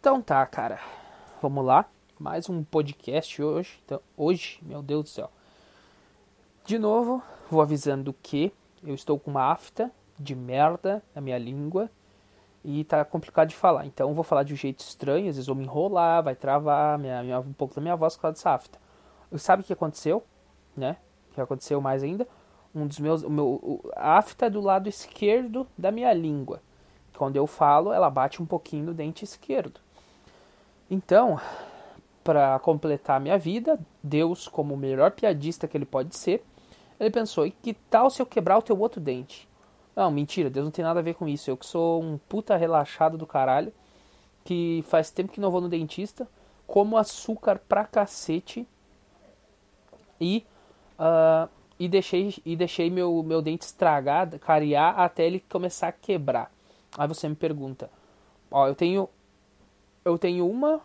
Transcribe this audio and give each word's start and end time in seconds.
Então 0.00 0.22
tá, 0.22 0.46
cara. 0.46 0.80
Vamos 1.42 1.62
lá. 1.62 1.84
Mais 2.18 2.48
um 2.48 2.64
podcast 2.64 3.42
hoje. 3.42 3.78
Então, 3.84 4.00
hoje, 4.16 4.58
meu 4.62 4.80
Deus 4.80 5.02
do 5.02 5.08
céu. 5.10 5.30
De 6.64 6.78
novo, 6.78 7.22
vou 7.50 7.60
avisando 7.60 8.14
que 8.22 8.50
eu 8.82 8.94
estou 8.94 9.18
com 9.18 9.30
uma 9.30 9.52
afta 9.52 9.90
de 10.18 10.34
merda 10.34 11.02
na 11.14 11.20
minha 11.20 11.36
língua 11.36 11.90
e 12.64 12.82
tá 12.84 13.04
complicado 13.04 13.48
de 13.48 13.54
falar. 13.54 13.84
Então 13.84 14.14
vou 14.14 14.24
falar 14.24 14.42
de 14.42 14.54
um 14.54 14.56
jeito 14.56 14.80
estranho, 14.80 15.28
às 15.28 15.36
vezes 15.36 15.48
vou 15.48 15.54
me 15.54 15.64
enrolar, 15.64 16.22
vai 16.22 16.34
travar 16.34 16.98
minha, 16.98 17.22
minha, 17.22 17.38
um 17.38 17.52
pouco 17.52 17.74
da 17.74 17.82
minha 17.82 17.94
voz 17.94 18.16
por 18.16 18.22
causa 18.22 18.36
dessa 18.36 18.52
afta. 18.52 18.78
Sabe 19.36 19.62
o 19.62 19.66
que 19.66 19.72
aconteceu, 19.74 20.24
né? 20.74 20.96
O 21.30 21.34
que 21.34 21.40
aconteceu 21.42 21.78
mais 21.78 22.02
ainda? 22.02 22.26
Um 22.74 22.86
dos 22.86 22.98
meus, 22.98 23.22
o 23.22 23.28
meu, 23.28 23.82
a 23.94 24.16
afta 24.16 24.46
é 24.46 24.50
do 24.50 24.62
lado 24.62 24.88
esquerdo 24.88 25.66
da 25.76 25.90
minha 25.90 26.14
língua. 26.14 26.62
Quando 27.18 27.36
eu 27.36 27.46
falo, 27.46 27.92
ela 27.92 28.08
bate 28.08 28.42
um 28.42 28.46
pouquinho 28.46 28.86
no 28.86 28.94
dente 28.94 29.26
esquerdo. 29.26 29.78
Então, 30.90 31.40
para 32.24 32.58
completar 32.58 33.16
a 33.16 33.20
minha 33.20 33.38
vida, 33.38 33.78
Deus, 34.02 34.48
como 34.48 34.74
o 34.74 34.76
melhor 34.76 35.12
piadista 35.12 35.68
que 35.68 35.76
ele 35.76 35.86
pode 35.86 36.16
ser, 36.16 36.44
ele 36.98 37.10
pensou: 37.10 37.46
e 37.46 37.52
que 37.52 37.74
tal 37.74 38.10
se 38.10 38.20
eu 38.20 38.26
quebrar 38.26 38.58
o 38.58 38.62
teu 38.62 38.78
outro 38.78 39.00
dente? 39.00 39.48
Não, 39.94 40.10
mentira, 40.10 40.50
Deus 40.50 40.64
não 40.64 40.70
tem 40.70 40.84
nada 40.84 41.00
a 41.00 41.02
ver 41.02 41.14
com 41.14 41.28
isso. 41.28 41.50
Eu 41.50 41.56
que 41.56 41.66
sou 41.66 42.02
um 42.02 42.18
puta 42.18 42.56
relaxado 42.56 43.16
do 43.16 43.26
caralho, 43.26 43.72
que 44.44 44.84
faz 44.88 45.10
tempo 45.10 45.32
que 45.32 45.40
não 45.40 45.50
vou 45.50 45.60
no 45.60 45.68
dentista, 45.68 46.28
como 46.66 46.96
açúcar 46.96 47.60
pra 47.68 47.84
cacete 47.84 48.66
e, 50.20 50.44
uh, 50.98 51.48
e 51.78 51.88
deixei, 51.88 52.34
e 52.44 52.56
deixei 52.56 52.90
meu, 52.90 53.22
meu 53.22 53.42
dente 53.42 53.64
estragado, 53.64 54.38
cariar 54.38 54.98
até 54.98 55.26
ele 55.26 55.40
começar 55.48 55.88
a 55.88 55.92
quebrar. 55.92 56.50
Aí 56.96 57.06
você 57.06 57.28
me 57.28 57.34
pergunta: 57.36 57.90
Ó, 58.50 58.66
eu 58.66 58.74
tenho 58.74 59.08
eu 60.04 60.18
tenho 60.18 60.48
uma, 60.48 60.80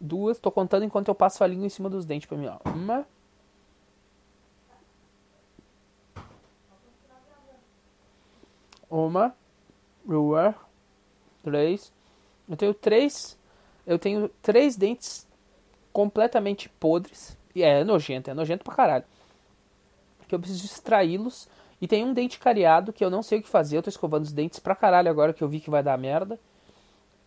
duas, 0.00 0.38
tô 0.38 0.50
contando 0.50 0.84
enquanto 0.84 1.08
eu 1.08 1.14
passo 1.14 1.42
a 1.42 1.46
língua 1.46 1.66
em 1.66 1.70
cima 1.70 1.88
dos 1.88 2.04
dentes 2.04 2.28
pra 2.28 2.38
mim, 2.38 2.46
ó. 2.46 2.58
Uma. 2.70 3.06
Uma, 8.90 9.34
duas, 10.04 10.54
três. 11.42 11.92
Eu 12.48 12.56
tenho 12.56 12.74
três. 12.74 13.38
Eu 13.86 13.98
tenho 13.98 14.28
três 14.42 14.76
dentes 14.76 15.26
completamente 15.92 16.68
podres. 16.68 17.36
E 17.54 17.62
é, 17.62 17.80
é 17.80 17.84
nojento, 17.84 18.30
é 18.30 18.34
nojento 18.34 18.64
pra 18.64 18.74
caralho. 18.74 19.04
Que 20.26 20.34
eu 20.34 20.40
preciso 20.40 20.64
extraí-los. 20.64 21.48
E 21.80 21.86
tem 21.86 22.04
um 22.04 22.12
dente 22.12 22.38
cariado 22.38 22.92
que 22.92 23.04
eu 23.04 23.10
não 23.10 23.22
sei 23.22 23.38
o 23.38 23.42
que 23.42 23.48
fazer. 23.48 23.76
Eu 23.76 23.82
tô 23.82 23.90
escovando 23.90 24.24
os 24.24 24.32
dentes 24.32 24.58
pra 24.58 24.74
caralho 24.74 25.10
agora 25.10 25.32
que 25.32 25.42
eu 25.42 25.48
vi 25.48 25.60
que 25.60 25.70
vai 25.70 25.82
dar 25.82 25.96
merda 25.98 26.38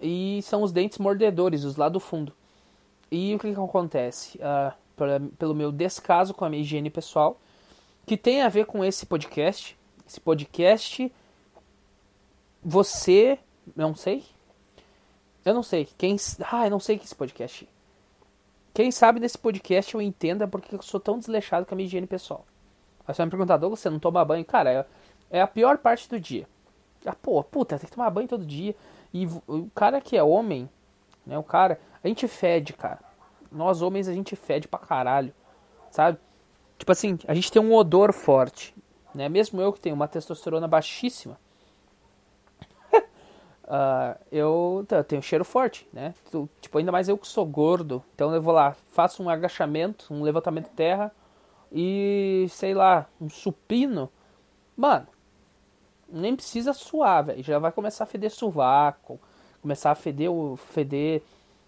e 0.02 0.41
são 0.44 0.63
os 0.63 0.71
dentes 0.71 0.97
mordedores, 0.97 1.63
os 1.63 1.75
lá 1.75 1.88
do 1.88 1.99
fundo. 1.99 2.33
E 3.11 3.35
o 3.35 3.39
que, 3.39 3.53
que 3.53 3.59
acontece? 3.59 4.38
Uh, 4.39 4.73
pelo 5.38 5.55
meu 5.55 5.71
descaso 5.71 6.33
com 6.33 6.45
a 6.45 6.49
minha 6.49 6.61
higiene 6.61 6.89
pessoal, 6.89 7.39
que 8.05 8.17
tem 8.17 8.41
a 8.41 8.49
ver 8.49 8.66
com 8.66 8.83
esse 8.83 9.05
podcast. 9.05 9.77
Esse 10.07 10.19
podcast, 10.19 11.11
você, 12.63 13.39
não 13.75 13.95
sei, 13.95 14.25
eu 15.44 15.53
não 15.53 15.63
sei, 15.63 15.88
quem, 15.97 16.16
ah, 16.52 16.66
eu 16.66 16.72
não 16.72 16.79
sei 16.79 16.97
que 16.97 17.05
esse 17.05 17.16
podcast. 17.16 17.67
Quem 18.73 18.91
sabe 18.91 19.19
desse 19.19 19.38
podcast 19.38 19.94
eu 19.94 20.02
entenda 20.02 20.47
porque 20.47 20.75
eu 20.75 20.81
sou 20.81 20.99
tão 20.99 21.19
desleixado 21.19 21.66
com 21.66 21.73
a 21.73 21.75
minha 21.75 21.88
higiene 21.88 22.07
pessoal. 22.07 22.45
Aí 23.07 23.13
você 23.13 23.17
vai 23.17 23.25
me 23.25 23.31
perguntar, 23.31 23.57
Douglas, 23.57 23.79
você 23.79 23.89
não 23.89 23.99
toma 23.99 24.23
banho? 24.23 24.45
Cara, 24.45 24.72
é, 24.72 24.85
é 25.39 25.41
a 25.41 25.47
pior 25.47 25.77
parte 25.77 26.07
do 26.07 26.19
dia. 26.19 26.47
Ah, 27.05 27.16
pô, 27.16 27.44
puta, 27.44 27.77
tem 27.77 27.89
que 27.89 27.95
tomar 27.95 28.09
banho 28.11 28.27
todo 28.27 28.45
dia. 28.45 28.75
E 29.13 29.27
o 29.47 29.69
cara 29.75 29.99
que 29.99 30.15
é 30.15 30.23
homem, 30.23 30.69
né? 31.25 31.37
O 31.37 31.43
cara, 31.43 31.79
a 32.03 32.07
gente 32.07 32.27
fede, 32.27 32.73
cara. 32.73 32.99
Nós 33.51 33.81
homens 33.81 34.07
a 34.07 34.13
gente 34.13 34.35
fede 34.35 34.67
pra 34.67 34.79
caralho, 34.79 35.33
sabe? 35.89 36.17
Tipo 36.77 36.91
assim, 36.91 37.19
a 37.27 37.33
gente 37.33 37.51
tem 37.51 37.61
um 37.61 37.73
odor 37.73 38.13
forte, 38.13 38.73
né? 39.13 39.27
Mesmo 39.27 39.61
eu 39.61 39.73
que 39.73 39.79
tenho 39.79 39.95
uma 39.95 40.07
testosterona 40.07 40.67
baixíssima, 40.67 41.38
uh, 43.66 44.17
eu, 44.31 44.85
eu 44.89 45.03
tenho 45.03 45.21
cheiro 45.21 45.44
forte, 45.44 45.88
né? 45.91 46.16
Tipo, 46.61 46.77
ainda 46.77 46.91
mais 46.91 47.09
eu 47.09 47.17
que 47.17 47.27
sou 47.27 47.45
gordo. 47.45 48.03
Então 48.16 48.33
eu 48.33 48.41
vou 48.41 48.53
lá, 48.53 48.75
faço 48.94 49.21
um 49.21 49.29
agachamento, 49.29 50.13
um 50.13 50.23
levantamento 50.23 50.69
de 50.69 50.75
terra 50.75 51.13
e, 51.71 52.47
sei 52.50 52.73
lá, 52.73 53.07
um 53.19 53.29
supino. 53.29 54.09
Mano, 54.75 55.07
nem 56.11 56.35
precisa 56.35 56.73
suar, 56.73 57.25
velho. 57.25 57.44
Já 57.44 57.57
vai 57.59 57.72
começar 57.72 58.03
a 58.03 58.07
feder 58.07 58.31
sovaco, 58.31 59.19
começar 59.61 59.91
a 59.91 59.95
feder 59.95 60.31
o 60.31 60.55
feder, 60.55 61.22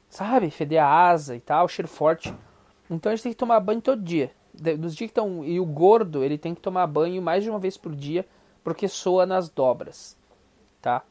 sabe? 0.09 0.49
Feder 0.49 0.83
a 0.83 1.09
asa 1.09 1.35
e 1.35 1.39
tal, 1.39 1.67
cheiro 1.67 1.87
forte. 1.87 2.33
Então 2.89 3.11
a 3.11 3.15
gente 3.15 3.23
tem 3.23 3.31
que 3.31 3.37
tomar 3.37 3.59
banho 3.59 3.81
todo 3.81 4.01
dia. 4.01 4.31
Nos 4.77 4.95
dias 4.95 5.09
que 5.09 5.19
estão 5.19 5.43
e 5.43 5.59
o 5.59 5.65
gordo, 5.65 6.23
ele 6.23 6.37
tem 6.37 6.53
que 6.53 6.61
tomar 6.61 6.85
banho 6.85 7.21
mais 7.21 7.43
de 7.43 7.49
uma 7.49 7.57
vez 7.57 7.75
por 7.77 7.95
dia, 7.95 8.25
porque 8.63 8.87
soa 8.87 9.25
nas 9.25 9.49
dobras, 9.49 10.15
tá? 10.81 11.01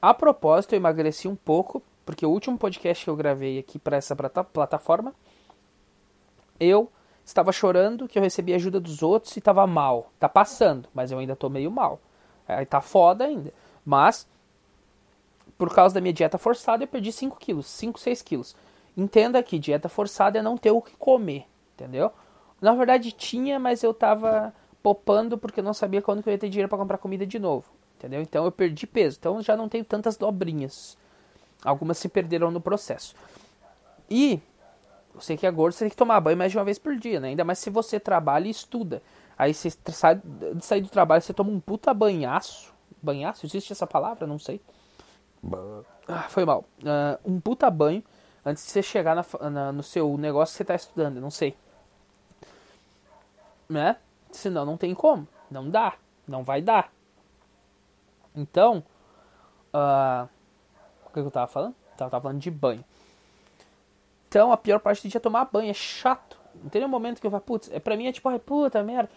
A 0.00 0.12
propósito, 0.12 0.74
eu 0.74 0.76
emagreci 0.76 1.26
um 1.26 1.36
pouco, 1.36 1.82
porque 2.04 2.26
o 2.26 2.30
último 2.30 2.58
podcast 2.58 3.04
que 3.04 3.10
eu 3.10 3.16
gravei 3.16 3.58
aqui 3.58 3.78
para 3.78 3.96
essa 3.96 4.14
plataforma, 4.14 5.14
eu 6.58 6.90
estava 7.24 7.52
chorando 7.52 8.08
que 8.08 8.18
eu 8.18 8.22
recebi 8.22 8.52
ajuda 8.52 8.80
dos 8.80 9.02
outros 9.02 9.36
e 9.36 9.38
estava 9.38 9.66
mal. 9.66 10.10
Tá 10.18 10.28
passando, 10.28 10.88
mas 10.92 11.10
eu 11.10 11.18
ainda 11.18 11.36
tô 11.36 11.48
meio 11.48 11.70
mal. 11.70 12.00
Aí 12.58 12.66
tá 12.66 12.80
foda 12.80 13.24
ainda. 13.24 13.52
Mas, 13.84 14.26
por 15.56 15.74
causa 15.74 15.94
da 15.94 16.00
minha 16.00 16.12
dieta 16.12 16.38
forçada, 16.38 16.84
eu 16.84 16.88
perdi 16.88 17.12
5 17.12 17.36
quilos, 17.38 17.66
5, 17.66 17.98
6 17.98 18.22
quilos. 18.22 18.56
Entenda 18.96 19.42
que 19.42 19.58
dieta 19.58 19.88
forçada 19.88 20.38
é 20.38 20.42
não 20.42 20.56
ter 20.56 20.70
o 20.70 20.82
que 20.82 20.96
comer, 20.96 21.46
entendeu? 21.74 22.12
Na 22.60 22.74
verdade 22.74 23.12
tinha, 23.12 23.58
mas 23.58 23.82
eu 23.82 23.94
tava 23.94 24.52
popando 24.82 25.38
porque 25.38 25.60
eu 25.60 25.64
não 25.64 25.74
sabia 25.74 26.02
quando 26.02 26.22
que 26.22 26.28
eu 26.28 26.32
ia 26.32 26.38
ter 26.38 26.48
dinheiro 26.48 26.68
para 26.68 26.78
comprar 26.78 26.98
comida 26.98 27.26
de 27.26 27.38
novo, 27.38 27.66
entendeu? 27.96 28.20
Então 28.20 28.44
eu 28.44 28.52
perdi 28.52 28.86
peso, 28.86 29.16
então 29.18 29.40
já 29.42 29.56
não 29.56 29.68
tenho 29.68 29.84
tantas 29.84 30.16
dobrinhas. 30.16 30.96
Algumas 31.64 31.98
se 31.98 32.08
perderam 32.08 32.50
no 32.50 32.60
processo. 32.60 33.14
E 34.10 34.40
você 35.14 35.36
que 35.36 35.46
é 35.46 35.50
gordo, 35.50 35.74
você 35.74 35.84
tem 35.84 35.90
que 35.90 35.96
tomar 35.96 36.20
banho 36.20 36.36
mais 36.36 36.52
de 36.52 36.58
uma 36.58 36.64
vez 36.64 36.78
por 36.78 36.96
dia, 36.96 37.20
né? 37.20 37.28
Ainda 37.28 37.44
mais 37.44 37.58
se 37.58 37.70
você 37.70 38.00
trabalha 38.00 38.46
e 38.46 38.50
estuda. 38.50 39.02
Aí 39.40 39.54
você 39.54 39.70
sai 39.86 40.16
de 40.16 40.62
sair 40.62 40.82
do 40.82 40.90
trabalho, 40.90 41.22
você 41.22 41.32
toma 41.32 41.50
um 41.50 41.58
puta 41.58 41.94
banhaço. 41.94 42.74
Banhaço? 43.00 43.46
Existe 43.46 43.72
essa 43.72 43.86
palavra? 43.86 44.26
Não 44.26 44.38
sei. 44.38 44.60
Ah, 46.06 46.28
foi 46.28 46.44
mal. 46.44 46.66
Uh, 46.80 47.18
um 47.24 47.40
puta 47.40 47.70
banho 47.70 48.04
antes 48.44 48.66
de 48.66 48.70
você 48.70 48.82
chegar 48.82 49.16
na, 49.16 49.48
na, 49.48 49.72
no 49.72 49.82
seu 49.82 50.14
negócio 50.18 50.52
que 50.52 50.56
você 50.58 50.62
está 50.62 50.74
estudando. 50.74 51.22
Não 51.22 51.30
sei. 51.30 51.56
Né? 53.66 53.96
Senão 54.30 54.66
não 54.66 54.76
tem 54.76 54.94
como. 54.94 55.26
Não 55.50 55.70
dá. 55.70 55.94
Não 56.28 56.44
vai 56.44 56.60
dar. 56.60 56.92
Então. 58.36 58.84
Uh, 59.72 60.28
o 61.06 61.12
que 61.14 61.18
eu 61.18 61.30
tava 61.30 61.46
falando? 61.46 61.74
Eu 61.92 61.96
tava 61.96 62.20
falando 62.20 62.40
de 62.40 62.50
banho. 62.50 62.84
Então 64.28 64.52
a 64.52 64.58
pior 64.58 64.80
parte 64.80 65.00
do 65.00 65.10
dia 65.10 65.16
é 65.16 65.22
tomar 65.22 65.46
banho. 65.46 65.70
É 65.70 65.74
chato. 65.74 66.29
Não 66.62 66.68
tem 66.70 66.80
nenhum 66.80 66.90
momento 66.90 67.20
que 67.20 67.26
eu 67.26 67.30
falo, 67.30 67.42
putz, 67.42 67.70
é 67.72 67.78
pra 67.78 67.96
mim 67.96 68.06
é 68.06 68.12
tipo, 68.12 68.28
ai, 68.28 68.38
puta 68.38 68.82
merda. 68.82 69.10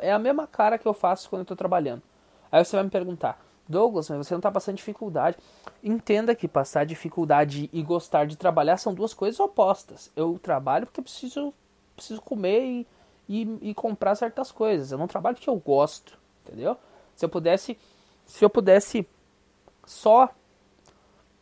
É 0.00 0.12
a 0.12 0.18
mesma 0.18 0.46
cara 0.46 0.78
que 0.78 0.86
eu 0.86 0.94
faço 0.94 1.28
quando 1.28 1.40
eu 1.40 1.46
tô 1.46 1.56
trabalhando. 1.56 2.02
Aí 2.50 2.64
você 2.64 2.76
vai 2.76 2.84
me 2.84 2.90
perguntar, 2.90 3.40
Douglas, 3.68 4.08
mas 4.08 4.26
você 4.26 4.34
não 4.34 4.40
tá 4.40 4.50
passando 4.50 4.76
dificuldade. 4.76 5.36
Entenda 5.82 6.34
que 6.34 6.46
passar 6.46 6.86
dificuldade 6.86 7.68
e 7.72 7.82
gostar 7.82 8.26
de 8.26 8.36
trabalhar 8.36 8.76
são 8.76 8.94
duas 8.94 9.12
coisas 9.12 9.38
opostas. 9.40 10.10
Eu 10.14 10.38
trabalho 10.38 10.86
porque 10.86 11.00
eu 11.00 11.04
preciso, 11.04 11.52
preciso 11.94 12.20
comer 12.22 12.64
e, 12.64 12.86
e, 13.28 13.70
e 13.70 13.74
comprar 13.74 14.14
certas 14.14 14.52
coisas. 14.52 14.92
Eu 14.92 14.98
não 14.98 15.08
trabalho 15.08 15.36
porque 15.36 15.50
eu 15.50 15.56
gosto, 15.56 16.18
entendeu? 16.44 16.76
Se 17.14 17.24
eu 17.24 17.28
pudesse, 17.28 17.78
se 18.24 18.44
eu 18.44 18.50
pudesse 18.50 19.06
só 19.84 20.30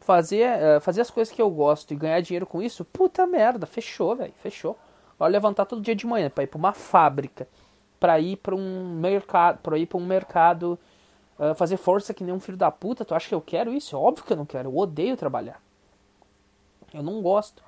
fazer, 0.00 0.50
uh, 0.50 0.80
fazer 0.80 1.00
as 1.00 1.10
coisas 1.10 1.34
que 1.34 1.40
eu 1.40 1.50
gosto 1.50 1.92
e 1.92 1.96
ganhar 1.96 2.20
dinheiro 2.20 2.46
com 2.46 2.62
isso, 2.62 2.84
puta 2.84 3.26
merda, 3.26 3.66
fechou, 3.66 4.14
velho, 4.14 4.34
fechou. 4.42 4.78
Vai 5.18 5.30
levantar 5.30 5.64
todo 5.64 5.82
dia 5.82 5.94
de 5.94 6.06
manhã 6.06 6.28
para 6.28 6.44
ir 6.44 6.46
para 6.48 6.58
uma 6.58 6.72
fábrica 6.72 7.46
para 8.04 8.20
ir 8.20 8.36
para 8.36 8.54
um 8.54 8.96
mercado, 8.96 9.60
para 9.62 9.78
ir 9.78 9.86
para 9.86 9.96
um 9.96 10.04
mercado 10.04 10.78
uh, 11.38 11.54
fazer 11.54 11.78
força 11.78 12.12
que 12.12 12.22
nem 12.22 12.34
um 12.34 12.38
filho 12.38 12.58
da 12.58 12.70
puta. 12.70 13.02
Tu 13.02 13.14
acha 13.14 13.26
que 13.26 13.34
eu 13.34 13.40
quero 13.40 13.72
isso? 13.72 13.96
É 13.96 13.98
óbvio 13.98 14.26
que 14.26 14.32
eu 14.34 14.36
não 14.36 14.44
quero. 14.44 14.68
Eu 14.68 14.76
odeio 14.76 15.16
trabalhar. 15.16 15.58
Eu 16.92 17.02
não 17.02 17.22
gosto. 17.22 17.64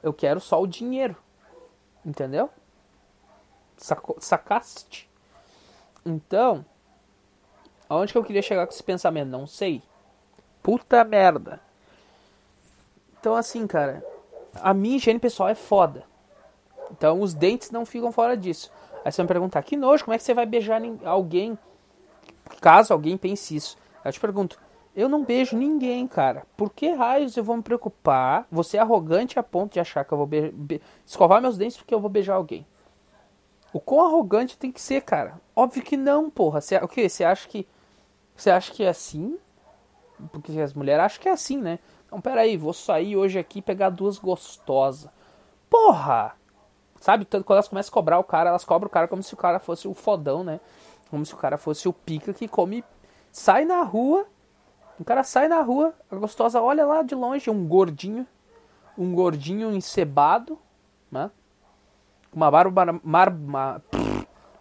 Eu 0.00 0.12
quero 0.12 0.38
só 0.38 0.62
o 0.62 0.66
dinheiro. 0.68 1.16
Entendeu? 2.06 2.50
Saco, 3.76 4.16
sacaste? 4.20 5.10
Então, 6.06 6.64
aonde 7.88 8.12
que 8.12 8.18
eu 8.18 8.24
queria 8.24 8.42
chegar 8.42 8.64
com 8.68 8.72
esse 8.72 8.84
pensamento? 8.84 9.28
Não 9.28 9.44
sei. 9.44 9.82
Puta 10.62 11.02
merda. 11.02 11.60
Então, 13.18 13.34
assim, 13.34 13.66
cara, 13.66 14.06
a 14.54 14.72
minha 14.72 14.98
higiene 14.98 15.18
pessoal 15.18 15.48
é 15.48 15.56
foda. 15.56 16.04
Então, 16.90 17.20
os 17.20 17.34
dentes 17.34 17.70
não 17.70 17.86
ficam 17.86 18.10
fora 18.12 18.36
disso. 18.36 18.70
Aí 19.04 19.10
você 19.10 19.18
vai 19.18 19.24
me 19.24 19.28
perguntar, 19.28 19.62
que 19.62 19.76
nojo, 19.76 20.04
como 20.04 20.14
é 20.14 20.18
que 20.18 20.24
você 20.24 20.34
vai 20.34 20.46
beijar 20.46 20.80
alguém? 21.04 21.58
Caso 22.60 22.92
alguém 22.92 23.16
pense 23.16 23.54
isso. 23.54 23.76
Eu 24.04 24.12
te 24.12 24.20
pergunto, 24.20 24.58
Eu 24.94 25.08
não 25.08 25.24
beijo 25.24 25.56
ninguém, 25.56 26.06
cara. 26.06 26.44
Por 26.56 26.70
que 26.70 26.90
raios 26.90 27.36
eu 27.36 27.44
vou 27.44 27.56
me 27.56 27.62
preocupar? 27.62 28.46
Você 28.50 28.76
é 28.76 28.80
arrogante 28.80 29.38
a 29.38 29.42
ponto 29.42 29.74
de 29.74 29.80
achar 29.80 30.04
que 30.04 30.12
eu 30.12 30.18
vou 30.18 30.28
escovar 31.06 31.40
meus 31.40 31.56
dentes 31.56 31.76
porque 31.76 31.94
eu 31.94 32.00
vou 32.00 32.10
beijar 32.10 32.34
alguém. 32.34 32.66
O 33.72 33.78
quão 33.78 34.04
arrogante 34.04 34.58
tem 34.58 34.72
que 34.72 34.80
ser, 34.80 35.02
cara? 35.02 35.40
Óbvio 35.54 35.82
que 35.82 35.96
não, 35.96 36.28
porra. 36.28 36.58
O 36.82 36.88
que? 36.88 37.08
Você 37.08 37.22
acha 37.22 37.48
que. 37.48 37.68
Você 38.34 38.50
acha 38.50 38.72
que 38.72 38.82
é 38.82 38.88
assim? 38.88 39.38
Porque 40.32 40.58
as 40.60 40.74
mulheres 40.74 41.04
acham 41.04 41.22
que 41.22 41.28
é 41.28 41.32
assim, 41.32 41.56
né? 41.56 41.78
Então, 42.04 42.20
peraí, 42.20 42.56
vou 42.56 42.72
sair 42.72 43.16
hoje 43.16 43.38
aqui 43.38 43.60
e 43.60 43.62
pegar 43.62 43.90
duas 43.90 44.18
gostosas. 44.18 45.08
Porra! 45.68 46.34
Sabe, 47.00 47.24
quando 47.24 47.52
elas 47.52 47.66
começam 47.66 47.90
a 47.90 47.94
cobrar 47.94 48.18
o 48.18 48.24
cara, 48.24 48.50
elas 48.50 48.62
cobram 48.62 48.86
o 48.86 48.90
cara 48.90 49.08
como 49.08 49.22
se 49.22 49.32
o 49.32 49.36
cara 49.36 49.58
fosse 49.58 49.88
o 49.88 49.94
fodão, 49.94 50.44
né? 50.44 50.60
Como 51.10 51.24
se 51.24 51.32
o 51.32 51.36
cara 51.38 51.56
fosse 51.56 51.88
o 51.88 51.92
pica 51.94 52.34
que 52.34 52.46
come. 52.46 52.84
Sai 53.32 53.64
na 53.64 53.82
rua. 53.82 54.26
O 54.98 55.04
cara 55.04 55.22
sai 55.24 55.48
na 55.48 55.62
rua, 55.62 55.94
a 56.10 56.16
gostosa 56.16 56.60
olha 56.60 56.84
lá 56.84 57.02
de 57.02 57.14
longe, 57.14 57.48
um 57.48 57.66
gordinho. 57.66 58.26
Um 58.98 59.14
gordinho 59.14 59.74
encebado, 59.74 60.58
né? 61.10 61.30
Uma 62.30 62.50
barba. 62.50 63.00
Mar, 63.02 63.30
uma, 63.30 63.82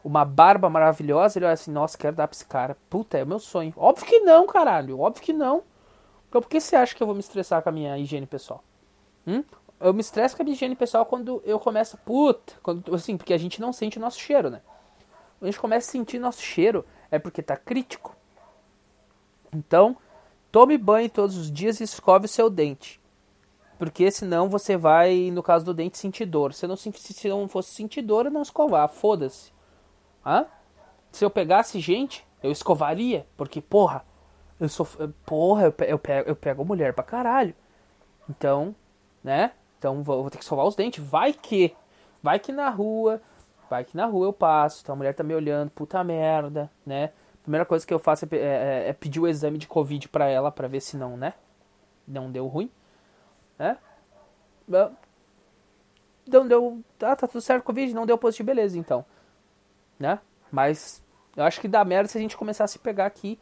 uma 0.02 0.24
barba 0.24 0.70
maravilhosa. 0.70 1.38
Ele 1.38 1.46
olha 1.46 1.54
assim, 1.54 1.72
nossa, 1.72 1.98
quero 1.98 2.16
dar 2.16 2.26
pra 2.26 2.36
esse 2.36 2.46
cara. 2.46 2.78
Puta, 2.90 3.18
é 3.18 3.24
o 3.24 3.28
meu 3.28 3.40
sonho. 3.40 3.74
Óbvio 3.76 4.06
que 4.06 4.22
não, 4.22 4.48
caralho. 4.48 4.98
Óbvio 4.98 5.22
que 5.22 5.34
não. 5.34 5.62
Então 6.30 6.42
por 6.42 6.48
que 6.48 6.62
você 6.62 6.78
acha 6.78 6.96
que 6.96 7.04
eu 7.04 7.08
vou 7.08 7.16
me 7.16 7.20
estressar 7.20 7.62
com 7.62 7.68
a 7.68 7.72
minha 7.72 7.98
higiene 7.98 8.26
pessoal? 8.26 8.64
Hum? 9.28 9.44
Eu 9.80 9.94
me 9.94 10.02
estresso 10.02 10.36
com 10.36 10.44
a 10.44 10.46
higiene 10.46 10.76
pessoal 10.76 11.06
quando 11.06 11.42
eu 11.46 11.60
começo, 11.60 11.98
puta, 11.98 12.54
quando, 12.62 12.94
assim, 12.94 13.16
porque 13.16 13.34
a 13.34 13.38
gente 13.38 13.62
não 13.62 13.72
sente 13.72 13.98
o 13.98 14.02
nosso 14.02 14.20
cheiro, 14.20 14.50
né? 14.50 14.62
Quando 15.38 15.48
a 15.48 15.52
gente 15.52 15.60
começa 15.60 15.90
a 15.90 15.92
sentir 15.92 16.20
nosso 16.20 16.42
cheiro, 16.42 16.86
é 17.10 17.18
porque 17.18 17.42
tá 17.42 17.56
crítico. 17.56 18.16
Então, 19.54 19.96
tome 20.52 20.78
banho 20.78 21.10
todos 21.10 21.38
os 21.38 21.52
dias 21.52 21.80
e 21.80 21.84
escove 21.84 22.26
o 22.26 22.30
seu 22.30 22.50
dente. 22.50 23.00
Porque 23.78 24.12
senão 24.12 24.50
você 24.50 24.76
vai, 24.76 25.32
no 25.32 25.42
caso 25.42 25.64
do 25.64 25.74
dente, 25.74 25.98
sentir 25.98 26.26
dor. 26.26 26.54
Se 26.54 26.68
não, 26.68 26.76
se 26.76 26.92
não 27.30 27.48
fosse 27.48 27.74
sentir 27.74 28.02
dor, 28.02 28.26
eu 28.26 28.32
não 28.32 28.42
escovar, 28.42 28.90
foda-se. 28.90 29.54
Hã? 30.26 30.46
Se 31.14 31.24
eu 31.24 31.30
pegasse 31.30 31.80
gente, 31.80 32.28
eu 32.44 32.52
escovaria. 32.52 33.26
Porque, 33.38 33.62
porra, 33.62 34.06
eu 34.60 34.68
sou. 34.68 34.86
Porra, 35.26 35.74
eu 35.88 35.98
pego, 35.98 36.30
eu 36.30 36.36
pego 36.36 36.66
mulher 36.66 36.94
pra 36.94 37.06
caralho. 37.06 37.56
Então, 38.30 38.76
né? 39.24 39.54
Então 39.80 40.04
vou, 40.04 40.22
vou 40.22 40.30
ter 40.30 40.38
que 40.38 40.44
escovar 40.44 40.66
os 40.66 40.76
dentes. 40.76 41.04
Vai 41.04 41.34
que. 41.34 41.74
Vai 42.22 42.38
que 42.38 42.52
na 42.52 42.70
rua. 42.70 43.22
Vai 43.70 43.86
que 43.86 43.96
na 43.96 44.06
rua 44.06 44.28
eu 44.28 44.34
passo. 44.34 44.82
Então 44.84 44.94
a 44.94 44.96
mulher 44.98 45.16
tá 45.16 45.24
me 45.24 45.34
olhando. 45.34 45.72
Puta 45.72 46.04
merda, 46.04 46.70
né? 46.86 47.12
Primeira 47.42 47.66
coisa 47.66 47.88
que 47.88 47.94
eu 47.94 47.98
faço 47.98 48.26
é, 48.26 48.38
é, 48.38 48.90
é 48.90 48.94
pedir 48.94 49.22
o 49.22 49.28
exame 49.28 49.58
de 49.58 49.68
Covid 49.68 50.10
pra 50.10 50.28
ela. 50.28 50.52
Pra 50.52 50.68
ver 50.68 50.82
se 50.82 50.98
não, 50.98 51.16
né? 51.16 51.34
Não 52.06 52.30
deu 52.30 52.46
ruim. 52.46 52.70
Né? 53.58 53.78
Não 56.28 56.48
deu. 56.48 56.84
Ah, 57.02 57.16
tá 57.16 57.26
tudo 57.26 57.42
certo 57.42 57.64
Covid. 57.64 57.94
Não 57.94 58.06
deu 58.06 58.18
positivo. 58.18 58.48
Beleza, 58.48 58.78
então. 58.78 59.06
Né? 59.98 60.20
Mas 60.52 61.02
eu 61.38 61.46
acho 61.46 61.62
que 61.62 61.68
dá 61.70 61.86
merda 61.86 62.10
se 62.10 62.18
a 62.18 62.22
gente 62.22 62.36
começar 62.36 62.66
a 62.66 62.68
se 62.68 62.78
pegar 62.78 63.06
aqui. 63.06 63.40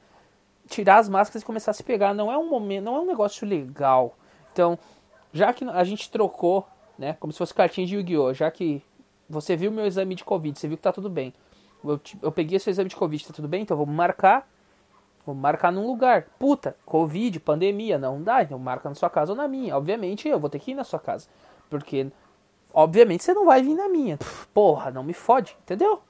Tirar 0.68 0.98
as 0.98 1.10
máscaras 1.10 1.42
e 1.42 1.45
começar 1.45 1.72
a 1.72 1.74
se 1.74 1.83
pegar. 1.83 2.13
Não 2.13 2.31
é 2.31 2.38
um 2.38 2.48
momento. 2.48 2.83
Não 2.83 2.95
é 2.95 3.00
um 3.00 3.07
negócio 3.07 3.48
legal. 3.48 4.16
Então 4.54 4.78
já 5.34 5.54
que 5.54 5.64
a 5.64 5.84
gente 5.84 6.10
trocou, 6.10 6.68
né, 6.98 7.16
como 7.20 7.32
se 7.32 7.38
fosse 7.38 7.54
cartinha 7.54 7.86
de 7.86 7.96
Yu-Gi-Oh, 7.96 8.34
já 8.34 8.50
que 8.50 8.84
você 9.30 9.56
viu 9.56 9.72
meu 9.72 9.86
exame 9.86 10.16
de 10.16 10.24
Covid, 10.24 10.58
você 10.58 10.68
viu 10.68 10.78
que 10.78 10.84
tá 10.84 10.92
tudo 10.92 11.10
bem. 11.10 11.34
Eu, 11.84 12.00
eu 12.22 12.32
peguei 12.32 12.58
seu 12.60 12.72
exame 12.72 12.90
de 12.90 12.96
Covid, 12.96 13.28
tá 13.28 13.34
tudo 13.34 13.48
bem? 13.48 13.62
Então 13.62 13.78
vamos 13.78 13.94
marcar. 13.94 14.50
Vamos 15.26 15.42
marcar 15.42 15.72
num 15.72 15.86
lugar. 15.86 16.28
Puta, 16.40 16.76
Covid, 16.86 17.40
pandemia, 17.42 17.98
não 17.98 18.24
dá. 18.24 18.44
Então 18.44 18.58
marca 18.58 18.88
na 18.88 18.96
sua 18.96 19.10
casa 19.10 19.34
ou 19.34 19.38
na 19.38 19.48
minha. 19.48 19.76
Obviamente 19.76 20.28
eu 20.28 20.40
vou 20.40 20.50
ter 20.50 20.60
que 20.60 20.72
ir 20.72 20.76
na 20.76 20.84
sua 20.84 21.00
casa. 21.00 21.28
Porque, 21.70 22.08
obviamente, 22.74 23.24
você 23.24 23.34
não 23.34 23.46
vai 23.46 23.62
vir 23.62 23.76
na 23.76 23.90
minha. 23.90 24.18
Porra, 24.54 24.90
não 24.90 25.04
me 25.04 25.14
fode, 25.14 25.58
entendeu? 25.62 26.02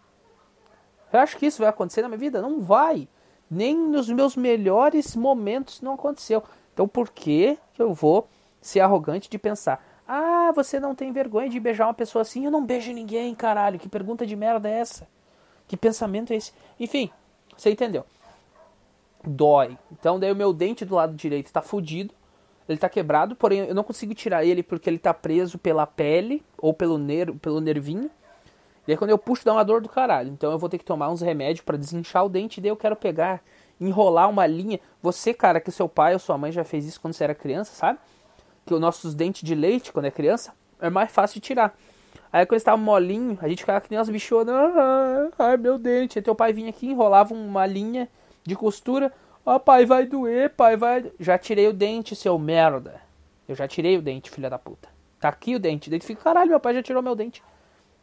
Eu 1.12 1.20
acho 1.20 1.38
que 1.38 1.48
isso 1.48 1.60
vai 1.60 1.70
acontecer 1.70 2.04
na 2.04 2.10
minha 2.10 2.20
vida? 2.20 2.42
Não 2.42 2.62
vai. 2.62 3.08
Nem 3.50 3.76
nos 3.76 4.10
meus 4.10 4.36
melhores 4.36 5.16
momentos 5.16 5.82
não 5.82 5.94
aconteceu. 5.94 6.44
Então 6.74 6.88
por 6.88 7.10
que 7.10 7.58
eu 7.80 7.94
vou 7.94 8.28
ser 8.62 8.80
arrogante 8.80 9.30
de 9.30 9.38
pensar: 9.38 9.84
ah, 10.08 10.52
você 10.56 10.80
não 10.80 10.96
tem 10.96 11.12
vergonha 11.12 11.50
de 11.50 11.60
beijar 11.60 11.88
uma 11.88 11.94
pessoa 11.94 12.22
assim? 12.22 12.46
Eu 12.46 12.52
não 12.52 12.66
beijo 12.66 12.92
ninguém, 12.94 13.36
caralho. 13.36 13.78
Que 13.78 13.90
pergunta 13.90 14.26
de 14.26 14.36
merda 14.36 14.70
é 14.70 14.80
essa? 14.80 15.08
Que 15.68 15.76
pensamento 15.76 16.32
é 16.32 16.38
esse? 16.38 16.54
Enfim, 16.80 17.12
você 17.58 17.72
entendeu. 17.72 18.06
Dói. 19.26 19.78
Então, 19.92 20.20
daí 20.20 20.32
o 20.32 20.36
meu 20.36 20.54
dente 20.54 20.86
do 20.86 20.96
lado 20.96 21.14
direito 21.14 21.48
está 21.48 21.62
fudido. 21.62 22.14
Ele 22.70 22.78
está 22.78 22.90
quebrado, 22.90 23.36
porém 23.36 23.60
eu 23.60 23.76
não 23.76 23.84
consigo 23.84 24.14
tirar 24.14 24.44
ele 24.44 24.62
porque 24.62 24.90
ele 24.90 24.98
está 24.98 25.14
preso 25.14 25.58
pela 25.58 25.88
pele 25.88 26.44
ou 26.58 26.74
pelo, 26.74 26.98
ner 26.98 27.34
pelo 27.36 27.62
nervinho. 27.62 28.12
E 28.86 28.92
aí 28.92 28.98
quando 28.98 29.12
eu 29.12 29.18
puxo 29.18 29.46
dá 29.46 29.54
uma 29.54 29.64
dor 29.64 29.82
do 29.82 29.88
caralho. 29.88 30.30
Então 30.30 30.52
eu 30.52 30.60
vou 30.60 30.68
ter 30.68 30.78
que 30.78 30.84
tomar 30.84 31.10
uns 31.10 31.22
remédios 31.22 31.64
para 31.64 31.78
desinchar 31.78 32.26
o 32.26 32.30
dente. 32.30 32.60
E 32.60 32.62
daí 32.62 32.70
eu 32.70 32.76
quero 32.76 32.96
pegar, 32.96 33.42
enrolar 33.80 34.30
uma 34.30 34.46
linha. 34.46 34.80
Você, 35.02 35.34
cara, 35.34 35.62
que 35.62 35.72
seu 35.72 35.88
pai 35.88 36.14
ou 36.14 36.20
sua 36.20 36.38
mãe 36.38 36.52
já 36.52 36.66
fez 36.66 36.86
isso 36.86 37.00
quando 37.00 37.14
você 37.14 37.24
era 37.24 37.34
criança, 37.34 37.74
sabe? 37.74 38.00
Que 38.68 38.74
os 38.74 38.80
nossos 38.80 39.16
dentes 39.16 39.42
de 39.42 39.56
leite, 39.56 39.92
quando 39.92 40.06
é 40.06 40.12
criança, 40.12 40.54
é 40.80 40.90
mais 40.90 41.12
fácil 41.12 41.36
de 41.36 41.48
tirar. 41.48 41.76
Aí 42.32 42.46
quando 42.46 42.58
estava 42.58 42.78
molinho, 42.78 43.38
a 43.42 43.48
gente 43.48 43.60
ficava 43.60 43.82
que 43.82 43.90
nem 43.90 44.00
as 44.00 44.10
bichonas, 44.10 44.54
ah, 44.54 45.30
ai 45.40 45.58
meu 45.58 45.80
dente. 45.80 46.20
Aí 46.20 46.24
teu 46.24 46.36
pai 46.36 46.54
vinha 46.54 46.70
aqui, 46.70 46.88
enrolava 46.88 47.34
uma 47.34 47.66
linha 47.66 48.10
de 48.44 48.56
costura, 48.56 49.12
ó 49.46 49.56
oh, 49.56 49.60
pai, 49.60 49.86
vai 49.86 50.06
doer, 50.06 50.50
pai, 50.52 50.76
vai. 50.76 51.12
Já 51.20 51.38
tirei 51.38 51.68
o 51.68 51.74
dente, 51.74 52.16
seu 52.16 52.38
merda. 52.38 53.02
Eu 53.48 53.56
já 53.56 53.68
tirei 53.68 53.98
o 53.98 54.02
dente, 54.02 54.30
filha 54.30 54.50
da 54.50 54.60
puta. 54.60 54.90
Tá 55.20 55.30
aqui 55.30 55.56
o 55.56 55.60
dente. 55.60 55.90
Daí 55.90 56.00
fica, 56.02 56.22
caralho, 56.22 56.50
meu 56.50 56.60
pai 56.60 56.74
já 56.74 56.84
tirou 56.84 57.02
meu 57.02 57.16
dente. 57.16 57.42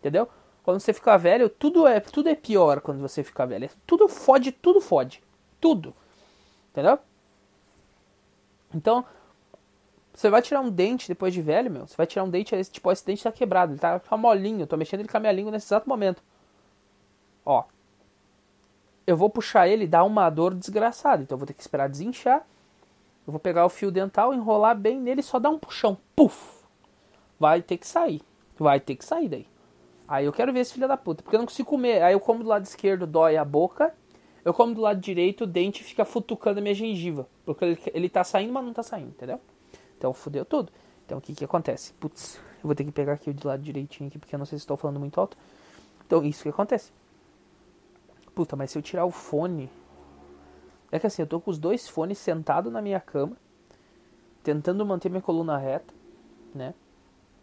Entendeu? 0.01 0.29
Quando 0.63 0.81
você 0.81 0.93
ficar 0.95 1.19
velho, 1.19 1.49
tudo 1.49 1.87
é, 1.87 2.01
tudo 2.01 2.29
é 2.29 2.35
pior 2.35 2.81
quando 2.81 3.01
você 3.01 3.23
ficar 3.23 3.45
velho. 3.45 3.69
Tudo 3.87 4.09
fode, 4.09 4.51
tudo 4.51 4.81
fode. 4.81 5.23
Tudo. 5.61 5.95
Entendeu? 6.73 6.99
Então, 8.75 9.05
você 10.15 10.31
vai 10.31 10.41
tirar 10.41 10.61
um 10.61 10.71
dente 10.71 11.09
depois 11.09 11.35
de 11.35 11.43
velho, 11.43 11.69
meu. 11.69 11.87
Você 11.89 11.97
vai 11.97 12.07
tirar 12.07 12.23
um 12.23 12.31
dente, 12.31 12.55
tipo, 12.67 12.91
esse 12.93 13.05
dente 13.05 13.25
tá 13.25 13.33
quebrado, 13.33 13.73
ele 13.73 13.81
tá, 13.81 13.99
tá 13.99 14.17
molinho. 14.17 14.61
Eu 14.61 14.67
tô 14.67 14.77
mexendo 14.77 15.01
ele 15.01 15.09
com 15.09 15.17
a 15.17 15.21
minha 15.21 15.33
língua 15.33 15.51
nesse 15.51 15.67
exato 15.67 15.89
momento. 15.89 16.23
Ó. 17.45 17.65
Eu 19.05 19.17
vou 19.17 19.29
puxar 19.29 19.67
ele 19.67 19.85
e 19.85 19.89
dar 19.89 20.05
uma 20.05 20.31
dor 20.31 20.55
desgraçada. 20.55 21.23
Então 21.23 21.35
eu 21.35 21.39
vou 21.41 21.47
ter 21.47 21.53
que 21.53 21.61
esperar 21.61 21.89
desinchar. 21.89 22.47
Eu 23.27 23.33
vou 23.33 23.41
pegar 23.41 23.67
o 23.67 23.69
fio 23.69 23.91
dental, 23.91 24.33
enrolar 24.33 24.77
bem 24.77 25.01
nele 25.01 25.21
e 25.21 25.25
só 25.25 25.41
dar 25.41 25.51
um 25.51 25.59
puxão. 25.59 25.99
Puf! 26.15 26.63
Vai 27.39 27.61
ter 27.61 27.77
que 27.77 27.87
sair. 27.87 28.23
Vai 28.57 28.79
ter 28.79 28.95
que 28.95 29.05
sair 29.05 29.29
daí. 29.29 29.49
Aí 30.07 30.27
eu 30.27 30.33
quero 30.33 30.53
ver 30.53 30.61
esse 30.61 30.75
filho 30.75 30.87
da 30.87 30.97
puta. 30.97 31.25
Porque 31.25 31.35
eu 31.35 31.41
não 31.41 31.47
consigo 31.47 31.69
comer. 31.69 32.03
Aí 32.03 32.13
eu 32.13 32.21
como 32.21 32.45
do 32.45 32.49
lado 32.49 32.65
esquerdo, 32.65 33.05
dói 33.05 33.37
a 33.37 33.45
boca. 33.45 33.93
Eu 34.45 34.55
como 34.55 34.75
do 34.75 34.81
lado 34.81 35.01
direito, 35.01 35.43
o 35.43 35.47
dente 35.47 35.83
fica 35.83 36.05
futucando 36.05 36.61
a 36.61 36.63
minha 36.63 36.75
gengiva. 36.75 37.27
Porque 37.45 37.65
ele, 37.65 37.79
ele 37.93 38.09
tá 38.09 38.23
saindo, 38.23 38.53
mas 38.53 38.65
não 38.65 38.73
tá 38.73 38.83
saindo, 38.83 39.09
entendeu? 39.09 39.41
Então 40.05 40.13
fudeu 40.13 40.45
tudo. 40.45 40.71
Então 41.07 41.17
o 41.17 41.21
que 41.21 41.35
que 41.35 41.47
acontece? 41.47 41.95
Putz, 41.95 42.37
eu 42.37 42.65
vou 42.65 42.75
ter 42.75 42.85
que 42.85 42.93
pegar 42.93 43.15
aqui 43.15 43.31
o 43.31 43.35
de 43.35 43.47
lado 43.47 43.63
direitinho 43.63 44.09
aqui, 44.09 44.19
porque 44.19 44.35
eu 44.35 44.39
não 44.39 44.45
sei 44.45 44.59
se 44.59 44.63
estou 44.63 44.77
falando 44.77 45.01
muito 45.01 45.19
alto. 45.19 45.35
Então 46.07 46.23
isso 46.23 46.43
que 46.43 46.51
acontece. 46.51 46.93
Puta, 48.35 48.55
mas 48.55 48.71
se 48.71 48.77
eu 48.77 48.83
tirar 48.83 49.07
o 49.07 49.11
fone. 49.11 49.71
É 50.93 50.99
que 50.99 51.07
assim, 51.07 51.23
eu 51.23 51.27
tô 51.27 51.41
com 51.41 51.51
os 51.51 51.59
dois 51.59 51.89
fones 51.89 52.19
sentado 52.19 52.71
na 52.71 52.83
minha 52.83 53.01
cama, 53.01 53.35
tentando 54.43 54.85
manter 54.85 55.09
minha 55.09 55.23
coluna 55.23 55.57
reta, 55.57 55.95
né? 56.55 56.75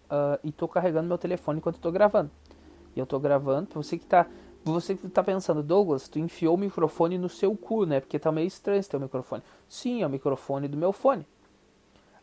Uh, 0.06 0.38
e 0.44 0.52
tô 0.52 0.68
carregando 0.68 1.08
meu 1.08 1.18
telefone 1.18 1.58
enquanto 1.58 1.78
eu 1.78 1.82
tô 1.82 1.92
gravando. 1.92 2.30
E 2.96 3.00
eu 3.00 3.08
tô 3.08 3.20
gravando, 3.20 3.70
pra 3.70 3.82
você 3.82 3.98
que 3.98 4.06
tá. 4.06 4.28
Você 4.64 4.94
que 4.94 5.10
tá 5.10 5.24
pensando, 5.24 5.64
Douglas, 5.64 6.08
tu 6.08 6.20
enfiou 6.20 6.54
o 6.54 6.58
microfone 6.60 7.18
no 7.18 7.28
seu 7.28 7.58
cu, 7.58 7.88
né? 7.88 8.00
Porque 8.00 8.20
tá 8.20 8.32
meio 8.32 8.46
estranho 8.46 8.80
esse 8.80 8.90
teu 8.90 9.00
microfone. 9.00 9.42
Sim, 9.68 10.04
é 10.04 10.06
o 10.06 10.10
microfone 10.10 10.68
do 10.68 10.78
meu 10.78 10.94
fone. 10.94 11.26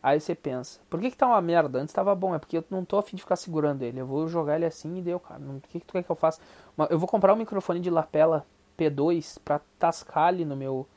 Aí 0.01 0.19
você 0.19 0.33
pensa, 0.33 0.79
por 0.89 1.01
que, 1.01 1.11
que 1.11 1.17
tá 1.17 1.27
uma 1.27 1.41
merda? 1.41 1.79
Antes 1.79 1.93
tava 1.93 2.15
bom, 2.15 2.33
é 2.33 2.39
porque 2.39 2.57
eu 2.57 2.63
não 2.69 2.85
tô 2.85 2.97
afim 2.97 3.17
de 3.17 3.21
ficar 3.21 3.35
segurando 3.35 3.81
ele. 3.81 3.99
Eu 3.99 4.05
vou 4.05 4.27
jogar 4.29 4.55
ele 4.55 4.65
assim 4.65 4.97
e 4.97 5.01
deu, 5.01 5.19
cara. 5.19 5.41
O 5.41 5.61
que, 5.67 5.79
que 5.79 5.85
tu 5.85 5.91
quer 5.91 6.03
que 6.03 6.09
eu 6.09 6.15
faça? 6.15 6.39
Eu 6.89 6.97
vou 6.97 7.07
comprar 7.07 7.33
um 7.33 7.37
microfone 7.37 7.81
de 7.81 7.89
lapela 7.89 8.45
P2 8.77 9.39
pra 9.43 9.59
tascar 9.77 10.27
ali 10.27 10.45
no 10.45 10.55
meu, 10.55 10.87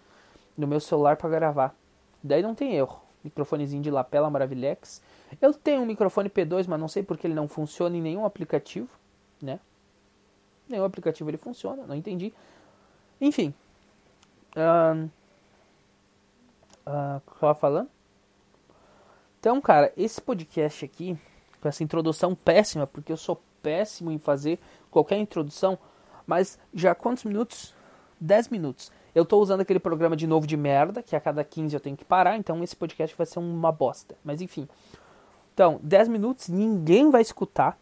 no 0.57 0.69
meu 0.69 0.79
celular 0.79 1.17
para 1.17 1.29
gravar. 1.29 1.75
Daí 2.23 2.43
não 2.43 2.55
tem 2.55 2.75
erro. 2.75 3.03
Microfonezinho 3.25 3.83
de 3.83 3.91
lapela 3.91 4.31
Maravilex. 4.31 5.03
Eu 5.41 5.53
tenho 5.53 5.83
um 5.83 5.87
microfone 5.87 6.29
P2, 6.29 6.67
mas 6.69 6.79
não 6.79 6.89
sei 6.89 7.03
porque 7.03 7.27
ele 7.27 7.35
não 7.35 7.49
funciona 7.49 7.97
em 7.97 8.01
nenhum 8.01 8.25
aplicativo, 8.25 8.89
né? 9.41 9.59
Nenhum 10.69 10.85
aplicativo 10.85 11.29
ele 11.29 11.39
funciona, 11.39 11.85
não 11.87 11.95
entendi. 11.95 12.33
Enfim. 13.21 13.53
Uh, 14.57 15.09
uh, 16.87 17.21
tava 17.41 17.55
falando? 17.55 17.89
Então, 19.43 19.61
cara, 19.61 19.93
esse 19.97 20.23
podcast 20.23 20.85
aqui, 20.85 21.19
com 21.61 21.69
essa 21.69 21.83
introdução 21.83 22.33
péssima, 22.33 22.87
porque 22.87 23.11
eu 23.11 23.17
sou 23.17 23.43
péssimo 23.61 24.13
em 24.13 24.17
fazer 24.17 24.61
qualquer 24.89 25.19
introdução, 25.19 25.77
mas 26.25 26.61
já 26.73 26.95
quantos 26.95 27.25
minutos? 27.25 27.75
10 28.21 28.51
minutos. 28.51 28.93
Eu 29.13 29.25
tô 29.25 29.41
usando 29.41 29.63
aquele 29.63 29.81
programa 29.81 30.15
de 30.15 30.29
novo 30.29 30.47
de 30.47 30.57
merda, 30.57 31.03
que 31.03 31.17
a 31.17 31.21
cada 31.21 31.43
15 31.43 31.75
eu 31.75 31.81
tenho 31.81 31.97
que 31.97 32.05
parar, 32.05 32.37
então 32.37 32.63
esse 32.63 32.77
podcast 32.77 33.17
vai 33.17 33.27
ser 33.27 33.41
uma 33.41 33.73
bosta. 33.73 34.15
Mas 34.23 34.41
enfim. 34.41 34.69
Então, 35.53 35.81
10 35.83 36.07
minutos, 36.07 36.49
ninguém 36.49 37.11
vai 37.11 37.23
escutar. 37.23 37.77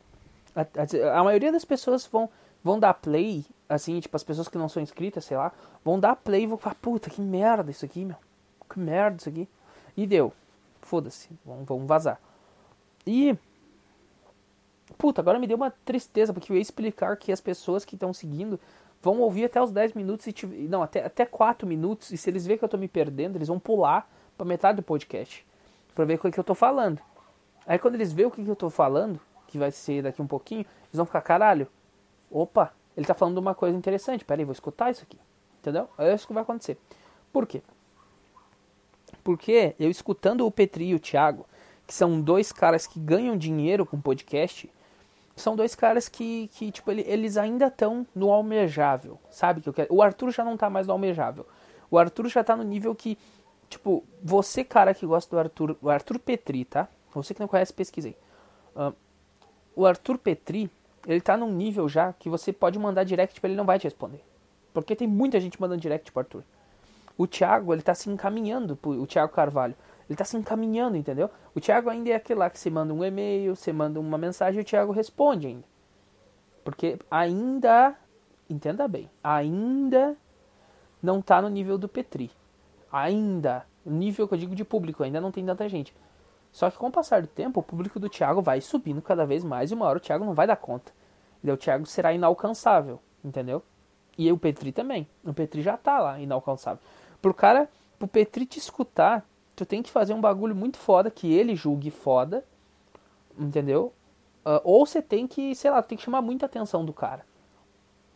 A, 0.57 0.63
a, 0.63 1.21
a, 1.21 1.23
maioria 1.23 1.53
das 1.53 1.67
pessoas 1.67 2.07
vão, 2.07 2.31
vão 2.65 2.81
dar 2.81 2.95
play, 2.95 3.45
assim, 3.69 4.01
tipo, 4.01 4.17
as 4.17 4.25
pessoas 4.25 4.49
que 4.49 4.57
não 4.57 4.71
são 4.71 4.83
inscritas, 4.83 5.27
sei 5.27 5.37
lá, 5.37 5.53
vão 5.85 6.01
dar 6.01 6.17
play 6.17 6.45
e 6.45 6.47
vão 6.47 6.57
falar, 6.57 6.77
puta, 6.77 7.11
que 7.11 7.21
merda 7.21 7.71
isso 7.71 7.85
aqui, 7.85 8.03
meu. 8.03 8.17
Que 8.67 8.81
merda 8.81 9.19
isso 9.19 9.29
aqui. 9.29 9.47
E 9.95 10.07
deu. 10.07 10.33
Foda-se, 10.91 11.31
vamos, 11.47 11.67
vamos 11.67 11.87
vazar. 11.87 12.21
E. 13.07 13.39
Puta, 14.99 15.21
agora 15.21 15.39
me 15.39 15.47
deu 15.47 15.57
uma 15.57 15.71
tristeza, 15.71 16.35
porque 16.35 16.51
eu 16.51 16.57
ia 16.57 16.61
explicar 16.61 17.17
que 17.17 17.31
as 17.31 17.41
pessoas 17.41 17.85
que 17.85 17.95
estão 17.95 18.13
seguindo 18.13 18.59
vão 19.01 19.21
ouvir 19.21 19.45
até 19.45 19.63
os 19.63 19.71
10 19.71 19.93
minutos 19.93 20.27
e 20.27 20.35
não, 20.69 20.83
até, 20.83 21.07
até 21.07 21.25
4 21.25 21.65
minutos, 21.65 22.11
e 22.11 22.17
se 22.17 22.29
eles 22.29 22.45
verem 22.45 22.59
que 22.59 22.65
eu 22.65 22.69
tô 22.69 22.77
me 22.77 22.89
perdendo, 22.89 23.37
eles 23.37 23.47
vão 23.47 23.61
pular 23.61 24.11
pra 24.37 24.45
metade 24.45 24.79
do 24.79 24.83
podcast. 24.83 25.47
Pra 25.95 26.05
ver 26.05 26.19
o 26.19 26.33
que 26.33 26.41
eu 26.41 26.43
tô 26.43 26.57
falando. 26.57 27.01
Aí 27.65 27.79
quando 27.79 27.95
eles 27.95 28.13
verem 28.13 28.27
o 28.27 28.33
que 28.33 28.45
eu 28.45 28.57
tô 28.57 28.69
falando, 28.69 29.21
que 29.47 29.59
vai 29.59 29.71
ser 29.71 30.03
daqui 30.03 30.21
um 30.21 30.27
pouquinho, 30.27 30.63
eles 30.63 30.97
vão 30.97 31.07
ficar, 31.07 31.21
caralho, 31.21 31.69
opa, 32.29 32.75
ele 32.97 33.07
tá 33.07 33.15
falando 33.15 33.39
uma 33.39 33.55
coisa 33.55 33.79
interessante, 33.79 34.25
peraí, 34.25 34.45
vou 34.45 34.53
escutar 34.53 34.91
isso 34.91 35.05
aqui. 35.05 35.21
Entendeu? 35.61 35.89
É 35.97 36.13
isso 36.13 36.27
que 36.27 36.33
vai 36.33 36.43
acontecer. 36.43 36.77
Por 37.33 37.47
quê? 37.47 37.63
Porque 39.23 39.75
eu 39.79 39.91
escutando 39.91 40.47
o 40.47 40.51
Petri 40.51 40.89
e 40.89 40.95
o 40.95 41.01
Thiago, 41.01 41.47
que 41.87 41.95
são 41.95 42.21
dois 42.21 42.53
caras 42.53 42.87
que 42.87 42.99
ganham 42.99 43.37
dinheiro 43.37 43.85
com 43.85 44.01
podcast, 44.01 44.71
são 45.37 45.57
dois 45.57 45.75
caras 45.75 46.09
que, 46.09 46.49
que 46.53 46.71
tipo, 46.71 46.91
eles 46.91 47.37
ainda 47.37 47.67
estão 47.67 48.07
no 48.15 48.31
almejável, 48.31 49.19
sabe? 49.31 49.61
que? 49.61 49.87
O 49.89 50.03
Arthur 50.03 50.31
já 50.31 50.45
não 50.45 50.57
tá 50.57 50.69
mais 50.71 50.87
no 50.87 50.93
almejável. 50.93 51.47
O 51.91 51.99
Arthur 51.99 52.29
já 52.29 52.45
tá 52.45 52.55
no 52.55 52.63
nível 52.63 52.95
que, 52.95 53.19
tipo, 53.69 54.05
você, 54.23 54.63
cara 54.63 54.95
que 54.95 55.05
gosta 55.05 55.35
do 55.35 55.41
Arthur, 55.41 55.77
o 55.81 55.91
Arthur 55.91 56.19
Petri, 56.19 56.65
tá? 56.65 56.89
Você 57.15 57.35
que 57.35 57.41
não 57.41 57.49
conhece, 57.49 57.73
pesquisei. 57.73 58.17
Uh, 58.77 58.95
o 59.75 59.85
Arthur 59.85 60.19
Petri, 60.19 60.71
ele 61.07 61.21
tá 61.21 61.37
num 61.37 61.51
nível 61.51 61.89
já 61.89 62.13
que 62.13 62.29
você 62.29 62.53
pode 62.53 62.79
mandar 62.79 63.05
direct 63.05 63.41
pra 63.41 63.49
ele 63.49 63.57
não 63.57 63.65
vai 63.65 63.79
te 63.79 63.85
responder. 63.85 64.23
Porque 64.73 64.95
tem 64.95 65.09
muita 65.09 65.41
gente 65.41 65.61
mandando 65.61 65.81
direct 65.81 66.13
pro 66.13 66.21
Arthur. 66.21 66.45
O 67.21 67.27
Thiago, 67.27 67.75
ele 67.75 67.83
tá 67.83 67.95
se 67.95 68.09
encaminhando, 68.09 68.79
o 68.83 69.07
Thiago 69.07 69.31
Carvalho. 69.31 69.75
Ele 70.09 70.17
tá 70.17 70.25
se 70.25 70.39
encaminhando, 70.39 70.97
entendeu? 70.97 71.29
O 71.55 71.61
Thiago 71.61 71.91
ainda 71.91 72.09
é 72.09 72.15
aquele 72.15 72.39
lá 72.39 72.49
que 72.49 72.59
você 72.59 72.71
manda 72.71 72.95
um 72.95 73.05
e-mail, 73.05 73.55
você 73.55 73.75
manda 73.75 74.01
uma 74.01 74.17
mensagem 74.17 74.59
e 74.59 74.63
o 74.63 74.65
Thiago 74.65 74.91
responde 74.91 75.47
ainda. 75.47 75.65
Porque 76.65 76.99
ainda, 77.11 77.95
entenda 78.49 78.89
bem, 78.89 79.11
ainda 79.23 80.17
não 81.03 81.21
tá 81.21 81.43
no 81.43 81.51
nível 81.51 81.77
do 81.77 81.91
Petri. 81.91 82.31
Ainda, 82.91 83.67
nível 83.85 84.27
que 84.27 84.33
eu 84.33 84.39
digo 84.39 84.55
de 84.55 84.65
público, 84.65 85.03
ainda 85.03 85.21
não 85.21 85.31
tem 85.31 85.45
tanta 85.45 85.69
gente. 85.69 85.95
Só 86.51 86.71
que 86.71 86.79
com 86.79 86.87
o 86.87 86.91
passar 86.91 87.21
do 87.21 87.29
tempo, 87.29 87.61
o 87.61 87.63
público 87.63 88.01
do 88.01 88.09
Thiago 88.09 88.41
vai 88.41 88.63
subindo 88.63 89.03
cada 89.03 89.27
vez 89.27 89.45
mais 89.45 89.71
e 89.71 89.75
uma 89.75 89.85
hora 89.85 89.99
o 89.99 90.01
Thiago 90.01 90.25
não 90.25 90.33
vai 90.33 90.47
dar 90.47 90.57
conta. 90.57 90.91
O 91.45 91.55
Thiago 91.55 91.85
será 91.85 92.15
inalcançável, 92.15 92.99
entendeu? 93.23 93.63
E 94.17 94.33
o 94.33 94.39
Petri 94.39 94.73
também. 94.73 95.07
O 95.23 95.35
Petri 95.35 95.61
já 95.61 95.77
tá 95.77 95.99
lá, 95.99 96.19
inalcançável. 96.19 96.81
Pro 97.21 97.35
cara, 97.35 97.69
pro 97.99 98.09
Petri 98.09 98.47
te 98.47 98.59
escutar, 98.59 99.27
tu 99.55 99.67
tem 99.67 99.83
que 99.83 99.91
fazer 99.91 100.15
um 100.15 100.21
bagulho 100.21 100.55
muito 100.55 100.79
foda 100.79 101.11
que 101.11 101.33
ele 101.33 101.55
julgue 101.55 101.91
foda, 101.91 102.45
entendeu? 103.39 103.93
Uh, 104.45 104.61
ou 104.65 104.87
você 104.87 105.03
tem 105.03 105.27
que, 105.27 105.55
sei 105.55 105.71
lá, 105.71 105.83
tem 105.83 105.99
que 105.99 106.05
chamar 106.05 106.23
muita 106.23 106.47
atenção 106.47 106.85
do 106.85 106.93
cara. 106.93 107.25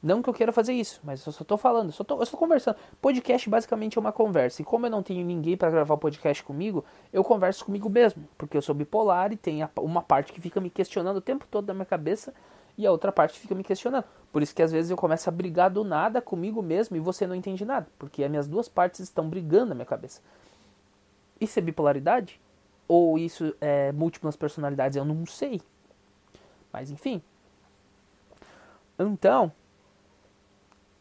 Não 0.05 0.23
que 0.23 0.29
eu 0.29 0.35
queira 0.35 0.53
fazer 0.53 0.75
isso, 0.75 1.01
mas 1.03 1.25
eu 1.25 1.33
só 1.33 1.45
tô 1.45 1.57
falando, 1.57 1.87
eu 1.87 1.93
só 1.93 2.05
tô, 2.05 2.21
eu 2.21 2.27
só 2.27 2.33
tô 2.33 2.37
conversando. 2.37 2.77
Podcast 3.01 3.49
basicamente 3.49 3.97
é 3.97 4.01
uma 4.01 4.13
conversa. 4.13 4.61
E 4.61 4.65
como 4.65 4.85
eu 4.85 4.91
não 4.91 5.03
tenho 5.03 5.25
ninguém 5.25 5.57
para 5.57 5.71
gravar 5.71 5.97
podcast 5.97 6.43
comigo, 6.45 6.85
eu 7.11 7.25
converso 7.25 7.65
comigo 7.65 7.89
mesmo. 7.89 8.23
Porque 8.37 8.55
eu 8.55 8.61
sou 8.61 8.75
bipolar 8.75 9.33
e 9.33 9.37
tem 9.37 9.67
uma 9.79 10.03
parte 10.03 10.31
que 10.35 10.43
fica 10.43 10.61
me 10.61 10.69
questionando 10.69 11.17
o 11.17 11.23
tempo 11.23 11.47
todo 11.51 11.65
da 11.65 11.73
minha 11.73 11.87
cabeça 11.87 12.35
e 12.77 12.87
a 12.87 12.91
outra 12.91 13.11
parte 13.11 13.39
fica 13.41 13.55
me 13.55 13.65
questionando. 13.65 14.05
Por 14.35 14.43
isso 14.43 14.53
que 14.53 14.65
às 14.65 14.73
vezes 14.73 14.91
eu 14.91 14.97
começo 14.97 15.29
a 15.29 15.33
brigar 15.33 15.71
do 15.71 15.85
nada 15.85 16.21
comigo 16.21 16.61
mesmo 16.61 16.97
e 16.97 16.99
você 16.99 17.25
não 17.25 17.37
entende 17.37 17.65
nada. 17.65 17.87
Porque 17.97 18.25
as 18.25 18.29
minhas 18.29 18.49
duas 18.49 18.69
partes 18.69 18.99
estão 18.99 19.31
brigando 19.31 19.67
na 19.67 19.77
minha 19.77 19.87
cabeça. 19.87 20.21
Isso 21.41 21.57
é 21.57 21.63
bipolaridade? 21.63 22.41
Ou 22.89 23.17
isso 23.17 23.55
é 23.61 23.93
múltiplas 23.93 24.35
personalidades? 24.35 24.97
Eu 24.97 25.05
não 25.05 25.25
sei. 25.25 25.63
Mas 26.73 26.91
enfim. 26.91 27.23
Então, 28.99 29.53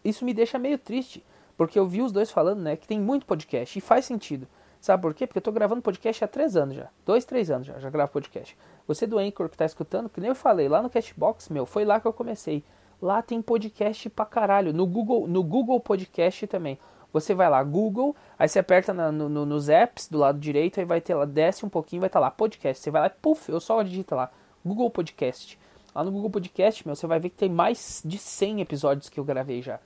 isso 0.05 0.23
me 0.23 0.31
deixa 0.31 0.59
meio 0.59 0.77
triste. 0.77 1.25
Porque 1.57 1.79
eu 1.79 1.87
vi 1.87 2.03
os 2.03 2.11
dois 2.11 2.29
falando, 2.29 2.61
né, 2.61 2.75
que 2.75 2.87
tem 2.87 3.01
muito 3.01 3.25
podcast. 3.25 3.79
E 3.79 3.81
faz 3.81 4.05
sentido. 4.05 4.47
Sabe 4.79 5.01
por 5.01 5.15
quê? 5.15 5.25
Porque 5.25 5.39
eu 5.39 5.43
tô 5.43 5.51
gravando 5.51 5.81
podcast 5.81 6.23
há 6.23 6.27
três 6.27 6.55
anos 6.55 6.75
já. 6.75 6.87
Dois, 7.03 7.25
três 7.25 7.49
anos 7.49 7.65
já, 7.65 7.79
já 7.79 7.89
gravo 7.89 8.11
podcast. 8.11 8.55
Você 8.87 9.07
do 9.07 9.17
Anchor 9.17 9.49
que 9.49 9.57
tá 9.57 9.65
escutando, 9.65 10.07
que 10.07 10.21
nem 10.21 10.29
eu 10.29 10.35
falei, 10.35 10.69
lá 10.69 10.83
no 10.83 10.89
Cashbox, 10.91 11.49
meu, 11.49 11.65
foi 11.65 11.83
lá 11.83 11.99
que 11.99 12.07
eu 12.07 12.13
comecei. 12.13 12.63
Lá 13.03 13.21
tem 13.21 13.41
podcast 13.41 14.09
pra 14.09 14.25
caralho. 14.25 14.71
No 14.71 14.87
Google, 14.87 15.27
no 15.27 15.43
Google 15.43 15.77
Podcast 15.77 16.47
também. 16.47 16.79
Você 17.11 17.33
vai 17.33 17.49
lá, 17.49 17.61
Google, 17.61 18.15
aí 18.39 18.47
você 18.47 18.59
aperta 18.59 18.93
na, 18.93 19.11
no, 19.11 19.27
no, 19.27 19.45
nos 19.45 19.67
apps 19.67 20.07
do 20.07 20.17
lado 20.17 20.39
direito, 20.39 20.79
aí 20.79 20.85
vai 20.85 21.01
ter 21.01 21.13
lá, 21.13 21.25
desce 21.25 21.65
um 21.65 21.69
pouquinho, 21.69 21.99
vai 21.99 22.07
estar 22.07 22.21
tá 22.21 22.25
lá, 22.25 22.31
podcast. 22.31 22.81
Você 22.81 22.89
vai 22.89 23.01
lá, 23.01 23.09
puf, 23.09 23.51
eu 23.51 23.59
só 23.59 23.83
digito 23.83 24.15
lá, 24.15 24.31
Google 24.65 24.89
Podcast. 24.89 25.59
Lá 25.93 26.01
no 26.01 26.11
Google 26.13 26.29
Podcast, 26.29 26.87
meu, 26.87 26.95
você 26.95 27.05
vai 27.05 27.19
ver 27.19 27.31
que 27.31 27.35
tem 27.35 27.49
mais 27.49 28.01
de 28.05 28.17
100 28.17 28.61
episódios 28.61 29.09
que 29.09 29.19
eu 29.19 29.25
gravei 29.25 29.61
já. 29.61 29.81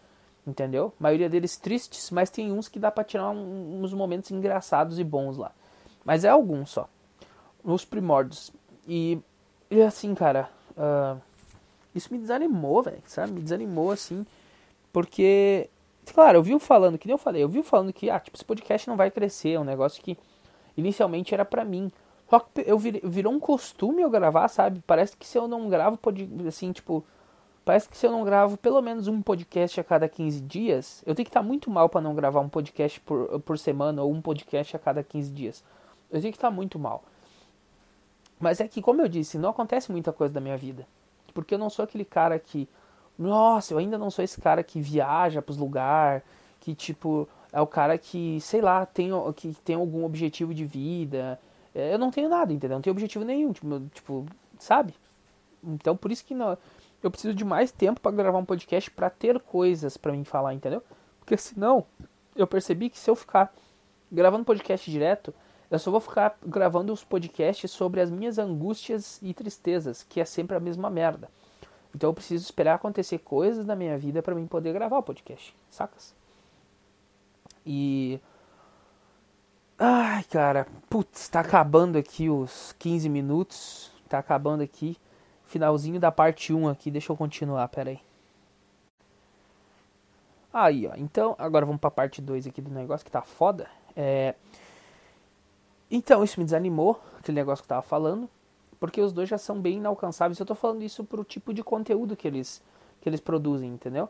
Entendeu? 0.46 0.94
A 1.00 1.04
maioria 1.04 1.28
deles 1.28 1.58
tristes, 1.58 2.12
mas 2.12 2.30
tem 2.30 2.52
uns 2.52 2.68
que 2.70 2.78
dá 2.78 2.92
pra 2.92 3.04
tirar 3.04 3.32
um, 3.32 3.82
uns 3.82 3.96
momentos 3.96 4.30
engraçados 4.30 5.00
e 5.00 5.04
bons 5.04 5.38
lá. 5.38 5.52
Mas 6.06 6.24
é 6.24 6.30
alguns 6.30 6.70
só. 6.70 6.88
Nos 7.64 7.84
primórdios. 7.84 8.54
E, 8.88 9.20
e 9.72 9.82
assim, 9.82 10.14
cara, 10.14 10.52
uh, 10.78 11.20
isso 11.98 12.14
me 12.14 12.20
desanimou, 12.20 12.82
velho, 12.84 13.02
sabe? 13.06 13.34
Me 13.34 13.42
desanimou, 13.42 13.92
assim, 13.92 14.26
porque 14.94 15.70
Claro, 16.14 16.38
eu 16.38 16.44
vi 16.44 16.58
falando, 16.60 16.98
que 16.98 17.08
nem 17.08 17.14
eu 17.14 17.18
falei, 17.18 17.44
eu 17.44 17.50
vi 17.50 17.62
falando 17.62 17.92
que, 17.92 18.10
ah, 18.10 18.20
tipo, 18.20 18.38
esse 18.38 18.46
podcast 18.46 18.88
não 18.88 18.96
vai 18.96 19.12
crescer, 19.12 19.52
é 19.52 19.60
um 19.60 19.64
negócio 19.64 20.02
que 20.02 20.18
inicialmente 20.76 21.34
era 21.34 21.46
para 21.46 21.66
mim. 21.66 21.92
Só 22.30 22.40
que 22.40 22.64
eu 22.66 22.78
vir, 22.78 23.02
virou 23.04 23.34
um 23.34 23.40
costume 23.40 24.02
eu 24.02 24.10
gravar, 24.10 24.48
sabe? 24.48 24.82
Parece 24.86 25.16
que 25.16 25.26
se 25.26 25.38
eu 25.38 25.48
não 25.48 25.70
gravo, 25.70 26.00
assim, 26.48 26.72
tipo, 26.72 27.06
parece 27.64 27.88
que 27.90 27.98
se 27.98 28.06
eu 28.06 28.12
não 28.12 28.24
gravo 28.24 28.58
pelo 28.58 28.82
menos 28.82 29.08
um 29.08 29.22
podcast 29.22 29.80
a 29.80 29.84
cada 29.84 30.08
15 30.10 30.42
dias, 30.42 31.04
eu 31.06 31.14
tenho 31.16 31.26
que 31.26 31.30
estar 31.30 31.44
muito 31.44 31.70
mal 31.70 31.90
para 31.90 32.02
não 32.02 32.16
gravar 32.16 32.42
um 32.42 32.50
podcast 32.50 33.00
por, 33.02 33.40
por 33.42 33.58
semana 33.58 34.02
ou 34.02 34.12
um 34.12 34.22
podcast 34.22 34.76
a 34.76 34.80
cada 34.80 35.04
15 35.04 35.32
dias. 35.32 35.64
Eu 36.10 36.22
tenho 36.22 36.32
que 36.32 36.38
estar 36.38 36.52
muito 36.52 36.80
mal. 36.80 37.04
Mas 38.40 38.60
é 38.60 38.68
que, 38.68 38.82
como 38.82 39.02
eu 39.02 39.08
disse, 39.08 39.38
não 39.38 39.50
acontece 39.50 39.92
muita 39.92 40.14
coisa 40.14 40.34
da 40.34 40.40
minha 40.40 40.58
vida. 40.58 40.88
Porque 41.38 41.54
eu 41.54 41.60
não 41.60 41.70
sou 41.70 41.84
aquele 41.84 42.04
cara 42.04 42.40
que 42.40 42.68
nossa, 43.18 43.74
eu 43.74 43.78
ainda 43.78 43.96
não 43.96 44.10
sou 44.10 44.26
esse 44.26 44.42
cara 44.42 44.64
que 44.64 44.82
viaja 44.82 45.40
pros 45.40 45.58
lugares, 45.58 46.24
que 46.60 46.74
tipo, 46.74 47.30
é 47.52 47.62
o 47.62 47.68
cara 47.68 47.96
que, 47.96 48.40
sei 48.42 48.60
lá, 48.60 48.86
tem, 48.88 49.12
que 49.36 49.54
tem 49.64 49.76
algum 49.76 50.04
objetivo 50.04 50.52
de 50.52 50.66
vida. 50.66 51.40
É, 51.76 51.94
eu 51.94 52.00
não 52.00 52.10
tenho 52.10 52.28
nada, 52.28 52.52
entendeu? 52.52 52.78
Não 52.78 52.82
tenho 52.82 52.94
objetivo 52.94 53.24
nenhum, 53.24 53.54
tipo, 53.54 53.80
tipo 53.94 54.26
sabe? 54.58 54.96
Então 55.64 55.96
por 55.96 56.12
isso 56.12 56.26
que 56.26 56.34
não, 56.34 56.58
eu 57.04 57.12
preciso 57.12 57.36
de 57.36 57.46
mais 57.46 57.72
tempo 57.72 58.02
para 58.02 58.12
gravar 58.12 58.40
um 58.40 58.46
podcast 58.46 58.90
para 58.90 59.10
ter 59.10 59.40
coisas 59.40 59.96
para 59.96 60.12
mim 60.12 60.24
falar, 60.24 60.56
entendeu? 60.56 60.82
Porque 61.20 61.38
senão 61.38 61.86
eu 62.36 62.48
percebi 62.48 62.90
que 62.90 62.98
se 62.98 63.10
eu 63.10 63.16
ficar 63.16 63.54
gravando 64.12 64.44
podcast 64.44 64.90
direto, 64.90 65.34
eu 65.70 65.80
só 65.80 65.92
vou 65.92 66.00
ficar 66.00 66.38
gravando 66.46 66.94
os 66.94 67.04
podcasts 67.04 67.72
sobre 67.72 68.00
as 68.00 68.10
minhas 68.10 68.38
angústias 68.38 69.20
e 69.22 69.34
tristezas, 69.34 70.04
que 70.04 70.22
é 70.22 70.26
sempre 70.26 70.56
a 70.56 70.60
mesma 70.60 70.90
merda. 70.90 71.30
Então 71.94 72.10
eu 72.10 72.14
preciso 72.14 72.44
esperar 72.44 72.76
acontecer 72.76 73.18
coisas 73.20 73.66
na 73.66 73.76
minha 73.76 73.98
vida 73.98 74.22
para 74.22 74.36
mim 74.36 74.48
poder 74.48 74.74
gravar 74.74 74.98
o 74.98 75.04
podcast, 75.04 75.56
sacas? 75.70 76.16
E. 77.66 78.20
Ai, 79.78 80.24
cara, 80.24 80.68
putz, 80.90 81.28
tá 81.28 81.42
acabando 81.42 81.98
aqui 81.98 82.30
os 82.30 82.74
15 82.80 83.10
minutos. 83.10 83.92
Tá 84.08 84.20
acabando 84.20 84.64
aqui. 84.64 84.98
Finalzinho 85.46 86.00
da 86.00 86.12
parte 86.12 86.54
1 86.54 86.68
aqui, 86.70 86.90
deixa 86.90 87.12
eu 87.12 87.18
continuar, 87.18 87.68
pera 87.68 87.90
aí. 87.90 88.00
Aí, 90.54 90.88
ó, 90.88 90.94
então, 90.96 91.36
agora 91.38 91.66
vamos 91.66 91.80
pra 91.80 91.92
parte 91.92 92.22
2 92.22 92.48
aqui 92.48 92.62
do 92.62 92.72
negócio 92.72 93.06
que 93.06 93.12
tá 93.12 93.22
foda. 93.22 93.68
É... 93.96 94.34
Então, 95.90 96.24
isso 96.24 96.40
me 96.40 96.44
desanimou, 96.44 97.02
aquele 97.18 97.36
negócio 97.36 97.64
que 97.64 97.66
eu 97.66 97.76
tava 97.76 97.82
falando 97.82 98.30
porque 98.80 99.02
os 99.02 99.12
dois 99.12 99.30
já 99.30 99.38
são 99.38 99.60
bem 99.60 99.78
inalcançáveis. 99.78 100.40
Eu 100.40 100.44
estou 100.44 100.56
falando 100.56 100.84
isso 100.84 101.04
pro 101.04 101.24
tipo 101.24 101.54
de 101.54 101.64
conteúdo 101.64 102.16
que 102.16 102.28
eles, 102.28 102.62
que 103.02 103.10
eles 103.10 103.20
produzem, 103.20 103.70
entendeu? 103.70 104.10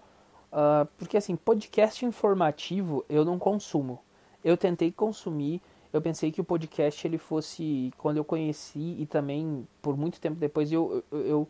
Uh, 0.51 0.88
porque 0.98 1.17
assim, 1.17 1.36
podcast 1.36 2.05
informativo 2.05 3.05
eu 3.10 3.24
não 3.25 3.39
consumo. 3.39 4.00
Eu 4.43 4.55
tentei 4.55 4.91
consumir, 4.91 5.62
eu 5.91 6.01
pensei 6.01 6.31
que 6.31 6.39
o 6.39 6.43
podcast 6.43 7.05
ele 7.05 7.17
fosse, 7.17 7.93
quando 7.98 8.17
eu 8.17 8.24
conheci 8.24 8.96
e 9.00 9.05
também 9.05 9.67
por 9.81 9.98
muito 9.98 10.19
tempo 10.22 10.36
depois, 10.36 10.72
eu, 10.72 11.03
eu, 11.12 11.19
eu, 11.19 11.48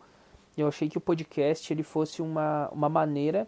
eu 0.57 0.67
achei 0.67 0.89
que 0.89 0.97
o 0.97 1.01
podcast 1.01 1.71
ele 1.71 1.83
fosse 1.83 2.21
uma, 2.21 2.69
uma 2.71 2.89
maneira, 2.89 3.47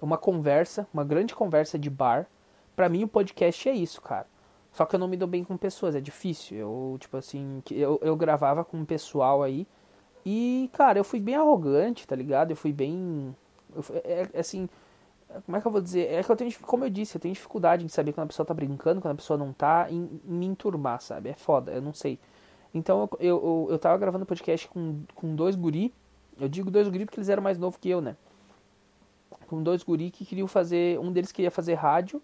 uma 0.00 0.18
conversa, 0.18 0.86
uma 0.92 1.04
grande 1.04 1.34
conversa 1.34 1.78
de 1.78 1.90
bar, 1.90 2.26
Pra 2.74 2.88
mim 2.88 3.04
o 3.04 3.08
podcast 3.08 3.68
é 3.68 3.72
isso, 3.74 4.00
cara. 4.00 4.26
Só 4.72 4.86
que 4.86 4.96
eu 4.96 5.00
não 5.00 5.06
me 5.06 5.16
dou 5.16 5.28
bem 5.28 5.44
com 5.44 5.56
pessoas, 5.56 5.94
é 5.94 6.00
difícil. 6.00 6.56
Eu, 6.56 6.96
tipo 6.98 7.16
assim, 7.16 7.62
eu, 7.70 8.00
eu 8.02 8.16
gravava 8.16 8.64
com 8.64 8.78
um 8.78 8.84
pessoal 8.84 9.42
aí. 9.42 9.66
E, 10.24 10.70
cara, 10.72 10.98
eu 10.98 11.04
fui 11.04 11.20
bem 11.20 11.34
arrogante, 11.34 12.06
tá 12.06 12.16
ligado? 12.16 12.50
Eu 12.52 12.56
fui 12.56 12.72
bem. 12.72 13.36
Eu, 13.74 13.84
é, 14.04 14.28
é, 14.32 14.40
assim. 14.40 14.68
Como 15.46 15.56
é 15.56 15.60
que 15.60 15.66
eu 15.66 15.72
vou 15.72 15.80
dizer? 15.80 16.12
É 16.12 16.22
que 16.22 16.30
eu 16.30 16.36
tenho, 16.36 16.52
como 16.60 16.84
eu 16.84 16.90
disse, 16.90 17.16
eu 17.16 17.20
tenho 17.20 17.32
dificuldade 17.32 17.84
de 17.84 17.90
saber 17.90 18.12
quando 18.12 18.26
a 18.26 18.28
pessoa 18.28 18.44
tá 18.44 18.52
brincando, 18.52 19.00
quando 19.00 19.12
a 19.12 19.16
pessoa 19.16 19.38
não 19.38 19.50
tá, 19.50 19.86
em, 19.90 20.20
em 20.26 20.32
me 20.32 20.44
enturmar, 20.44 21.00
sabe? 21.00 21.30
É 21.30 21.34
foda, 21.34 21.72
eu 21.72 21.80
não 21.80 21.94
sei. 21.94 22.18
Então 22.74 23.08
eu, 23.18 23.38
eu, 23.38 23.68
eu 23.70 23.78
tava 23.78 23.96
gravando 23.96 24.26
podcast 24.26 24.68
com, 24.68 25.02
com 25.14 25.34
dois 25.34 25.56
guri. 25.56 25.92
Eu 26.38 26.48
digo 26.48 26.70
dois 26.70 26.88
guri 26.88 27.06
porque 27.06 27.18
eles 27.18 27.30
eram 27.30 27.42
mais 27.42 27.58
novos 27.58 27.78
que 27.78 27.88
eu, 27.88 28.00
né? 28.00 28.16
Com 29.46 29.62
dois 29.62 29.82
guri 29.82 30.10
que 30.10 30.24
queriam 30.24 30.46
fazer. 30.46 30.98
Um 30.98 31.12
deles 31.12 31.32
queria 31.32 31.50
fazer 31.50 31.74
rádio. 31.74 32.22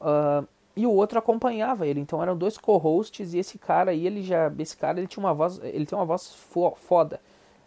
Uh, 0.00 0.46
e 0.76 0.86
o 0.86 0.92
outro 0.92 1.18
acompanhava 1.18 1.86
ele. 1.86 2.00
Então 2.00 2.22
eram 2.22 2.36
dois 2.36 2.58
co-hosts 2.58 3.32
e 3.32 3.38
esse 3.38 3.58
cara 3.58 3.92
aí, 3.92 4.06
ele 4.06 4.22
já. 4.22 4.52
Esse 4.58 4.76
cara 4.76 5.00
ele 5.00 5.06
tinha 5.06 5.24
uma 5.24 5.32
voz. 5.32 5.58
Ele 5.62 5.86
tem 5.86 5.98
uma 5.98 6.04
voz 6.04 6.36
foda. 6.76 7.20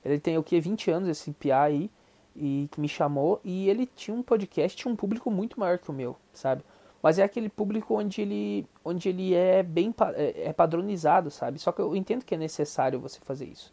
Ele 0.05 0.19
tem 0.19 0.37
o 0.37 0.43
que? 0.43 0.59
20 0.59 0.91
anos, 0.91 1.09
esse 1.09 1.31
PA 1.31 1.63
aí. 1.63 1.89
E 2.35 2.69
que 2.71 2.79
me 2.79 2.87
chamou. 2.87 3.41
E 3.43 3.67
ele 3.67 3.87
tinha 3.87 4.15
um 4.15 4.21
podcast, 4.21 4.77
tinha 4.77 4.91
um 4.91 4.95
público 4.95 5.31
muito 5.31 5.59
maior 5.59 5.79
que 5.79 5.89
o 5.89 5.93
meu, 5.93 6.15
sabe? 6.31 6.63
Mas 7.01 7.17
é 7.17 7.23
aquele 7.23 7.49
público 7.49 7.97
onde 7.97 8.21
ele, 8.21 8.67
onde 8.85 9.09
ele 9.09 9.33
é 9.33 9.63
bem 9.63 9.93
é, 10.15 10.49
é 10.49 10.53
padronizado, 10.53 11.31
sabe? 11.31 11.57
Só 11.57 11.71
que 11.71 11.81
eu 11.81 11.95
entendo 11.95 12.23
que 12.23 12.35
é 12.35 12.37
necessário 12.37 12.99
você 12.99 13.19
fazer 13.21 13.45
isso. 13.45 13.71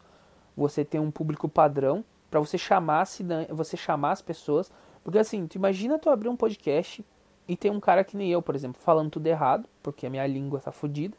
Você 0.55 0.83
ter 0.83 0.99
um 0.99 1.11
público 1.11 1.47
padrão 1.47 2.03
para 2.31 2.39
você 2.39 2.57
chamar 2.57 3.05
você 3.49 3.77
chamar 3.77 4.11
as 4.11 4.21
pessoas, 4.21 4.71
porque 5.03 5.19
assim, 5.19 5.47
tu 5.47 5.55
imagina 5.55 5.99
tu 5.99 6.09
abrir 6.09 6.29
um 6.29 6.35
podcast 6.35 7.05
e 7.47 7.55
tem 7.55 7.71
um 7.71 7.79
cara 7.79 8.03
que 8.03 8.17
nem 8.17 8.31
eu, 8.31 8.41
por 8.41 8.55
exemplo, 8.55 8.81
falando 8.81 9.11
tudo 9.11 9.27
errado, 9.27 9.67
porque 9.81 10.05
a 10.05 10.09
minha 10.09 10.25
língua 10.27 10.59
tá 10.59 10.71
fodida. 10.71 11.15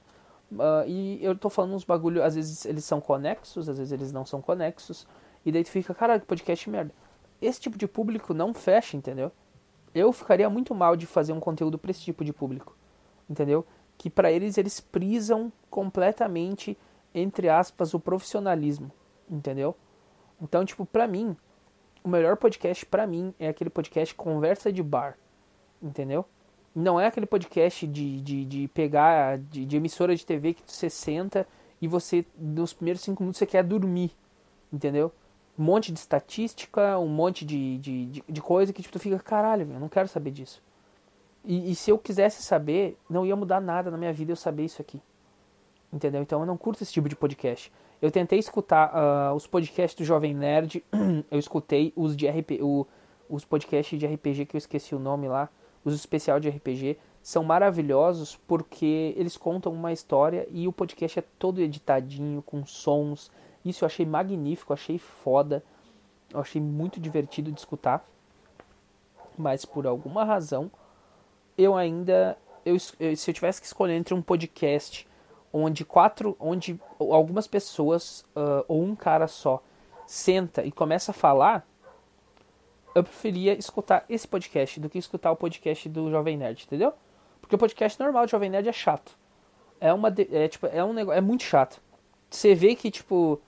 Uh, 0.51 0.87
e 0.87 1.23
eu 1.23 1.37
tô 1.37 1.51
falando 1.51 1.75
uns 1.75 1.85
bagulho, 1.85 2.23
às 2.23 2.35
vezes 2.35 2.65
eles 2.65 2.85
são 2.85 3.01
conexos, 3.01 3.69
às 3.69 3.79
vezes 3.79 3.93
eles 3.93 4.13
não 4.13 4.25
são 4.25 4.41
conexos. 4.41 5.07
E 5.45 5.53
daí 5.53 5.65
tu 5.65 5.71
fica, 5.71 5.95
caralho, 5.95 6.21
que 6.21 6.27
podcast 6.27 6.69
merda. 6.69 6.93
Esse 7.41 7.61
tipo 7.61 7.79
de 7.79 7.87
público 7.87 8.35
não 8.35 8.53
fecha, 8.53 8.97
entendeu? 8.97 9.31
eu 9.95 10.13
ficaria 10.13 10.49
muito 10.49 10.75
mal 10.75 10.97
de 10.97 11.07
fazer 11.07 11.33
um 11.33 11.41
conteúdo 11.41 11.79
para 11.79 11.91
esse 11.91 12.01
tipo 12.01 12.25
de 12.25 12.33
público, 12.33 12.77
entendeu? 13.29 13.67
Que 13.97 14.09
para 14.09 14.31
eles 14.31 14.59
eles 14.59 14.81
prisam 14.81 15.53
completamente 15.71 16.77
entre 17.15 17.49
aspas 17.49 17.95
o 17.95 18.01
profissionalismo, 18.01 18.91
entendeu? 19.29 19.75
Então, 20.41 20.65
tipo, 20.65 20.87
para 20.87 21.07
mim, 21.07 21.37
o 22.05 22.09
melhor 22.09 22.37
podcast 22.37 22.85
para 22.87 23.07
mim 23.07 23.35
é 23.39 23.49
aquele 23.49 23.71
podcast 23.71 24.15
conversa 24.15 24.73
de 24.73 24.83
bar, 24.83 25.19
entendeu? 25.83 26.25
Não 26.75 27.01
é 27.01 27.07
aquele 27.07 27.27
podcast 27.27 27.87
de, 27.87 28.21
de, 28.21 28.45
de 28.45 28.69
pegar 28.69 29.39
de, 29.39 29.65
de 29.65 29.77
emissora 29.77 30.15
de 30.15 30.25
TV 30.25 30.55
que 30.55 30.63
você 30.67 30.89
senta 30.89 31.47
e 31.81 31.89
você 31.89 32.25
nos 32.37 32.73
primeiros 32.73 33.03
cinco 33.03 33.23
minutos 33.23 33.39
você 33.39 33.47
quer 33.47 33.65
dormir, 33.65 34.13
entendeu? 34.73 35.13
um 35.59 35.65
monte 35.65 35.91
de 35.91 35.99
estatística, 35.99 36.99
um 36.99 37.09
monte 37.09 37.45
de, 37.45 37.79
de, 37.79 38.07
de, 38.07 38.25
de 38.29 38.41
coisa 38.41 38.73
que 38.73 38.81
tipo, 38.81 38.93
tu 38.93 39.01
fica, 39.01 39.19
caralho, 39.19 39.69
eu 39.69 39.81
não 39.81 39.89
quero 39.89 40.07
saber 40.07 40.31
disso. 40.31 40.63
E, 41.45 41.73
e, 41.73 41.75
se 41.75 41.91
eu 41.91 41.99
quisesse 41.99 42.43
saber, 42.43 42.97
não 43.11 43.27
ia 43.27 43.35
mudar 43.35 43.61
nada 43.61 43.91
na 43.91 43.97
minha 43.97 44.13
vida 44.13 44.31
eu 44.31 44.37
saber 44.37 44.65
isso 44.65 44.81
aqui. 44.81 45.03
Entendeu? 45.93 46.23
Então 46.23 46.41
eu 46.41 46.47
não 46.47 46.57
curto 46.57 46.83
esse 46.83 46.93
tipo 46.93 47.09
de 47.09 47.17
podcast. 47.17 47.73
Eu 48.01 48.11
tentei 48.11 48.39
escutar 48.39 48.93
uh, 48.95 49.35
os 49.35 49.47
podcasts 49.47 49.97
do 49.99 50.05
Jovem 50.05 50.35
Nerd, 50.35 50.85
eu 51.31 51.39
escutei 51.39 51.93
os 51.97 52.17
de 52.17 52.29
RP, 52.29 52.61
o, 52.61 52.87
os 53.29 53.45
podcasts 53.45 53.99
de 53.99 54.07
RPG 54.07 54.47
que 54.47 54.55
eu 54.55 54.59
esqueci 54.59 54.95
o 54.95 54.99
nome 55.01 55.27
lá, 55.27 55.49
os 55.89 55.95
especial 55.95 56.39
de 56.41 56.49
RPG, 56.49 56.99
são 57.23 57.43
maravilhosos 57.45 58.37
porque 58.47 59.15
eles 59.17 59.37
contam 59.37 59.73
uma 59.73 59.93
história 59.93 60.47
e 60.51 60.67
o 60.67 60.73
podcast 60.73 61.19
é 61.19 61.25
todo 61.39 61.61
editadinho, 61.61 62.43
com 62.43 62.65
sons, 62.65 63.31
isso 63.69 63.85
eu 63.85 63.87
achei 63.87 64.07
magnífico, 64.07 64.73
achei 64.73 64.99
foda. 64.99 65.63
Eu 66.33 66.41
achei 66.41 66.61
muito 66.61 66.99
divertido 66.99 67.53
de 67.53 67.61
escutar. 67.61 68.03
Mas 69.37 69.65
por 69.65 69.87
alguma 69.87 70.25
razão, 70.25 70.71
eu 71.57 71.77
ainda. 71.77 72.37
Eu, 72.65 72.79
se 72.79 73.31
eu 73.31 73.35
tivesse 73.35 73.61
que 73.61 73.67
escolher 73.67 73.95
entre 73.95 74.15
um 74.15 74.23
podcast 74.23 75.07
onde 75.53 75.85
quatro. 75.85 76.35
onde 76.41 76.81
algumas 76.99 77.47
pessoas, 77.47 78.25
uh, 78.35 78.65
ou 78.67 78.83
um 78.83 78.97
cara 78.97 79.29
só, 79.29 79.63
senta 80.07 80.65
e 80.65 80.73
começa 80.73 81.11
a 81.11 81.15
falar, 81.15 81.68
eu 82.95 83.05
preferia 83.05 83.59
escutar 83.59 84.05
esse 84.09 84.27
podcast 84.27 84.81
do 84.81 84.89
que 84.89 84.99
escutar 84.99 85.31
o 85.31 85.37
podcast 85.37 85.89
do 85.89 86.11
Jovem 86.11 86.37
Nerd, 86.37 86.65
entendeu? 86.65 86.93
Porque 87.41 87.55
o 87.55 87.59
podcast 87.59 87.99
normal 88.01 88.27
do 88.27 88.31
Jovem 88.31 88.51
Nerd 88.51 88.69
é 88.69 88.73
chato. 88.73 89.17
É 89.81 89.93
uma. 89.93 90.13
É, 90.33 90.49
tipo, 90.49 90.67
é 90.67 90.85
um 90.85 90.93
negócio. 90.93 91.19
É 91.19 91.21
muito 91.21 91.45
chato. 91.45 91.81
Você 92.31 92.55
vê 92.55 92.75
que, 92.75 92.91
tipo 92.91 93.41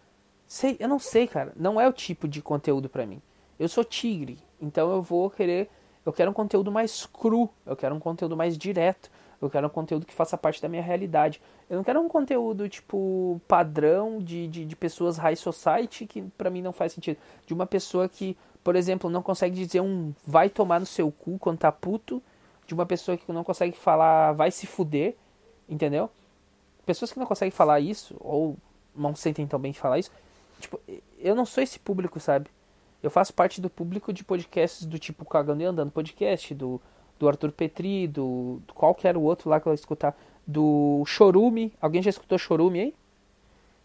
Sei, 0.51 0.77
eu 0.81 0.89
não 0.89 0.99
sei, 0.99 1.29
cara. 1.29 1.53
Não 1.55 1.81
é 1.81 1.89
o 1.89 1.93
tipo 1.93 2.27
de 2.27 2.43
conteúdo 2.43 2.89
para 2.89 3.07
mim. 3.07 3.23
Eu 3.57 3.69
sou 3.69 3.85
tigre, 3.85 4.37
então 4.61 4.91
eu 4.91 5.01
vou 5.01 5.31
querer. 5.31 5.71
Eu 6.05 6.13
quero 6.13 6.29
um 6.29 6.35
conteúdo 6.35 6.73
mais 6.73 7.07
cru. 7.07 7.49
Eu 7.65 7.77
quero 7.77 7.95
um 7.95 8.01
conteúdo 8.01 8.37
mais 8.37 8.59
direto. 8.59 9.09
Eu 9.41 9.49
quero 9.49 9.69
um 9.69 9.71
conteúdo 9.71 10.05
que 10.05 10.13
faça 10.13 10.37
parte 10.37 10.61
da 10.61 10.69
minha 10.69 10.83
realidade. 10.83 11.41
Eu 11.69 11.77
não 11.77 11.85
quero 11.85 12.01
um 12.01 12.09
conteúdo, 12.09 12.69
tipo, 12.69 13.41
padrão 13.47 14.19
de, 14.19 14.49
de, 14.49 14.65
de 14.65 14.75
pessoas 14.75 15.17
high 15.19 15.37
society, 15.37 16.05
que 16.05 16.21
para 16.37 16.51
mim 16.51 16.63
não 16.63 16.73
faz 16.73 16.95
sentido. 16.95 17.19
De 17.47 17.55
uma 17.55 17.65
pessoa 17.65 18.09
que, 18.09 18.37
por 18.63 18.77
exemplo, 18.77 19.11
não 19.11 19.23
consegue 19.23 19.55
dizer 19.55 19.81
um 19.81 20.13
vai 20.27 20.49
tomar 20.49 20.81
no 20.81 20.87
seu 20.87 21.11
cu 21.11 21.39
quando 21.39 21.59
tá 21.59 21.73
puto. 21.73 22.23
De 22.67 22.75
uma 22.75 22.87
pessoa 22.87 23.17
que 23.17 23.33
não 23.33 23.43
consegue 23.43 23.77
falar 23.77 24.33
vai 24.33 24.51
se 24.51 24.67
fuder. 24.67 25.17
Entendeu? 25.69 26.11
Pessoas 26.87 27.13
que 27.13 27.19
não 27.19 27.27
conseguem 27.27 27.51
falar 27.51 27.81
isso, 27.81 28.17
ou 28.21 28.57
não 28.95 29.15
sentem 29.15 29.47
tão 29.47 29.59
bem 29.59 29.73
falar 29.73 29.99
isso, 29.99 30.11
Tipo, 30.61 30.79
eu 31.19 31.35
não 31.35 31.47
sou 31.47 31.63
esse 31.63 31.79
público, 31.79 32.21
sabe? 32.21 32.51
Eu 33.03 33.11
faço 33.11 33.33
parte 33.33 33.61
do 33.61 33.71
público 33.71 34.13
de 34.13 34.23
podcasts 34.23 34.85
do 34.85 34.99
tipo 34.99 35.25
Cagando 35.25 35.63
e 35.63 35.65
Andando 35.65 35.91
Podcast, 35.91 36.55
do, 36.55 36.81
do 37.19 37.27
Arthur 37.27 37.51
Petri, 37.51 38.07
do, 38.07 38.61
do 38.67 38.75
qualquer 38.75 39.17
outro 39.17 39.49
lá 39.49 39.59
que 39.59 39.67
eu 39.67 39.73
escutar, 39.73 40.15
do 40.47 41.03
Chorume. 41.07 41.73
Alguém 41.81 42.03
já 42.03 42.11
escutou 42.11 42.39
Chorume 42.39 42.81
aí? 42.81 42.95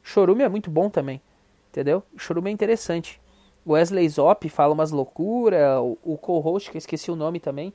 Chorume 0.03 0.43
é 0.43 0.49
muito 0.49 0.69
bom 0.69 0.89
também, 0.89 1.21
entendeu? 1.69 2.03
Chorume 2.17 2.49
é 2.49 2.53
interessante. 2.53 3.21
Wesley 3.67 4.07
Zop 4.09 4.47
fala 4.49 4.73
umas 4.73 4.91
loucuras, 4.91 5.79
o, 5.79 5.97
o 6.03 6.17
co-host, 6.17 6.69
que 6.69 6.77
eu 6.77 6.79
esqueci 6.79 7.09
o 7.09 7.15
nome 7.15 7.39
também, 7.39 7.73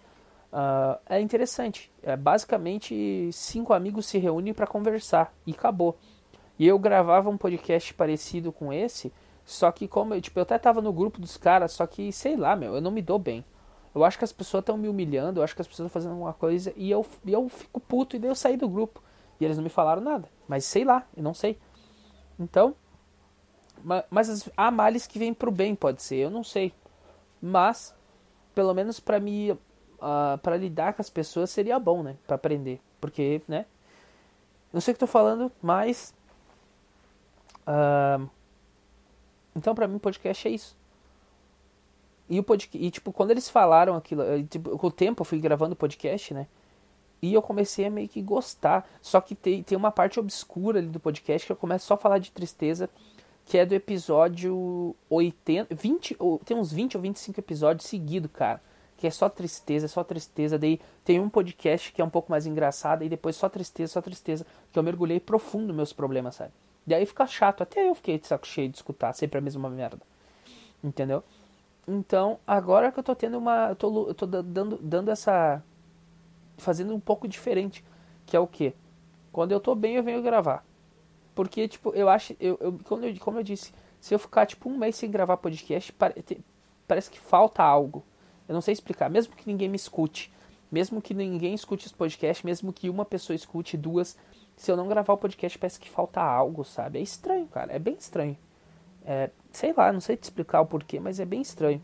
uh, 0.53 0.98
é 1.07 1.20
interessante. 1.20 1.90
É, 2.03 2.16
basicamente, 2.16 3.31
cinco 3.33 3.72
amigos 3.72 4.07
se 4.07 4.18
reúnem 4.18 4.55
para 4.55 4.66
conversar 4.66 5.35
e 5.46 5.53
acabou. 5.53 5.96
E 6.59 6.66
eu 6.66 6.79
gravava 6.79 7.29
um 7.31 7.37
podcast 7.37 7.92
parecido 7.94 8.53
com 8.53 8.72
esse, 8.72 9.12
só 9.44 9.72
que 9.72 9.88
como 9.88 10.14
eu, 10.14 10.20
tipo, 10.20 10.38
eu 10.38 10.42
até 10.42 10.59
tava 10.59 10.81
no 10.81 10.92
grupo 10.92 11.20
dos 11.20 11.37
caras, 11.37 11.72
só 11.72 11.87
que, 11.87 12.12
sei 12.12 12.37
lá, 12.37 12.55
meu, 12.55 12.74
eu 12.74 12.81
não 12.81 12.90
me 12.90 13.03
dou 13.03 13.18
bem. 13.18 13.44
Eu 13.92 14.05
acho 14.05 14.16
que 14.16 14.24
as 14.24 14.33
pessoas 14.33 14.62
estão 14.62 14.76
me 14.76 14.88
humilhando, 14.88 15.40
eu 15.40 15.44
acho 15.44 15.55
que 15.55 15.62
as 15.62 15.66
pessoas 15.66 15.87
estão 15.87 16.00
fazendo 16.00 16.12
alguma 16.12 16.33
coisa 16.33 16.72
e 16.76 16.90
eu, 16.90 17.05
e 17.24 17.33
eu 17.33 17.48
fico 17.48 17.81
puto 17.81 18.14
e 18.14 18.18
daí 18.18 18.31
eu 18.31 18.35
saí 18.35 18.57
do 18.57 18.68
grupo. 18.68 19.03
E 19.40 19.44
eles 19.44 19.57
não 19.57 19.64
me 19.64 19.70
falaram 19.70 20.03
nada. 20.03 20.29
Mas 20.46 20.64
sei 20.64 20.85
lá, 20.85 21.05
eu 21.16 21.22
não 21.22 21.35
sei. 21.35 21.59
Então, 22.38 22.76
mas 24.11 24.49
há 24.57 24.71
males 24.71 25.07
que 25.07 25.19
vêm 25.19 25.35
pro 25.35 25.51
bem, 25.51 25.75
pode 25.75 26.03
ser, 26.03 26.16
eu 26.16 26.31
não 26.31 26.45
sei. 26.45 26.73
Mas, 27.40 27.95
pelo 28.55 28.75
menos 28.75 29.01
para 29.01 29.19
mim, 29.21 29.53
uh, 29.53 30.38
para 30.43 30.57
lidar 30.57 30.95
com 30.95 31.03
as 31.03 31.11
pessoas 31.11 31.51
seria 31.51 31.79
bom, 31.79 32.03
né? 32.03 32.16
Para 32.27 32.37
aprender. 32.37 32.81
Porque, 33.01 33.43
né? 33.49 33.66
Não 34.73 34.81
sei 34.81 34.93
o 34.93 34.95
que 34.95 35.01
tô 35.01 35.07
falando, 35.07 35.51
mas 35.61 36.14
Uh, 37.71 38.29
então, 39.55 39.75
para 39.75 39.87
mim, 39.87 39.99
podcast 39.99 40.47
é 40.47 40.51
isso. 40.51 40.77
E, 42.29 42.38
o 42.38 42.43
podcast, 42.43 42.85
e, 42.85 42.90
tipo, 42.90 43.12
quando 43.12 43.33
eles 43.33 43.49
falaram 43.49 43.95
aquilo, 43.97 44.23
tipo, 44.45 44.79
com 44.79 44.87
o 44.87 44.90
tempo 44.90 45.23
eu 45.23 45.25
fui 45.25 45.38
gravando 45.38 45.73
o 45.73 45.77
podcast, 45.77 46.33
né? 46.33 46.47
E 47.21 47.35
eu 47.35 47.43
comecei 47.43 47.87
a 47.87 47.90
meio 47.90 48.09
que 48.09 48.23
gostar. 48.23 48.88
Só 49.03 49.21
que 49.21 49.35
tem, 49.35 49.62
tem 49.62 49.77
uma 49.77 49.90
parte 49.90 50.19
obscura 50.19 50.79
ali 50.79 50.88
do 50.88 51.01
podcast 51.01 51.47
que 51.47 51.53
eu 51.53 51.57
começo 51.57 51.87
só 51.87 51.95
a 51.95 51.99
falar 51.99 52.19
de 52.19 52.31
tristeza, 52.31 52.88
que 53.51 53.59
é 53.59 53.67
do 53.67 53.75
episódio 53.75 54.95
80, 55.09 55.75
20, 55.75 56.17
tem 56.45 56.57
uns 56.57 56.73
20 56.73 56.97
ou 56.97 57.03
25 57.03 57.41
episódios 57.41 57.89
seguidos, 57.89 58.31
cara. 58.33 58.63
Que 58.97 59.09
é 59.09 59.11
só 59.11 59.29
tristeza, 59.29 59.89
só 59.89 60.05
tristeza. 60.05 60.57
Daí 60.57 60.81
tem 61.05 61.19
um 61.19 61.29
podcast 61.29 61.93
que 61.93 62.01
é 62.01 62.05
um 62.05 62.09
pouco 62.09 62.31
mais 62.31 62.47
engraçado, 62.47 63.03
e 63.03 63.09
depois 63.09 63.35
só 63.35 63.49
tristeza, 63.49 63.95
só 63.95 64.01
tristeza. 64.01 64.47
Que 64.71 64.79
eu 64.79 64.85
mergulhei 64.85 65.19
profundo 65.19 65.75
meus 65.75 65.93
problemas, 65.93 66.37
sabe? 66.37 66.53
Daí 66.87 67.05
fica 67.05 67.27
chato. 67.27 67.65
Até 67.65 67.89
eu 67.91 67.95
fiquei 67.97 68.21
de 68.21 68.29
saco 68.29 68.47
cheio 68.47 68.69
de 68.69 68.77
escutar 68.77 69.13
sempre 69.15 69.39
a 69.39 69.41
mesma 69.41 69.69
merda. 69.69 69.99
Entendeu? 70.85 71.25
Então, 71.89 72.39
agora 72.47 72.93
que 72.93 73.01
eu 73.01 73.03
tô 73.03 73.17
tendo 73.17 73.37
uma. 73.37 73.71
Eu 73.71 73.75
tô, 73.75 74.07
eu 74.07 74.15
tô 74.15 74.27
dando, 74.27 74.79
dando 74.81 75.11
essa. 75.11 75.61
Fazendo 76.57 76.95
um 76.95 77.01
pouco 77.01 77.27
diferente. 77.27 77.85
Que 78.27 78.37
é 78.37 78.39
o 78.39 78.47
quê? 78.47 78.75
Quando 79.33 79.51
eu 79.51 79.59
tô 79.59 79.75
bem, 79.75 79.97
eu 79.97 80.05
venho 80.05 80.23
gravar. 80.23 80.65
Porque, 81.40 81.66
tipo, 81.66 81.88
eu 81.94 82.11
acho. 82.11 82.37
Eu, 82.38 82.59
eu, 82.61 82.79
como, 82.85 83.03
eu, 83.03 83.18
como 83.18 83.38
eu 83.38 83.42
disse, 83.42 83.72
se 83.98 84.14
eu 84.14 84.18
ficar, 84.18 84.44
tipo, 84.44 84.68
um 84.68 84.76
mês 84.76 84.94
sem 84.94 85.11
gravar 85.11 85.38
podcast, 85.38 85.90
parece 86.87 87.11
que 87.11 87.18
falta 87.18 87.62
algo. 87.62 88.05
Eu 88.46 88.53
não 88.53 88.61
sei 88.61 88.74
explicar. 88.74 89.09
Mesmo 89.09 89.35
que 89.35 89.46
ninguém 89.46 89.66
me 89.66 89.76
escute. 89.76 90.31
Mesmo 90.70 91.00
que 91.00 91.14
ninguém 91.14 91.55
escute 91.55 91.87
esse 91.87 91.94
podcast, 91.94 92.44
mesmo 92.44 92.74
que 92.74 92.90
uma 92.90 93.07
pessoa 93.07 93.35
escute, 93.35 93.74
duas, 93.74 94.18
se 94.55 94.70
eu 94.70 94.76
não 94.76 94.87
gravar 94.87 95.14
o 95.14 95.16
podcast, 95.16 95.59
parece 95.59 95.81
que 95.81 95.88
falta 95.88 96.20
algo, 96.20 96.62
sabe? 96.62 96.98
É 96.98 97.03
estranho, 97.03 97.46
cara. 97.46 97.72
É 97.72 97.79
bem 97.79 97.94
estranho. 97.98 98.37
É, 99.03 99.31
sei 99.50 99.72
lá, 99.72 99.90
não 99.90 100.00
sei 100.03 100.18
te 100.18 100.24
explicar 100.24 100.61
o 100.61 100.66
porquê, 100.66 101.00
mas 101.00 101.20
é 101.20 101.24
bem 101.24 101.40
estranho. 101.40 101.81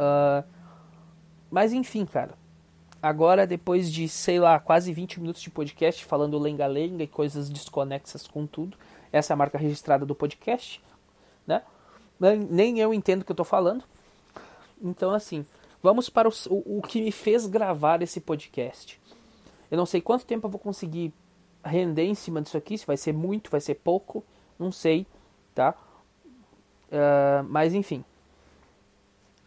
Uh, 0.00 0.44
mas 1.48 1.72
enfim, 1.72 2.04
cara. 2.04 2.34
Agora, 3.06 3.46
depois 3.46 3.92
de, 3.92 4.08
sei 4.08 4.40
lá, 4.40 4.58
quase 4.58 4.92
20 4.92 5.20
minutos 5.20 5.40
de 5.40 5.48
podcast 5.48 6.04
falando 6.04 6.36
lenga-lenga 6.40 7.04
e 7.04 7.06
coisas 7.06 7.48
desconexas 7.48 8.26
com 8.26 8.48
tudo, 8.48 8.76
essa 9.12 9.32
é 9.32 9.34
a 9.34 9.36
marca 9.36 9.56
registrada 9.56 10.04
do 10.04 10.12
podcast, 10.12 10.82
né? 11.46 11.62
Nem 12.50 12.80
eu 12.80 12.92
entendo 12.92 13.22
o 13.22 13.24
que 13.24 13.30
eu 13.30 13.36
tô 13.36 13.44
falando. 13.44 13.84
Então, 14.82 15.14
assim, 15.14 15.46
vamos 15.80 16.08
para 16.08 16.28
o, 16.28 16.32
o, 16.50 16.82
que 16.82 17.00
me 17.00 17.12
fez 17.12 17.46
gravar 17.46 18.02
esse 18.02 18.20
podcast. 18.20 19.00
Eu 19.70 19.78
não 19.78 19.86
sei 19.86 20.00
quanto 20.00 20.26
tempo 20.26 20.48
eu 20.48 20.50
vou 20.50 20.58
conseguir 20.58 21.14
render 21.64 22.06
em 22.06 22.14
cima 22.16 22.42
disso 22.42 22.56
aqui, 22.56 22.76
se 22.76 22.84
vai 22.84 22.96
ser 22.96 23.12
muito, 23.12 23.52
vai 23.52 23.60
ser 23.60 23.76
pouco, 23.76 24.24
não 24.58 24.72
sei, 24.72 25.06
tá? 25.54 25.76
Uh, 26.88 27.44
mas 27.48 27.72
enfim, 27.72 28.04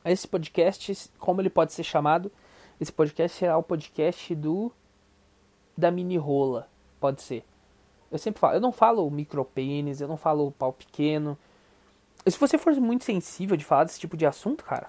esse 0.05 0.25
podcast, 0.25 1.11
como 1.19 1.41
ele 1.41 1.49
pode 1.49 1.73
ser 1.73 1.83
chamado? 1.83 2.31
Esse 2.79 2.91
podcast 2.91 3.37
será 3.37 3.57
o 3.57 3.63
podcast 3.63 4.33
do 4.35 4.71
da 5.77 5.91
mini 5.91 6.17
rola, 6.17 6.67
pode 6.99 7.21
ser. 7.21 7.45
Eu 8.11 8.17
sempre 8.17 8.39
falo, 8.39 8.55
eu 8.55 8.61
não 8.61 8.71
falo 8.71 9.09
micropênis, 9.09 10.01
eu 10.01 10.07
não 10.07 10.17
falo 10.17 10.51
pau 10.51 10.73
pequeno. 10.73 11.37
E 12.25 12.31
se 12.31 12.39
você 12.39 12.57
for 12.57 12.73
muito 12.75 13.03
sensível 13.03 13.55
de 13.55 13.63
falar 13.63 13.85
desse 13.85 13.99
tipo 13.99 14.17
de 14.17 14.25
assunto, 14.25 14.63
cara, 14.63 14.87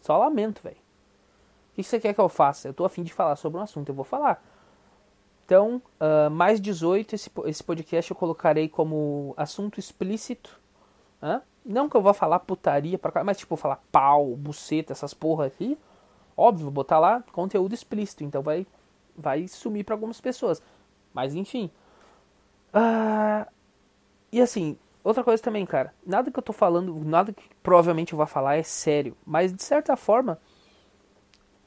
só 0.00 0.16
lamento, 0.18 0.62
velho. 0.62 0.76
O 0.76 1.74
que 1.74 1.82
você 1.82 2.00
quer 2.00 2.14
que 2.14 2.20
eu 2.20 2.28
faça? 2.28 2.68
Eu 2.68 2.74
tô 2.74 2.84
afim 2.84 3.02
de 3.02 3.12
falar 3.12 3.36
sobre 3.36 3.58
um 3.58 3.62
assunto, 3.62 3.88
eu 3.88 3.94
vou 3.94 4.04
falar. 4.04 4.42
Então, 5.44 5.82
uh, 6.00 6.30
mais 6.30 6.60
18, 6.60 7.14
esse, 7.14 7.30
esse 7.44 7.62
podcast 7.62 8.10
eu 8.10 8.16
colocarei 8.16 8.68
como 8.68 9.34
assunto 9.36 9.78
explícito. 9.78 10.58
Não 11.64 11.88
que 11.88 11.96
eu 11.96 12.02
vá 12.02 12.12
falar 12.12 12.40
putaria 12.40 12.98
pra 12.98 13.10
cá, 13.10 13.24
mas 13.24 13.38
tipo, 13.38 13.56
falar 13.56 13.82
pau, 13.90 14.36
buceta, 14.36 14.92
essas 14.92 15.14
porra 15.14 15.46
aqui. 15.46 15.78
Óbvio, 16.36 16.70
botar 16.70 16.98
lá 16.98 17.22
conteúdo 17.32 17.74
explícito, 17.74 18.24
então 18.24 18.42
vai, 18.42 18.66
vai 19.16 19.46
sumir 19.46 19.84
para 19.84 19.94
algumas 19.94 20.20
pessoas. 20.20 20.62
Mas 21.12 21.34
enfim. 21.34 21.70
Ah, 22.72 23.46
e 24.32 24.40
assim, 24.40 24.76
outra 25.02 25.22
coisa 25.22 25.42
também, 25.42 25.64
cara. 25.64 25.94
Nada 26.04 26.30
que 26.30 26.38
eu 26.38 26.42
tô 26.42 26.52
falando, 26.52 26.94
nada 27.04 27.32
que 27.32 27.44
provavelmente 27.62 28.12
eu 28.12 28.16
vá 28.16 28.26
falar 28.26 28.56
é 28.56 28.62
sério. 28.62 29.16
Mas 29.24 29.52
de 29.52 29.62
certa 29.62 29.96
forma, 29.96 30.40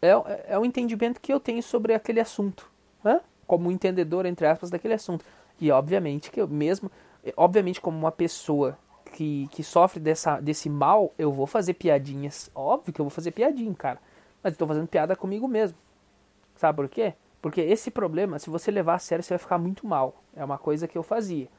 é, 0.02 0.10
é 0.48 0.60
o 0.60 0.66
entendimento 0.66 1.22
que 1.22 1.32
eu 1.32 1.40
tenho 1.40 1.64
sobre 1.64 1.94
aquele 1.94 2.20
assunto. 2.20 2.70
Né? 3.04 3.22
Como 3.46 3.72
entendedor, 3.72 4.26
entre 4.26 4.46
aspas, 4.46 4.70
daquele 4.70 4.94
assunto. 4.94 5.24
E 5.60 5.72
obviamente 5.72 6.30
que 6.30 6.42
eu 6.42 6.48
mesmo, 6.48 6.92
obviamente 7.36 7.80
como 7.82 7.98
uma 7.98 8.12
pessoa 8.12 8.78
que, 9.14 9.48
que 9.52 9.64
sofre 9.64 10.00
dessa, 10.00 10.40
desse 10.40 10.70
mal, 10.70 11.14
eu 11.18 11.32
vou 11.32 11.48
fazer 11.48 11.74
piadinhas. 11.74 12.52
Óbvio 12.54 12.94
que 12.94 13.02
eu 13.02 13.06
vou 13.06 13.10
fazer 13.10 13.32
piadinha, 13.32 13.74
cara. 13.74 14.00
Mas 14.48 14.56
tô 14.56 14.66
fazendo 14.66 14.88
piada 14.88 15.14
comigo 15.14 15.46
mesmo. 15.46 15.78
Sabe 16.56 16.78
por 16.78 16.88
quê? 16.88 17.16
Porque 17.42 17.60
esse 17.60 17.92
problema, 17.92 18.40
se 18.40 18.50
você 18.50 18.72
levar 18.72 18.94
a 18.94 18.98
sério, 18.98 19.22
você 19.22 19.34
vai 19.34 19.40
ficar 19.40 19.58
muito 19.58 19.86
mal. 19.86 20.24
É 20.34 20.42
uma 20.42 20.58
coisa 20.58 20.88
que 20.88 20.98
eu 20.98 21.04
fazia. 21.04 21.50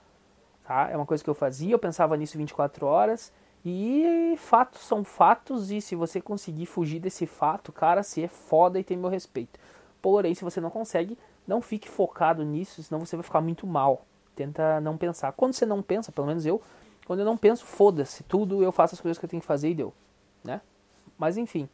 Tá? 0.66 0.88
É 0.90 0.96
uma 0.96 1.04
coisa 1.04 1.22
que 1.22 1.28
eu 1.28 1.34
fazia, 1.34 1.70
eu 1.70 1.78
pensava 1.78 2.16
nisso 2.16 2.38
24 2.38 2.86
horas. 2.86 3.30
E 3.62 4.34
fatos 4.38 4.80
são 4.80 5.04
fatos, 5.04 5.70
e 5.70 5.82
se 5.82 5.94
você 5.94 6.18
conseguir 6.18 6.64
fugir 6.64 6.98
desse 6.98 7.26
fato, 7.26 7.72
cara, 7.72 8.02
você 8.02 8.22
é 8.22 8.28
foda 8.28 8.80
e 8.80 8.84
tem 8.84 8.96
meu 8.96 9.10
respeito. 9.10 9.60
Porém, 10.00 10.34
se 10.34 10.42
você 10.42 10.58
não 10.58 10.70
consegue, 10.70 11.18
não 11.46 11.60
fique 11.60 11.90
focado 11.90 12.42
nisso, 12.42 12.82
senão 12.82 13.04
você 13.04 13.16
vai 13.16 13.22
ficar 13.22 13.42
muito 13.42 13.66
mal. 13.66 14.00
Tenta 14.34 14.80
não 14.80 14.96
pensar. 14.96 15.32
Quando 15.32 15.52
você 15.52 15.66
não 15.66 15.82
pensa, 15.82 16.10
pelo 16.10 16.26
menos 16.26 16.46
eu, 16.46 16.62
quando 17.06 17.18
eu 17.18 17.26
não 17.26 17.36
penso, 17.36 17.66
foda-se, 17.66 18.22
tudo 18.22 18.62
eu 18.62 18.72
faço 18.72 18.94
as 18.94 19.00
coisas 19.02 19.18
que 19.18 19.26
eu 19.26 19.28
tenho 19.28 19.42
que 19.42 19.46
fazer 19.46 19.68
e 19.68 19.74
deu, 19.74 19.92
né? 20.42 20.62
Mas 21.18 21.36
enfim. 21.36 21.68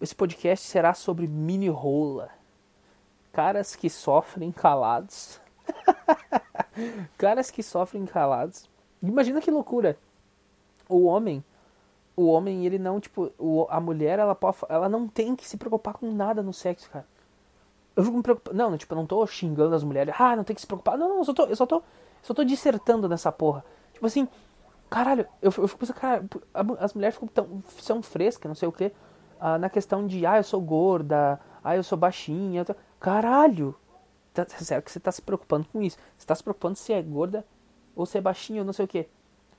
Esse 0.00 0.14
podcast 0.14 0.64
será 0.64 0.94
sobre 0.94 1.26
mini 1.26 1.68
rola. 1.68 2.30
Caras 3.32 3.74
que 3.74 3.90
sofrem 3.90 4.52
calados. 4.52 5.40
Caras 7.18 7.50
que 7.50 7.62
sofrem 7.62 8.06
calados. 8.06 8.68
Imagina 9.02 9.40
que 9.40 9.50
loucura. 9.50 9.98
O 10.88 11.04
homem, 11.04 11.44
o 12.16 12.28
homem, 12.28 12.64
ele 12.64 12.78
não, 12.78 13.00
tipo, 13.00 13.32
o, 13.38 13.66
a 13.68 13.80
mulher, 13.80 14.18
ela 14.18 14.34
pode, 14.34 14.56
ela 14.68 14.88
não 14.88 15.06
tem 15.08 15.34
que 15.34 15.46
se 15.46 15.56
preocupar 15.56 15.94
com 15.94 16.12
nada 16.12 16.42
no 16.42 16.52
sexo, 16.52 16.88
cara. 16.90 17.06
Eu 17.96 18.04
fico 18.04 18.16
me 18.16 18.22
preocupando. 18.22 18.56
Não, 18.56 18.78
tipo, 18.78 18.94
eu 18.94 18.96
não 18.96 19.06
tô 19.06 19.26
xingando 19.26 19.74
as 19.74 19.82
mulheres. 19.82 20.14
Ah, 20.16 20.36
não 20.36 20.44
tem 20.44 20.54
que 20.54 20.60
se 20.60 20.66
preocupar. 20.66 20.96
Não, 20.96 21.08
não, 21.08 21.18
eu 21.18 21.24
só 21.24 21.34
tô, 21.34 21.44
eu 21.46 21.56
só 21.56 21.66
tô, 21.66 21.82
só 22.22 22.32
tô 22.32 22.44
dissertando 22.44 23.08
nessa 23.08 23.32
porra. 23.32 23.64
Tipo 23.92 24.06
assim, 24.06 24.28
caralho, 24.88 25.26
eu, 25.42 25.52
eu 25.58 25.68
fico 25.68 25.80
pensando, 25.80 25.96
cara, 25.96 26.24
as 26.78 26.94
mulheres 26.94 27.16
ficam 27.16 27.28
tão, 27.28 27.62
são 27.80 28.00
frescas, 28.00 28.48
não 28.48 28.54
sei 28.54 28.68
o 28.68 28.72
que, 28.72 28.92
ah, 29.40 29.58
na 29.58 29.68
questão 29.70 30.06
de, 30.06 30.26
ah, 30.26 30.38
eu 30.38 30.44
sou 30.44 30.60
gorda, 30.60 31.40
ah, 31.62 31.76
eu 31.76 31.82
sou 31.82 31.98
baixinha. 31.98 32.64
Caralho! 33.00 33.74
Tá, 34.34 34.46
sério 34.48 34.82
que 34.82 34.90
você 34.90 35.00
tá 35.00 35.12
se 35.12 35.22
preocupando 35.22 35.66
com 35.72 35.82
isso? 35.82 35.98
Você 36.16 36.26
tá 36.26 36.34
se 36.34 36.42
preocupando 36.42 36.76
se 36.76 36.92
é 36.92 37.02
gorda 37.02 37.44
ou 37.96 38.06
se 38.06 38.18
é 38.18 38.20
baixinha 38.20 38.60
ou 38.60 38.66
não 38.66 38.72
sei 38.72 38.84
o 38.84 38.88
que. 38.88 39.08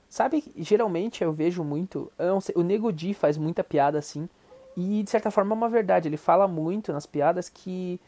Sabe, 0.08 0.52
geralmente 0.56 1.22
eu 1.22 1.32
vejo 1.32 1.62
muito, 1.62 2.10
eu 2.18 2.40
sei, 2.40 2.54
o 2.56 2.62
Nego 2.62 2.92
Di 2.92 3.14
faz 3.14 3.38
muita 3.38 3.62
piada 3.62 3.98
assim, 3.98 4.28
e 4.76 5.04
de 5.04 5.10
certa 5.10 5.30
forma 5.30 5.54
é 5.54 5.56
uma 5.56 5.68
verdade, 5.68 6.08
ele 6.08 6.16
fala 6.16 6.48
muito 6.48 6.92
nas 6.92 7.06
piadas 7.06 7.48
que 7.48 8.00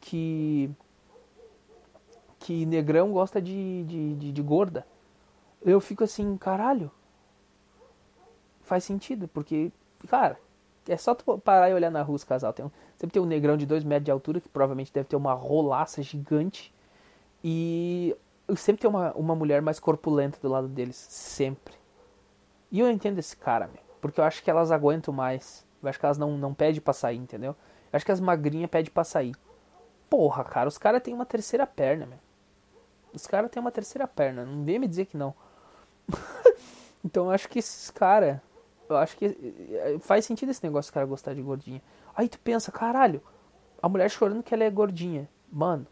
que 0.00 0.68
que 2.40 2.66
negrão 2.66 3.12
gosta 3.12 3.40
de, 3.40 3.84
de, 3.84 4.14
de, 4.16 4.32
de 4.32 4.42
gorda 4.42 4.84
eu 5.64 5.80
fico 5.80 6.04
assim, 6.04 6.36
caralho. 6.36 6.90
Faz 8.62 8.84
sentido, 8.84 9.28
porque, 9.28 9.72
cara, 10.08 10.38
é 10.88 10.96
só 10.96 11.14
tu 11.14 11.38
parar 11.38 11.70
e 11.70 11.74
olhar 11.74 11.90
na 11.90 12.02
rua 12.02 12.16
os 12.16 12.24
casal. 12.24 12.52
Tem 12.52 12.64
um, 12.64 12.70
sempre 12.96 13.14
tem 13.14 13.22
um 13.22 13.26
negrão 13.26 13.56
de 13.56 13.66
2 13.66 13.84
metros 13.84 14.04
de 14.04 14.10
altura, 14.10 14.40
que 14.40 14.48
provavelmente 14.48 14.92
deve 14.92 15.08
ter 15.08 15.16
uma 15.16 15.32
rolaça 15.32 16.02
gigante. 16.02 16.74
E 17.42 18.16
sempre 18.56 18.82
tem 18.82 18.90
uma, 18.90 19.12
uma 19.12 19.34
mulher 19.34 19.62
mais 19.62 19.78
corpulenta 19.80 20.38
do 20.40 20.48
lado 20.48 20.68
deles. 20.68 20.96
Sempre. 20.96 21.74
E 22.70 22.80
eu 22.80 22.90
entendo 22.90 23.18
esse 23.18 23.36
cara, 23.36 23.66
meu. 23.66 23.82
Porque 24.00 24.20
eu 24.20 24.24
acho 24.24 24.42
que 24.42 24.50
elas 24.50 24.70
aguentam 24.70 25.14
mais. 25.14 25.64
Eu 25.82 25.88
acho 25.88 25.98
que 25.98 26.04
elas 26.04 26.18
não, 26.18 26.36
não 26.36 26.52
pedem 26.52 26.80
pra 26.80 26.92
sair, 26.92 27.16
entendeu? 27.16 27.52
Eu 27.92 27.96
acho 27.96 28.04
que 28.04 28.12
as 28.12 28.20
magrinhas 28.20 28.70
pedem 28.70 28.92
pra 28.92 29.04
sair. 29.04 29.34
Porra, 30.10 30.44
cara, 30.44 30.68
os 30.68 30.78
caras 30.78 31.02
têm 31.02 31.14
uma 31.14 31.26
terceira 31.26 31.66
perna, 31.66 32.06
meu. 32.06 32.18
Os 33.12 33.26
caras 33.26 33.50
têm 33.50 33.60
uma 33.60 33.70
terceira 33.70 34.06
perna. 34.06 34.44
Não 34.44 34.64
vem 34.64 34.78
me 34.78 34.88
dizer 34.88 35.06
que 35.06 35.16
não. 35.16 35.34
então 37.04 37.26
eu 37.26 37.30
acho 37.30 37.48
que 37.48 37.58
esses 37.58 37.90
cara, 37.90 38.42
eu 38.88 38.96
acho 38.96 39.16
que 39.16 39.26
eh, 39.26 39.96
faz 40.00 40.24
sentido 40.24 40.50
esse 40.50 40.62
negócio 40.62 40.90
do 40.90 40.94
cara 40.94 41.06
gostar 41.06 41.34
de 41.34 41.42
gordinha. 41.42 41.82
Aí 42.14 42.28
tu 42.28 42.38
pensa, 42.38 42.70
caralho, 42.70 43.22
a 43.82 43.88
mulher 43.88 44.10
chorando 44.10 44.42
que 44.42 44.54
ela 44.54 44.64
é 44.64 44.70
gordinha. 44.70 45.28
Mano, 45.50 45.86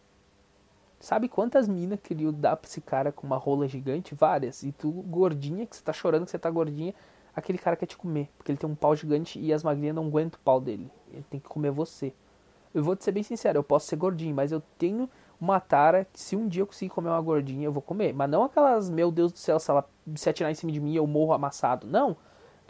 sabe 1.00 1.28
quantas 1.28 1.68
minas 1.68 2.00
queriam 2.00 2.32
dar 2.32 2.56
pra 2.56 2.68
esse 2.68 2.80
cara 2.80 3.12
com 3.12 3.26
uma 3.26 3.36
rola 3.36 3.66
gigante? 3.68 4.14
Várias. 4.14 4.62
E 4.62 4.72
tu, 4.72 4.90
gordinha, 4.90 5.66
que 5.66 5.76
você 5.76 5.82
tá 5.82 5.92
chorando 5.92 6.24
que 6.24 6.30
você 6.30 6.38
tá 6.38 6.50
gordinha, 6.50 6.94
aquele 7.34 7.58
cara 7.58 7.76
quer 7.76 7.86
te 7.86 7.96
comer. 7.96 8.30
Porque 8.36 8.52
ele 8.52 8.58
tem 8.58 8.68
um 8.68 8.74
pau 8.74 8.94
gigante 8.94 9.38
e 9.38 9.52
as 9.52 9.62
magrinhas 9.62 9.94
não 9.94 10.06
aguentam 10.06 10.38
o 10.40 10.44
pau 10.44 10.60
dele. 10.60 10.90
Ele 11.12 11.24
tem 11.28 11.40
que 11.40 11.48
comer 11.48 11.70
você. 11.70 12.12
Eu 12.74 12.82
vou 12.82 12.96
te 12.96 13.04
ser 13.04 13.12
bem 13.12 13.22
sincero, 13.22 13.58
eu 13.58 13.62
posso 13.62 13.86
ser 13.86 13.96
gordinho, 13.96 14.34
mas 14.34 14.50
eu 14.50 14.62
tenho 14.78 15.08
uma 15.38 15.60
tara 15.60 16.06
que 16.10 16.20
se 16.20 16.36
um 16.36 16.48
dia 16.48 16.62
eu 16.62 16.66
conseguir 16.66 16.90
comer 16.90 17.08
uma 17.08 17.20
gordinha, 17.20 17.64
eu 17.64 17.72
vou 17.72 17.82
comer. 17.82 18.14
Mas 18.14 18.30
não 18.30 18.44
aquelas, 18.44 18.88
meu 18.88 19.10
Deus 19.10 19.32
do 19.32 19.38
céu, 19.38 19.58
se 19.58 19.70
ela 19.70 19.86
se 20.14 20.30
atirar 20.30 20.50
em 20.50 20.54
cima 20.54 20.72
de 20.72 20.80
mim 20.80 20.94
eu 20.94 21.06
morro 21.06 21.32
amassado. 21.32 21.86
Não. 21.86 22.16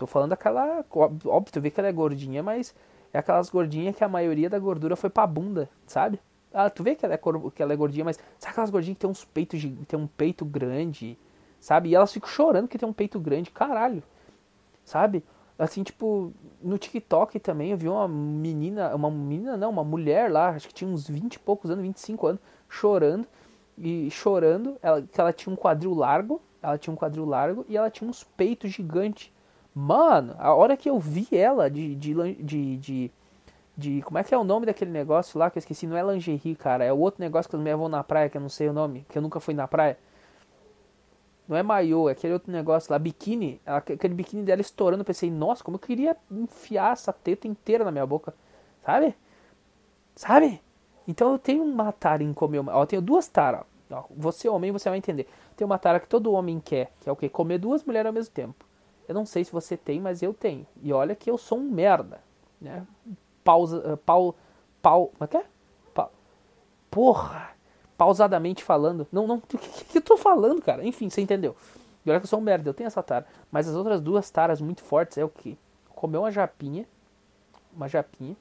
Tô 0.02 0.06
falando 0.08 0.30
daquela. 0.30 0.84
Óbvio, 0.90 1.52
tu 1.52 1.60
vê 1.60 1.70
que 1.70 1.78
ela 1.78 1.88
é 1.88 1.92
gordinha, 1.92 2.42
mas 2.42 2.74
é 3.12 3.18
aquelas 3.20 3.48
gordinhas 3.48 3.94
que 3.94 4.02
a 4.02 4.08
maioria 4.08 4.50
da 4.50 4.58
gordura 4.58 4.96
foi 4.96 5.08
pra 5.08 5.24
bunda, 5.28 5.70
sabe? 5.86 6.18
Ah, 6.52 6.68
tu 6.68 6.82
vê 6.82 6.96
que 6.96 7.04
ela 7.04 7.14
é, 7.14 7.20
que 7.54 7.62
ela 7.62 7.72
é 7.72 7.76
gordinha, 7.76 8.04
mas 8.04 8.18
sabe 8.36 8.50
aquelas 8.50 8.70
gordinhas 8.70 8.96
que 8.96 9.00
tem 9.00 9.08
uns 9.08 9.24
peitos 9.24 9.62
tem 9.86 9.96
um 9.96 10.08
peito 10.08 10.44
grande, 10.44 11.16
sabe? 11.60 11.90
E 11.90 11.94
elas 11.94 12.12
ficam 12.12 12.28
chorando 12.28 12.66
que 12.66 12.76
tem 12.76 12.88
um 12.88 12.92
peito 12.92 13.20
grande, 13.20 13.52
caralho. 13.52 14.02
Sabe? 14.84 15.22
Assim, 15.56 15.84
tipo, 15.84 16.32
no 16.60 16.76
TikTok 16.78 17.38
também 17.38 17.70
eu 17.70 17.76
vi 17.76 17.88
uma 17.88 18.08
menina, 18.08 18.92
uma 18.96 19.08
menina 19.08 19.56
não, 19.56 19.70
uma 19.70 19.84
mulher 19.84 20.32
lá, 20.32 20.48
acho 20.48 20.66
que 20.66 20.74
tinha 20.74 20.90
uns 20.90 21.08
20 21.08 21.34
e 21.34 21.38
poucos 21.38 21.70
anos, 21.70 21.84
25 21.84 22.26
anos, 22.26 22.40
chorando 22.68 23.24
e 23.78 24.10
chorando, 24.10 24.76
ela, 24.82 25.00
que 25.00 25.20
ela 25.20 25.32
tinha 25.32 25.52
um 25.52 25.56
quadril 25.56 25.94
largo, 25.94 26.42
ela 26.60 26.76
tinha 26.76 26.92
um 26.92 26.96
quadril 26.96 27.24
largo 27.24 27.64
e 27.68 27.76
ela 27.76 27.88
tinha 27.88 28.10
uns 28.10 28.24
peitos 28.24 28.72
gigantes. 28.72 29.31
Mano, 29.74 30.34
a 30.38 30.54
hora 30.54 30.76
que 30.76 30.88
eu 30.90 30.98
vi 30.98 31.26
ela 31.32 31.70
de, 31.70 31.94
de, 31.94 32.14
de, 32.42 32.76
de, 32.76 33.10
de 33.76 34.02
Como 34.02 34.18
é 34.18 34.24
que 34.24 34.34
é 34.34 34.38
o 34.38 34.44
nome 34.44 34.66
daquele 34.66 34.90
negócio 34.90 35.38
lá 35.38 35.50
que 35.50 35.58
eu 35.58 35.60
esqueci? 35.60 35.86
Não 35.86 35.96
é 35.96 36.02
lingerie, 36.02 36.54
cara. 36.54 36.84
É 36.84 36.92
o 36.92 36.98
outro 36.98 37.20
negócio 37.20 37.48
que 37.48 37.56
as 37.56 37.60
mulheres 37.60 37.78
vão 37.80 37.88
na 37.88 38.04
praia, 38.04 38.28
que 38.28 38.36
eu 38.36 38.40
não 38.40 38.50
sei 38.50 38.68
o 38.68 38.72
nome, 38.72 39.06
que 39.08 39.16
eu 39.16 39.22
nunca 39.22 39.40
fui 39.40 39.54
na 39.54 39.66
praia. 39.66 39.98
Não 41.48 41.56
é 41.56 41.62
maiô, 41.62 42.08
é 42.08 42.12
aquele 42.12 42.34
outro 42.34 42.52
negócio 42.52 42.92
lá, 42.92 42.98
biquíni. 42.98 43.60
Aquele 43.66 44.14
biquíni 44.14 44.42
dela 44.42 44.60
estourando. 44.60 45.02
Eu 45.02 45.06
pensei, 45.06 45.30
nossa, 45.30 45.64
como 45.64 45.76
eu 45.76 45.80
queria 45.80 46.16
enfiar 46.30 46.92
essa 46.92 47.12
teta 47.12 47.48
inteira 47.48 47.84
na 47.84 47.90
minha 47.90 48.06
boca. 48.06 48.34
Sabe? 48.84 49.14
Sabe? 50.14 50.62
Então 51.08 51.32
eu 51.32 51.38
tenho 51.38 51.64
uma 51.64 51.92
tara 51.92 52.22
em 52.22 52.32
comer. 52.32 52.62
Ó, 52.68 52.82
eu 52.82 52.86
tenho 52.86 53.02
duas 53.02 53.26
taras. 53.26 53.62
Você, 54.16 54.48
homem, 54.48 54.70
você 54.70 54.88
vai 54.88 54.98
entender. 54.98 55.26
Tem 55.56 55.64
uma 55.64 55.78
tara 55.78 56.00
que 56.00 56.08
todo 56.08 56.32
homem 56.32 56.60
quer, 56.60 56.92
que 57.00 57.08
é 57.08 57.12
o 57.12 57.16
quê? 57.16 57.28
Comer 57.28 57.58
duas 57.58 57.84
mulheres 57.84 58.06
ao 58.06 58.12
mesmo 58.12 58.32
tempo. 58.32 58.64
Eu 59.08 59.14
não 59.14 59.26
sei 59.26 59.44
se 59.44 59.52
você 59.52 59.76
tem, 59.76 60.00
mas 60.00 60.22
eu 60.22 60.32
tenho. 60.32 60.66
E 60.82 60.92
olha 60.92 61.14
que 61.14 61.30
eu 61.30 61.36
sou 61.36 61.58
um 61.58 61.70
merda. 61.70 62.20
Né? 62.60 62.86
Pausa. 63.42 63.94
Uh, 63.94 63.96
pau. 63.96 64.34
Pau. 64.80 65.08
Como 65.08 65.24
é 65.24 65.26
que 65.26 65.36
é? 65.36 65.44
Pa, 65.94 66.10
porra! 66.90 67.50
Pausadamente 67.96 68.64
falando. 68.64 69.06
Não, 69.12 69.26
não. 69.26 69.36
O 69.36 69.40
que, 69.40 69.58
que, 69.58 69.98
eu 69.98 70.02
tô 70.02 70.16
falando, 70.16 70.62
cara? 70.62 70.84
Enfim, 70.84 71.10
você 71.10 71.20
entendeu. 71.20 71.56
E 72.04 72.10
olha 72.10 72.18
que 72.18 72.24
eu 72.24 72.28
sou 72.28 72.38
um 72.38 72.42
merda, 72.42 72.68
eu 72.68 72.74
tenho 72.74 72.86
essa 72.86 73.02
tara. 73.02 73.26
Mas 73.50 73.68
as 73.68 73.74
outras 73.74 74.00
duas 74.00 74.28
taras 74.30 74.60
muito 74.60 74.82
fortes 74.82 75.18
é 75.18 75.24
o 75.24 75.28
quê? 75.28 75.56
Comer 75.90 76.18
uma 76.18 76.30
japinha. 76.30 76.86
Uma 77.74 77.88
japinha. 77.88 78.36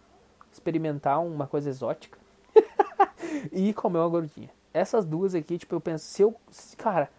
Experimentar 0.52 1.24
uma 1.24 1.48
coisa 1.48 1.70
exótica. 1.70 2.18
e 3.52 3.74
comer 3.74 4.00
uma 4.00 4.10
gordinha. 4.10 4.50
Essas 4.74 5.06
duas 5.06 5.36
aqui, 5.36 5.58
tipo, 5.58 5.76
eu 5.76 5.82
penso, 5.82 6.06
se 6.06 6.22
eu. 6.22 6.36
Cara, 6.78 7.10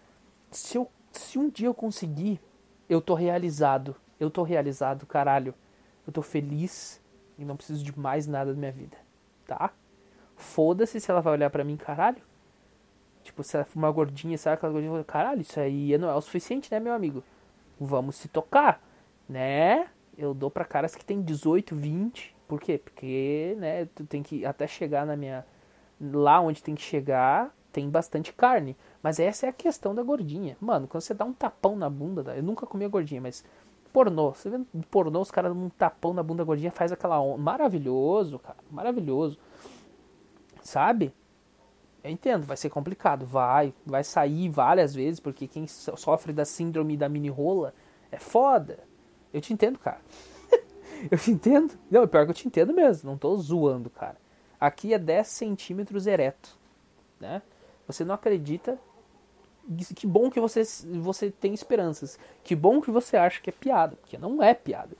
se 0.50 0.76
eu. 0.76 0.90
Se 1.12 1.38
um 1.38 1.50
dia 1.50 1.66
eu 1.66 1.74
conseguir 1.74 2.40
eu 2.88 3.00
tô 3.00 3.14
realizado. 3.14 3.96
Eu 4.18 4.30
tô 4.30 4.42
realizado, 4.42 5.06
caralho. 5.06 5.54
Eu 6.06 6.12
tô 6.12 6.22
feliz 6.22 7.00
e 7.38 7.44
não 7.44 7.56
preciso 7.56 7.84
de 7.84 7.98
mais 7.98 8.26
nada 8.26 8.52
da 8.52 8.58
minha 8.58 8.72
vida, 8.72 8.96
tá? 9.46 9.72
Foda-se 10.36 11.00
se 11.00 11.10
ela 11.10 11.20
vai 11.20 11.32
olhar 11.32 11.50
para 11.50 11.64
mim, 11.64 11.76
caralho. 11.76 12.22
Tipo, 13.22 13.44
se 13.44 13.56
ela 13.56 13.64
for 13.64 13.78
uma 13.78 13.90
gordinha, 13.90 14.36
sabe 14.36 14.54
aquela 14.54 14.72
gordinha? 14.72 15.04
Caralho, 15.04 15.40
isso 15.40 15.58
aí 15.60 15.96
não 15.96 16.08
é 16.08 16.14
o 16.14 16.20
suficiente, 16.20 16.70
né, 16.72 16.80
meu 16.80 16.92
amigo? 16.92 17.22
Vamos 17.78 18.16
se 18.16 18.28
tocar, 18.28 18.82
né? 19.28 19.88
Eu 20.18 20.34
dou 20.34 20.50
pra 20.50 20.64
caras 20.64 20.94
que 20.94 21.04
tem 21.04 21.22
18, 21.22 21.74
20. 21.74 22.34
Por 22.48 22.60
quê? 22.60 22.78
Porque, 22.78 23.56
né, 23.58 23.86
tu 23.94 24.04
tem 24.04 24.22
que 24.22 24.44
até 24.44 24.66
chegar 24.66 25.06
na 25.06 25.16
minha. 25.16 25.46
Lá 26.00 26.40
onde 26.40 26.62
tem 26.62 26.74
que 26.74 26.82
chegar, 26.82 27.54
tem 27.72 27.88
bastante 27.88 28.32
carne. 28.32 28.76
Mas 29.02 29.18
essa 29.18 29.46
é 29.46 29.48
a 29.48 29.52
questão 29.52 29.94
da 29.94 30.02
gordinha. 30.02 30.56
Mano, 30.60 30.86
quando 30.86 31.02
você 31.02 31.14
dá 31.14 31.24
um 31.24 31.32
tapão 31.32 31.74
na 31.76 31.88
bunda, 31.88 32.34
eu 32.36 32.42
nunca 32.42 32.66
comi 32.66 32.84
a 32.84 32.88
gordinha, 32.88 33.20
mas 33.20 33.44
pornô, 33.92 34.32
você 34.32 34.50
vê 34.50 34.58
pornô, 34.90 35.20
os 35.20 35.30
caras 35.30 35.52
dão 35.52 35.64
um 35.64 35.68
tapão 35.68 36.14
na 36.14 36.22
bunda 36.22 36.38
da 36.38 36.46
gordinha, 36.46 36.70
faz 36.70 36.92
aquela 36.92 37.20
onda. 37.20 37.38
Maravilhoso, 37.38 38.38
cara, 38.38 38.58
maravilhoso. 38.70 39.38
Sabe? 40.62 41.12
Eu 42.02 42.10
entendo, 42.10 42.44
vai 42.44 42.56
ser 42.56 42.70
complicado, 42.70 43.24
vai, 43.24 43.72
vai 43.86 44.02
sair 44.02 44.48
várias 44.48 44.94
vezes, 44.94 45.20
porque 45.20 45.46
quem 45.46 45.66
sofre 45.68 46.32
da 46.32 46.44
síndrome 46.44 46.96
da 46.96 47.08
mini 47.08 47.28
rola 47.28 47.72
é 48.10 48.18
foda. 48.18 48.80
Eu 49.32 49.40
te 49.40 49.52
entendo, 49.52 49.78
cara. 49.78 50.00
eu 51.10 51.16
te 51.16 51.30
entendo. 51.30 51.74
Não, 51.90 52.06
pior 52.08 52.24
que 52.24 52.30
eu 52.30 52.34
te 52.34 52.48
entendo 52.48 52.72
mesmo, 52.72 53.08
não 53.10 53.16
tô 53.16 53.36
zoando, 53.36 53.88
cara. 53.88 54.16
Aqui 54.58 54.94
é 54.94 54.98
10 54.98 55.26
centímetros 55.26 56.06
ereto, 56.06 56.56
né? 57.20 57.42
Você 57.92 58.04
não 58.04 58.14
acredita. 58.14 58.78
Que 59.94 60.06
bom 60.06 60.28
que 60.28 60.40
você, 60.40 60.62
você 61.00 61.30
tem 61.30 61.54
esperanças. 61.54 62.18
Que 62.42 62.56
bom 62.56 62.80
que 62.80 62.90
você 62.90 63.16
acha 63.16 63.40
que 63.40 63.50
é 63.50 63.52
piada. 63.52 63.96
Porque 63.96 64.18
não 64.18 64.42
é 64.42 64.54
piada. 64.54 64.96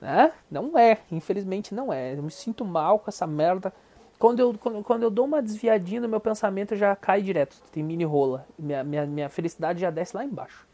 Né? 0.00 0.32
Não 0.50 0.78
é. 0.78 0.98
Infelizmente 1.10 1.74
não 1.74 1.92
é. 1.92 2.14
Eu 2.14 2.22
me 2.22 2.30
sinto 2.30 2.64
mal 2.64 2.98
com 2.98 3.10
essa 3.10 3.26
merda. 3.26 3.72
Quando 4.18 4.40
eu, 4.40 4.54
quando, 4.54 4.82
quando 4.84 5.02
eu 5.02 5.10
dou 5.10 5.24
uma 5.24 5.42
desviadinha 5.42 6.00
no 6.00 6.08
meu 6.08 6.20
pensamento, 6.20 6.76
já 6.76 6.94
cai 6.94 7.20
direto. 7.20 7.56
Tem 7.72 7.82
mini 7.82 8.04
rola. 8.04 8.46
Minha, 8.58 8.84
minha, 8.84 9.06
minha 9.06 9.28
felicidade 9.28 9.80
já 9.80 9.90
desce 9.90 10.16
lá 10.16 10.24
embaixo. 10.24 10.66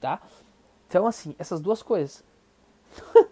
Tá? 0.00 0.20
Então, 0.86 1.06
assim, 1.06 1.34
essas 1.38 1.60
duas 1.60 1.82
coisas. 1.82 2.22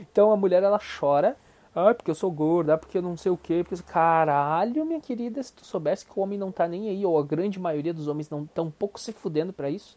então 0.00 0.32
a 0.32 0.36
mulher 0.36 0.62
ela 0.62 0.80
chora 0.98 1.36
ah, 1.74 1.94
porque 1.94 2.10
eu 2.10 2.14
sou 2.14 2.30
gorda, 2.32 2.74
ah, 2.74 2.78
porque 2.78 2.98
eu 2.98 3.02
não 3.02 3.16
sei 3.16 3.30
o 3.30 3.36
que. 3.36 3.62
Porque... 3.62 3.82
Caralho, 3.84 4.84
minha 4.84 5.00
querida, 5.00 5.42
se 5.42 5.52
tu 5.52 5.64
soubesse 5.64 6.04
que 6.04 6.18
o 6.18 6.22
homem 6.22 6.38
não 6.38 6.50
tá 6.50 6.66
nem 6.66 6.88
aí, 6.88 7.06
ou 7.06 7.16
a 7.18 7.22
grande 7.22 7.60
maioria 7.60 7.94
dos 7.94 8.08
homens 8.08 8.28
não 8.28 8.44
tão 8.44 8.70
pouco 8.70 8.98
se 8.98 9.12
fudendo 9.12 9.52
para 9.52 9.70
isso. 9.70 9.96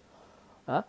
Ah? 0.68 0.84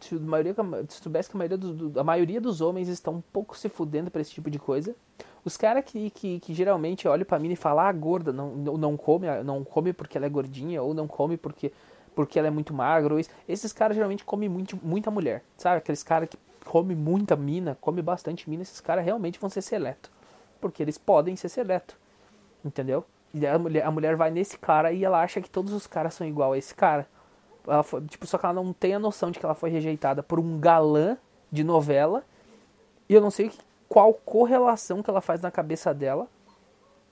Se, 0.00 0.16
a 0.16 0.18
maioria, 0.18 0.54
se 0.88 1.00
soubesse 1.00 1.30
que 1.30 1.36
a 1.36 1.38
maioria, 1.38 1.58
a 1.96 2.04
maioria 2.04 2.40
dos 2.40 2.60
homens 2.60 2.88
estão 2.88 3.14
um 3.14 3.20
pouco 3.32 3.56
se 3.56 3.68
fudendo 3.68 4.10
para 4.10 4.20
esse 4.20 4.32
tipo 4.32 4.50
de 4.50 4.58
coisa. 4.58 4.96
Os 5.44 5.56
caras 5.56 5.84
que, 5.84 6.10
que, 6.10 6.40
que, 6.40 6.54
geralmente 6.54 7.06
olham 7.06 7.24
pra 7.24 7.38
mim 7.38 7.50
e 7.52 7.56
falam, 7.56 7.84
ah, 7.84 7.92
gorda, 7.92 8.32
não, 8.32 8.54
não 8.56 8.96
come, 8.96 9.26
não 9.44 9.62
come 9.62 9.92
porque 9.92 10.16
ela 10.16 10.26
é 10.26 10.30
gordinha, 10.30 10.82
ou 10.82 10.94
não 10.94 11.06
come 11.06 11.36
porque, 11.36 11.72
porque 12.14 12.38
ela 12.38 12.48
é 12.48 12.50
muito 12.50 12.74
magra. 12.74 13.14
Esses 13.48 13.72
caras 13.72 13.94
geralmente 13.94 14.24
comem 14.24 14.48
muito, 14.48 14.78
muita 14.82 15.10
mulher, 15.10 15.44
sabe? 15.56 15.78
Aqueles 15.78 16.02
caras 16.02 16.28
que 16.28 16.36
come 16.64 16.94
muita 16.94 17.36
mina, 17.36 17.76
come 17.80 18.02
bastante 18.02 18.48
mina, 18.48 18.62
esses 18.62 18.80
caras 18.80 19.04
realmente 19.04 19.38
vão 19.38 19.50
ser 19.50 19.62
seleto. 19.62 20.10
Porque 20.60 20.82
eles 20.82 20.98
podem 20.98 21.36
ser 21.36 21.48
seleto. 21.48 21.96
Entendeu? 22.64 23.04
E 23.34 23.46
a 23.46 23.58
mulher, 23.58 23.84
a 23.84 23.90
mulher 23.90 24.16
vai 24.16 24.30
nesse 24.30 24.58
cara 24.58 24.92
e 24.92 25.04
ela 25.04 25.22
acha 25.22 25.40
que 25.40 25.50
todos 25.50 25.72
os 25.72 25.86
caras 25.86 26.14
são 26.14 26.26
igual 26.26 26.52
a 26.52 26.58
esse 26.58 26.74
cara. 26.74 27.06
Ela 27.66 27.82
foi, 27.82 28.00
tipo, 28.02 28.26
só 28.26 28.38
que 28.38 28.44
ela 28.44 28.54
não 28.54 28.72
tem 28.72 28.94
a 28.94 28.98
noção 28.98 29.30
de 29.30 29.38
que 29.38 29.44
ela 29.44 29.54
foi 29.54 29.70
rejeitada 29.70 30.22
por 30.22 30.38
um 30.38 30.58
galã 30.58 31.16
de 31.50 31.64
novela. 31.64 32.24
E 33.08 33.14
eu 33.14 33.20
não 33.20 33.30
sei 33.30 33.50
qual 33.88 34.12
correlação 34.14 35.02
que 35.02 35.10
ela 35.10 35.20
faz 35.20 35.40
na 35.40 35.50
cabeça 35.50 35.92
dela 35.92 36.28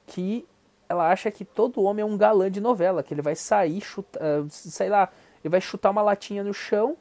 que 0.07 0.47
ela 0.89 1.09
acha 1.09 1.31
que 1.31 1.45
todo 1.45 1.83
homem 1.83 2.03
é 2.03 2.05
um 2.07 2.17
galã 2.17 2.51
de 2.51 2.61
novela, 2.61 3.03
que 3.03 3.15
ele 3.15 3.23
vai 3.23 3.37
sair, 3.37 3.81
chutar, 3.81 4.21
sei 4.49 4.89
lá, 4.89 5.09
ele 5.43 5.51
vai 5.51 5.61
chutar 5.61 5.91
uma 5.91 6.03
latinha 6.03 6.43
no 6.43 6.53
chão 6.53 6.97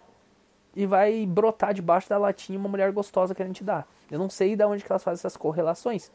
e 0.76 0.86
vai 0.86 1.26
brotar 1.26 1.74
debaixo 1.74 2.10
da 2.10 2.18
latinha 2.18 2.60
uma 2.60 2.70
mulher 2.70 2.92
gostosa 2.92 3.34
que 3.34 3.42
a 3.42 3.46
gente 3.46 3.64
dá. 3.64 3.86
Eu 4.10 4.20
não 4.20 4.30
sei 4.30 4.56
de 4.56 4.64
onde 4.64 4.84
que 4.84 4.92
elas 4.92 5.04
fazem 5.04 5.20
essas 5.20 5.38
correlações. 5.38 6.12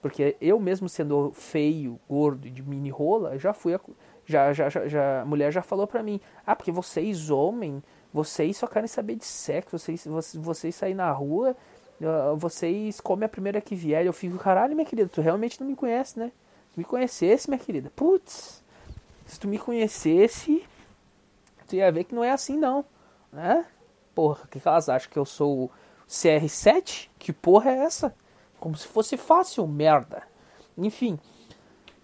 Porque 0.00 0.36
eu 0.40 0.58
mesmo 0.58 0.88
sendo 0.88 1.30
feio, 1.32 2.00
gordo 2.08 2.46
e 2.46 2.50
de 2.50 2.62
mini 2.62 2.88
rola, 2.88 3.38
já 3.38 3.52
fui 3.52 3.74
a, 3.74 3.80
já, 4.24 4.52
já, 4.52 4.68
já, 4.68 4.88
já 4.88 5.20
a 5.22 5.24
mulher 5.26 5.52
já 5.52 5.60
falou 5.60 5.86
pra 5.86 6.02
mim: 6.02 6.20
"Ah, 6.46 6.56
porque 6.56 6.72
vocês 6.72 7.30
homem, 7.30 7.82
vocês 8.12 8.56
só 8.56 8.66
querem 8.66 8.88
saber 8.88 9.16
de 9.16 9.26
sexo, 9.26 9.78
vocês 9.78 10.06
vocês, 10.06 10.42
vocês 10.42 10.74
saem 10.74 10.94
na 10.94 11.10
rua, 11.12 11.54
uh, 12.00 12.34
vocês 12.36 12.98
comem 12.98 13.26
a 13.26 13.28
primeira 13.28 13.60
que 13.60 13.74
vier". 13.74 14.06
Eu 14.06 14.12
fico: 14.14 14.38
"Caralho, 14.38 14.74
minha 14.74 14.86
querida, 14.86 15.10
tu 15.12 15.20
realmente 15.20 15.60
não 15.60 15.68
me 15.68 15.76
conhece, 15.76 16.18
né? 16.18 16.32
Se 16.72 16.78
me 16.78 16.84
conhecesse, 16.84 17.50
minha 17.50 17.58
querida. 17.58 17.92
Putz. 17.94 18.62
Se 19.26 19.38
tu 19.38 19.46
me 19.46 19.58
conhecesse, 19.58 20.64
tu 21.68 21.76
ia 21.76 21.92
ver 21.92 22.04
que 22.04 22.14
não 22.14 22.24
é 22.24 22.30
assim 22.30 22.56
não, 22.56 22.84
né? 23.30 23.66
Porra, 24.20 24.46
que 24.50 24.60
elas 24.62 24.90
acham? 24.90 25.10
Que 25.10 25.18
eu 25.18 25.24
sou 25.24 25.64
o 25.64 25.70
CR7? 26.06 27.08
Que 27.18 27.32
porra 27.32 27.70
é 27.70 27.78
essa? 27.78 28.14
Como 28.58 28.76
se 28.76 28.86
fosse 28.86 29.16
fácil, 29.16 29.66
merda. 29.66 30.24
Enfim. 30.76 31.18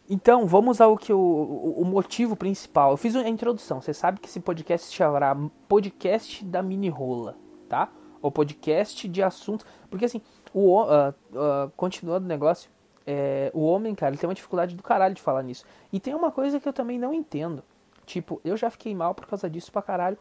Então, 0.09 0.47
vamos 0.47 0.81
ao 0.81 0.97
que 0.97 1.13
o, 1.13 1.19
o, 1.19 1.83
o 1.83 1.85
motivo 1.85 2.35
principal. 2.35 2.93
Eu 2.93 2.97
fiz 2.97 3.15
a 3.15 3.29
introdução. 3.29 3.83
Você 3.83 3.93
sabe 3.93 4.19
que 4.19 4.29
esse 4.29 4.41
podcast 4.41 4.87
se 4.87 4.95
chamará 4.95 5.37
Podcast 5.69 6.43
da 6.43 6.63
Mini 6.63 6.89
Rola, 6.89 7.37
tá? 7.69 7.91
Ou 8.23 8.33
podcast 8.33 9.07
de 9.07 9.23
assuntos. 9.23 9.67
Porque 9.91 10.07
assim, 10.07 10.23
o, 10.55 10.85
uh, 10.85 11.11
uh, 11.11 11.71
continuando 11.77 12.25
o 12.25 12.29
negócio, 12.29 12.71
é, 13.07 13.51
o 13.53 13.61
homem, 13.63 13.95
cara, 13.95 14.13
ele 14.13 14.19
tem 14.19 14.27
uma 14.27 14.35
dificuldade 14.35 14.75
do 14.75 14.83
caralho 14.83 15.15
de 15.15 15.21
falar 15.21 15.43
nisso. 15.43 15.67
E 15.93 16.01
tem 16.01 16.15
uma 16.15 16.33
coisa 16.33 16.59
que 16.59 16.67
eu 16.67 16.73
também 16.73 16.99
não 16.99 17.13
entendo. 17.13 17.63
Tipo, 18.07 18.41
eu 18.43 18.57
já 18.57 18.71
fiquei 18.71 18.95
mal 18.95 19.15
por 19.15 19.27
causa 19.27 19.51
disso 19.51 19.71
pra 19.71 19.83
caralho. 19.83 20.17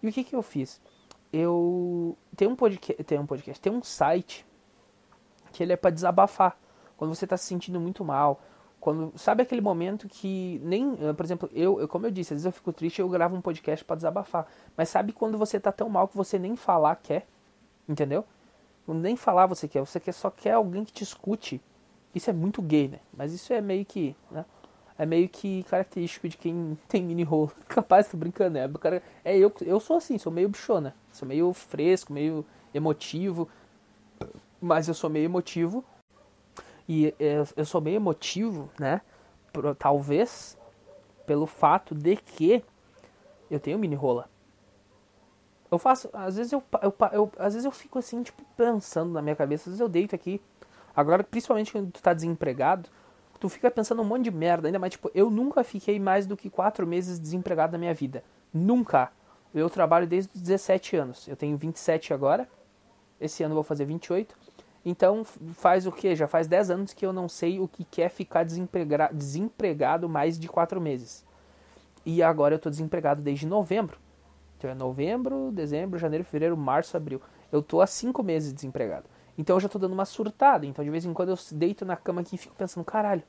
E 0.00 0.08
o 0.08 0.12
que 0.12 0.22
que 0.22 0.36
eu 0.36 0.42
fiz? 0.42 0.80
Eu 1.32 2.16
tem 2.36 2.48
um 2.48 2.56
podcast, 2.56 3.02
tem 3.04 3.18
um 3.18 3.26
podcast, 3.26 3.60
tem 3.60 3.72
um 3.72 3.82
site 3.82 4.46
que 5.52 5.62
ele 5.62 5.72
é 5.72 5.76
para 5.76 5.90
desabafar. 5.90 6.56
Quando 6.96 7.14
você 7.14 7.24
está 7.24 7.36
se 7.36 7.46
sentindo 7.46 7.80
muito 7.80 8.04
mal, 8.04 8.40
quando 8.80 9.12
sabe 9.16 9.42
aquele 9.42 9.60
momento 9.60 10.08
que 10.08 10.60
nem, 10.64 10.96
eh, 11.00 11.12
por 11.12 11.24
exemplo, 11.24 11.50
eu, 11.52 11.80
eu 11.80 11.88
como 11.88 12.06
eu 12.06 12.10
disse, 12.10 12.32
às 12.32 12.38
vezes 12.38 12.46
eu 12.46 12.52
fico 12.52 12.72
triste, 12.72 13.00
eu 13.00 13.08
gravo 13.08 13.36
um 13.36 13.40
podcast 13.40 13.84
para 13.84 13.96
desabafar. 13.96 14.46
Mas 14.76 14.88
sabe 14.88 15.12
quando 15.12 15.36
você 15.36 15.58
está 15.58 15.70
tão 15.70 15.88
mal 15.88 16.08
que 16.08 16.16
você 16.16 16.38
nem 16.38 16.56
falar 16.56 16.96
quer? 16.96 17.26
Entendeu? 17.88 18.24
Nem 18.88 19.16
falar 19.16 19.46
você 19.46 19.68
quer, 19.68 19.80
você 19.80 20.00
quer, 20.00 20.12
só 20.12 20.30
quer 20.30 20.52
alguém 20.52 20.84
que 20.84 20.92
te 20.92 21.04
escute. 21.04 21.60
Isso 22.14 22.28
é 22.28 22.32
muito 22.32 22.60
gay, 22.60 22.88
né? 22.88 22.98
Mas 23.16 23.32
isso 23.32 23.52
é 23.52 23.60
meio 23.60 23.84
que, 23.84 24.16
né? 24.30 24.44
É 25.00 25.06
meio 25.06 25.30
que 25.30 25.62
característico 25.62 26.28
de 26.28 26.36
quem 26.36 26.76
tem 26.86 27.02
mini 27.02 27.22
rolo. 27.22 27.50
Capaz, 27.66 28.08
tô 28.08 28.18
brincando, 28.18 28.58
né? 28.58 28.70
Cara, 28.78 29.02
é 29.24 29.34
eu, 29.36 29.50
eu 29.62 29.80
sou 29.80 29.96
assim, 29.96 30.18
sou 30.18 30.30
meio 30.30 30.50
bichona. 30.50 30.94
Sou 31.10 31.26
meio 31.26 31.50
fresco, 31.54 32.12
meio 32.12 32.44
emotivo. 32.74 33.48
Mas 34.60 34.88
eu 34.88 34.94
sou 34.94 35.08
meio 35.08 35.24
emotivo. 35.24 35.82
E 36.86 37.14
eu 37.56 37.64
sou 37.64 37.80
meio 37.80 37.96
emotivo, 37.96 38.68
né? 38.78 39.00
Talvez 39.78 40.58
pelo 41.24 41.46
fato 41.46 41.94
de 41.94 42.16
que 42.16 42.62
eu 43.50 43.58
tenho 43.58 43.78
mini 43.78 43.94
rola. 43.94 44.28
Eu 45.70 45.78
faço, 45.78 46.10
às 46.12 46.36
vezes 46.36 46.52
eu, 46.52 46.62
eu, 46.82 46.94
eu, 47.12 47.32
às 47.38 47.54
vezes 47.54 47.64
eu 47.64 47.70
fico 47.70 47.98
assim, 47.98 48.22
tipo, 48.22 48.42
pensando 48.54 49.12
na 49.12 49.22
minha 49.22 49.36
cabeça, 49.36 49.62
às 49.62 49.66
vezes 49.66 49.80
eu 49.80 49.88
deito 49.88 50.14
aqui. 50.14 50.42
Agora, 50.94 51.24
principalmente 51.24 51.72
quando 51.72 51.90
tu 51.90 52.02
tá 52.02 52.12
desempregado, 52.12 52.90
tu 53.40 53.48
fica 53.48 53.70
pensando 53.70 54.02
um 54.02 54.04
monte 54.04 54.24
de 54.24 54.30
merda, 54.30 54.68
ainda 54.68 54.78
mais, 54.78 54.92
tipo, 54.92 55.10
eu 55.14 55.30
nunca 55.30 55.64
fiquei 55.64 55.98
mais 55.98 56.26
do 56.26 56.36
que 56.36 56.50
quatro 56.50 56.86
meses 56.86 57.18
desempregado 57.18 57.72
na 57.72 57.78
minha 57.78 57.94
vida. 57.94 58.22
Nunca. 58.52 59.10
Eu 59.52 59.68
trabalho 59.70 60.06
desde 60.06 60.30
os 60.34 60.40
17 60.42 60.94
anos. 60.96 61.26
Eu 61.26 61.34
tenho 61.34 61.56
27 61.56 62.12
agora. 62.12 62.46
Esse 63.18 63.42
ano 63.42 63.54
vou 63.54 63.64
fazer 63.64 63.86
28. 63.86 64.36
Então 64.84 65.24
faz 65.54 65.86
o 65.86 65.92
que? 65.92 66.14
Já 66.14 66.28
faz 66.28 66.46
10 66.46 66.70
anos 66.70 66.92
que 66.92 67.04
eu 67.04 67.12
não 67.12 67.28
sei 67.28 67.58
o 67.58 67.66
que 67.66 67.82
quer 67.84 68.10
ficar 68.10 68.44
desempregado 68.44 70.08
mais 70.08 70.38
de 70.38 70.46
4 70.46 70.80
meses. 70.80 71.24
E 72.04 72.22
agora 72.22 72.54
eu 72.54 72.58
tô 72.58 72.70
desempregado 72.70 73.20
desde 73.20 73.46
novembro. 73.46 73.98
Então 74.56 74.70
é 74.70 74.74
novembro, 74.74 75.50
dezembro, 75.52 75.98
janeiro, 75.98 76.24
fevereiro, 76.24 76.56
março, 76.56 76.96
abril. 76.96 77.20
Eu 77.50 77.62
tô 77.62 77.80
há 77.80 77.86
5 77.86 78.22
meses 78.22 78.52
desempregado. 78.52 79.06
Então 79.40 79.56
eu 79.56 79.60
já 79.60 79.70
tô 79.70 79.78
dando 79.78 79.94
uma 79.94 80.04
surtada. 80.04 80.66
Então 80.66 80.84
de 80.84 80.90
vez 80.90 81.06
em 81.06 81.14
quando 81.14 81.30
eu 81.30 81.38
deito 81.52 81.82
na 81.86 81.96
cama 81.96 82.20
aqui 82.20 82.34
e 82.34 82.38
fico 82.38 82.54
pensando, 82.54 82.84
caralho, 82.84 83.22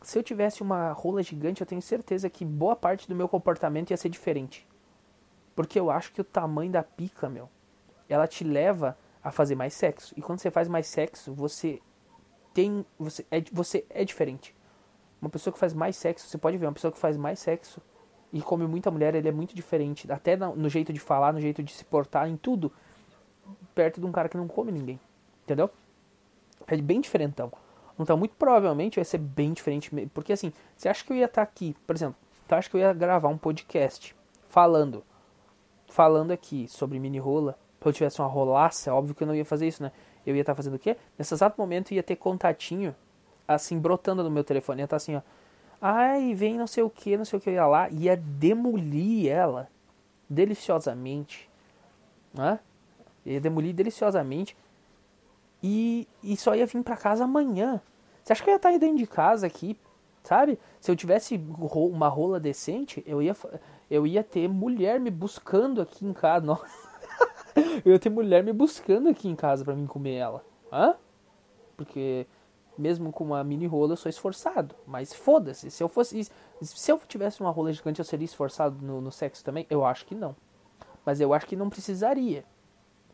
se 0.00 0.18
eu 0.18 0.22
tivesse 0.22 0.62
uma 0.62 0.90
rola 0.92 1.22
gigante, 1.22 1.60
eu 1.60 1.66
tenho 1.66 1.82
certeza 1.82 2.30
que 2.30 2.46
boa 2.46 2.74
parte 2.74 3.06
do 3.06 3.14
meu 3.14 3.28
comportamento 3.28 3.90
ia 3.90 3.96
ser 3.98 4.08
diferente. 4.08 4.66
Porque 5.54 5.78
eu 5.78 5.90
acho 5.90 6.12
que 6.12 6.20
o 6.22 6.24
tamanho 6.24 6.72
da 6.72 6.82
pica, 6.82 7.28
meu, 7.28 7.50
ela 8.08 8.26
te 8.26 8.42
leva 8.42 8.96
a 9.22 9.30
fazer 9.30 9.54
mais 9.54 9.74
sexo. 9.74 10.14
E 10.16 10.22
quando 10.22 10.38
você 10.38 10.50
faz 10.50 10.66
mais 10.66 10.86
sexo, 10.86 11.34
você 11.34 11.78
tem. 12.54 12.84
Você 12.98 13.26
é, 13.30 13.44
você 13.52 13.84
é 13.90 14.06
diferente. 14.06 14.56
Uma 15.20 15.28
pessoa 15.28 15.52
que 15.52 15.60
faz 15.60 15.74
mais 15.74 15.94
sexo, 15.94 16.26
você 16.26 16.38
pode 16.38 16.56
ver, 16.56 16.64
uma 16.66 16.72
pessoa 16.72 16.90
que 16.90 16.98
faz 16.98 17.18
mais 17.18 17.38
sexo 17.38 17.82
e 18.32 18.40
come 18.40 18.66
muita 18.66 18.90
mulher, 18.90 19.14
ele 19.14 19.28
é 19.28 19.32
muito 19.32 19.54
diferente. 19.54 20.10
Até 20.10 20.36
no, 20.36 20.68
jeito 20.70 20.90
de 20.90 20.98
falar, 20.98 21.34
no 21.34 21.40
jeito 21.40 21.62
de 21.62 21.70
se 21.70 21.84
portar, 21.84 22.28
em 22.28 22.36
tudo. 22.36 22.72
Perto 23.74 24.00
de 24.00 24.06
um 24.06 24.12
cara 24.12 24.28
que 24.28 24.36
não 24.36 24.48
come 24.48 24.72
ninguém. 24.72 25.00
Entendeu? 25.44 25.70
É 26.66 26.76
bem 26.76 27.00
diferentão. 27.00 27.52
Então, 27.98 28.16
muito 28.16 28.34
provavelmente 28.36 28.96
vai 28.96 29.04
ser 29.04 29.18
bem 29.18 29.52
diferente. 29.52 29.90
Porque 30.14 30.32
assim, 30.32 30.52
você 30.76 30.88
acha 30.88 31.04
que 31.04 31.12
eu 31.12 31.16
ia 31.16 31.26
estar 31.26 31.42
aqui, 31.42 31.76
por 31.86 31.94
exemplo, 31.94 32.16
você 32.46 32.54
acha 32.54 32.70
que 32.70 32.76
eu 32.76 32.80
ia 32.80 32.92
gravar 32.92 33.28
um 33.28 33.38
podcast 33.38 34.14
falando, 34.48 35.04
falando 35.88 36.30
aqui 36.30 36.66
sobre 36.68 36.98
mini 36.98 37.18
rola 37.18 37.56
se 37.82 37.88
eu 37.88 37.92
tivesse 37.92 38.20
uma 38.20 38.28
rolaça, 38.28 38.90
é 38.90 38.92
óbvio 38.92 39.14
que 39.14 39.22
eu 39.22 39.26
não 39.26 39.34
ia 39.34 39.44
fazer 39.44 39.66
isso, 39.66 39.82
né? 39.82 39.90
Eu 40.24 40.36
ia 40.36 40.42
estar 40.42 40.52
tá 40.52 40.56
fazendo 40.56 40.74
o 40.74 40.78
quê? 40.78 40.96
Nesse 41.18 41.34
exato 41.34 41.60
momento 41.60 41.92
ia 41.92 42.02
ter 42.02 42.16
contatinho, 42.16 42.94
assim, 43.46 43.78
brotando 43.78 44.22
no 44.22 44.30
meu 44.30 44.44
telefone. 44.44 44.80
Ia 44.80 44.84
estar 44.84 44.94
tá 44.94 44.96
assim, 44.96 45.16
ó. 45.16 45.22
Ai, 45.80 46.32
vem 46.32 46.56
não 46.56 46.68
sei 46.68 46.84
o 46.84 46.90
que, 46.90 47.16
não 47.16 47.24
sei 47.24 47.38
o 47.38 47.42
que, 47.42 47.50
eu 47.50 47.54
ia 47.54 47.66
lá. 47.66 47.88
Ia 47.90 48.16
demolir 48.16 49.28
ela 49.28 49.68
deliciosamente. 50.28 51.50
Né? 52.32 52.60
Ia 53.24 53.40
demolir 53.40 53.74
deliciosamente. 53.74 54.56
E, 55.62 56.08
e 56.22 56.36
só 56.36 56.54
ia 56.54 56.66
vir 56.66 56.82
para 56.82 56.96
casa 56.96 57.24
amanhã. 57.24 57.80
Você 58.22 58.32
acha 58.32 58.42
que 58.42 58.50
eu 58.50 58.52
ia 58.52 58.56
estar 58.56 58.68
tá 58.68 58.72
aí 58.74 58.78
dentro 58.78 58.98
de 58.98 59.06
casa 59.06 59.46
aqui, 59.46 59.76
sabe? 60.22 60.58
Se 60.80 60.90
eu 60.90 60.96
tivesse 60.96 61.36
uma 61.36 62.08
rola 62.08 62.38
decente, 62.38 63.02
eu 63.06 63.22
ia, 63.22 63.36
eu 63.90 64.06
ia 64.06 64.22
ter 64.22 64.48
mulher 64.48 65.00
me 65.00 65.10
buscando 65.10 65.80
aqui 65.80 66.04
em 66.04 66.12
casa. 66.12 66.44
Nossa. 66.44 66.66
eu 67.84 67.92
ia 67.92 67.98
ter 67.98 68.10
mulher 68.10 68.42
me 68.42 68.52
buscando 68.52 69.08
aqui 69.08 69.28
em 69.28 69.36
casa 69.36 69.64
para 69.64 69.74
mim 69.74 69.86
comer 69.86 70.14
ela. 70.14 70.44
Hã? 70.72 70.96
Porque 71.76 72.26
mesmo 72.76 73.12
com 73.12 73.24
uma 73.24 73.42
mini 73.44 73.66
rola 73.66 73.92
eu 73.92 73.96
sou 73.96 74.08
esforçado. 74.08 74.74
Mas 74.86 75.12
foda-se, 75.12 75.70
se 75.70 75.82
eu 75.82 75.88
fosse. 75.88 76.28
Se 76.60 76.92
eu 76.92 77.00
tivesse 77.06 77.40
uma 77.40 77.50
rola 77.50 77.72
gigante, 77.72 77.98
eu 77.98 78.04
seria 78.04 78.24
esforçado 78.24 78.84
no, 78.84 79.00
no, 79.00 79.12
sexo 79.12 79.44
também? 79.44 79.66
Eu 79.68 79.84
acho 79.84 80.06
que 80.06 80.14
não. 80.14 80.34
Mas 81.04 81.20
eu 81.20 81.34
acho 81.34 81.46
que 81.46 81.56
não 81.56 81.68
precisaria. 81.68 82.44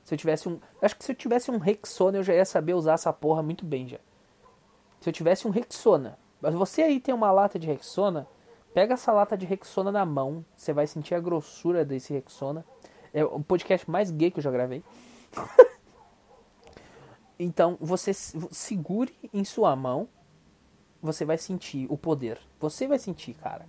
Se 0.09 0.15
eu 0.15 0.19
tivesse 0.19 0.49
um. 0.49 0.59
Acho 0.81 0.97
que 0.97 1.05
se 1.05 1.13
eu 1.13 1.15
tivesse 1.15 1.51
um 1.51 1.59
Rexona, 1.59 2.17
eu 2.17 2.23
já 2.23 2.33
ia 2.33 2.47
saber 2.47 2.73
usar 2.73 2.95
essa 2.95 3.13
porra 3.13 3.43
muito 3.43 3.63
bem 3.67 3.87
já. 3.87 3.99
Se 5.03 5.11
eu 5.11 5.13
tivesse 5.13 5.47
um 5.47 5.51
Rexona. 5.51 6.19
Mas 6.41 6.55
você 6.55 6.81
aí 6.81 6.99
tem 6.99 7.15
uma 7.15 7.31
lata 7.31 7.59
de 7.59 7.67
Rexona, 7.67 8.27
pega 8.73 8.95
essa 8.95 9.13
lata 9.13 9.37
de 9.37 9.45
Rexona 9.45 9.93
na 9.93 10.07
mão. 10.07 10.43
Você 10.57 10.73
vai 10.73 10.87
sentir 10.87 11.15
a 11.15 11.21
grossura 11.21 11.85
desse 11.85 12.15
Rexona. 12.15 12.65
É 13.13 13.23
o 13.23 13.39
podcast 13.41 13.91
mais 13.91 14.11
gay 14.11 14.31
que 14.31 14.39
eu 14.39 14.43
já 14.43 14.51
gravei. 14.51 14.83
então, 17.39 17.77
você 17.79 18.15
segure 18.15 19.15
em 19.31 19.45
sua 19.45 19.77
mão, 19.77 20.09
você 21.03 21.27
vai 21.27 21.37
sentir 21.37 21.87
o 21.91 21.99
poder. 21.99 22.41
Você 22.59 22.87
vai 22.87 22.99
sentir, 22.99 23.35
cara. 23.35 23.69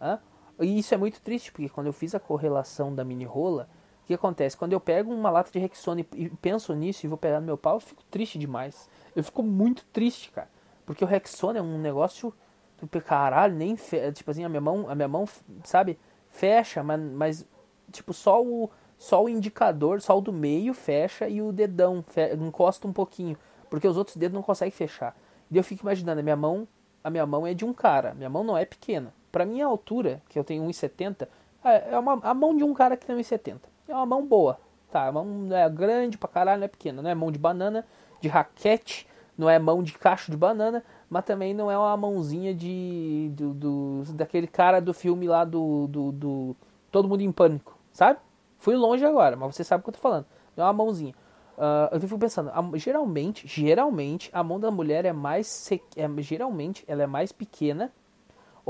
Hã? 0.00 0.18
E 0.58 0.80
isso 0.80 0.92
é 0.92 0.96
muito 0.96 1.20
triste, 1.20 1.52
porque 1.52 1.68
quando 1.68 1.86
eu 1.86 1.92
fiz 1.92 2.12
a 2.12 2.18
correlação 2.18 2.92
da 2.92 3.04
mini 3.04 3.24
rola, 3.24 3.68
que 4.10 4.14
acontece? 4.14 4.56
Quando 4.56 4.72
eu 4.72 4.80
pego 4.80 5.12
uma 5.12 5.30
lata 5.30 5.50
de 5.52 5.58
Rexona 5.58 6.00
e 6.14 6.28
penso 6.28 6.74
nisso 6.74 7.06
e 7.06 7.08
vou 7.08 7.16
pegar 7.16 7.38
no 7.38 7.46
meu 7.46 7.56
pau, 7.56 7.76
eu 7.76 7.80
fico 7.80 8.02
triste 8.10 8.38
demais. 8.38 8.88
Eu 9.14 9.22
fico 9.22 9.42
muito 9.42 9.84
triste, 9.92 10.30
cara. 10.32 10.48
Porque 10.84 11.04
o 11.04 11.06
Rexona 11.06 11.60
é 11.60 11.62
um 11.62 11.78
negócio. 11.78 12.34
Tipo, 12.78 13.00
caralho, 13.00 13.54
nem. 13.54 13.76
Fe... 13.76 14.10
Tipo 14.12 14.30
assim, 14.30 14.44
a 14.44 14.48
minha 14.48 14.60
mão, 14.60 14.88
a 14.88 14.94
minha 14.94 15.06
mão, 15.06 15.28
sabe? 15.62 15.98
Fecha, 16.28 16.82
mas, 16.82 17.00
mas 17.00 17.46
tipo, 17.92 18.12
só 18.12 18.42
o, 18.42 18.68
só 18.98 19.22
o 19.22 19.28
indicador, 19.28 20.00
só 20.00 20.18
o 20.18 20.20
do 20.20 20.32
meio 20.32 20.74
fecha 20.74 21.28
e 21.28 21.40
o 21.40 21.52
dedão 21.52 22.04
fe, 22.08 22.34
encosta 22.34 22.86
um 22.86 22.92
pouquinho, 22.92 23.36
porque 23.68 23.86
os 23.86 23.96
outros 23.96 24.16
dedos 24.16 24.34
não 24.34 24.42
conseguem 24.42 24.72
fechar. 24.72 25.16
E 25.50 25.56
eu 25.56 25.64
fico 25.64 25.82
imaginando, 25.82 26.20
a 26.20 26.22
minha 26.22 26.36
mão, 26.36 26.66
a 27.02 27.10
minha 27.10 27.26
mão 27.26 27.46
é 27.46 27.54
de 27.54 27.64
um 27.64 27.72
cara, 27.72 28.14
minha 28.14 28.30
mão 28.30 28.44
não 28.44 28.56
é 28.56 28.64
pequena. 28.64 29.12
Para 29.30 29.44
minha 29.44 29.66
altura, 29.66 30.22
que 30.28 30.38
eu 30.38 30.44
tenho 30.44 30.64
1,70, 30.64 31.28
é, 31.64 31.94
é 31.94 31.98
uma, 31.98 32.20
a 32.22 32.34
mão 32.34 32.56
de 32.56 32.64
um 32.64 32.74
cara 32.74 32.96
que 32.96 33.06
tem 33.06 33.16
1,70. 33.16 33.69
É 33.90 33.94
uma 33.94 34.06
mão 34.06 34.24
boa, 34.24 34.56
tá? 34.90 35.08
A 35.08 35.12
mão 35.12 35.24
não 35.24 35.56
é 35.56 35.68
grande 35.68 36.16
pra 36.16 36.28
caralho, 36.28 36.60
não 36.60 36.64
é 36.64 36.68
pequena, 36.68 37.02
não 37.02 37.10
é 37.10 37.14
mão 37.14 37.32
de 37.32 37.38
banana, 37.38 37.84
de 38.20 38.28
raquete, 38.28 39.06
não 39.36 39.50
é 39.50 39.58
mão 39.58 39.82
de 39.82 39.92
cacho 39.94 40.30
de 40.30 40.36
banana, 40.36 40.84
mas 41.08 41.24
também 41.24 41.52
não 41.52 41.68
é 41.70 41.76
uma 41.76 41.96
mãozinha 41.96 42.54
de 42.54 43.30
do, 43.34 43.52
do 43.52 44.02
daquele 44.14 44.46
cara 44.46 44.80
do 44.80 44.94
filme 44.94 45.26
lá 45.26 45.44
do, 45.44 45.88
do, 45.88 46.12
do 46.12 46.56
Todo 46.90 47.08
Mundo 47.08 47.22
em 47.22 47.32
Pânico, 47.32 47.76
sabe? 47.92 48.20
Fui 48.58 48.76
longe 48.76 49.04
agora, 49.04 49.36
mas 49.36 49.56
você 49.56 49.64
sabe 49.64 49.80
o 49.80 49.84
que 49.84 49.90
eu 49.90 49.94
tô 49.94 50.00
falando. 50.00 50.26
É 50.56 50.62
uma 50.62 50.72
mãozinha. 50.72 51.14
Uh, 51.56 51.92
eu 51.92 52.00
fico 52.00 52.18
pensando, 52.18 52.50
a, 52.50 52.78
geralmente, 52.78 53.46
geralmente, 53.46 54.30
a 54.32 54.42
mão 54.44 54.60
da 54.60 54.70
mulher 54.70 55.04
é 55.04 55.12
mais. 55.12 55.68
É, 55.96 56.22
geralmente, 56.22 56.84
ela 56.86 57.02
é 57.02 57.06
mais 57.06 57.32
pequena. 57.32 57.92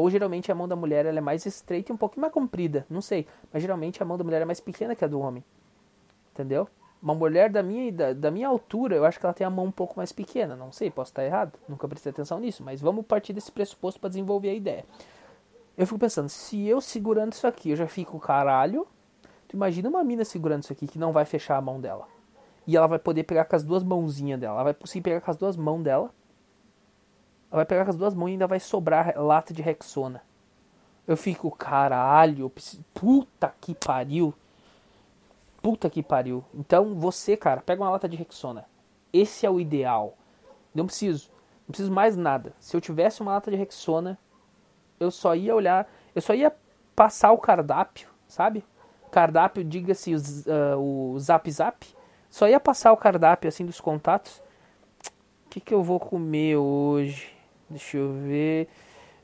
Ou 0.00 0.08
geralmente 0.08 0.50
a 0.50 0.54
mão 0.54 0.66
da 0.66 0.74
mulher 0.74 1.04
ela 1.04 1.18
é 1.18 1.20
mais 1.20 1.44
estreita 1.44 1.92
e 1.92 1.94
um 1.94 1.96
pouquinho 1.98 2.22
mais 2.22 2.32
comprida. 2.32 2.86
Não 2.88 3.02
sei. 3.02 3.26
Mas 3.52 3.60
geralmente 3.60 4.02
a 4.02 4.06
mão 4.06 4.16
da 4.16 4.24
mulher 4.24 4.40
é 4.40 4.46
mais 4.46 4.58
pequena 4.58 4.96
que 4.96 5.04
a 5.04 5.08
do 5.08 5.20
homem. 5.20 5.44
Entendeu? 6.32 6.66
Uma 7.02 7.14
mulher 7.14 7.50
da 7.50 7.62
minha, 7.62 7.92
da, 7.92 8.12
da 8.14 8.30
minha 8.30 8.48
altura, 8.48 8.96
eu 8.96 9.04
acho 9.04 9.20
que 9.20 9.26
ela 9.26 9.34
tem 9.34 9.46
a 9.46 9.50
mão 9.50 9.66
um 9.66 9.70
pouco 9.70 9.98
mais 9.98 10.10
pequena. 10.10 10.56
Não 10.56 10.72
sei, 10.72 10.90
posso 10.90 11.10
estar 11.10 11.22
errado. 11.22 11.52
Nunca 11.68 11.86
prestei 11.86 12.08
atenção 12.08 12.40
nisso. 12.40 12.62
Mas 12.64 12.80
vamos 12.80 13.04
partir 13.04 13.34
desse 13.34 13.52
pressuposto 13.52 14.00
para 14.00 14.08
desenvolver 14.08 14.48
a 14.48 14.54
ideia. 14.54 14.86
Eu 15.76 15.86
fico 15.86 15.98
pensando, 15.98 16.30
se 16.30 16.66
eu 16.66 16.80
segurando 16.80 17.34
isso 17.34 17.46
aqui, 17.46 17.68
eu 17.68 17.76
já 17.76 17.86
fico 17.86 18.18
caralho. 18.18 18.86
Tu 19.48 19.54
imagina 19.56 19.86
uma 19.90 20.02
mina 20.02 20.24
segurando 20.24 20.62
isso 20.62 20.72
aqui 20.72 20.86
que 20.86 20.98
não 20.98 21.12
vai 21.12 21.26
fechar 21.26 21.58
a 21.58 21.60
mão 21.60 21.78
dela. 21.78 22.08
E 22.66 22.74
ela 22.74 22.86
vai 22.86 22.98
poder 22.98 23.24
pegar 23.24 23.44
com 23.44 23.54
as 23.54 23.62
duas 23.62 23.82
mãozinhas 23.82 24.40
dela. 24.40 24.54
Ela 24.54 24.64
vai 24.64 24.74
conseguir 24.74 25.02
pegar 25.02 25.20
com 25.20 25.30
as 25.30 25.36
duas 25.36 25.58
mãos 25.58 25.82
dela. 25.82 26.10
Vai 27.50 27.64
pegar 27.64 27.84
com 27.84 27.90
as 27.90 27.96
duas 27.96 28.14
mãos 28.14 28.28
e 28.28 28.32
ainda 28.32 28.46
vai 28.46 28.60
sobrar 28.60 29.12
lata 29.16 29.52
de 29.52 29.60
Rexona. 29.60 30.22
Eu 31.06 31.16
fico, 31.16 31.50
caralho, 31.50 32.44
eu 32.44 32.50
preciso... 32.50 32.84
puta 32.94 33.52
que 33.60 33.74
pariu. 33.74 34.32
Puta 35.60 35.90
que 35.90 36.02
pariu. 36.02 36.44
Então 36.54 36.94
você, 36.94 37.36
cara, 37.36 37.60
pega 37.60 37.82
uma 37.82 37.90
lata 37.90 38.08
de 38.08 38.16
Rexona. 38.16 38.64
Esse 39.12 39.44
é 39.44 39.50
o 39.50 39.58
ideal. 39.58 40.16
Não 40.72 40.86
preciso. 40.86 41.28
Não 41.66 41.72
preciso 41.72 41.90
mais 41.90 42.16
nada. 42.16 42.54
Se 42.60 42.76
eu 42.76 42.80
tivesse 42.80 43.20
uma 43.20 43.32
lata 43.32 43.50
de 43.50 43.56
Rexona, 43.56 44.16
eu 45.00 45.10
só 45.10 45.34
ia 45.34 45.54
olhar, 45.54 45.90
eu 46.14 46.22
só 46.22 46.34
ia 46.34 46.54
passar 46.94 47.32
o 47.32 47.38
cardápio, 47.38 48.08
sabe? 48.28 48.64
Cardápio, 49.10 49.64
diga-se 49.64 50.14
uh, 50.14 50.78
o 50.78 51.18
Zap 51.18 51.50
Zap. 51.50 51.86
Só 52.30 52.46
ia 52.46 52.60
passar 52.60 52.92
o 52.92 52.96
cardápio 52.96 53.48
assim 53.48 53.66
dos 53.66 53.80
contatos. 53.80 54.40
O 55.46 55.50
que, 55.50 55.58
que 55.58 55.74
eu 55.74 55.82
vou 55.82 55.98
comer 55.98 56.56
hoje? 56.56 57.39
Deixa 57.70 57.96
eu 57.98 58.12
ver. 58.12 58.68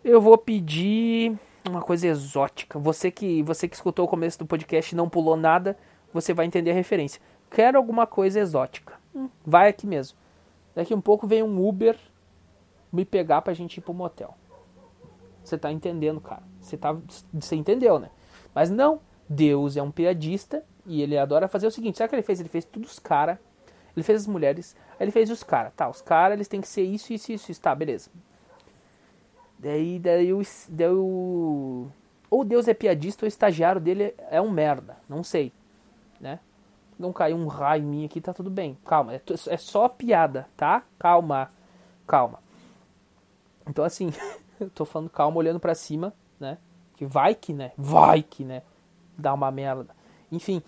Eu 0.04 0.20
vou 0.20 0.38
pedir 0.38 1.36
uma 1.68 1.82
coisa 1.82 2.06
exótica. 2.06 2.78
Você 2.78 3.10
que 3.10 3.42
você 3.42 3.66
que 3.68 3.74
escutou 3.74 4.04
o 4.04 4.08
começo 4.08 4.38
do 4.38 4.46
podcast 4.46 4.94
e 4.94 4.96
não 4.96 5.08
pulou 5.08 5.36
nada, 5.36 5.76
você 6.12 6.32
vai 6.32 6.46
entender 6.46 6.70
a 6.70 6.74
referência. 6.74 7.20
Quero 7.50 7.76
alguma 7.76 8.06
coisa 8.06 8.38
exótica. 8.38 8.94
Hum, 9.14 9.28
vai 9.44 9.68
aqui 9.68 9.86
mesmo. 9.86 10.16
Daqui 10.74 10.94
um 10.94 11.00
pouco 11.00 11.26
vem 11.26 11.42
um 11.42 11.66
Uber 11.66 11.98
me 12.92 13.04
pegar 13.04 13.42
pra 13.42 13.52
gente 13.52 13.78
ir 13.78 13.80
pro 13.80 13.92
motel. 13.92 14.34
Você 15.42 15.58
tá 15.58 15.72
entendendo, 15.72 16.20
cara. 16.20 16.42
Você, 16.60 16.76
tá, 16.76 16.96
você 17.32 17.56
entendeu, 17.56 17.98
né? 17.98 18.10
Mas 18.54 18.70
não, 18.70 19.00
Deus 19.28 19.76
é 19.76 19.82
um 19.82 19.90
piadista 19.90 20.64
e 20.84 21.02
ele 21.02 21.18
adora 21.18 21.48
fazer 21.48 21.66
o 21.66 21.70
seguinte: 21.70 21.98
sabe 21.98 22.06
o 22.06 22.10
que 22.10 22.16
ele 22.16 22.22
fez? 22.22 22.40
Ele 22.40 22.48
fez 22.48 22.64
tudo 22.64 22.84
os 22.84 22.98
caras, 22.98 23.38
ele 23.96 24.04
fez 24.04 24.22
as 24.22 24.26
mulheres, 24.26 24.76
aí 24.92 25.04
ele 25.04 25.10
fez 25.10 25.30
os 25.30 25.42
caras. 25.42 25.72
Tá, 25.74 25.88
os 25.88 26.00
caras 26.00 26.36
eles 26.36 26.48
têm 26.48 26.60
que 26.60 26.68
ser 26.68 26.82
isso, 26.82 27.12
isso, 27.12 27.32
isso, 27.32 27.50
isso. 27.50 27.60
Tá, 27.60 27.74
beleza. 27.74 28.10
Daí, 29.58 29.98
daí, 29.98 30.32
o, 30.32 30.42
daí 30.68 30.88
o. 30.88 31.88
Ou 32.30 32.44
Deus 32.44 32.68
é 32.68 32.74
piadista 32.74 33.24
ou 33.24 33.26
o 33.26 33.28
estagiário 33.28 33.80
dele 33.80 34.14
é 34.30 34.40
um 34.40 34.50
merda. 34.50 34.96
Não 35.08 35.22
sei. 35.22 35.52
Né? 36.20 36.40
Não 36.98 37.12
caiu 37.12 37.36
um 37.36 37.46
raio 37.46 37.82
em 37.82 37.86
mim 37.86 38.04
aqui, 38.04 38.20
tá 38.20 38.32
tudo 38.32 38.50
bem. 38.50 38.76
Calma, 38.84 39.14
é, 39.14 39.20
é 39.48 39.56
só 39.56 39.88
piada, 39.88 40.46
tá? 40.56 40.82
Calma, 40.98 41.50
calma. 42.06 42.40
Então 43.66 43.84
assim. 43.84 44.10
eu 44.58 44.70
tô 44.70 44.84
falando 44.84 45.10
calma, 45.10 45.36
olhando 45.36 45.60
para 45.60 45.74
cima, 45.74 46.12
né? 46.40 46.58
Que 46.96 47.04
vai 47.04 47.34
que, 47.34 47.52
né? 47.52 47.72
Vai 47.76 48.22
que, 48.22 48.44
né? 48.44 48.62
Dá 49.16 49.34
uma 49.34 49.50
merda. 49.50 49.94
Enfim. 50.32 50.62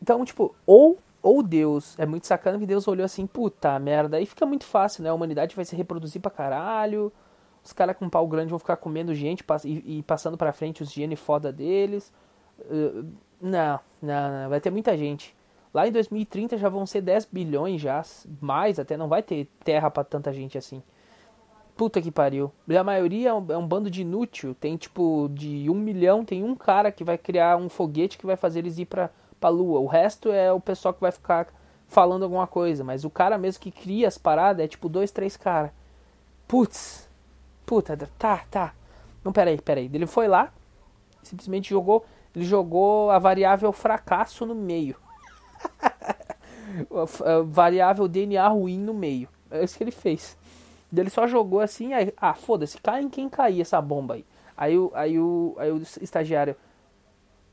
Então, 0.00 0.24
tipo, 0.24 0.54
ou 0.64 0.98
ou 1.26 1.42
Deus 1.42 1.98
é 1.98 2.06
muito 2.06 2.24
sacana 2.24 2.56
que 2.56 2.64
Deus 2.64 2.86
olhou 2.86 3.04
assim, 3.04 3.26
puta 3.26 3.76
merda, 3.80 4.16
aí 4.16 4.24
fica 4.24 4.46
muito 4.46 4.64
fácil, 4.64 5.02
né? 5.02 5.10
A 5.10 5.14
humanidade 5.14 5.56
vai 5.56 5.64
se 5.64 5.74
reproduzir 5.74 6.22
pra 6.22 6.30
caralho, 6.30 7.12
os 7.64 7.72
caras 7.72 7.96
com 7.96 8.08
pau 8.08 8.28
grande 8.28 8.50
vão 8.50 8.60
ficar 8.60 8.76
comendo 8.76 9.12
gente 9.12 9.44
e, 9.64 10.04
passando 10.04 10.36
pra 10.38 10.52
frente 10.52 10.84
os 10.84 10.92
genes 10.92 11.18
foda 11.18 11.52
deles. 11.52 12.12
Uh, 12.60 13.10
não, 13.40 13.80
não, 14.00 14.42
não, 14.42 14.48
vai 14.48 14.60
ter 14.60 14.70
muita 14.70 14.96
gente. 14.96 15.34
Lá 15.74 15.88
em 15.88 15.90
2030 15.90 16.56
já 16.58 16.68
vão 16.68 16.86
ser 16.86 17.00
10 17.00 17.24
bilhões 17.24 17.80
já, 17.80 18.04
mais 18.40 18.78
até, 18.78 18.96
não 18.96 19.08
vai 19.08 19.20
ter 19.20 19.48
terra 19.64 19.90
para 19.90 20.04
tanta 20.04 20.32
gente 20.32 20.56
assim. 20.56 20.80
Puta 21.76 22.00
que 22.00 22.12
pariu. 22.12 22.52
E 22.68 22.76
a 22.76 22.84
maioria 22.84 23.30
é 23.30 23.34
um, 23.34 23.46
é 23.50 23.58
um, 23.58 23.66
bando 23.66 23.90
de 23.90 24.02
inútil. 24.02 24.54
Tem 24.54 24.76
tipo, 24.76 25.28
de 25.34 25.68
um 25.68 25.74
milhão, 25.74 26.24
tem 26.24 26.44
um 26.44 26.54
cara 26.54 26.92
que 26.92 27.02
vai 27.02 27.18
criar 27.18 27.56
um 27.56 27.68
foguete 27.68 28.16
que 28.16 28.24
vai 28.24 28.36
fazer 28.36 28.60
eles 28.60 28.78
ir 28.78 28.86
pra, 28.86 29.10
pra 29.46 29.48
lua. 29.48 29.78
O 29.80 29.86
resto 29.86 30.30
é 30.32 30.52
o 30.52 30.60
pessoal 30.60 30.92
que 30.92 31.00
vai 31.00 31.12
ficar 31.12 31.46
falando 31.86 32.24
alguma 32.24 32.46
coisa. 32.46 32.82
Mas 32.82 33.04
o 33.04 33.10
cara 33.10 33.38
mesmo 33.38 33.62
que 33.62 33.70
cria 33.70 34.08
as 34.08 34.18
paradas 34.18 34.64
é 34.64 34.68
tipo 34.68 34.88
dois, 34.88 35.10
três 35.12 35.36
caras. 35.36 35.70
Putz. 36.48 37.08
Puta, 37.64 37.96
tá, 38.18 38.44
tá. 38.50 38.74
Não, 39.24 39.32
peraí, 39.32 39.60
peraí. 39.60 39.90
Ele 39.92 40.06
foi 40.06 40.28
lá, 40.28 40.52
simplesmente 41.22 41.70
jogou. 41.70 42.04
Ele 42.34 42.44
jogou 42.44 43.10
a 43.10 43.18
variável 43.18 43.72
fracasso 43.72 44.44
no 44.44 44.54
meio. 44.54 44.96
variável 47.46 48.06
DNA 48.06 48.46
ruim 48.48 48.78
no 48.78 48.94
meio. 48.94 49.28
É 49.50 49.64
isso 49.64 49.76
que 49.76 49.84
ele 49.84 49.90
fez. 49.90 50.36
Ele 50.94 51.10
só 51.10 51.26
jogou 51.26 51.60
assim, 51.60 51.92
aí, 51.92 52.12
ah, 52.16 52.34
foda-se, 52.34 52.78
cai 52.78 53.02
em 53.02 53.08
quem 53.08 53.28
cair 53.28 53.60
essa 53.60 53.80
bomba 53.80 54.14
aí. 54.14 54.24
Aí 54.56 54.74
aí 54.94 55.18
o, 55.18 55.54
aí 55.58 55.70
o 55.70 55.82
estagiário, 56.00 56.56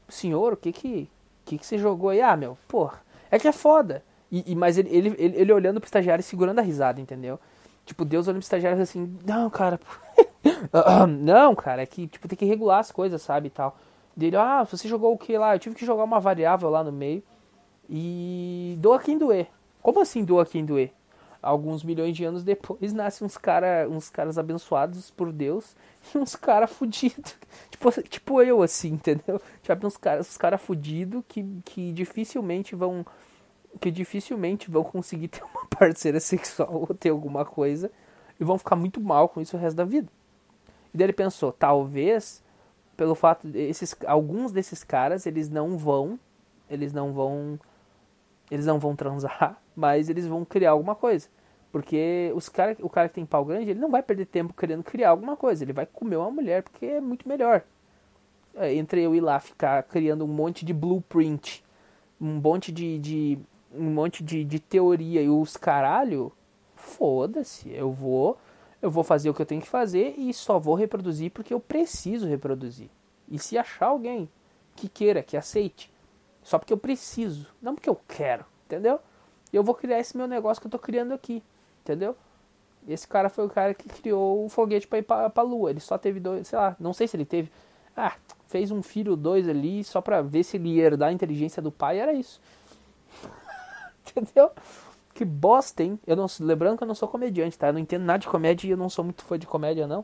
senhor, 0.08 0.54
o 0.54 0.58
que 0.58 0.72
que, 0.72 1.10
que 1.46 1.58
que 1.58 1.66
você 1.66 1.78
jogou 1.78 2.10
aí? 2.10 2.22
Ah, 2.22 2.36
meu, 2.36 2.58
porra, 2.68 3.02
é 3.30 3.38
que 3.38 3.48
é 3.48 3.52
foda. 3.52 4.04
E, 4.32 4.52
e 4.52 4.56
mas 4.56 4.78
ele, 4.78 4.90
ele, 4.90 5.16
ele, 5.18 5.38
ele, 5.38 5.54
olhando 5.54 5.80
pro 5.80 5.88
estagiário 5.88 6.22
e 6.22 6.24
segurando 6.24 6.60
a 6.60 6.62
risada, 6.62 7.00
entendeu? 7.00 7.40
Tipo, 7.86 8.04
Deus 8.06 8.28
olhando 8.28 8.40
pro 8.40 8.46
estagiário 8.46 8.82
assim, 8.82 9.18
não, 9.26 9.50
cara, 9.50 9.80
não, 11.08 11.54
cara, 11.54 11.84
é 11.84 11.86
que, 11.86 12.08
tipo, 12.08 12.28
tem 12.28 12.38
que 12.38 12.46
regular 12.46 12.80
as 12.80 12.92
coisas, 12.92 13.22
sabe, 13.22 13.48
e 13.48 13.52
tal. 13.52 13.78
Dele, 14.16 14.38
ah, 14.38 14.64
você 14.64 14.88
jogou 14.88 15.14
o 15.14 15.18
que 15.18 15.38
lá? 15.38 15.56
Eu 15.56 15.60
tive 15.60 15.76
que 15.76 15.86
jogar 15.86 16.04
uma 16.04 16.20
variável 16.20 16.70
lá 16.70 16.84
no 16.84 16.92
meio 16.92 17.24
e 17.90 18.76
doa 18.80 19.00
quem 19.00 19.18
doer. 19.18 19.48
Como 19.82 20.00
assim 20.00 20.24
doa 20.24 20.46
quem 20.46 20.64
doer? 20.64 20.92
Alguns 21.44 21.84
milhões 21.84 22.16
de 22.16 22.24
anos 22.24 22.44
depois 22.44 22.94
nascem 22.94 23.26
uns, 23.26 23.38
cara, 23.38 23.88
uns 23.90 24.10
caras 24.10 24.38
abençoados 24.38 25.12
por 25.12 25.32
Deus 25.32 25.76
e 26.14 26.18
uns 26.18 26.36
caras 26.36 26.72
fudidos. 26.72 27.36
Tipo, 27.70 27.92
tipo 28.04 28.42
eu, 28.42 28.62
assim, 28.62 28.94
entendeu? 28.94 29.42
Tipo, 29.62 29.86
uns 29.86 29.98
caras 29.98 30.30
uns 30.30 30.38
cara 30.38 30.58
fudidos 30.58 31.24
que, 31.28 31.44
que 31.66 31.92
dificilmente 31.92 32.76
vão. 32.76 33.06
Que 33.82 33.92
dificilmente 33.92 34.72
vão 34.72 34.84
conseguir 34.84 35.28
ter 35.30 35.44
uma 35.44 35.66
parceira 35.66 36.20
sexual 36.20 36.74
ou 36.74 36.96
ter 36.96 37.10
alguma 37.10 37.44
coisa. 37.44 37.92
E 38.40 38.44
vão 38.44 38.58
ficar 38.58 38.76
muito 38.76 39.02
mal 39.02 39.28
com 39.28 39.42
isso 39.42 39.58
o 39.58 39.60
resto 39.60 39.76
da 39.76 39.84
vida. 39.84 40.08
E 40.94 40.98
daí 40.98 41.06
ele 41.06 41.14
pensou, 41.14 41.52
talvez, 41.52 42.44
pelo 42.96 43.16
fato 43.16 43.48
de 43.48 43.72
alguns 44.06 44.52
desses 44.52 44.84
caras, 44.84 45.26
eles 45.26 45.50
não 45.50 45.78
vão. 45.78 46.20
Eles 46.70 46.94
não 46.94 47.12
vão. 47.12 47.60
Eles 48.54 48.68
não 48.68 48.78
vão 48.78 48.96
transar 48.96 49.60
mas 49.76 50.10
eles 50.10 50.28
vão 50.28 50.46
criar 50.46 50.72
alguma 50.72 50.96
coisa. 50.96 51.28
Porque 51.72 52.32
os 52.36 52.48
cara, 52.50 52.78
o 52.82 52.90
cara 52.90 53.10
que 53.10 53.16
tem 53.16 53.26
pau 53.26 53.44
grande, 53.44 53.72
ele 53.72 53.80
não 53.80 53.90
vai 53.90 54.04
perder 54.04 54.28
tempo 54.28 54.54
querendo 54.54 54.84
criar 54.84 55.10
alguma 55.10 55.36
coisa. 55.36 55.64
Ele 55.64 55.74
vai 55.74 55.88
comer 55.88 56.18
uma 56.18 56.30
mulher 56.30 56.62
porque 56.62 56.86
é 56.86 57.02
muito 57.02 57.28
melhor. 57.28 57.64
É, 58.56 58.72
entre 58.76 59.02
eu 59.02 59.16
ir 59.16 59.22
lá 59.22 59.40
ficar 59.40 59.82
criando 59.84 60.24
um 60.24 60.28
monte 60.28 60.64
de 60.64 60.72
blueprint, 60.72 61.64
um 62.22 62.40
monte 62.40 62.72
de, 62.72 63.00
de 63.00 63.40
um 63.74 63.90
monte 63.90 64.24
de, 64.24 64.44
de 64.44 64.60
teoria 64.60 65.24
e 65.24 65.30
os 65.30 65.58
caralho, 65.58 66.32
foda-se. 66.76 67.74
Eu 67.74 67.92
vou, 67.92 68.38
eu 68.80 68.92
vou 68.92 69.04
fazer 69.04 69.32
o 69.32 69.34
que 69.34 69.42
eu 69.42 69.46
tenho 69.46 69.62
que 69.62 69.68
fazer 69.68 70.14
e 70.16 70.32
só 70.32 70.60
vou 70.60 70.76
reproduzir 70.76 71.32
porque 71.32 71.56
eu 71.56 71.60
preciso 71.60 72.28
reproduzir. 72.28 72.90
E 73.28 73.40
se 73.40 73.58
achar 73.58 73.88
alguém 73.88 74.30
que 74.76 74.88
queira, 74.88 75.24
que 75.24 75.36
aceite, 75.36 75.92
só 76.44 76.60
porque 76.60 76.74
eu 76.74 76.78
preciso, 76.78 77.48
não 77.62 77.74
porque 77.74 77.90
eu 77.90 78.00
quero, 78.08 78.46
entendeu? 78.66 79.00
eu 79.54 79.64
vou 79.64 79.76
criar 79.76 80.00
esse 80.00 80.18
meu 80.18 80.28
negócio 80.28 80.60
que 80.60 80.68
eu 80.68 80.72
tô 80.72 80.80
criando 80.80 81.14
aqui, 81.14 81.44
entendeu? 81.84 82.18
Esse 82.88 83.08
cara 83.08 83.30
foi 83.30 83.46
o 83.46 83.50
cara 83.50 83.74
que 83.74 83.88
criou 83.88 84.46
o 84.46 84.50
foguete 84.50 84.88
para 84.88 85.00
ir 85.00 85.04
pra, 85.04 85.30
pra 85.30 85.44
lua. 85.44 85.70
Ele 85.70 85.80
só 85.80 85.98
teve 85.98 86.20
dois, 86.20 86.48
sei 86.48 86.58
lá, 86.58 86.76
não 86.80 86.92
sei 86.92 87.08
se 87.08 87.16
ele 87.16 87.24
teve. 87.24 87.52
Ah, 87.96 88.16
fez 88.48 88.72
um 88.72 88.82
filho, 88.82 89.16
dois 89.16 89.48
ali, 89.48 89.84
só 89.84 90.02
pra 90.02 90.22
ver 90.22 90.44
se 90.44 90.58
ele 90.58 90.70
ia 90.70 90.86
herdar 90.86 91.10
a 91.10 91.14
inteligência 91.14 91.62
do 91.62 91.72
pai, 91.72 92.00
era 92.00 92.12
isso. 92.12 92.42
entendeu? 94.18 94.52
Que 95.14 95.24
bosta, 95.24 95.84
hein? 95.84 96.00
Eu 96.06 96.16
não, 96.16 96.26
lembrando 96.40 96.78
que 96.78 96.84
eu 96.84 96.88
não 96.88 96.96
sou 96.96 97.08
comediante, 97.08 97.58
tá? 97.58 97.68
Eu 97.68 97.74
não 97.74 97.80
entendo 97.80 98.04
nada 98.04 98.20
de 98.20 98.28
comédia 98.28 98.68
e 98.68 98.72
eu 98.72 98.78
não 98.78 98.90
sou 98.90 99.06
muito 99.06 99.24
fã 99.24 99.38
de 99.38 99.46
comédia, 99.46 99.88
não. 99.88 100.04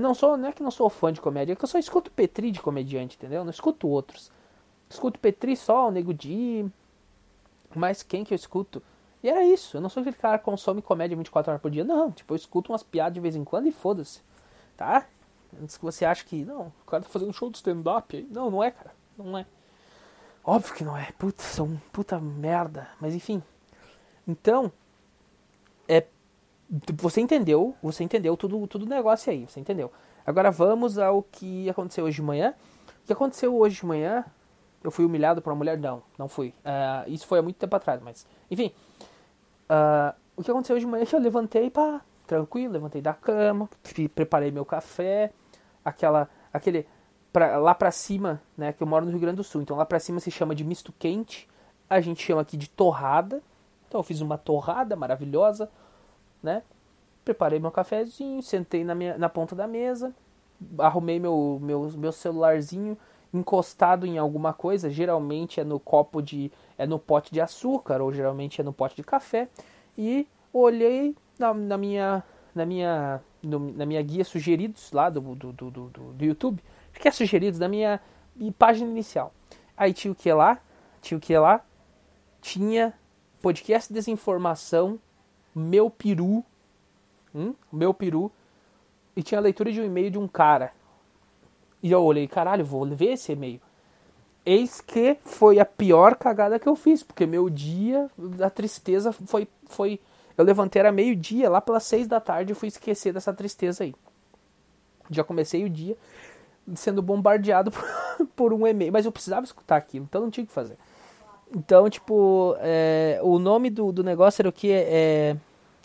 Não 0.00 0.14
sou, 0.14 0.36
não 0.36 0.48
é 0.48 0.52
que 0.52 0.62
não 0.62 0.70
sou 0.70 0.88
fã 0.88 1.12
de 1.12 1.20
comédia, 1.20 1.52
é 1.52 1.56
que 1.56 1.62
eu 1.62 1.68
só 1.68 1.78
escuto 1.78 2.10
Petri 2.10 2.50
de 2.50 2.60
comediante, 2.60 3.16
entendeu? 3.16 3.40
Eu 3.40 3.44
não 3.44 3.50
escuto 3.50 3.88
outros. 3.88 4.30
Escuto 4.88 5.18
Petri 5.18 5.56
só, 5.56 5.88
o 5.88 5.90
Nego 5.90 6.14
Di, 6.14 6.64
mas 7.74 8.02
quem 8.02 8.24
que 8.24 8.32
eu 8.32 8.36
escuto? 8.36 8.82
E 9.22 9.28
era 9.28 9.44
isso. 9.44 9.76
Eu 9.76 9.80
não 9.80 9.88
sou 9.88 10.00
aquele 10.00 10.16
cara 10.16 10.38
que 10.38 10.44
consome 10.44 10.80
comédia 10.80 11.16
24 11.16 11.50
horas 11.50 11.62
por 11.62 11.70
dia. 11.70 11.84
Não, 11.84 12.10
tipo, 12.10 12.32
eu 12.32 12.36
escuto 12.36 12.72
umas 12.72 12.82
piadas 12.82 13.14
de 13.14 13.20
vez 13.20 13.34
em 13.34 13.44
quando 13.44 13.66
e 13.66 13.72
foda-se. 13.72 14.20
Tá? 14.76 15.06
Antes 15.60 15.76
que 15.76 15.84
você 15.84 16.04
acha 16.04 16.24
que, 16.24 16.44
não, 16.44 16.72
o 16.82 16.86
cara 16.86 17.02
tá 17.02 17.08
fazendo 17.08 17.32
show 17.32 17.50
de 17.50 17.56
stand-up 17.56 18.16
aí. 18.16 18.26
Não, 18.30 18.50
não 18.50 18.62
é, 18.62 18.70
cara. 18.70 18.94
Não 19.16 19.36
é. 19.36 19.46
Óbvio 20.44 20.74
que 20.74 20.84
não 20.84 20.96
é. 20.96 21.10
Puta, 21.18 21.42
são 21.42 21.80
puta 21.92 22.20
merda. 22.20 22.88
Mas 23.00 23.14
enfim. 23.14 23.42
Então, 24.26 24.70
é. 25.88 26.04
Você 26.94 27.20
entendeu, 27.20 27.76
você 27.82 28.02
entendeu 28.02 28.36
tudo, 28.36 28.66
tudo 28.66 28.86
negócio 28.86 29.30
aí, 29.30 29.46
você 29.46 29.60
entendeu. 29.60 29.92
Agora 30.26 30.50
vamos 30.50 30.98
ao 30.98 31.22
que 31.22 31.70
aconteceu 31.70 32.04
hoje 32.04 32.16
de 32.16 32.22
manhã. 32.22 32.54
O 33.02 33.06
que 33.06 33.12
aconteceu 33.12 33.56
hoje 33.56 33.76
de 33.76 33.86
manhã 33.86 34.24
eu 34.86 34.90
fui 34.92 35.04
humilhado 35.04 35.42
por 35.42 35.50
uma 35.50 35.56
mulher? 35.56 35.76
Não, 35.76 36.00
não 36.16 36.28
fui. 36.28 36.54
Uh, 36.64 37.10
isso 37.10 37.26
foi 37.26 37.40
há 37.40 37.42
muito 37.42 37.56
tempo 37.56 37.74
atrás, 37.74 38.00
mas. 38.00 38.24
Enfim. 38.48 38.72
Uh, 39.68 40.14
o 40.36 40.44
que 40.44 40.50
aconteceu 40.50 40.76
hoje 40.76 40.84
de 40.84 40.90
manhã 40.90 41.02
é 41.02 41.06
que 41.06 41.16
eu 41.16 41.18
levantei, 41.18 41.68
pá, 41.70 42.00
tranquilo, 42.24 42.72
levantei 42.72 43.02
da 43.02 43.12
cama, 43.12 43.68
preparei 44.14 44.52
meu 44.52 44.64
café, 44.64 45.32
aquela. 45.84 46.30
aquele. 46.52 46.86
Pra, 47.32 47.58
lá 47.58 47.74
pra 47.74 47.90
cima, 47.90 48.40
né? 48.56 48.72
Que 48.72 48.80
eu 48.80 48.86
moro 48.86 49.04
no 49.04 49.10
Rio 49.10 49.20
Grande 49.20 49.38
do 49.38 49.44
Sul, 49.44 49.60
então 49.60 49.76
lá 49.76 49.84
pra 49.84 49.98
cima 49.98 50.20
se 50.20 50.30
chama 50.30 50.54
de 50.54 50.62
misto 50.62 50.92
quente. 50.96 51.48
A 51.90 52.00
gente 52.00 52.22
chama 52.22 52.42
aqui 52.42 52.56
de 52.56 52.70
torrada. 52.70 53.42
Então 53.88 53.98
eu 53.98 54.04
fiz 54.04 54.20
uma 54.20 54.38
torrada 54.38 54.94
maravilhosa, 54.94 55.68
né? 56.40 56.62
Preparei 57.24 57.58
meu 57.58 57.72
cafezinho, 57.72 58.40
sentei 58.40 58.84
na, 58.84 58.94
minha, 58.94 59.18
na 59.18 59.28
ponta 59.28 59.54
da 59.54 59.66
mesa, 59.66 60.14
arrumei 60.78 61.18
meu, 61.18 61.58
meu, 61.60 61.90
meu 61.96 62.12
celularzinho 62.12 62.96
encostado 63.32 64.06
em 64.06 64.18
alguma 64.18 64.52
coisa, 64.52 64.90
geralmente 64.90 65.60
é 65.60 65.64
no 65.64 65.78
copo 65.78 66.20
de. 66.22 66.50
é 66.78 66.86
no 66.86 66.98
pote 66.98 67.32
de 67.32 67.40
açúcar, 67.40 68.00
ou 68.00 68.12
geralmente 68.12 68.60
é 68.60 68.64
no 68.64 68.72
pote 68.72 68.96
de 68.96 69.02
café, 69.02 69.48
e 69.96 70.26
olhei 70.52 71.14
na, 71.38 71.52
na 71.52 71.78
minha. 71.78 72.22
na 72.54 72.66
minha. 72.66 73.20
No, 73.42 73.58
na 73.58 73.86
minha 73.86 74.02
guia 74.02 74.24
sugeridos 74.24 74.90
lá 74.90 75.08
do, 75.08 75.20
do, 75.20 75.52
do, 75.52 75.70
do, 75.70 75.88
do 75.88 76.24
YouTube, 76.24 76.60
que 76.92 77.06
é 77.06 77.10
sugeridos 77.12 77.60
da 77.60 77.68
minha 77.68 78.00
página 78.58 78.90
inicial. 78.90 79.32
Aí 79.76 79.92
tinha 79.92 80.10
o 80.10 80.14
que 80.14 80.32
lá? 80.32 80.58
Tinha 81.00 81.16
o 81.16 81.20
que 81.20 81.36
lá? 81.38 81.64
Tinha 82.40 82.92
podcast 83.40 83.92
desinformação, 83.92 84.98
meu 85.54 85.88
peru, 85.88 86.44
hum? 87.32 87.54
meu 87.72 87.94
peru, 87.94 88.32
e 89.14 89.22
tinha 89.22 89.38
a 89.38 89.42
leitura 89.42 89.70
de 89.70 89.80
um 89.80 89.84
e-mail 89.84 90.10
de 90.10 90.18
um 90.18 90.26
cara 90.26 90.72
e 91.86 91.92
eu 91.92 92.02
olhei, 92.02 92.26
caralho, 92.26 92.64
vou 92.64 92.84
ver 92.84 93.12
esse 93.12 93.30
e-mail. 93.30 93.60
Eis 94.44 94.80
que 94.80 95.16
foi 95.24 95.60
a 95.60 95.64
pior 95.64 96.16
cagada 96.16 96.58
que 96.58 96.68
eu 96.68 96.74
fiz, 96.74 97.04
porque 97.04 97.24
meu 97.24 97.48
dia 97.48 98.10
da 98.18 98.50
tristeza 98.50 99.12
foi. 99.12 99.46
foi 99.68 100.00
eu 100.36 100.44
levantei 100.44 100.80
era 100.80 100.90
meio-dia, 100.90 101.48
lá 101.48 101.60
pelas 101.60 101.84
seis 101.84 102.08
da 102.08 102.18
tarde 102.18 102.50
eu 102.52 102.56
fui 102.56 102.66
esquecer 102.66 103.12
dessa 103.12 103.32
tristeza 103.32 103.84
aí. 103.84 103.94
Já 105.08 105.22
comecei 105.22 105.64
o 105.64 105.70
dia 105.70 105.96
sendo 106.74 107.00
bombardeado 107.00 107.70
por, 108.34 108.52
um 108.52 108.66
e-mail, 108.66 108.92
mas 108.92 109.06
eu 109.06 109.12
precisava 109.12 109.46
escutar 109.46 109.76
aquilo, 109.76 110.06
então 110.06 110.22
não 110.22 110.30
tinha 110.30 110.42
o 110.42 110.46
que 110.48 110.52
fazer. 110.52 110.76
Então, 111.54 111.88
tipo, 111.88 112.56
é, 112.58 113.20
o 113.22 113.38
nome 113.38 113.70
do, 113.70 113.92
do 113.92 114.02
negócio 114.02 114.42
era 114.42 114.48
o 114.48 114.52
que? 114.52 114.72
É, 114.72 115.36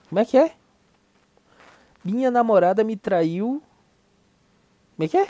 como 0.10 0.20
é 0.20 0.26
que 0.26 0.36
é? 0.36 0.54
Minha 2.04 2.32
namorada 2.32 2.84
me 2.84 2.96
traiu. 2.96 3.62
Como 4.96 5.06
é 5.06 5.08
que 5.08 5.18
é? 5.18 5.28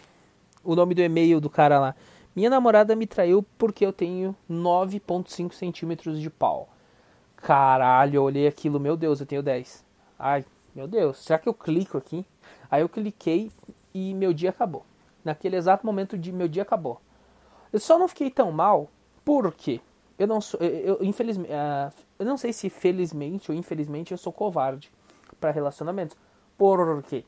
O 0.63 0.75
nome 0.75 0.93
do 0.93 1.01
e-mail 1.01 1.39
do 1.39 1.49
cara 1.49 1.79
lá. 1.79 1.95
Minha 2.35 2.49
namorada 2.49 2.95
me 2.95 3.05
traiu 3.05 3.43
porque 3.57 3.85
eu 3.85 3.91
tenho 3.91 4.35
9,5 4.49 5.53
centímetros 5.53 6.19
de 6.19 6.29
pau. 6.29 6.69
Caralho, 7.35 8.17
eu 8.17 8.23
olhei 8.23 8.47
aquilo, 8.47 8.79
meu 8.79 8.95
Deus, 8.95 9.19
eu 9.19 9.25
tenho 9.25 9.43
10. 9.43 9.83
Ai, 10.17 10.45
meu 10.73 10.87
Deus, 10.87 11.17
será 11.17 11.39
que 11.39 11.49
eu 11.49 11.53
clico 11.53 11.97
aqui? 11.97 12.25
Aí 12.69 12.81
eu 12.81 12.89
cliquei 12.89 13.51
e 13.93 14.13
meu 14.13 14.31
dia 14.31 14.51
acabou. 14.51 14.85
Naquele 15.25 15.55
exato 15.55 15.85
momento 15.85 16.17
de 16.17 16.31
meu 16.31 16.47
dia 16.47 16.63
acabou. 16.63 17.01
Eu 17.73 17.79
só 17.79 17.97
não 17.99 18.07
fiquei 18.07 18.29
tão 18.29 18.51
mal 18.51 18.89
porque 19.25 19.81
eu 20.17 20.27
não 20.27 20.39
sou, 20.39 20.59
eu, 20.59 20.69
eu 20.69 20.97
infelizmente, 21.01 21.51
uh, 21.51 21.91
eu 22.19 22.25
não 22.25 22.37
sei 22.37 22.53
se 22.53 22.69
felizmente 22.69 23.51
ou 23.51 23.57
infelizmente 23.57 24.11
eu 24.11 24.17
sou 24.17 24.31
covarde 24.31 24.91
para 25.39 25.51
relacionamentos. 25.51 26.15
Por 26.57 27.01
quê? 27.03 27.25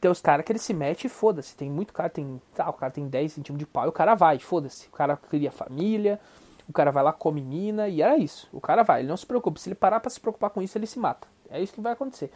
Tem 0.00 0.10
os 0.10 0.20
caras 0.20 0.44
que 0.44 0.52
ele 0.52 0.58
se 0.58 0.72
mete 0.72 1.06
e 1.06 1.08
foda-se. 1.08 1.56
Tem 1.56 1.70
muito 1.70 1.92
cara, 1.92 2.08
tem. 2.08 2.40
Tá, 2.54 2.68
o 2.68 2.72
cara 2.72 2.92
tem 2.92 3.08
10 3.08 3.32
centímetros 3.32 3.58
de 3.58 3.66
pau 3.66 3.86
e 3.86 3.88
o 3.88 3.92
cara 3.92 4.14
vai, 4.14 4.38
foda-se. 4.38 4.86
O 4.88 4.92
cara 4.92 5.16
cria 5.16 5.50
família, 5.50 6.20
o 6.68 6.72
cara 6.72 6.90
vai 6.92 7.02
lá, 7.02 7.12
come 7.12 7.40
mina 7.40 7.88
e 7.88 8.00
era 8.02 8.16
isso. 8.16 8.48
O 8.52 8.60
cara 8.60 8.82
vai, 8.82 9.00
ele 9.00 9.08
não 9.08 9.16
se 9.16 9.26
preocupa. 9.26 9.58
Se 9.58 9.68
ele 9.68 9.74
parar 9.74 10.00
pra 10.00 10.10
se 10.10 10.20
preocupar 10.20 10.50
com 10.50 10.62
isso, 10.62 10.78
ele 10.78 10.86
se 10.86 10.98
mata. 10.98 11.26
É 11.50 11.60
isso 11.60 11.72
que 11.72 11.80
vai 11.80 11.92
acontecer. 11.92 12.30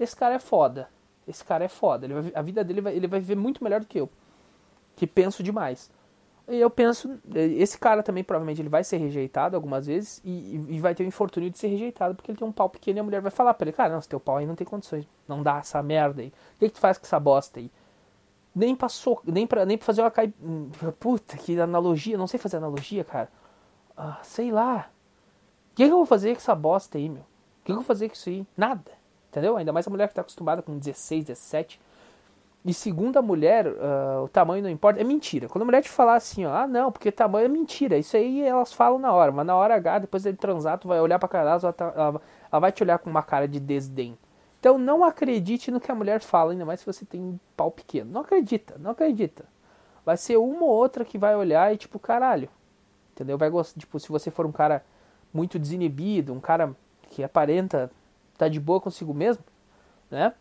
Esse 0.00 0.16
cara 0.16 0.34
é 0.34 0.38
foda. 0.38 0.88
Esse 1.28 1.44
cara 1.44 1.64
é 1.64 1.68
foda. 1.68 2.08
Vai, 2.08 2.32
a 2.34 2.42
vida 2.42 2.64
dele 2.64 2.80
vai, 2.80 2.94
ele 2.96 3.06
vai 3.06 3.20
viver 3.20 3.36
muito 3.36 3.62
melhor 3.62 3.80
do 3.80 3.86
que 3.86 4.00
eu. 4.00 4.08
Que 4.96 5.06
penso 5.06 5.42
demais. 5.42 5.90
E 6.48 6.60
eu 6.60 6.70
penso, 6.70 7.18
esse 7.34 7.76
cara 7.76 8.04
também 8.04 8.22
provavelmente 8.22 8.62
ele 8.62 8.68
vai 8.68 8.84
ser 8.84 8.98
rejeitado 8.98 9.56
algumas 9.56 9.86
vezes 9.86 10.20
e, 10.24 10.54
e, 10.68 10.78
vai 10.78 10.94
ter 10.94 11.02
o 11.02 11.06
infortúnio 11.06 11.50
de 11.50 11.58
ser 11.58 11.66
rejeitado 11.66 12.14
porque 12.14 12.30
ele 12.30 12.38
tem 12.38 12.46
um 12.46 12.52
pau 12.52 12.70
pequeno 12.70 12.98
e 12.98 13.00
a 13.00 13.02
mulher 13.02 13.20
vai 13.20 13.32
falar 13.32 13.52
pra 13.54 13.66
ele, 13.66 13.76
cara, 13.76 13.92
não, 13.92 14.00
se 14.00 14.08
teu 14.08 14.20
pau 14.20 14.36
aí 14.36 14.46
não 14.46 14.54
tem 14.54 14.64
condições, 14.64 15.08
não 15.26 15.42
dá 15.42 15.58
essa 15.58 15.82
merda 15.82 16.22
aí. 16.22 16.28
O 16.28 16.58
que, 16.60 16.68
que 16.68 16.74
tu 16.74 16.78
faz 16.78 16.98
com 16.98 17.04
essa 17.04 17.18
bosta 17.18 17.58
aí? 17.58 17.68
Nem 18.54 18.76
passou, 18.76 19.20
nem 19.24 19.44
pra, 19.44 19.66
nem 19.66 19.76
pra 19.76 19.84
fazer 19.84 20.02
uma 20.02 20.10
cai... 20.10 20.32
Puta, 21.00 21.36
que 21.36 21.58
analogia, 21.60 22.16
não 22.16 22.28
sei 22.28 22.38
fazer 22.38 22.58
analogia, 22.58 23.02
cara. 23.02 23.28
Ah, 23.96 24.18
sei 24.22 24.52
lá. 24.52 24.88
O 25.72 25.74
que, 25.74 25.84
que 25.84 25.92
eu 25.92 25.96
vou 25.96 26.06
fazer 26.06 26.30
com 26.30 26.38
essa 26.38 26.54
bosta 26.54 26.96
aí, 26.96 27.08
meu? 27.08 27.22
O 27.22 27.24
que, 27.64 27.66
que 27.66 27.72
eu 27.72 27.76
vou 27.76 27.84
fazer 27.84 28.08
com 28.08 28.14
isso 28.14 28.28
aí? 28.28 28.46
Nada. 28.56 28.92
Entendeu? 29.28 29.56
Ainda 29.56 29.72
mais 29.72 29.86
a 29.86 29.90
mulher 29.90 30.08
que 30.08 30.14
tá 30.14 30.22
acostumada 30.22 30.62
com 30.62 30.78
16, 30.78 31.24
17 31.24 31.80
e 32.66 32.74
segundo 32.74 33.16
a 33.16 33.22
mulher, 33.22 33.68
uh, 33.68 34.24
o 34.24 34.28
tamanho 34.28 34.60
não 34.60 34.68
importa. 34.68 35.00
É 35.00 35.04
mentira. 35.04 35.48
Quando 35.48 35.62
a 35.62 35.64
mulher 35.66 35.84
te 35.84 35.88
falar 35.88 36.16
assim, 36.16 36.44
ó, 36.44 36.52
ah, 36.52 36.66
não, 36.66 36.90
porque 36.90 37.12
tamanho 37.12 37.44
é 37.44 37.48
mentira. 37.48 37.96
Isso 37.96 38.16
aí 38.16 38.42
elas 38.42 38.72
falam 38.72 38.98
na 38.98 39.12
hora. 39.12 39.30
Mas 39.30 39.46
na 39.46 39.54
hora 39.54 39.76
H, 39.76 40.00
depois 40.00 40.24
de 40.24 40.32
transar, 40.32 40.76
tu 40.76 40.88
vai 40.88 41.00
olhar 41.00 41.16
pra 41.20 41.28
cara 41.28 41.50
ela, 41.50 41.72
tá, 41.72 41.92
ela, 41.94 42.20
ela 42.50 42.60
vai 42.60 42.72
te 42.72 42.82
olhar 42.82 42.98
com 42.98 43.08
uma 43.08 43.22
cara 43.22 43.46
de 43.46 43.60
desdém. 43.60 44.18
Então 44.58 44.78
não 44.78 45.04
acredite 45.04 45.70
no 45.70 45.78
que 45.78 45.92
a 45.92 45.94
mulher 45.94 46.20
fala, 46.20 46.50
ainda 46.50 46.64
mais 46.64 46.80
se 46.80 46.86
você 46.86 47.04
tem 47.04 47.20
um 47.20 47.38
pau 47.56 47.70
pequeno. 47.70 48.10
Não 48.10 48.22
acredita, 48.22 48.74
não 48.80 48.90
acredita. 48.90 49.44
Vai 50.04 50.16
ser 50.16 50.36
uma 50.36 50.64
ou 50.64 50.70
outra 50.70 51.04
que 51.04 51.16
vai 51.16 51.36
olhar 51.36 51.72
e 51.72 51.76
tipo, 51.76 52.00
caralho. 52.00 52.48
Entendeu? 53.14 53.38
Vai 53.38 53.48
gostar, 53.48 53.78
tipo, 53.78 54.00
se 54.00 54.08
você 54.08 54.28
for 54.28 54.44
um 54.44 54.50
cara 54.50 54.84
muito 55.32 55.56
desinibido, 55.56 56.32
um 56.32 56.40
cara 56.40 56.74
que 57.10 57.22
aparenta 57.22 57.92
tá 58.36 58.48
de 58.48 58.58
boa 58.58 58.80
consigo 58.80 59.14
mesmo, 59.14 59.44
né? 60.10 60.34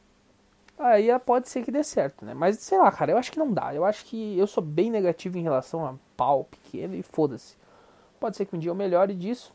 Aí 0.77 1.07
pode 1.19 1.49
ser 1.49 1.63
que 1.63 1.71
dê 1.71 1.83
certo, 1.83 2.25
né? 2.25 2.33
Mas 2.33 2.59
sei 2.59 2.77
lá, 2.77 2.91
cara, 2.91 3.11
eu 3.11 3.17
acho 3.17 3.31
que 3.31 3.39
não 3.39 3.51
dá. 3.51 3.73
Eu 3.73 3.85
acho 3.85 4.05
que 4.05 4.37
eu 4.37 4.47
sou 4.47 4.63
bem 4.63 4.89
negativo 4.91 5.37
em 5.37 5.43
relação 5.43 5.85
a 5.85 5.95
pau 6.15 6.45
pequeno 6.45 6.95
e 6.95 7.03
foda-se. 7.03 7.55
Pode 8.19 8.37
ser 8.37 8.45
que 8.45 8.55
um 8.55 8.59
dia 8.59 8.71
eu 8.71 8.75
melhore 8.75 9.13
disso. 9.13 9.53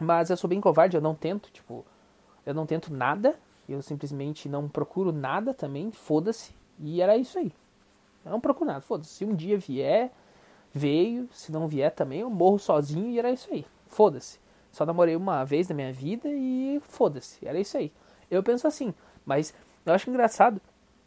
Mas 0.00 0.30
eu 0.30 0.36
sou 0.36 0.48
bem 0.48 0.60
covarde, 0.60 0.96
eu 0.96 1.00
não 1.00 1.14
tento, 1.14 1.50
tipo, 1.50 1.84
eu 2.44 2.52
não 2.52 2.66
tento 2.66 2.92
nada, 2.92 3.34
eu 3.68 3.80
simplesmente 3.80 4.48
não 4.48 4.68
procuro 4.68 5.10
nada 5.10 5.54
também, 5.54 5.90
foda-se. 5.90 6.52
E 6.78 7.00
era 7.00 7.16
isso 7.16 7.38
aí. 7.38 7.52
Eu 8.24 8.30
não 8.32 8.40
procuro 8.40 8.68
nada, 8.68 8.80
foda-se. 8.80 9.10
Se 9.10 9.24
um 9.24 9.34
dia 9.34 9.56
vier, 9.56 10.12
veio, 10.72 11.28
se 11.32 11.50
não 11.50 11.66
vier 11.66 11.90
também, 11.92 12.20
eu 12.20 12.28
morro 12.28 12.58
sozinho 12.58 13.08
e 13.08 13.18
era 13.18 13.30
isso 13.30 13.48
aí. 13.50 13.64
Foda-se. 13.88 14.38
Só 14.70 14.84
namorei 14.84 15.16
uma 15.16 15.42
vez 15.44 15.68
na 15.68 15.74
minha 15.74 15.92
vida 15.92 16.28
e 16.28 16.80
foda-se. 16.88 17.46
Era 17.46 17.58
isso 17.58 17.78
aí. 17.78 17.90
Eu 18.30 18.42
penso 18.42 18.66
assim, 18.66 18.92
mas 19.24 19.54
eu 19.86 19.94
acho 19.94 20.10
engraçado 20.10 20.60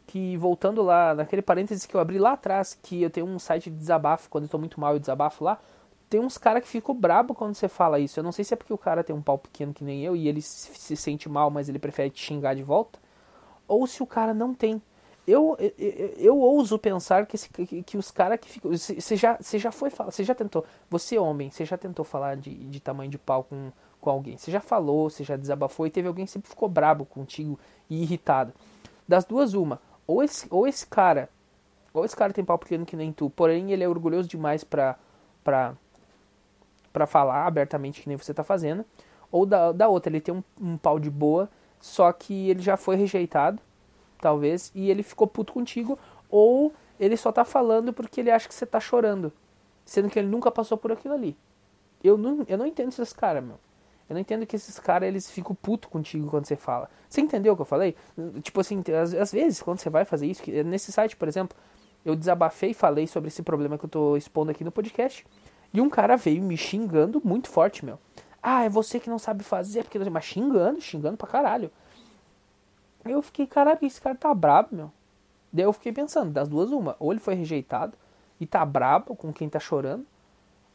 que, 0.06 0.36
voltando 0.36 0.82
lá, 0.82 1.14
naquele 1.14 1.42
parênteses 1.42 1.86
que 1.86 1.94
eu 1.94 2.00
abri 2.00 2.18
lá 2.18 2.32
atrás, 2.32 2.76
que 2.82 3.02
eu 3.02 3.10
tenho 3.10 3.26
um 3.26 3.38
site 3.38 3.70
de 3.70 3.76
desabafo, 3.76 4.28
quando 4.28 4.44
eu 4.44 4.50
tô 4.50 4.58
muito 4.58 4.80
mal 4.80 4.96
e 4.96 4.98
desabafo 4.98 5.44
lá, 5.44 5.60
tem 6.08 6.18
uns 6.18 6.36
caras 6.36 6.64
que 6.64 6.68
ficam 6.68 6.92
brabo 6.92 7.32
quando 7.32 7.54
você 7.54 7.68
fala 7.68 8.00
isso. 8.00 8.18
Eu 8.18 8.24
não 8.24 8.32
sei 8.32 8.44
se 8.44 8.52
é 8.52 8.56
porque 8.56 8.72
o 8.72 8.78
cara 8.78 9.04
tem 9.04 9.14
um 9.14 9.22
pau 9.22 9.38
pequeno 9.38 9.72
que 9.72 9.84
nem 9.84 10.02
eu 10.04 10.16
e 10.16 10.26
ele 10.26 10.42
se 10.42 10.96
sente 10.96 11.28
mal, 11.28 11.48
mas 11.50 11.68
ele 11.68 11.78
prefere 11.78 12.10
te 12.10 12.20
xingar 12.20 12.54
de 12.54 12.62
volta, 12.64 12.98
ou 13.68 13.86
se 13.86 14.02
o 14.02 14.06
cara 14.06 14.34
não 14.34 14.52
tem. 14.52 14.82
Eu, 15.24 15.56
eu, 15.60 15.72
eu, 15.78 16.08
eu 16.18 16.38
ouso 16.38 16.76
pensar 16.76 17.24
que, 17.26 17.36
esse, 17.36 17.48
que, 17.48 17.82
que, 17.84 17.96
os 17.96 18.10
caras 18.10 18.40
que 18.40 18.48
ficam. 18.48 18.72
Você 18.72 19.14
já, 19.14 19.38
já 19.40 19.70
foi 19.70 19.90
falar, 19.90 20.10
você 20.10 20.24
já 20.24 20.34
tentou. 20.34 20.64
Você, 20.90 21.16
homem, 21.18 21.50
você 21.50 21.64
já 21.64 21.78
tentou 21.78 22.04
falar 22.04 22.36
de, 22.36 22.52
de 22.52 22.80
tamanho 22.80 23.08
de 23.08 23.18
pau 23.18 23.44
com, 23.44 23.70
com 24.00 24.10
alguém. 24.10 24.36
Você 24.36 24.50
já 24.50 24.60
falou, 24.60 25.08
você 25.08 25.22
já 25.22 25.36
desabafou 25.36 25.86
e 25.86 25.90
teve 25.90 26.08
alguém 26.08 26.24
que 26.24 26.32
sempre 26.32 26.50
ficou 26.50 26.68
brabo 26.68 27.04
contigo 27.04 27.56
e 27.88 28.02
irritado. 28.02 28.52
Das 29.10 29.24
duas, 29.24 29.54
uma. 29.54 29.80
Ou 30.06 30.22
esse, 30.22 30.46
ou 30.52 30.68
esse 30.68 30.86
cara. 30.86 31.28
Ou 31.92 32.04
esse 32.04 32.14
cara 32.14 32.32
tem 32.32 32.44
pau 32.44 32.56
pequeno 32.56 32.86
que 32.86 32.94
nem 32.94 33.12
tu, 33.12 33.28
porém 33.28 33.72
ele 33.72 33.82
é 33.82 33.88
orgulhoso 33.88 34.28
demais 34.28 34.62
pra, 34.62 34.96
pra, 35.42 35.74
pra 36.92 37.08
falar 37.08 37.44
abertamente 37.44 38.00
que 38.02 38.08
nem 38.08 38.16
você 38.16 38.32
tá 38.32 38.44
fazendo. 38.44 38.84
Ou 39.32 39.44
da, 39.44 39.72
da 39.72 39.88
outra, 39.88 40.12
ele 40.12 40.20
tem 40.20 40.32
um, 40.32 40.44
um 40.60 40.78
pau 40.78 41.00
de 41.00 41.10
boa, 41.10 41.50
só 41.80 42.12
que 42.12 42.50
ele 42.50 42.62
já 42.62 42.76
foi 42.76 42.94
rejeitado, 42.94 43.60
talvez, 44.20 44.70
e 44.76 44.88
ele 44.88 45.02
ficou 45.02 45.26
puto 45.26 45.54
contigo. 45.54 45.98
Ou 46.28 46.72
ele 47.00 47.16
só 47.16 47.32
tá 47.32 47.44
falando 47.44 47.92
porque 47.92 48.20
ele 48.20 48.30
acha 48.30 48.46
que 48.46 48.54
você 48.54 48.64
tá 48.64 48.78
chorando. 48.78 49.32
Sendo 49.84 50.08
que 50.08 50.20
ele 50.20 50.28
nunca 50.28 50.52
passou 50.52 50.78
por 50.78 50.92
aquilo 50.92 51.14
ali. 51.14 51.36
Eu 52.04 52.16
não, 52.16 52.44
eu 52.46 52.56
não 52.56 52.64
entendo 52.64 52.90
esses 52.90 53.12
caras, 53.12 53.42
meu. 53.42 53.58
Eu 54.10 54.14
não 54.14 54.20
entendo 54.20 54.44
que 54.44 54.56
esses 54.56 54.76
caras, 54.80 55.08
eles 55.08 55.30
ficam 55.30 55.54
puto 55.54 55.88
contigo 55.88 56.28
quando 56.28 56.44
você 56.44 56.56
fala. 56.56 56.90
Você 57.08 57.20
entendeu 57.20 57.52
o 57.52 57.56
que 57.56 57.62
eu 57.62 57.66
falei? 57.66 57.94
Tipo 58.42 58.60
assim, 58.60 58.82
às, 59.00 59.30
vezes, 59.30 59.62
quando 59.62 59.78
você 59.78 59.88
vai 59.88 60.04
fazer 60.04 60.26
isso, 60.26 60.42
nesse 60.64 60.90
site, 60.90 61.14
por 61.14 61.28
exemplo, 61.28 61.56
eu 62.04 62.16
desabafei 62.16 62.70
e 62.70 62.74
falei 62.74 63.06
sobre 63.06 63.28
esse 63.28 63.40
problema 63.40 63.78
que 63.78 63.84
eu 63.84 63.88
tô 63.88 64.16
expondo 64.16 64.50
aqui 64.50 64.64
no 64.64 64.72
podcast. 64.72 65.24
E 65.72 65.80
um 65.80 65.88
cara 65.88 66.16
veio 66.16 66.42
me 66.42 66.56
xingando 66.56 67.22
muito 67.24 67.48
forte, 67.48 67.84
meu. 67.84 68.00
Ah, 68.42 68.64
é 68.64 68.68
você 68.68 68.98
que 68.98 69.08
não 69.08 69.18
sabe 69.18 69.44
fazer, 69.44 69.84
porque 69.84 69.96
mas 70.10 70.24
xingando, 70.24 70.80
xingando 70.80 71.16
pra 71.16 71.28
caralho. 71.28 71.70
Eu 73.04 73.22
fiquei, 73.22 73.46
caralho, 73.46 73.78
esse 73.82 74.00
cara 74.00 74.16
tá 74.16 74.34
brabo, 74.34 74.74
meu. 74.74 74.92
Daí 75.52 75.64
eu 75.64 75.72
fiquei 75.72 75.92
pensando, 75.92 76.32
das 76.32 76.48
duas 76.48 76.72
uma, 76.72 76.96
ou 76.98 77.12
ele 77.12 77.20
foi 77.20 77.34
rejeitado 77.34 77.96
e 78.40 78.46
tá 78.46 78.64
brabo 78.66 79.14
com 79.14 79.32
quem 79.32 79.48
tá 79.48 79.60
chorando, 79.60 80.04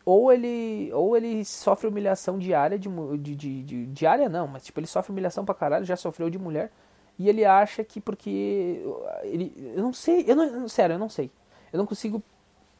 ou 0.05 0.31
ele 0.31 0.91
ou 0.93 1.17
ele 1.17 1.43
sofre 1.43 1.87
humilhação 1.87 2.37
diária 2.37 2.77
de, 2.77 2.87
de, 3.17 3.35
de, 3.35 3.63
de, 3.63 3.85
diária 3.87 4.29
não, 4.29 4.47
mas 4.47 4.63
tipo 4.63 4.79
ele 4.79 4.87
sofre 4.87 5.11
humilhação 5.11 5.43
pra 5.43 5.55
caralho, 5.55 5.83
já 5.83 5.95
sofreu 5.95 6.29
de 6.29 6.37
mulher 6.37 6.71
e 7.17 7.27
ele 7.27 7.43
acha 7.43 7.83
que 7.83 7.99
porque 7.99 8.85
ele 9.23 9.73
eu 9.75 9.81
não 9.81 9.93
sei, 9.93 10.25
eu 10.27 10.35
não 10.35 10.69
sério, 10.69 10.93
eu 10.93 10.99
não 10.99 11.09
sei. 11.09 11.31
Eu 11.71 11.77
não 11.77 11.85
consigo 11.85 12.23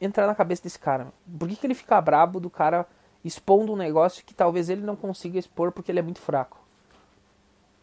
entrar 0.00 0.26
na 0.26 0.34
cabeça 0.34 0.62
desse 0.62 0.78
cara. 0.78 1.12
Por 1.38 1.48
que, 1.48 1.56
que 1.56 1.66
ele 1.66 1.74
fica 1.74 2.00
brabo 2.00 2.40
do 2.40 2.48
cara 2.50 2.86
expondo 3.24 3.72
um 3.72 3.76
negócio 3.76 4.24
que 4.24 4.34
talvez 4.34 4.68
ele 4.68 4.82
não 4.82 4.96
consiga 4.96 5.38
expor 5.38 5.72
porque 5.72 5.90
ele 5.92 5.98
é 5.98 6.02
muito 6.02 6.20
fraco? 6.20 6.58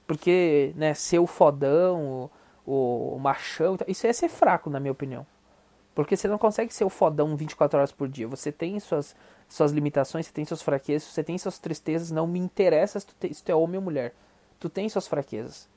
Porque, 0.07 0.73
né, 0.75 0.93
ser 0.93 1.19
o 1.19 1.27
fodão, 1.27 2.29
o, 2.65 3.15
o 3.15 3.19
machão, 3.19 3.77
isso 3.87 4.05
é 4.05 4.13
ser 4.13 4.29
fraco, 4.29 4.69
na 4.69 4.79
minha 4.79 4.91
opinião. 4.91 5.25
Porque 5.95 6.17
você 6.17 6.27
não 6.27 6.37
consegue 6.37 6.73
ser 6.73 6.83
o 6.83 6.89
fodão 6.89 7.35
24 7.35 7.77
horas 7.77 7.91
por 7.91 8.07
dia. 8.07 8.27
Você 8.27 8.51
tem 8.51 8.79
suas, 8.79 9.15
suas 9.47 9.71
limitações, 9.71 10.25
você 10.25 10.33
tem 10.33 10.45
suas 10.45 10.61
fraquezas, 10.61 11.09
você 11.09 11.23
tem 11.23 11.37
suas 11.37 11.59
tristezas. 11.59 12.11
Não 12.11 12.25
me 12.25 12.39
interessa 12.39 12.99
se 12.99 13.05
tu, 13.05 13.15
te, 13.19 13.33
se 13.33 13.43
tu 13.43 13.51
é 13.51 13.55
homem 13.55 13.77
ou 13.77 13.83
mulher. 13.83 14.13
Tu 14.59 14.69
tem 14.69 14.89
suas 14.89 15.07
fraquezas. 15.07 15.69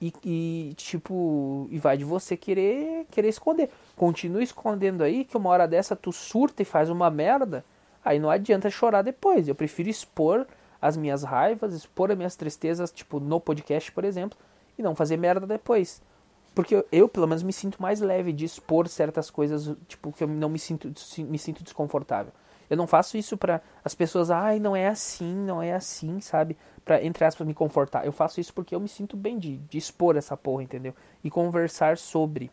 E, 0.00 0.12
e, 0.24 0.74
tipo, 0.76 1.68
e 1.70 1.78
vai 1.78 1.96
de 1.96 2.04
você 2.04 2.36
querer 2.36 3.06
querer 3.10 3.28
esconder. 3.28 3.70
Continua 3.96 4.42
escondendo 4.42 5.02
aí 5.02 5.24
que 5.24 5.36
uma 5.36 5.50
hora 5.50 5.68
dessa 5.68 5.94
tu 5.94 6.12
surta 6.12 6.62
e 6.62 6.64
faz 6.64 6.88
uma 6.88 7.10
merda. 7.10 7.64
Aí 8.04 8.18
não 8.18 8.30
adianta 8.30 8.70
chorar 8.70 9.02
depois. 9.02 9.46
Eu 9.46 9.54
prefiro 9.54 9.88
expor 9.88 10.46
as 10.80 10.96
minhas 10.96 11.22
raivas, 11.22 11.72
expor 11.74 12.10
as 12.10 12.16
minhas 12.16 12.36
tristezas, 12.36 12.90
tipo, 12.90 13.18
no 13.18 13.40
podcast, 13.40 13.90
por 13.92 14.04
exemplo, 14.04 14.38
e 14.78 14.82
não 14.82 14.94
fazer 14.94 15.16
merda 15.16 15.46
depois. 15.46 16.02
Porque 16.54 16.76
eu, 16.76 16.86
eu, 16.92 17.08
pelo 17.08 17.26
menos, 17.26 17.42
me 17.42 17.52
sinto 17.52 17.82
mais 17.82 18.00
leve 18.00 18.32
de 18.32 18.44
expor 18.44 18.86
certas 18.88 19.30
coisas, 19.30 19.76
tipo, 19.88 20.12
que 20.12 20.22
eu 20.22 20.28
não 20.28 20.48
me 20.48 20.58
sinto, 20.58 20.92
me 21.18 21.38
sinto 21.38 21.64
desconfortável. 21.64 22.32
Eu 22.70 22.76
não 22.76 22.86
faço 22.86 23.16
isso 23.16 23.36
para 23.36 23.60
as 23.84 23.94
pessoas, 23.94 24.30
ai, 24.30 24.58
não 24.58 24.74
é 24.74 24.86
assim, 24.86 25.34
não 25.34 25.60
é 25.60 25.74
assim, 25.74 26.20
sabe? 26.20 26.56
Pra, 26.84 27.02
entre 27.02 27.24
aspas, 27.24 27.46
me 27.46 27.54
confortar. 27.54 28.06
Eu 28.06 28.12
faço 28.12 28.40
isso 28.40 28.54
porque 28.54 28.74
eu 28.74 28.80
me 28.80 28.88
sinto 28.88 29.16
bem 29.16 29.38
de, 29.38 29.58
de 29.58 29.76
expor 29.76 30.16
essa 30.16 30.36
porra, 30.36 30.62
entendeu? 30.62 30.94
E 31.22 31.30
conversar 31.30 31.98
sobre. 31.98 32.50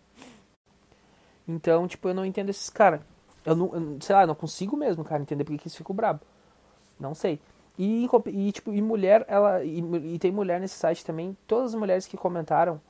Então, 1.47 1.87
tipo, 1.87 2.09
eu 2.09 2.13
não 2.13 2.25
entendo 2.25 2.49
esses 2.49 2.69
caras. 2.69 3.01
Eu 3.45 3.55
não, 3.55 3.73
eu, 3.73 3.97
sei 4.01 4.15
lá, 4.15 4.27
não 4.27 4.35
consigo 4.35 4.75
mesmo, 4.75 5.03
cara, 5.03 5.21
entender 5.21 5.43
porque 5.43 5.57
que 5.59 5.67
eles 5.67 5.75
ficam 5.75 5.95
brabo. 5.95 6.21
Não 6.99 7.13
sei. 7.13 7.39
E, 7.77 8.07
e, 8.27 8.51
tipo, 8.51 8.73
e 8.73 8.81
mulher, 8.81 9.25
ela. 9.27 9.63
E, 9.63 9.79
e 10.13 10.19
tem 10.19 10.31
mulher 10.31 10.59
nesse 10.59 10.75
site 10.75 11.05
também. 11.05 11.37
Todas 11.47 11.73
as 11.73 11.79
mulheres 11.79 12.05
que 12.05 12.17
comentaram 12.17 12.81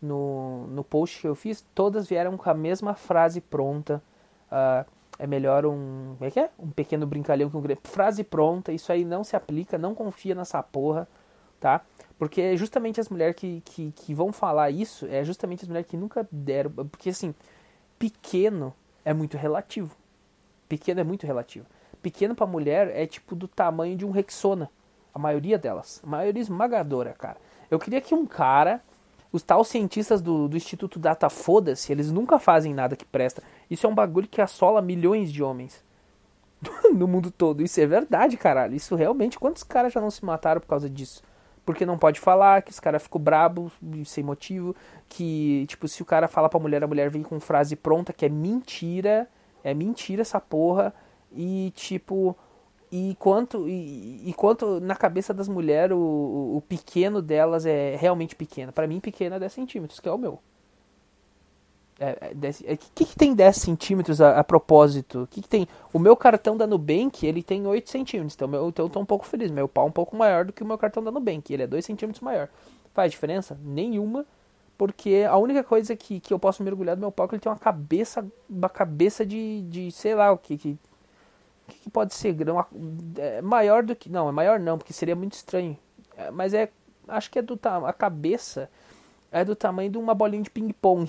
no, 0.00 0.66
no 0.68 0.84
post 0.84 1.20
que 1.20 1.28
eu 1.28 1.34
fiz, 1.34 1.64
todas 1.74 2.06
vieram 2.06 2.36
com 2.36 2.48
a 2.48 2.54
mesma 2.54 2.94
frase 2.94 3.40
pronta. 3.40 4.02
Uh, 4.50 4.88
é 5.18 5.26
melhor 5.26 5.64
um. 5.64 6.14
Como 6.18 6.28
é 6.28 6.30
que 6.30 6.40
é? 6.40 6.50
Um 6.58 6.70
pequeno 6.70 7.06
brincalhão 7.06 7.48
que 7.48 7.56
um 7.56 7.60
grande. 7.60 7.80
Frase 7.84 8.22
pronta, 8.22 8.72
isso 8.72 8.92
aí 8.92 9.04
não 9.04 9.24
se 9.24 9.34
aplica, 9.34 9.78
não 9.78 9.94
confia 9.94 10.34
nessa 10.34 10.62
porra, 10.62 11.08
tá? 11.58 11.80
Porque 12.18 12.40
é 12.40 12.56
justamente 12.56 13.00
as 13.00 13.08
mulheres 13.08 13.34
que, 13.36 13.62
que, 13.64 13.92
que 13.92 14.14
vão 14.14 14.32
falar 14.32 14.70
isso, 14.70 15.06
é 15.06 15.24
justamente 15.24 15.62
as 15.62 15.68
mulheres 15.68 15.88
que 15.88 15.96
nunca 15.96 16.26
deram. 16.30 16.70
Porque 16.70 17.10
assim, 17.10 17.34
pequeno 17.98 18.74
é 19.04 19.14
muito 19.14 19.36
relativo. 19.36 19.94
Pequeno 20.68 21.00
é 21.00 21.04
muito 21.04 21.26
relativo. 21.26 21.66
pequeno 22.02 22.34
pra 22.34 22.46
mulher 22.46 22.90
é 22.94 23.06
tipo 23.06 23.34
do 23.34 23.48
tamanho 23.48 23.96
de 23.96 24.04
um 24.04 24.10
Rexona. 24.10 24.70
A 25.14 25.18
maioria 25.18 25.56
delas. 25.56 26.02
A 26.04 26.06
maioria 26.06 26.42
esmagadora, 26.42 27.14
cara. 27.14 27.38
Eu 27.70 27.78
queria 27.78 28.00
que 28.00 28.14
um 28.14 28.26
cara, 28.26 28.82
os 29.32 29.42
tal 29.42 29.64
cientistas 29.64 30.20
do, 30.22 30.48
do 30.48 30.56
Instituto 30.56 30.98
Data 30.98 31.28
Foda-se, 31.28 31.92
eles 31.92 32.10
nunca 32.10 32.38
fazem 32.38 32.72
nada 32.72 32.96
que 32.96 33.04
presta. 33.04 33.42
Isso 33.70 33.86
é 33.86 33.90
um 33.90 33.94
bagulho 33.94 34.28
que 34.28 34.40
assola 34.40 34.80
milhões 34.80 35.32
de 35.32 35.42
homens 35.42 35.84
no 36.94 37.06
mundo 37.06 37.30
todo. 37.30 37.62
Isso 37.62 37.80
é 37.80 37.86
verdade, 37.86 38.36
caralho. 38.36 38.74
Isso 38.74 38.94
realmente, 38.94 39.38
quantos 39.38 39.62
caras 39.62 39.92
já 39.92 40.00
não 40.00 40.10
se 40.10 40.24
mataram 40.24 40.60
por 40.60 40.68
causa 40.68 40.88
disso? 40.88 41.22
Porque 41.64 41.84
não 41.84 41.98
pode 41.98 42.20
falar, 42.20 42.62
que 42.62 42.70
os 42.70 42.78
caras 42.78 43.02
ficam 43.02 43.20
brabos 43.20 43.72
sem 44.04 44.22
motivo, 44.22 44.74
que, 45.08 45.66
tipo, 45.66 45.88
se 45.88 46.00
o 46.00 46.04
cara 46.04 46.28
fala 46.28 46.48
pra 46.48 46.60
mulher, 46.60 46.84
a 46.84 46.86
mulher 46.86 47.10
vem 47.10 47.22
com 47.22 47.40
frase 47.40 47.74
pronta, 47.74 48.12
que 48.12 48.24
é 48.24 48.28
mentira, 48.28 49.28
é 49.64 49.74
mentira 49.74 50.22
essa 50.22 50.40
porra, 50.40 50.94
e, 51.32 51.72
tipo, 51.74 52.36
e 52.90 53.16
quanto, 53.18 53.68
e, 53.68 54.28
e 54.28 54.32
quanto 54.32 54.80
na 54.80 54.94
cabeça 54.94 55.34
das 55.34 55.48
mulheres 55.48 55.96
o, 55.96 56.56
o, 56.56 56.62
pequeno 56.68 57.20
delas 57.20 57.66
é 57.66 57.96
realmente 57.96 58.36
pequeno. 58.36 58.72
para 58.72 58.86
mim, 58.86 59.00
pequeno 59.00 59.36
é 59.36 59.38
10 59.40 59.52
centímetros, 59.52 60.00
que 60.00 60.08
é 60.08 60.12
o 60.12 60.18
meu. 60.18 60.38
É, 61.98 62.10
é, 62.10 62.72
é, 62.72 62.76
que, 62.76 63.04
que 63.06 63.16
tem 63.16 63.34
10 63.34 63.56
centímetros 63.56 64.20
a, 64.20 64.38
a 64.38 64.44
propósito? 64.44 65.26
Que, 65.30 65.40
que, 65.42 65.48
tem? 65.48 65.66
O 65.92 65.98
meu 65.98 66.14
cartão 66.14 66.56
da 66.56 66.66
Nubank, 66.66 67.26
ele 67.26 67.42
tem 67.42 67.66
8 67.66 67.90
centímetros. 67.90 68.34
Então, 68.34 68.46
meu, 68.46 68.68
então 68.68 68.84
eu 68.84 68.90
tô 68.90 69.00
um 69.00 69.06
pouco 69.06 69.26
feliz. 69.26 69.50
Meu 69.50 69.66
pau 69.66 69.86
é 69.86 69.88
um 69.88 69.92
pouco 69.92 70.14
maior 70.16 70.44
do 70.44 70.52
que 70.52 70.62
o 70.62 70.66
meu 70.66 70.78
cartão 70.78 71.02
da 71.02 71.10
Nubank. 71.10 71.52
Ele 71.52 71.62
é 71.62 71.66
2 71.66 71.84
centímetros 71.84 72.20
maior. 72.20 72.48
Faz 72.94 73.10
diferença? 73.10 73.58
Nenhuma. 73.64 74.26
Porque 74.76 75.26
a 75.28 75.38
única 75.38 75.64
coisa 75.64 75.96
que, 75.96 76.20
que 76.20 76.34
eu 76.34 76.38
posso 76.38 76.62
mergulhar 76.62 76.96
do 76.96 77.00
meu 77.00 77.10
pau 77.10 77.24
é 77.24 77.28
que 77.30 77.34
ele 77.36 77.40
tem 77.40 77.50
uma 77.50 77.58
cabeça, 77.58 78.26
uma 78.48 78.68
cabeça 78.68 79.24
de, 79.24 79.62
de 79.62 79.90
sei 79.90 80.14
lá 80.14 80.30
o 80.30 80.38
que. 80.38 80.58
que 80.58 80.78
que, 81.66 81.78
que 81.80 81.90
pode 81.90 82.14
ser 82.14 82.32
grão? 82.32 82.64
É 83.16 83.42
maior 83.42 83.82
do 83.82 83.94
que. 83.94 84.08
Não, 84.08 84.28
é 84.28 84.32
maior 84.32 84.58
não, 84.58 84.78
porque 84.78 84.92
seria 84.92 85.16
muito 85.16 85.34
estranho. 85.34 85.76
É, 86.16 86.30
mas 86.30 86.54
é. 86.54 86.70
Acho 87.08 87.30
que 87.30 87.38
é 87.38 87.42
do 87.42 87.58
A 87.84 87.92
cabeça 87.92 88.68
é 89.30 89.44
do 89.44 89.54
tamanho 89.54 89.90
de 89.90 89.98
uma 89.98 90.14
bolinha 90.14 90.42
de 90.42 90.50
ping-pong. 90.50 91.06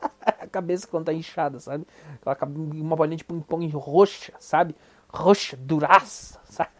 a 0.20 0.46
cabeça 0.46 0.86
quando 0.86 1.06
tá 1.06 1.12
inchada, 1.12 1.58
sabe? 1.58 1.86
uma 2.74 2.96
bolinha 2.96 3.16
de 3.16 3.24
ping-pong 3.24 3.66
roxa, 3.68 4.32
sabe? 4.38 4.76
Roxa, 5.08 5.56
duraça, 5.56 6.38
sabe? 6.44 6.70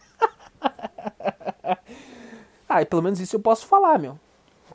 ah, 2.69 2.83
e 2.83 2.85
pelo 2.85 3.03
menos 3.03 3.21
isso 3.21 3.37
eu 3.37 3.41
posso 3.41 3.67
falar, 3.67 3.99
meu. 3.99 4.19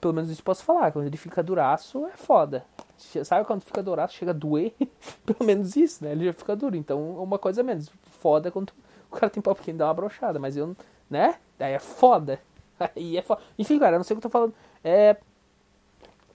Pelo 0.02 0.14
menos 0.14 0.30
isso 0.30 0.42
eu 0.42 0.46
posso 0.46 0.64
falar. 0.64 0.92
Quando 0.92 1.06
ele 1.06 1.18
fica 1.18 1.44
duraço, 1.44 2.06
é 2.08 2.18
foda. 2.18 2.66
Sabe 2.98 3.46
quando 3.46 3.62
fica 3.62 3.84
duraço, 3.84 4.16
chega 4.16 4.32
a 4.32 4.34
doer? 4.34 4.74
pelo 5.26 5.46
menos 5.46 5.76
isso, 5.76 6.04
né? 6.04 6.12
Ele 6.12 6.26
já 6.26 6.34
fica 6.34 6.56
duro. 6.56 6.76
Então, 6.76 7.12
uma 7.22 7.38
coisa 7.38 7.64
menos. 7.64 7.90
Foda 8.20 8.52
quando 8.52 8.72
o 9.12 9.16
cara 9.16 9.30
tem 9.30 9.42
pau 9.42 9.56
pequeno 9.56 9.80
dá 9.80 9.86
uma 9.86 9.94
brochada. 9.94 10.40
Mas 10.40 10.56
eu, 10.58 10.76
né? 11.10 11.36
Daí 11.58 11.74
é 11.74 11.80
foda. 11.80 12.40
Aí 12.80 13.18
é 13.18 13.22
foda. 13.22 13.42
Enfim, 13.58 13.80
cara, 13.80 13.96
eu 13.96 14.00
não 14.00 14.04
sei 14.04 14.16
o 14.16 14.20
que 14.20 14.26
eu 14.26 14.32
tô 14.32 14.34
falando. 14.34 14.54
É 14.84 15.18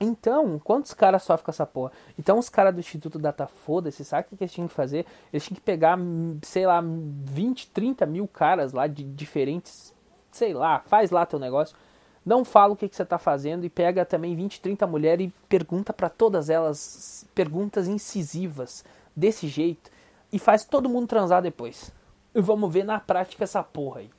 então, 0.02 0.58
quantos 0.58 0.94
caras 0.94 1.22
sofrem 1.22 1.44
com 1.44 1.50
essa 1.50 1.66
porra? 1.66 1.92
Então, 2.18 2.38
os 2.38 2.48
caras 2.48 2.72
do 2.72 2.80
Instituto 2.80 3.18
Data 3.18 3.46
Foda-se, 3.46 4.02
sabe 4.02 4.28
o 4.32 4.36
que 4.36 4.42
eles 4.42 4.52
tinham 4.52 4.66
que 4.66 4.72
fazer? 4.72 5.04
Eles 5.30 5.44
tinham 5.44 5.56
que 5.56 5.60
pegar, 5.60 5.98
sei 6.40 6.66
lá, 6.66 6.82
20, 6.82 7.68
30 7.68 8.06
mil 8.06 8.26
caras 8.26 8.72
lá 8.72 8.86
de 8.86 9.04
diferentes, 9.04 9.94
sei 10.32 10.54
lá, 10.54 10.80
faz 10.80 11.10
lá 11.10 11.26
teu 11.26 11.38
negócio. 11.38 11.76
Não 12.24 12.44
fala 12.44 12.74
o 12.74 12.76
que, 12.76 12.88
que 12.88 12.96
você 12.96 13.04
tá 13.04 13.18
fazendo 13.18 13.64
e 13.64 13.70
pega 13.70 14.04
também 14.04 14.36
20, 14.36 14.60
30 14.60 14.86
mulheres 14.86 15.28
e 15.28 15.34
pergunta 15.48 15.92
para 15.92 16.08
todas 16.08 16.50
elas 16.50 17.26
perguntas 17.34 17.88
incisivas 17.88 18.84
desse 19.16 19.48
jeito 19.48 19.90
e 20.32 20.38
faz 20.38 20.64
todo 20.64 20.88
mundo 20.88 21.06
transar 21.06 21.42
depois. 21.42 21.92
E 22.34 22.40
vamos 22.40 22.72
ver 22.72 22.84
na 22.84 23.00
prática 23.00 23.44
essa 23.44 23.62
porra 23.62 24.00
aí. 24.00 24.10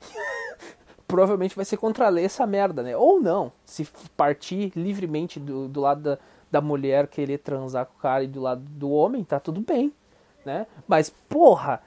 provavelmente 1.12 1.54
vai 1.54 1.66
ser 1.66 1.76
contra 1.76 2.06
a 2.06 2.08
lei 2.08 2.24
essa 2.24 2.46
merda, 2.46 2.82
né? 2.82 2.96
Ou 2.96 3.20
não, 3.20 3.52
se 3.66 3.86
partir 4.16 4.72
livremente 4.74 5.38
do, 5.38 5.68
do 5.68 5.78
lado 5.78 6.00
da, 6.00 6.18
da 6.50 6.60
mulher 6.62 7.06
querer 7.06 7.36
transar 7.36 7.84
com 7.84 7.98
o 7.98 8.00
cara 8.00 8.24
e 8.24 8.26
do 8.26 8.40
lado 8.40 8.62
do 8.62 8.90
homem, 8.90 9.22
tá 9.22 9.38
tudo 9.38 9.60
bem, 9.60 9.92
né? 10.42 10.66
Mas, 10.88 11.10
porra, 11.28 11.82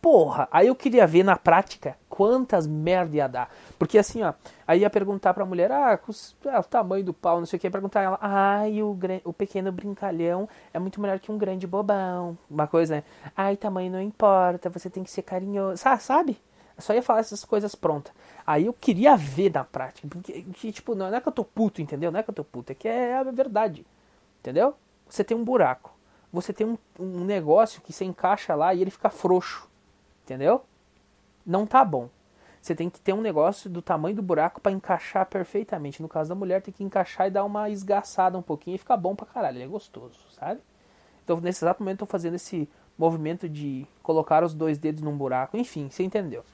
porra, 0.00 0.48
aí 0.50 0.66
eu 0.66 0.74
queria 0.74 1.06
ver 1.06 1.22
na 1.22 1.36
prática 1.36 1.96
quantas 2.08 2.66
merda 2.66 3.16
ia 3.16 3.28
dar. 3.28 3.50
Porque 3.78 3.98
assim, 3.98 4.22
ó, 4.22 4.34
aí 4.66 4.80
ia 4.80 4.90
perguntar 4.90 5.32
pra 5.34 5.44
mulher, 5.44 5.70
ah, 5.70 5.98
ah 6.46 6.60
o 6.60 6.64
tamanho 6.64 7.04
do 7.04 7.14
pau, 7.14 7.38
não 7.38 7.46
sei 7.46 7.56
o 7.56 7.60
que, 7.60 7.70
perguntar 7.70 8.02
ela, 8.02 8.18
ai, 8.20 8.82
o, 8.82 8.98
o 9.24 9.32
pequeno 9.32 9.70
brincalhão 9.70 10.48
é 10.72 10.78
muito 10.78 11.00
melhor 11.00 11.18
que 11.18 11.30
um 11.30 11.38
grande 11.38 11.66
bobão. 11.66 12.36
Uma 12.50 12.66
coisa, 12.66 12.96
né? 12.96 13.04
Ai, 13.36 13.56
tamanho 13.56 13.92
não 13.92 14.00
importa, 14.00 14.68
você 14.68 14.90
tem 14.90 15.04
que 15.04 15.10
ser 15.10 15.22
carinhoso. 15.22 15.82
Sabe? 16.00 16.38
só 16.82 16.92
ia 16.92 17.02
falar 17.02 17.20
essas 17.20 17.44
coisas 17.44 17.74
prontas. 17.74 18.12
Aí 18.46 18.66
eu 18.66 18.72
queria 18.72 19.16
ver 19.16 19.52
na 19.52 19.64
prática. 19.64 20.06
Porque, 20.08 20.42
que, 20.42 20.72
tipo, 20.72 20.94
não 20.94 21.14
é 21.14 21.20
que 21.20 21.28
eu 21.28 21.32
tô 21.32 21.44
puto, 21.44 21.80
entendeu? 21.80 22.10
Não 22.10 22.20
é 22.20 22.22
que 22.22 22.30
eu 22.30 22.34
tô 22.34 22.44
puto, 22.44 22.72
é 22.72 22.74
que 22.74 22.88
é 22.88 23.16
a 23.16 23.22
verdade. 23.22 23.86
Entendeu? 24.40 24.74
Você 25.08 25.22
tem 25.22 25.36
um 25.36 25.44
buraco. 25.44 25.94
Você 26.32 26.52
tem 26.52 26.66
um, 26.66 26.78
um 26.98 27.24
negócio 27.24 27.82
que 27.82 27.92
você 27.92 28.04
encaixa 28.04 28.54
lá 28.54 28.72
e 28.72 28.80
ele 28.80 28.90
fica 28.90 29.10
frouxo. 29.10 29.68
Entendeu? 30.24 30.62
Não 31.44 31.66
tá 31.66 31.84
bom. 31.84 32.08
Você 32.60 32.76
tem 32.76 32.88
que 32.88 33.00
ter 33.00 33.12
um 33.12 33.20
negócio 33.20 33.68
do 33.68 33.82
tamanho 33.82 34.14
do 34.14 34.22
buraco 34.22 34.60
para 34.60 34.70
encaixar 34.70 35.26
perfeitamente. 35.26 36.00
No 36.00 36.08
caso 36.08 36.28
da 36.28 36.34
mulher, 36.34 36.62
tem 36.62 36.72
que 36.72 36.84
encaixar 36.84 37.26
e 37.26 37.30
dar 37.30 37.44
uma 37.44 37.68
esgaçada 37.68 38.38
um 38.38 38.42
pouquinho 38.42 38.76
e 38.76 38.78
fica 38.78 38.96
bom 38.96 39.16
pra 39.16 39.26
caralho. 39.26 39.56
Ele 39.56 39.64
é 39.64 39.68
gostoso, 39.68 40.18
sabe? 40.38 40.60
Então, 41.24 41.40
nesse 41.40 41.64
exato 41.64 41.82
momento, 41.82 42.00
tô 42.00 42.06
fazendo 42.06 42.34
esse 42.34 42.68
movimento 42.96 43.48
de 43.48 43.84
colocar 44.02 44.44
os 44.44 44.54
dois 44.54 44.78
dedos 44.78 45.02
num 45.02 45.16
buraco. 45.16 45.56
Enfim, 45.56 45.90
você 45.90 46.04
entendeu. 46.04 46.44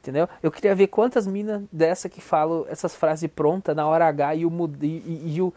Entendeu? 0.00 0.28
Eu 0.42 0.50
queria 0.50 0.74
ver 0.74 0.88
quantas 0.88 1.26
minas 1.26 1.62
dessa 1.72 2.08
que 2.08 2.20
falam 2.20 2.66
essas 2.68 2.94
frases 2.94 3.30
prontas 3.30 3.74
na 3.74 3.86
hora 3.86 4.06
H 4.06 4.34
e 4.34 4.44
o 4.44 4.50
e, 4.82 4.86
e, 4.86 5.36
e 5.36 5.40
o 5.40 5.54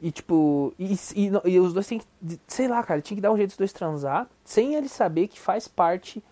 e 0.00 0.10
tipo 0.10 0.74
e, 0.78 0.94
e, 1.14 1.30
e, 1.44 1.60
os 1.60 1.72
dois 1.72 1.86
tem 1.86 1.98
que 1.98 2.06
sei 2.46 2.68
lá, 2.68 2.82
cara, 2.82 3.00
tinha 3.00 3.16
que 3.16 3.20
dar 3.20 3.32
um 3.32 3.36
jeito 3.36 3.50
dos 3.50 3.56
dois 3.56 3.72
transar 3.72 4.28
sem 4.44 4.74
ele 4.74 4.88
saber 4.88 5.28
que 5.28 5.40
faz 5.40 5.66
parte 5.66 6.22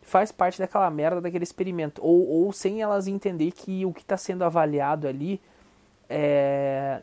faz 0.00 0.32
parte 0.32 0.58
daquela 0.58 0.90
merda 0.90 1.20
daquele 1.20 1.44
experimento 1.44 2.02
ou, 2.02 2.26
ou 2.26 2.52
sem 2.52 2.80
elas 2.80 3.06
entender 3.06 3.52
que 3.52 3.84
o 3.84 3.92
que 3.92 4.00
está 4.00 4.16
sendo 4.16 4.44
avaliado 4.44 5.06
ali 5.06 5.40
é 6.08 7.02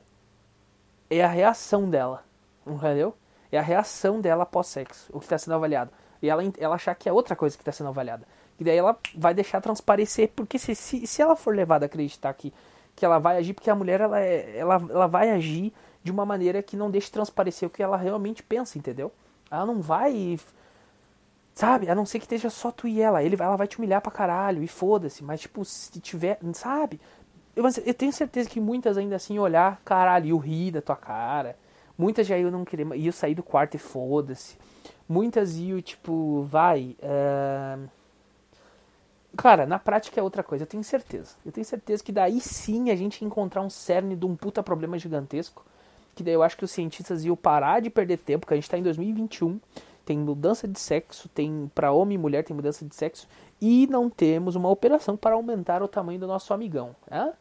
é 1.10 1.24
a 1.24 1.28
reação 1.28 1.90
dela, 1.90 2.24
entendeu? 2.66 3.16
É 3.52 3.58
a 3.58 3.62
reação 3.62 4.22
dela 4.22 4.44
após 4.44 4.68
sexo, 4.68 5.10
o 5.12 5.20
que 5.20 5.26
está 5.26 5.38
sendo 5.38 5.56
avaliado. 5.56 5.92
E 6.22 6.30
ela, 6.30 6.44
ela 6.58 6.76
achar 6.76 6.94
que 6.94 7.10
é 7.10 7.14
outra 7.14 7.36
coisa 7.36 7.58
que 7.58 7.62
está 7.62 7.72
sendo 7.72 7.88
avaliada. 7.88 8.28
E 8.60 8.64
daí 8.64 8.78
ela 8.78 8.96
vai 9.16 9.34
deixar 9.34 9.62
transparecer, 9.62 10.30
porque 10.36 10.60
se, 10.60 10.76
se, 10.76 11.08
se 11.08 11.22
ela 11.22 11.36
for 11.36 11.56
levada 11.56 11.86
a 11.86 11.88
acreditar 11.88 12.32
que, 12.34 12.54
que 12.96 13.06
ela 13.06 13.18
vai 13.18 13.38
agir, 13.38 13.54
porque 13.54 13.70
a 13.70 13.76
mulher 13.76 14.02
ela, 14.02 14.20
é, 14.20 14.58
ela, 14.58 14.76
ela 14.76 15.08
vai 15.08 15.32
agir 15.32 15.74
de 16.04 16.12
uma 16.12 16.26
maneira 16.26 16.64
que 16.64 16.78
não 16.78 16.90
deixe 16.90 17.12
transparecer 17.12 17.68
o 17.68 17.72
que 17.72 17.84
ela 17.84 17.98
realmente 17.98 18.42
pensa, 18.44 18.78
entendeu? 18.78 19.12
Ela 19.50 19.66
não 19.66 19.82
vai. 19.82 20.40
Sabe? 21.54 21.90
A 21.90 21.96
não 21.96 22.06
ser 22.06 22.20
que 22.20 22.26
esteja 22.26 22.50
só 22.50 22.72
tu 22.72 22.88
e 22.88 23.02
ela. 23.02 23.24
Ele, 23.24 23.36
ela 23.40 23.56
vai 23.56 23.68
te 23.68 23.78
humilhar 23.78 24.02
pra 24.02 24.12
caralho 24.12 24.64
e 24.64 24.68
foda-se. 24.68 25.24
Mas, 25.24 25.42
tipo, 25.42 25.66
se 25.66 26.00
tiver. 26.00 26.40
Sabe? 26.54 27.00
Eu, 27.56 27.64
eu 27.86 27.94
tenho 27.94 28.14
certeza 28.14 28.50
que 28.50 28.60
muitas 28.60 28.98
ainda 28.98 29.16
assim 29.16 29.38
olhar, 29.40 29.82
caralho, 29.84 30.36
e 30.36 30.40
rir 30.40 30.72
da 30.72 30.82
tua 30.82 30.96
cara. 30.96 31.58
Muitas 31.98 32.26
já 32.26 32.38
iam 32.38 32.52
não 32.52 32.64
querer. 32.64 32.88
Iam 32.96 33.12
sair 33.12 33.36
do 33.36 33.44
quarto 33.44 33.76
e 33.76 33.78
foda-se. 33.78 34.58
Muitas 35.08 35.58
iam, 35.58 35.82
tipo, 35.82 36.44
vai. 36.44 36.96
Uh 37.04 37.90
Cara, 39.38 39.66
na 39.66 39.78
prática 39.78 40.20
é 40.20 40.24
outra 40.24 40.44
coisa, 40.44 40.64
eu 40.64 40.68
tenho 40.68 40.84
certeza. 40.84 41.36
Eu 41.46 41.52
tenho 41.52 41.66
certeza 41.66 42.04
que 42.04 42.12
daí 42.12 42.42
sim 42.42 42.90
a 42.90 42.96
gente 42.96 43.24
encontrar 43.24 43.62
um 43.62 43.70
cerne 43.70 44.16
de 44.16 44.26
um 44.26 44.36
puta 44.36 44.64
problema 44.64 44.98
gigantesco. 44.98 45.66
Que 46.20 46.24
daí 46.24 46.34
eu 46.34 46.44
acho 46.44 46.58
que 46.58 46.66
os 46.66 46.72
cientistas 46.72 47.24
iam 47.24 47.34
parar 47.34 47.80
de 47.80 47.90
perder 47.90 48.18
tempo, 48.18 48.42
porque 48.42 48.54
a 48.54 48.58
gente 48.58 48.70
tá 48.70 48.78
em 48.78 48.84
2021, 48.84 49.58
tem 50.04 50.20
mudança 50.20 50.68
de 50.68 50.78
sexo, 50.78 51.30
tem 51.30 51.72
para 51.74 51.94
homem 51.94 52.16
e 52.16 52.18
mulher 52.18 52.44
tem 52.44 52.54
mudança 52.54 52.84
de 52.84 52.94
sexo, 52.94 53.26
e 53.62 53.88
não 53.88 54.10
temos 54.10 54.54
uma 54.54 54.68
operação 54.68 55.16
para 55.16 55.36
aumentar 55.36 55.82
o 55.82 55.88
tamanho 55.88 56.20
do 56.20 56.28
nosso 56.28 56.54
amigão. 56.54 56.94
Né? 57.10 57.32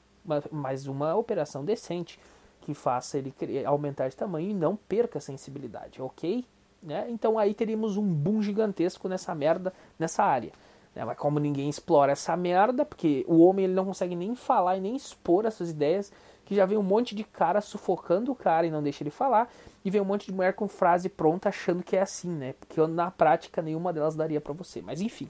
Mas 0.53 0.87
uma 0.87 1.17
operação 1.17 1.65
decente 1.65 2.21
que 2.61 2.73
faça 2.73 3.19
ele 3.19 3.35
aumentar 3.67 4.11
de 4.11 4.15
tamanho 4.15 4.51
e 4.53 4.55
não 4.55 4.77
perca 4.77 5.19
a 5.19 5.21
sensibilidade, 5.21 6.01
ok? 6.01 6.45
Né? 6.81 7.09
Então 7.11 7.37
aí 7.37 7.55
teríamos 7.55 7.97
um 7.97 8.07
boom 8.07 8.41
gigantesco 8.41 9.09
nessa 9.09 9.35
merda, 9.35 9.75
nessa 9.99 10.23
área. 10.23 10.53
Né? 10.95 11.05
Mas 11.05 11.19
como 11.19 11.41
ninguém 11.41 11.69
explora 11.69 12.13
essa 12.13 12.37
merda, 12.37 12.85
porque 12.85 13.25
o 13.27 13.41
homem 13.41 13.65
ele 13.65 13.75
não 13.75 13.87
consegue 13.87 14.15
nem 14.15 14.37
falar 14.37 14.77
e 14.77 14.81
nem 14.81 14.95
expor 14.95 15.47
as 15.47 15.55
suas 15.55 15.71
ideias, 15.71 16.13
que 16.49 16.55
já 16.55 16.65
vem 16.65 16.79
um 16.79 16.83
monte 16.83 17.15
de 17.15 17.25
cara 17.25 17.61
sufocando 17.61 18.33
o 18.33 18.35
cara 18.35 18.67
e 18.67 18.71
não 18.71 18.83
deixa 18.83 19.03
ele 19.03 19.11
falar, 19.11 19.53
e 19.85 19.91
vem 19.91 20.01
um 20.01 20.05
monte 20.07 20.25
de 20.25 20.33
mulher 20.33 20.55
com 20.55 20.67
frase 20.67 21.07
pronta 21.07 21.51
achando 21.51 21.83
que 21.83 21.95
é 21.95 22.01
assim, 22.01 22.31
né? 22.31 22.55
Porque 22.59 22.81
na 22.87 23.11
prática 23.11 23.61
nenhuma 23.61 23.93
delas 23.93 24.17
daria 24.17 24.41
para 24.41 24.55
você. 24.55 24.81
Mas 24.81 25.03
enfim. 25.03 25.29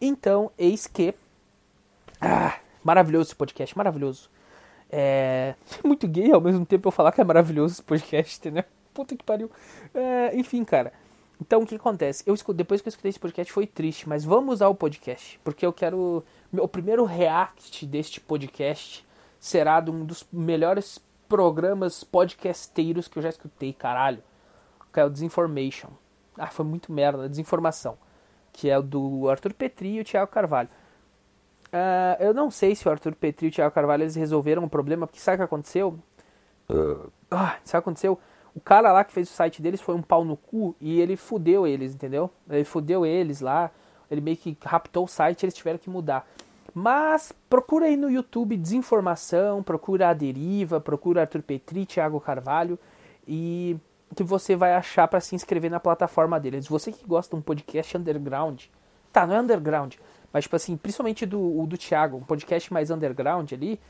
Então, 0.00 0.50
eis 0.56 0.86
que. 0.86 1.14
Ah, 2.18 2.58
maravilhoso 2.82 3.28
esse 3.28 3.36
podcast, 3.36 3.76
maravilhoso. 3.76 4.30
É 4.90 5.54
muito 5.84 6.08
gay 6.08 6.32
ao 6.32 6.40
mesmo 6.40 6.64
tempo 6.64 6.88
eu 6.88 6.92
falar 6.92 7.12
que 7.12 7.20
é 7.20 7.24
maravilhoso 7.24 7.74
esse 7.74 7.82
podcast, 7.82 8.38
entendeu? 8.38 8.64
Puta 8.94 9.14
que 9.14 9.22
pariu. 9.22 9.50
É, 9.92 10.34
enfim, 10.34 10.64
cara. 10.64 10.94
Então 11.38 11.60
o 11.60 11.66
que 11.66 11.74
acontece? 11.74 12.24
Eu 12.26 12.34
depois 12.54 12.80
que 12.80 12.88
eu 12.88 12.90
escutei 12.90 13.10
esse 13.10 13.20
podcast 13.20 13.52
foi 13.52 13.66
triste, 13.66 14.08
mas 14.08 14.24
vamos 14.24 14.54
usar 14.54 14.68
o 14.68 14.74
podcast, 14.74 15.38
porque 15.44 15.66
eu 15.66 15.74
quero. 15.74 16.24
O 16.54 16.68
primeiro 16.68 17.04
react 17.04 17.84
deste 17.84 18.18
podcast 18.18 19.05
será 19.46 19.80
de 19.80 19.90
um 19.90 20.04
dos 20.04 20.26
melhores 20.32 20.98
programas 21.28 22.02
podcasteiros 22.02 23.06
que 23.06 23.18
eu 23.18 23.22
já 23.22 23.28
escutei, 23.28 23.72
caralho. 23.72 24.22
Que 24.92 25.00
é 25.00 25.04
o 25.04 25.10
Desinformation. 25.10 25.88
Ah, 26.36 26.48
foi 26.48 26.64
muito 26.64 26.92
merda, 26.92 27.28
Desinformação. 27.28 27.96
Que 28.52 28.68
é 28.68 28.78
o 28.78 28.82
do 28.82 29.28
Arthur 29.28 29.52
Petri 29.52 29.94
e 29.94 30.00
o 30.00 30.04
Thiago 30.04 30.30
Carvalho. 30.30 30.68
Uh, 31.66 32.22
eu 32.22 32.34
não 32.34 32.50
sei 32.50 32.74
se 32.74 32.88
o 32.88 32.90
Arthur 32.90 33.14
Petri 33.14 33.46
e 33.46 33.48
o 33.50 33.52
Thiago 33.52 33.74
Carvalho 33.74 34.02
eles 34.02 34.16
resolveram 34.16 34.64
o 34.64 34.70
problema, 34.70 35.06
porque 35.06 35.20
sabe 35.20 35.36
o 35.36 35.38
que 35.38 35.44
aconteceu? 35.44 35.98
Uh. 36.68 37.10
Ah, 37.30 37.58
sabe 37.64 37.68
o 37.68 37.70
que 37.70 37.76
aconteceu? 37.76 38.18
O 38.54 38.60
cara 38.60 38.90
lá 38.90 39.04
que 39.04 39.12
fez 39.12 39.28
o 39.30 39.32
site 39.32 39.60
deles 39.60 39.80
foi 39.80 39.94
um 39.94 40.02
pau 40.02 40.24
no 40.24 40.36
cu 40.36 40.74
e 40.80 41.00
ele 41.00 41.16
fudeu 41.16 41.66
eles, 41.66 41.94
entendeu? 41.94 42.30
Ele 42.48 42.64
fudeu 42.64 43.04
eles 43.04 43.40
lá, 43.40 43.70
ele 44.10 44.20
meio 44.20 44.36
que 44.36 44.56
raptou 44.64 45.04
o 45.04 45.08
site 45.08 45.44
eles 45.44 45.54
tiveram 45.54 45.78
que 45.78 45.90
mudar. 45.90 46.26
Mas 46.74 47.32
procura 47.48 47.86
aí 47.86 47.96
no 47.96 48.10
YouTube 48.10 48.56
Desinformação, 48.56 49.62
procura 49.62 50.10
a 50.10 50.14
Deriva, 50.14 50.80
procura 50.80 51.22
Arthur 51.22 51.42
Petri, 51.42 51.86
Thiago 51.86 52.20
Carvalho 52.20 52.78
e 53.26 53.76
que 54.14 54.22
você 54.22 54.54
vai 54.54 54.74
achar 54.74 55.08
para 55.08 55.20
se 55.20 55.34
inscrever 55.34 55.70
na 55.70 55.80
plataforma 55.80 56.38
deles. 56.38 56.68
Você 56.68 56.92
que 56.92 57.06
gosta 57.06 57.34
de 57.34 57.40
um 57.40 57.42
podcast 57.42 57.96
underground, 57.96 58.64
tá, 59.12 59.26
não 59.26 59.34
é 59.34 59.40
underground, 59.40 59.94
mas 60.32 60.44
tipo 60.44 60.56
assim, 60.56 60.76
principalmente 60.76 61.26
do, 61.26 61.66
do 61.66 61.76
Thiago, 61.76 62.18
um 62.18 62.22
podcast 62.22 62.72
mais 62.72 62.90
underground 62.90 63.52
ali, 63.52 63.80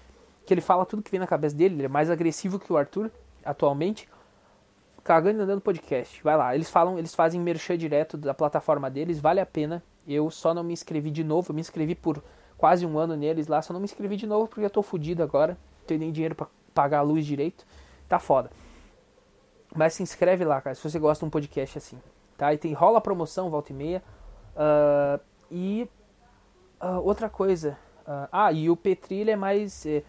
que 0.47 0.55
ele 0.55 0.61
fala 0.61 0.87
tudo 0.87 1.03
que 1.03 1.11
vem 1.11 1.21
na 1.21 1.27
cabeça 1.27 1.55
dele, 1.55 1.75
ele 1.75 1.85
é 1.85 1.89
mais 1.89 2.11
agressivo 2.11 2.59
que 2.59 2.73
o 2.73 2.77
Arthur 2.77 3.11
atualmente 3.45 4.09
cagando 5.03 5.41
e 5.41 5.43
andando 5.43 5.61
podcast. 5.61 6.23
Vai 6.23 6.37
lá, 6.37 6.55
eles 6.55 6.69
falam, 6.69 6.99
eles 6.99 7.15
fazem 7.15 7.41
merchan 7.41 7.79
direto 7.79 8.17
da 8.17 8.35
plataforma 8.35 8.91
deles, 8.91 9.21
vale 9.21 9.41
a 9.41 9.47
pena. 9.47 9.83
Eu 10.07 10.31
só 10.31 10.55
não 10.55 10.63
me 10.63 10.73
inscrevi 10.73 11.11
de 11.11 11.25
novo, 11.25 11.51
eu 11.51 11.55
me 11.55 11.61
inscrevi 11.61 11.95
por 11.95 12.23
quase 12.57 12.87
um 12.87 12.99
ano 12.99 13.17
neles 13.17 13.47
lá, 13.47 13.61
só 13.63 13.73
não 13.73 13.81
me 13.81 13.85
inscrevi 13.85 14.17
de 14.17 14.27
novo 14.27 14.49
porque 14.49 14.65
eu 14.65 14.71
tô 14.71 14.83
fudido 14.83 15.23
agora, 15.23 15.53
não 15.81 15.87
tenho 15.87 16.01
nem 16.01 16.13
dinheiro 16.13 16.35
para 16.35 16.47
pagar 16.75 16.99
a 16.99 17.03
luz 17.03 17.25
direito. 17.27 17.67
Tá 18.09 18.19
foda. 18.19 18.51
Mas 19.75 19.95
se 19.95 20.03
inscreve 20.03 20.45
lá, 20.45 20.61
cara, 20.61 20.75
se 20.75 20.83
você 20.83 20.99
gosta 20.99 21.25
de 21.25 21.29
um 21.29 21.31
podcast 21.31 21.79
assim, 21.79 22.01
tá? 22.37 22.53
E 22.55 22.59
tem 22.59 22.73
rola 22.73 23.01
promoção, 23.01 23.51
volta 23.51 23.73
e 23.73 23.75
meia. 23.75 24.03
Uh, 24.55 25.21
e 25.51 25.89
uh, 26.81 27.01
outra 27.03 27.29
coisa. 27.29 27.77
Uh, 28.03 28.29
ah, 28.31 28.53
e 28.53 28.71
o 28.71 28.77
Petri 28.77 29.17
ele 29.17 29.31
é 29.33 29.37
mais. 29.37 29.85
É, 29.85 30.03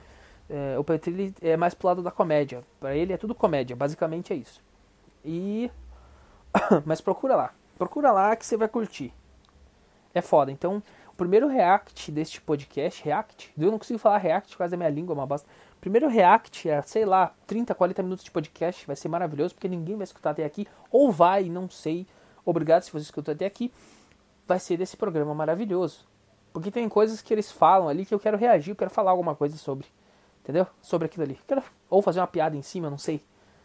é, 0.49 0.79
o 0.79 0.83
Petri 0.83 1.33
é 1.41 1.57
mais 1.57 1.73
pro 1.73 1.87
lado 1.87 2.01
da 2.01 2.11
comédia. 2.11 2.63
Para 2.79 2.95
ele 2.95 3.11
é 3.11 3.17
tudo 3.17 3.35
comédia, 3.35 3.75
basicamente 3.75 4.31
é 4.31 4.35
isso. 4.35 4.63
E. 5.25 5.71
Mas 6.85 7.01
procura 7.01 7.35
lá. 7.35 7.53
Procura 7.77 8.11
lá 8.11 8.35
que 8.35 8.45
você 8.45 8.55
vai 8.55 8.67
curtir. 8.67 9.13
É 10.13 10.21
foda. 10.21 10.51
Então, 10.51 10.81
primeiro 11.17 11.47
react 11.47 12.11
deste 12.11 12.39
podcast, 12.39 13.03
react, 13.03 13.51
eu 13.57 13.71
não 13.71 13.79
consigo 13.79 13.99
falar 13.99 14.19
react, 14.19 14.55
quase 14.55 14.75
a 14.75 14.77
minha 14.77 14.89
língua 14.89 15.13
é 15.13 15.17
uma 15.17 15.25
bosta. 15.25 15.49
Primeiro 15.81 16.07
react 16.07 16.69
é, 16.69 16.81
sei 16.83 17.05
lá, 17.05 17.33
30, 17.45 17.73
40 17.73 18.03
minutos 18.03 18.23
de 18.23 18.31
podcast, 18.31 18.85
vai 18.85 18.95
ser 18.95 19.09
maravilhoso, 19.09 19.53
porque 19.53 19.67
ninguém 19.67 19.95
vai 19.95 20.03
escutar 20.03 20.31
até 20.31 20.45
aqui, 20.45 20.67
ou 20.91 21.11
vai, 21.11 21.45
não 21.49 21.69
sei. 21.69 22.05
Obrigado 22.45 22.83
se 22.83 22.91
você 22.91 23.03
escutou 23.03 23.33
até 23.33 23.45
aqui. 23.45 23.71
Vai 24.47 24.59
ser 24.59 24.77
desse 24.77 24.95
programa 24.95 25.33
maravilhoso. 25.35 26.07
Porque 26.53 26.71
tem 26.71 26.87
coisas 26.87 27.21
que 27.21 27.33
eles 27.33 27.51
falam 27.51 27.89
ali 27.89 28.05
que 28.05 28.13
eu 28.13 28.19
quero 28.19 28.37
reagir, 28.37 28.71
eu 28.71 28.75
quero 28.75 28.89
falar 28.89 29.11
alguma 29.11 29.35
coisa 29.35 29.57
sobre. 29.57 29.87
Entendeu? 30.41 30.65
Sobre 30.81 31.07
aquilo 31.07 31.23
ali. 31.23 31.37
Quero, 31.45 31.61
ou 31.89 32.01
fazer 32.01 32.21
uma 32.21 32.27
piada 32.27 32.55
em 32.55 32.61
cima, 32.61 32.89
não 32.89 32.97
sei. 32.97 33.21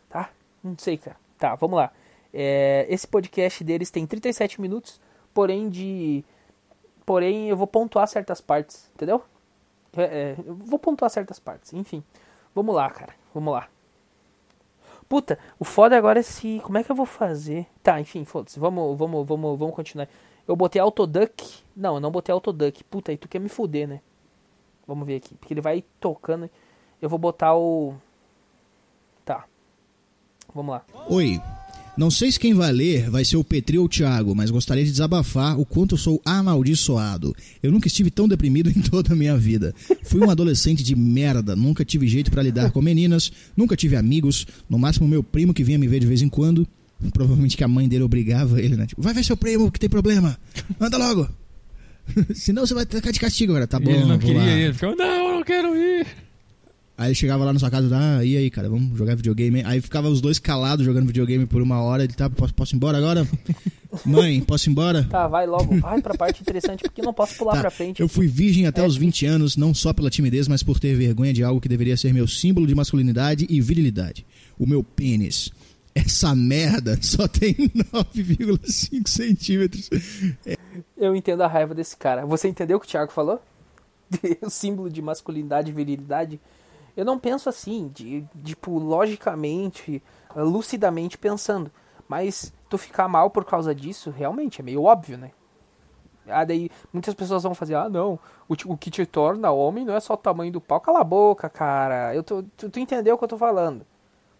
Tá? 0.09 0.30
Não 0.62 0.76
sei, 0.76 0.98
cara. 0.98 1.16
Tá, 1.38 1.55
vamos 1.55 1.76
lá. 1.76 1.92
É, 2.34 2.86
esse 2.88 3.07
podcast 3.07 3.62
deles 3.62 3.90
tem 3.90 4.07
37 4.07 4.61
minutos, 4.61 5.00
porém 5.32 5.68
de. 5.68 6.24
Porém, 7.05 7.48
eu 7.48 7.57
vou 7.57 7.66
pontuar 7.66 8.07
certas 8.07 8.40
partes, 8.40 8.90
entendeu? 8.94 9.22
É, 9.96 10.03
é, 10.03 10.36
eu 10.44 10.55
vou 10.55 10.78
pontuar 10.78 11.11
certas 11.11 11.38
partes, 11.38 11.72
enfim. 11.72 12.03
Vamos 12.55 12.74
lá, 12.74 12.88
cara. 12.90 13.14
Vamos 13.34 13.53
lá. 13.53 13.68
Puta, 15.09 15.38
o 15.59 15.64
foda 15.64 15.96
agora 15.96 16.20
é 16.20 16.22
se. 16.22 16.61
Como 16.64 16.78
é 16.78 16.84
que 16.84 16.90
eu 16.90 16.96
vou 16.96 17.07
fazer? 17.07 17.66
Tá, 17.82 18.00
enfim, 18.00 18.24
foda-se. 18.24 18.59
Vamos, 18.59 18.96
vamos, 18.96 19.26
vamos, 19.26 19.59
vamos 19.59 19.74
continuar. 19.74 20.09
Eu 20.46 20.57
botei 20.57 20.80
Autoduck. 20.80 21.62
Não, 21.76 21.94
eu 21.94 22.00
não 22.00 22.11
botei 22.11 22.32
Autoduck. 22.32 22.82
Puta, 22.84 23.11
aí 23.11 23.16
tu 23.16 23.28
quer 23.28 23.38
me 23.38 23.48
fuder, 23.48 23.86
né? 23.86 24.00
Vamos 24.86 25.07
ver 25.07 25.16
aqui. 25.16 25.34
Porque 25.34 25.53
ele 25.53 25.61
vai 25.61 25.84
tocando. 26.00 26.48
Eu 27.00 27.09
vou 27.09 27.18
botar 27.18 27.55
o. 27.55 27.94
Vamos 30.55 30.74
lá. 30.74 30.82
Oi. 31.09 31.40
Não 31.95 32.11
sei 32.11 32.32
se 32.32 32.40
quem 32.40 32.55
vai 32.55 32.72
ler 32.72 33.11
vai 33.11 33.22
ser 33.22 33.36
o 33.36 33.45
Petri 33.45 33.78
ou 33.78 33.84
o 33.84 33.88
Thiago, 33.88 34.34
mas 34.34 34.51
gostaria 34.51 34.82
de 34.82 34.90
desabafar 34.90 35.61
o 35.61 35.66
quanto 35.66 35.95
eu 35.95 35.99
sou 35.99 36.22
amaldiçoado. 36.24 37.36
Eu 37.62 37.70
nunca 37.70 37.86
estive 37.86 38.11
tão 38.11 38.26
deprimido 38.26 38.70
em 38.74 38.80
toda 38.80 39.12
a 39.12 39.16
minha 39.16 39.36
vida. 39.36 39.74
Fui 40.05 40.20
um 40.20 40.30
adolescente 40.30 40.82
de 40.82 40.97
merda, 40.97 41.55
nunca 41.55 41.84
tive 41.84 42.09
jeito 42.09 42.30
para 42.30 42.43
lidar 42.43 42.70
com 42.70 42.80
meninas, 42.80 43.30
nunca 43.55 43.76
tive 43.76 43.95
amigos, 43.95 44.47
no 44.70 44.78
máximo 44.78 45.07
meu 45.07 45.22
primo 45.22 45.53
que 45.53 45.62
vinha 45.62 45.78
me 45.78 45.86
ver 45.86 46.01
de 46.01 46.07
vez 46.07 46.22
em 46.22 46.28
quando. 46.30 46.66
Provavelmente 47.12 47.57
que 47.57 47.64
a 47.64 47.68
mãe 47.68 47.88
dele 47.88 48.05
obrigava 48.05 48.61
ele, 48.61 48.76
né? 48.76 48.86
Tipo, 48.86 49.03
vai 49.03 49.12
ver 49.12 49.24
seu 49.24 49.36
primo 49.36 49.70
que 49.70 49.78
tem 49.78 49.90
problema. 49.90 50.38
Anda 50.80 50.97
logo. 50.97 51.28
Senão 52.34 52.64
você 52.66 52.72
vai 52.72 52.86
ficar 52.86 53.11
de 53.11 53.20
castigo 53.20 53.53
agora. 53.53 53.66
Tá 53.66 53.78
bom, 53.78 53.90
ele 53.90 54.05
não 54.05 54.18
queria 54.18 54.38
lá. 54.38 54.47
ir. 54.47 54.62
Ele 54.62 54.72
ficava, 54.72 54.95
não, 54.97 55.28
eu 55.28 55.34
não 55.34 55.43
quero 55.43 55.76
ir. 55.76 56.07
Aí 56.97 57.14
chegava 57.14 57.45
lá 57.45 57.53
na 57.53 57.59
sua 57.59 57.70
casa, 57.70 57.88
ah, 57.90 58.24
e 58.24 58.36
aí, 58.36 58.51
cara, 58.51 58.68
vamos 58.68 58.97
jogar 58.97 59.16
videogame. 59.16 59.62
Aí 59.64 59.80
ficava 59.80 60.09
os 60.09 60.20
dois 60.20 60.38
calados 60.38 60.84
jogando 60.84 61.07
videogame 61.07 61.47
por 61.47 61.62
uma 61.62 61.80
hora. 61.82 62.05
Ele 62.05 62.12
tá, 62.12 62.28
posso, 62.28 62.55
posso 62.55 62.74
ir 62.74 62.76
embora 62.76 62.99
agora? 62.99 63.26
Mãe, 64.05 64.40
posso 64.40 64.68
ir 64.68 64.72
embora? 64.72 65.05
Tá, 65.05 65.26
vai 65.26 65.47
logo, 65.47 65.78
vai 65.80 66.01
pra 66.01 66.14
parte 66.14 66.43
interessante, 66.43 66.82
porque 66.82 67.03
não 67.03 67.12
posso 67.12 67.36
pular 67.36 67.55
tá, 67.55 67.61
pra 67.62 67.70
frente. 67.70 68.01
Eu 68.01 68.09
fui 68.09 68.26
virgem 68.26 68.66
até 68.66 68.82
é. 68.82 68.86
os 68.86 68.97
20 68.97 69.26
anos, 69.26 69.57
não 69.57 69.74
só 69.74 69.93
pela 69.93 70.11
timidez, 70.11 70.47
mas 70.47 70.62
por 70.62 70.78
ter 70.78 70.95
vergonha 70.95 71.32
de 71.32 71.43
algo 71.43 71.61
que 71.61 71.68
deveria 71.68 71.97
ser 71.97 72.12
meu 72.12 72.28
símbolo 72.28 72.66
de 72.66 72.74
masculinidade 72.74 73.47
e 73.49 73.61
virilidade. 73.61 74.26
O 74.59 74.66
meu 74.66 74.84
pênis. 74.84 75.51
Essa 75.95 76.34
merda 76.34 76.99
só 77.03 77.26
tem 77.26 77.55
9,5 77.93 79.09
centímetros. 79.09 79.90
É. 80.47 80.57
Eu 80.97 81.16
entendo 81.16 81.43
a 81.43 81.49
raiva 81.49 81.74
desse 81.74 81.97
cara. 81.97 82.24
Você 82.26 82.49
entendeu 82.49 82.76
o 82.76 82.80
que 82.80 82.86
o 82.86 82.88
Thiago 82.88 83.12
falou? 83.12 83.43
o 84.43 84.51
símbolo 84.51 84.90
de 84.90 85.03
masculinidade 85.03 85.70
e 85.70 85.74
virilidade 85.74 86.40
eu 86.97 87.05
não 87.05 87.18
penso 87.18 87.49
assim, 87.49 87.88
de, 87.88 88.24
tipo, 88.45 88.78
logicamente, 88.78 90.03
lucidamente 90.34 91.16
pensando. 91.16 91.70
Mas 92.09 92.53
tu 92.68 92.76
ficar 92.76 93.09
mal 93.09 93.30
por 93.30 93.45
causa 93.45 93.74
disso, 93.74 94.11
realmente, 94.11 94.61
é 94.61 94.64
meio 94.64 94.82
óbvio, 94.82 95.16
né? 95.16 95.30
Ah, 96.28 96.45
daí 96.45 96.70
muitas 96.93 97.14
pessoas 97.14 97.43
vão 97.43 97.55
fazer, 97.55 97.74
ah, 97.74 97.88
não, 97.88 98.18
o, 98.49 98.55
o 98.66 98.76
que 98.76 98.90
te 98.90 99.05
torna 99.05 99.51
homem 99.51 99.84
não 99.84 99.95
é 99.95 100.01
só 100.01 100.14
o 100.14 100.16
tamanho 100.16 100.53
do 100.53 100.61
pau. 100.61 100.80
Cala 100.80 101.01
a 101.01 101.05
boca, 101.05 101.49
cara. 101.49 102.14
Eu 102.14 102.22
tô, 102.22 102.43
tu, 102.57 102.70
tu 102.70 102.78
entendeu 102.78 103.14
o 103.14 103.18
que 103.18 103.24
eu 103.24 103.28
tô 103.28 103.38
falando. 103.38 103.84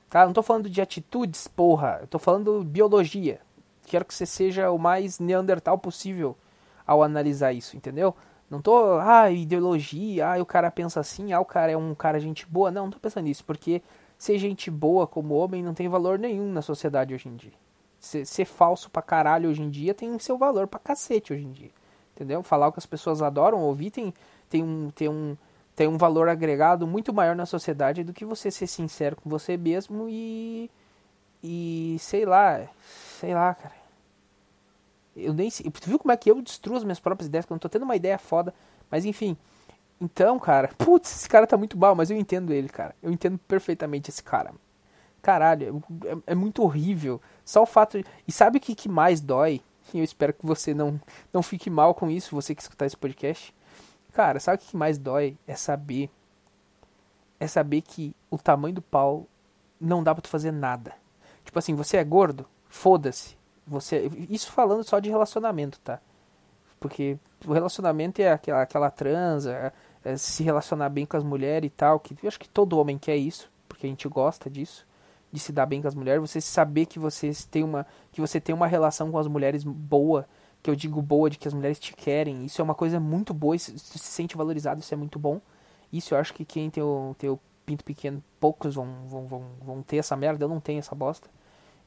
Tá? 0.09 0.27
Não 0.27 0.33
tô 0.33 0.43
falando 0.43 0.69
de 0.69 0.81
atitudes, 0.81 1.49
porra. 1.49 1.99
Eu 2.03 2.07
tô 2.07 2.19
falando 2.19 2.63
biologia. 2.63 3.41
Quero 3.87 4.05
que 4.05 4.15
você 4.15 4.27
seja 4.27 4.71
o 4.71 4.79
mais 4.79 5.19
neandertal 5.19 5.79
possível 5.79 6.37
ao 6.87 7.03
analisar 7.03 7.53
isso, 7.53 7.77
entendeu? 7.77 8.15
Não 8.53 8.61
tô, 8.61 8.99
ah, 8.99 9.31
ideologia, 9.31 10.35
ah, 10.35 10.43
o 10.43 10.45
cara 10.45 10.71
pensa 10.71 11.01
assim, 11.01 11.33
ah, 11.33 11.41
o 11.41 11.45
cara 11.45 11.73
é 11.73 11.77
um 11.77 11.95
cara 11.95 12.21
gente 12.21 12.47
boa. 12.47 12.71
Não, 12.71 12.85
não 12.85 12.91
tô 12.91 12.99
pensando 12.99 13.25
nisso, 13.25 13.43
porque 13.47 13.81
ser 14.19 14.37
gente 14.37 14.71
boa 14.71 15.07
como 15.07 15.33
homem 15.33 15.63
não 15.63 15.73
tem 15.73 15.89
valor 15.89 16.19
nenhum 16.19 16.53
na 16.53 16.61
sociedade 16.61 17.15
hoje 17.15 17.31
em 17.31 17.35
dia. 17.35 17.55
Ser, 17.99 18.27
ser 18.27 18.45
falso 18.45 18.91
pra 18.91 19.01
caralho 19.01 19.49
hoje 19.49 19.63
em 19.63 19.71
dia 19.71 19.95
tem 19.95 20.19
seu 20.19 20.37
valor 20.37 20.67
pra 20.67 20.79
cacete 20.79 21.33
hoje 21.33 21.47
em 21.47 21.51
dia. 21.51 21.71
Entendeu? 22.15 22.43
Falar 22.43 22.69
o 22.69 22.73
que 22.73 22.79
as 22.79 22.85
pessoas 22.85 23.23
adoram 23.23 23.59
ouvir 23.63 23.91
tem, 23.91 24.13
tem, 24.51 24.63
um, 24.63 24.91
tem, 24.91 25.09
um, 25.09 25.35
tem 25.75 25.89
um 25.89 25.97
valor 25.97 26.29
agregado 26.29 26.87
muito 26.87 27.11
maior 27.11 27.35
na 27.35 27.47
sociedade 27.47 28.05
do 28.05 28.13
que 28.13 28.27
você 28.27 28.51
ser 28.51 28.67
sincero 28.67 29.17
com 29.17 29.31
você 29.31 29.57
mesmo 29.57 30.09
e. 30.11 30.71
E 31.43 31.97
sei 31.99 32.27
lá, 32.27 32.69
sei 33.19 33.33
lá, 33.33 33.55
cara. 33.55 33.82
Eu 35.17 35.33
nem 35.35 35.51
sei. 35.51 35.71
Tu 35.71 35.89
viu 35.89 35.99
como 35.99 36.13
é 36.13 36.17
que 36.17 36.31
eu 36.31 36.41
destruo 36.41 36.77
as 36.77 36.85
minhas 36.85 37.01
próprias 37.01 37.29
ideias? 37.29 37.45
Que 37.45 37.53
eu 37.53 37.55
não 37.55 37.61
tô 37.61 37.69
tendo 37.69 37.85
uma 37.85 37.97
ideia 37.97 38.19
foda. 38.19 38.55
Mas 38.91 39.05
enfim. 39.05 39.37
Então, 40.01 40.39
cara. 40.39 40.69
Putz, 40.79 41.15
esse 41.15 41.29
cara 41.29 41.47
tá 41.47 41.57
muito 41.57 41.79
mal, 41.79 41.95
mas 41.95 42.11
eu 42.11 42.17
entendo 42.17 42.53
ele, 42.53 42.69
cara. 42.69 42.95
Eu 43.03 43.13
entendo 43.13 43.39
perfeitamente 43.39 44.11
esse 44.11 44.23
cara. 44.23 44.53
Caralho, 45.21 45.83
é, 46.05 46.33
é 46.33 46.35
muito 46.35 46.63
horrível. 46.63 47.21
Só 47.45 47.63
o 47.63 47.67
fato. 47.67 47.99
De... 47.99 48.05
E 48.27 48.33
sabe 48.33 48.59
o 48.59 48.61
que, 48.61 48.75
que 48.75 48.89
mais 48.89 49.21
dói? 49.21 49.61
E 49.93 49.99
eu 49.99 50.05
espero 50.05 50.33
que 50.33 50.47
você 50.47 50.73
não, 50.73 51.01
não 51.33 51.43
fique 51.43 51.69
mal 51.69 51.95
com 51.95 52.11
isso, 52.11 52.35
você 52.35 52.55
que 52.55 52.63
escutar 52.63 52.87
esse 52.87 52.97
podcast. 52.97 53.55
Cara, 54.13 54.41
sabe 54.41 54.63
o 54.63 54.67
que 54.67 54.77
mais 54.77 54.99
dói? 54.99 55.37
É 55.47 55.55
saber. 55.55 56.11
É 57.39 57.47
saber 57.47 57.83
que 57.83 58.15
o 58.31 58.39
tamanho 58.39 58.75
do 58.75 58.83
pau 58.83 59.27
não 59.81 60.03
dá 60.03 60.15
pra 60.15 60.23
tu 60.23 60.29
fazer 60.29 60.53
nada. 60.53 60.95
Tipo 61.45 61.59
assim, 61.59 61.75
você 61.75 61.97
é 61.97 62.05
gordo? 62.05 62.47
Foda-se 62.69 63.37
você 63.67 64.11
isso 64.29 64.51
falando 64.51 64.85
só 64.85 64.99
de 64.99 65.11
relacionamento, 65.11 65.79
tá? 65.81 66.01
Porque 66.81 67.19
o 67.47 67.53
relacionamento 67.53 68.21
é 68.21 68.33
aquela, 68.33 68.63
aquela 68.63 68.91
transa, 68.91 69.53
é, 69.53 69.73
é 70.13 70.17
se 70.17 70.43
relacionar 70.43 70.89
bem 70.89 71.07
com 71.07 71.17
as 71.17 71.25
mulheres 71.25 71.69
e 71.69 71.71
tal, 71.71 72.01
que 72.01 72.17
eu 72.23 72.29
acho 72.29 72.41
que 72.41 72.49
todo 72.49 72.79
homem 72.79 72.99
quer 72.99 73.17
isso, 73.17 73.51
porque 73.69 73.87
a 73.87 73.91
gente 73.91 74.09
gosta 74.09 74.51
disso. 74.51 74.87
de 75.33 75.41
se 75.41 75.53
dar 75.53 75.67
bem 75.67 75.81
com 75.81 75.89
as 75.89 75.95
mulheres, 75.95 76.21
você 76.21 76.41
saber 76.41 76.87
que 76.87 76.99
você 76.99 77.33
tem 77.51 77.65
uma 77.65 77.87
que 78.13 78.21
você 78.21 78.41
tem 78.41 78.55
uma 78.55 78.67
relação 78.67 79.11
com 79.11 79.19
as 79.19 79.27
mulheres 79.29 79.65
boa, 79.65 80.27
que 80.63 80.71
eu 80.71 80.77
digo 80.77 81.01
boa 81.03 81.31
de 81.31 81.39
que 81.39 81.49
as 81.49 81.55
mulheres 81.55 81.79
te 81.79 81.95
querem. 81.95 82.45
Isso 82.45 82.61
é 82.61 82.65
uma 82.65 82.75
coisa 82.75 83.01
muito 83.01 83.33
boa, 83.35 83.57
isso, 83.57 83.77
se 83.79 83.99
sente 83.99 84.37
valorizado, 84.37 84.81
isso 84.81 84.95
é 84.95 84.97
muito 84.97 85.19
bom. 85.19 85.41
Isso 85.93 86.15
eu 86.15 86.19
acho 86.19 86.35
que 86.35 86.45
quem 86.45 86.71
tem 86.71 86.83
o, 86.83 87.15
tem 87.19 87.31
o 87.31 87.39
pinto 87.67 87.85
pequeno, 87.85 88.23
poucos 88.41 88.75
vão, 88.75 88.87
vão, 89.09 89.27
vão, 89.27 89.45
vão 89.61 89.83
ter 89.83 89.99
essa 89.99 90.17
merda, 90.17 90.45
eu 90.45 90.49
não 90.49 90.61
tenho 90.61 90.79
essa 90.79 90.95
bosta. 90.95 91.29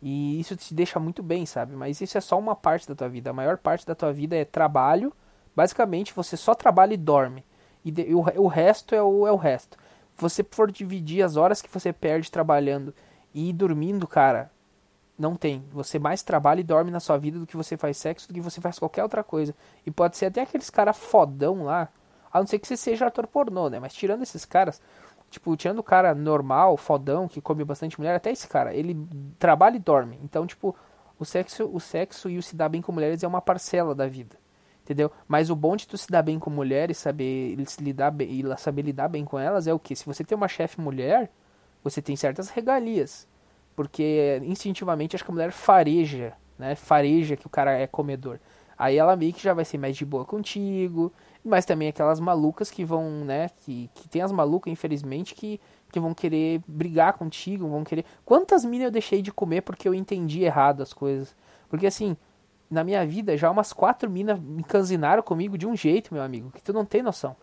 E 0.01 0.39
isso 0.39 0.55
te 0.55 0.73
deixa 0.73 0.99
muito 0.99 1.23
bem, 1.23 1.45
sabe? 1.45 1.75
Mas 1.75 2.01
isso 2.01 2.17
é 2.17 2.21
só 2.21 2.37
uma 2.37 2.55
parte 2.55 2.87
da 2.87 2.95
tua 2.95 3.09
vida. 3.09 3.29
A 3.29 3.33
maior 3.33 3.57
parte 3.57 3.85
da 3.85 3.95
tua 3.95 4.13
vida 4.13 4.35
é 4.35 4.45
trabalho. 4.45 5.13
Basicamente, 5.55 6.13
você 6.13 6.37
só 6.37 6.53
trabalha 6.53 6.93
e 6.93 6.97
dorme. 6.97 7.43
E, 7.83 7.91
o, 8.13 8.43
o 8.43 8.47
resto 8.47 8.93
é 8.93 9.01
o, 9.01 9.25
é 9.25 9.31
o 9.31 9.37
resto. 9.37 9.77
Você 10.17 10.45
for 10.49 10.71
dividir 10.71 11.23
as 11.23 11.35
horas 11.35 11.61
que 11.61 11.69
você 11.69 11.91
perde 11.91 12.31
trabalhando 12.31 12.93
e 13.33 13.51
dormindo, 13.51 14.07
cara, 14.07 14.51
não 15.17 15.35
tem. 15.35 15.63
Você 15.71 15.97
mais 15.97 16.23
trabalha 16.23 16.59
e 16.59 16.63
dorme 16.63 16.91
na 16.91 16.99
sua 16.99 17.17
vida 17.17 17.39
do 17.39 17.47
que 17.47 17.57
você 17.57 17.77
faz 17.77 17.97
sexo, 17.97 18.27
do 18.27 18.33
que 18.33 18.41
você 18.41 18.59
faz 18.61 18.79
qualquer 18.79 19.03
outra 19.03 19.23
coisa. 19.23 19.55
E 19.85 19.91
pode 19.91 20.17
ser 20.17 20.27
até 20.27 20.41
aqueles 20.41 20.69
caras 20.69 20.97
fodão 20.97 21.63
lá. 21.63 21.89
A 22.31 22.39
não 22.39 22.47
ser 22.47 22.59
que 22.59 22.67
você 22.67 22.75
seja 22.75 23.07
ator 23.07 23.27
pornô, 23.27 23.69
né? 23.69 23.79
Mas 23.79 23.93
tirando 23.93 24.23
esses 24.23 24.43
caras, 24.43 24.81
tipo, 25.35 25.55
tirando 25.55 25.79
o 25.79 25.83
cara 25.83 26.15
normal, 26.15 26.77
fodão, 26.77 27.27
que 27.27 27.41
come 27.41 27.63
bastante 27.63 27.99
mulher, 27.99 28.15
até 28.15 28.31
esse 28.31 28.47
cara, 28.47 28.73
ele 28.73 28.97
trabalha 29.37 29.75
e 29.75 29.79
dorme. 29.79 30.19
Então, 30.23 30.47
tipo, 30.47 30.75
o 31.19 31.25
sexo, 31.25 31.69
o 31.71 31.79
sexo 31.79 32.29
e 32.29 32.37
o 32.37 32.43
se 32.43 32.55
dar 32.55 32.69
bem 32.69 32.81
com 32.81 32.91
mulheres 32.91 33.23
é 33.23 33.27
uma 33.27 33.41
parcela 33.41 33.93
da 33.93 34.07
vida. 34.07 34.37
Entendeu? 34.83 35.11
Mas 35.27 35.49
o 35.49 35.55
bom 35.55 35.75
de 35.75 35.87
tu 35.87 35.97
se 35.97 36.07
dar 36.09 36.21
bem 36.21 36.37
com 36.39 36.49
mulheres, 36.49 36.97
saber 36.97 37.55
lidar 37.79 38.11
bem, 38.11 38.29
e 38.29 38.57
saber 38.57 38.83
lidar 38.83 39.07
bem 39.07 39.25
com 39.25 39.39
elas 39.39 39.67
é 39.67 39.73
o 39.73 39.79
que? 39.79 39.95
Se 39.95 40.05
você 40.05 40.23
tem 40.23 40.37
uma 40.37 40.47
chefe 40.47 40.79
mulher, 40.79 41.31
você 41.83 42.01
tem 42.01 42.15
certas 42.15 42.49
regalias. 42.49 43.27
Porque 43.75 44.39
instintivamente 44.43 45.15
acho 45.15 45.25
que 45.25 45.31
a 45.31 45.33
mulher 45.33 45.51
fareja, 45.51 46.33
né? 46.57 46.75
Fareja 46.75 47.35
que 47.35 47.47
o 47.47 47.49
cara 47.49 47.71
é 47.71 47.87
comedor. 47.87 48.39
Aí 48.77 48.97
ela 48.97 49.15
meio 49.15 49.33
que 49.33 49.41
já 49.43 49.53
vai 49.53 49.65
ser 49.65 49.77
mais 49.79 49.97
de 49.97 50.05
boa 50.05 50.23
contigo. 50.23 51.11
Mas 51.45 51.63
também 51.63 51.87
aquelas 51.87 52.19
malucas 52.19 52.71
que 52.71 52.83
vão, 52.83 53.23
né? 53.23 53.49
Que, 53.57 53.89
que 53.93 54.09
tem 54.09 54.21
as 54.21 54.31
malucas, 54.31 54.73
infelizmente, 54.73 55.35
que, 55.35 55.61
que 55.91 55.99
vão 55.99 56.13
querer 56.13 56.59
brigar 56.67 57.13
contigo, 57.13 57.67
vão 57.67 57.83
querer. 57.83 58.03
Quantas 58.25 58.65
minas 58.65 58.85
eu 58.85 58.91
deixei 58.91 59.21
de 59.21 59.31
comer 59.31 59.61
porque 59.61 59.87
eu 59.87 59.93
entendi 59.93 60.43
errado 60.43 60.81
as 60.81 60.91
coisas? 60.91 61.35
Porque 61.69 61.85
assim, 61.85 62.17
na 62.69 62.83
minha 62.83 63.05
vida, 63.05 63.37
já 63.37 63.51
umas 63.51 63.71
quatro 63.71 64.09
minas 64.09 64.39
me 64.39 64.63
canzinaram 64.63 65.21
comigo 65.21 65.55
de 65.55 65.67
um 65.67 65.75
jeito, 65.75 66.13
meu 66.13 66.23
amigo, 66.23 66.49
que 66.51 66.63
tu 66.63 66.73
não 66.73 66.83
tem 66.83 67.03
noção. 67.03 67.35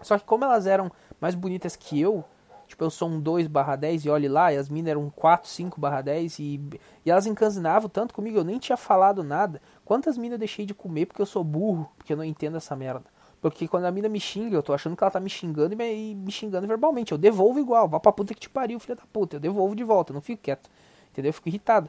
Só 0.00 0.18
que 0.18 0.24
como 0.24 0.44
elas 0.44 0.66
eram 0.66 0.90
mais 1.20 1.34
bonitas 1.34 1.76
que 1.76 2.00
eu, 2.00 2.24
Tipo, 2.68 2.84
eu 2.84 2.90
sou 2.90 3.08
um 3.08 3.18
2 3.18 3.46
barra 3.46 3.76
10 3.76 4.04
e 4.04 4.10
olhe 4.10 4.28
lá, 4.28 4.52
e 4.52 4.58
as 4.58 4.68
minas 4.68 4.90
eram 4.90 5.04
um 5.04 5.10
4, 5.10 5.48
5 5.48 5.80
barra 5.80 6.02
10 6.02 6.38
e, 6.38 6.60
e 7.04 7.10
elas 7.10 7.26
encasinavam 7.26 7.88
tanto 7.88 8.12
comigo, 8.12 8.36
eu 8.36 8.44
nem 8.44 8.58
tinha 8.58 8.76
falado 8.76 9.24
nada. 9.24 9.60
Quantas 9.86 10.18
minas 10.18 10.34
eu 10.34 10.38
deixei 10.38 10.66
de 10.66 10.74
comer 10.74 11.06
porque 11.06 11.22
eu 11.22 11.26
sou 11.26 11.42
burro, 11.42 11.90
porque 11.96 12.12
eu 12.12 12.16
não 12.16 12.24
entendo 12.24 12.58
essa 12.58 12.76
merda. 12.76 13.06
Porque 13.40 13.68
quando 13.68 13.84
a 13.84 13.90
mina 13.90 14.08
me 14.08 14.18
xinga, 14.18 14.56
eu 14.56 14.62
tô 14.62 14.74
achando 14.74 14.96
que 14.96 15.02
ela 15.02 15.10
tá 15.10 15.20
me 15.20 15.30
xingando 15.30 15.74
e 15.74 16.14
me, 16.14 16.30
xingando 16.30 16.66
verbalmente. 16.66 17.12
Eu 17.12 17.18
devolvo 17.18 17.60
igual, 17.60 17.88
vá 17.88 18.00
pra 18.00 18.10
puta 18.12 18.34
que 18.34 18.40
te 18.40 18.50
pariu, 18.50 18.80
filha 18.80 18.96
da 18.96 19.04
puta. 19.12 19.36
Eu 19.36 19.40
devolvo 19.40 19.76
de 19.76 19.84
volta, 19.84 20.12
eu 20.12 20.14
não 20.14 20.20
fico 20.20 20.42
quieto. 20.42 20.68
Entendeu? 21.12 21.30
Eu 21.30 21.34
fico 21.34 21.48
irritado. 21.48 21.88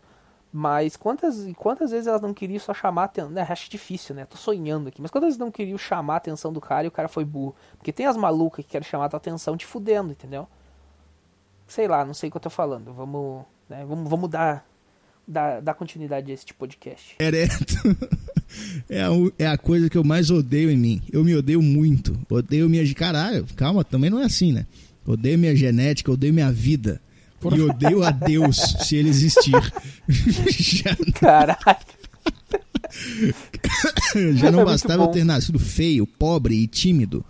Mas 0.52 0.96
quantas, 0.96 1.46
quantas 1.58 1.92
vezes 1.92 2.08
elas 2.08 2.22
não 2.22 2.34
queriam 2.34 2.60
só 2.60 2.74
chamar 2.74 3.06
atenção? 3.06 3.32
Né? 3.32 3.46
Acho 3.48 3.70
difícil, 3.70 4.16
né? 4.16 4.26
Tô 4.26 4.38
sonhando 4.38 4.90
aqui. 4.90 5.02
Mas 5.02 5.12
quantas 5.12 5.28
vezes 5.28 5.40
não 5.40 5.52
queriam 5.52 5.78
chamar 5.78 6.16
a 6.16 6.18
atenção 6.18 6.52
do 6.54 6.62
cara 6.62 6.86
e 6.86 6.88
o 6.88 6.92
cara 6.92 7.08
foi 7.08 7.26
burro? 7.26 7.56
Porque 7.78 7.92
tem 7.92 8.06
as 8.06 8.18
malucas 8.18 8.66
que 8.66 8.72
querem 8.72 8.88
chamar 8.88 9.06
a 9.06 9.10
tua 9.10 9.18
atenção 9.18 9.58
te 9.58 9.66
fudendo, 9.66 10.12
entendeu? 10.12 10.48
sei 11.70 11.88
lá, 11.88 12.04
não 12.04 12.14
sei 12.14 12.28
o 12.28 12.32
que 12.32 12.38
eu 12.38 12.42
tô 12.42 12.50
falando. 12.50 12.92
Vamos, 12.94 13.46
né, 13.70 13.86
vamos, 13.86 14.10
vamos 14.10 14.30
dar, 14.30 14.66
dar, 15.26 15.62
dar 15.62 15.74
continuidade 15.76 16.32
a 16.32 16.34
esse 16.34 16.46
tipo 16.46 16.60
podcast. 16.60 17.16
Ereto. 17.20 17.56
É 18.90 19.02
a, 19.02 19.10
é 19.38 19.48
a 19.48 19.58
coisa 19.58 19.90
que 19.90 19.98
eu 19.98 20.04
mais 20.04 20.30
odeio 20.30 20.70
em 20.70 20.78
mim. 20.78 21.02
Eu 21.12 21.24
me 21.24 21.36
odeio 21.36 21.62
muito. 21.62 22.18
Odeio 22.30 22.70
minha. 22.70 22.94
Caralho, 22.94 23.46
calma, 23.56 23.84
também 23.84 24.10
não 24.10 24.20
é 24.20 24.26
assim, 24.26 24.52
né? 24.52 24.66
Odeio 25.06 25.38
minha 25.38 25.56
genética, 25.56 26.12
odeio 26.12 26.34
minha 26.34 26.52
vida. 26.52 27.02
E 27.56 27.62
odeio 27.62 28.04
a 28.04 28.12
Deus, 28.12 28.58
se 28.84 28.96
ele 28.96 29.10
existir. 29.10 29.54
Já... 30.08 30.96
Caralho. 31.16 31.78
Já 34.36 34.52
não 34.52 34.62
é 34.62 34.66
bastava 34.66 35.04
eu 35.04 35.08
ter 35.08 35.24
nascido 35.24 35.60
feio, 35.60 36.06
pobre 36.06 36.56
e 36.56 36.68
tímido. 36.68 37.24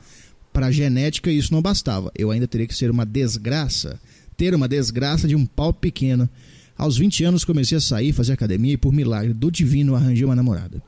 Para 0.52 0.72
genética, 0.72 1.32
isso 1.32 1.54
não 1.54 1.62
bastava. 1.62 2.12
Eu 2.18 2.32
ainda 2.32 2.48
teria 2.48 2.66
que 2.66 2.76
ser 2.76 2.90
uma 2.90 3.06
desgraça 3.06 4.00
ter 4.40 4.56
uma 4.56 4.70
desgraça 4.70 5.28
de 5.28 5.36
um 5.36 5.46
pau 5.46 5.74
pequeno. 5.74 6.30
Aos 6.78 6.98
20 6.98 7.26
anos 7.26 7.44
comecei 7.44 7.78
a 7.78 7.82
sair, 7.82 8.14
fazer 8.14 8.32
academia 8.32 8.72
e 8.72 8.78
por 8.78 8.94
milagre 8.94 9.34
do 9.34 9.52
divino 9.52 9.96
arranjei 9.96 10.24
uma 10.24 10.36
namorada. 10.36 10.82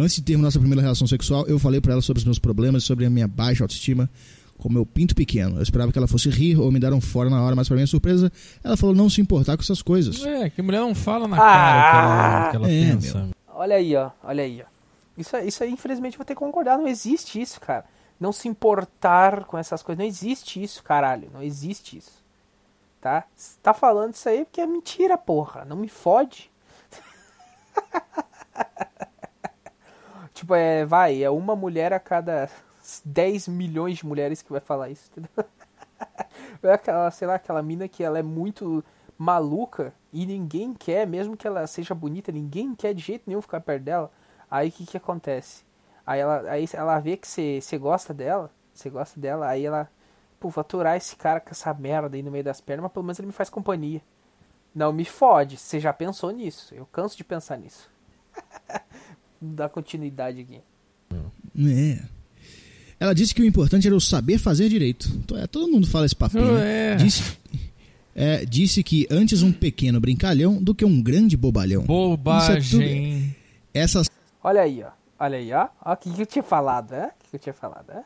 Antes 0.00 0.16
de 0.16 0.22
termos 0.22 0.44
nossa 0.44 0.58
primeira 0.58 0.82
relação 0.82 1.06
sexual, 1.06 1.46
eu 1.46 1.58
falei 1.58 1.80
para 1.80 1.92
ela 1.92 2.02
sobre 2.02 2.18
os 2.18 2.24
meus 2.24 2.38
problemas, 2.38 2.84
sobre 2.84 3.06
a 3.06 3.10
minha 3.10 3.28
baixa 3.28 3.64
autoestima, 3.64 4.08
com 4.58 4.68
meu 4.68 4.84
pinto 4.84 5.14
pequeno. 5.14 5.56
Eu 5.56 5.62
esperava 5.62 5.92
que 5.92 5.98
ela 5.98 6.08
fosse 6.08 6.28
rir 6.28 6.58
ou 6.58 6.70
me 6.70 6.78
dar 6.78 6.92
um 6.92 7.00
fora 7.00 7.30
na 7.30 7.42
hora, 7.42 7.54
mas 7.54 7.68
para 7.68 7.76
minha 7.76 7.86
surpresa, 7.86 8.30
ela 8.62 8.76
falou 8.76 8.94
não 8.94 9.08
se 9.08 9.20
importar 9.20 9.56
com 9.56 9.62
essas 9.62 9.82
coisas. 9.82 10.24
É, 10.24 10.50
que 10.50 10.62
mulher 10.62 10.80
não 10.80 10.94
fala 10.94 11.28
na 11.28 11.36
cara 11.36 11.48
ah, 11.48 11.90
que 11.90 11.96
ela, 11.96 12.50
que 12.50 12.56
ela 12.56 12.70
é, 12.70 12.92
pensa. 12.92 13.18
Meu. 13.18 13.30
Olha 13.48 13.76
aí, 13.76 13.96
ó, 13.96 14.10
olha 14.22 14.42
aí, 14.42 14.62
ó. 14.62 14.70
Isso, 15.16 15.36
isso 15.38 15.62
aí, 15.62 15.70
infelizmente, 15.70 16.16
vou 16.16 16.24
ter 16.24 16.34
que 16.34 16.40
concordar. 16.40 16.78
Não 16.78 16.88
existe 16.88 17.40
isso, 17.40 17.60
cara. 17.60 17.84
Não 18.18 18.32
se 18.32 18.48
importar 18.48 19.44
com 19.44 19.58
essas 19.58 19.82
coisas. 19.82 19.98
Não 19.98 20.06
existe 20.06 20.62
isso, 20.62 20.82
caralho. 20.82 21.28
Não 21.32 21.42
existe 21.42 21.98
isso 21.98 22.20
tá? 23.00 23.24
Tá 23.62 23.72
falando 23.72 24.14
isso 24.14 24.28
aí 24.28 24.44
porque 24.44 24.60
é 24.60 24.66
mentira, 24.66 25.16
porra. 25.16 25.64
Não 25.64 25.76
me 25.76 25.88
fode. 25.88 26.50
tipo, 30.40 30.54
é, 30.54 30.84
vai, 30.84 31.22
é 31.22 31.30
uma 31.30 31.54
mulher 31.54 31.92
a 31.92 32.00
cada 32.00 32.48
10 33.04 33.48
milhões 33.48 33.98
de 33.98 34.06
mulheres 34.06 34.42
que 34.42 34.50
vai 34.50 34.60
falar 34.60 34.88
isso, 34.90 35.10
entendeu? 35.10 35.30
É 36.62 36.72
aquela, 36.72 37.10
sei 37.10 37.26
lá, 37.26 37.34
aquela 37.34 37.62
mina 37.62 37.88
que 37.88 38.02
ela 38.02 38.18
é 38.18 38.22
muito 38.22 38.84
maluca 39.16 39.92
e 40.12 40.24
ninguém 40.26 40.72
quer, 40.74 41.06
mesmo 41.06 41.36
que 41.36 41.46
ela 41.46 41.66
seja 41.66 41.94
bonita, 41.94 42.32
ninguém 42.32 42.74
quer 42.74 42.94
de 42.94 43.02
jeito 43.02 43.24
nenhum 43.26 43.42
ficar 43.42 43.60
perto 43.60 43.82
dela. 43.82 44.10
Aí 44.50 44.68
o 44.68 44.72
que 44.72 44.86
que 44.86 44.96
acontece? 44.96 45.64
Aí 46.06 46.20
ela, 46.20 46.50
aí 46.50 46.66
ela 46.72 46.98
vê 46.98 47.16
que 47.16 47.26
você 47.26 47.78
gosta 47.78 48.12
dela, 48.12 48.50
você 48.72 48.90
gosta 48.90 49.20
dela, 49.20 49.48
aí 49.48 49.64
ela 49.64 49.90
pô, 50.38 50.48
vou 50.48 50.60
aturar 50.60 50.96
esse 50.96 51.16
cara 51.16 51.40
com 51.40 51.50
essa 51.50 51.72
merda 51.74 52.16
aí 52.16 52.22
no 52.22 52.30
meio 52.30 52.44
das 52.44 52.60
pernas, 52.60 52.84
mas 52.84 52.92
pelo 52.92 53.04
menos 53.04 53.18
ele 53.18 53.26
me 53.26 53.32
faz 53.32 53.50
companhia. 53.50 54.02
Não 54.74 54.92
me 54.92 55.04
fode, 55.04 55.56
você 55.56 55.78
já 55.80 55.92
pensou 55.92 56.30
nisso. 56.30 56.74
Eu 56.74 56.86
canso 56.86 57.16
de 57.16 57.24
pensar 57.24 57.58
nisso. 57.58 57.90
Dá 59.40 59.68
continuidade 59.68 60.40
aqui. 60.40 60.60
É. 61.58 62.02
Ela 62.98 63.14
disse 63.14 63.34
que 63.34 63.40
o 63.40 63.46
importante 63.46 63.86
era 63.86 63.96
o 63.96 64.00
saber 64.00 64.38
fazer 64.38 64.68
direito. 64.68 65.08
É, 65.34 65.46
todo 65.46 65.70
mundo 65.70 65.86
fala 65.86 66.04
esse 66.04 66.14
papinho. 66.14 66.54
Né? 66.54 66.92
É. 66.92 66.96
Disse, 66.96 67.38
é, 68.14 68.44
disse 68.44 68.82
que 68.82 69.06
antes 69.10 69.42
um 69.42 69.50
pequeno 69.50 69.98
brincalhão 69.98 70.62
do 70.62 70.74
que 70.74 70.84
um 70.84 71.02
grande 71.02 71.36
bobalhão. 71.36 71.84
Bobagem. 71.84 73.34
É 73.72 73.80
Essas... 73.80 74.10
Olha 74.42 74.60
aí, 74.60 74.82
ó. 74.82 74.90
Olha 75.18 75.38
aí, 75.38 75.50
ó. 75.52 75.68
O 75.84 75.96
que 75.96 76.20
eu 76.20 76.26
tinha 76.26 76.42
falado, 76.42 76.92
é? 76.92 77.06
O 77.06 77.30
que 77.30 77.36
eu 77.36 77.40
tinha 77.40 77.54
falado, 77.54 77.90
é? 77.90 78.04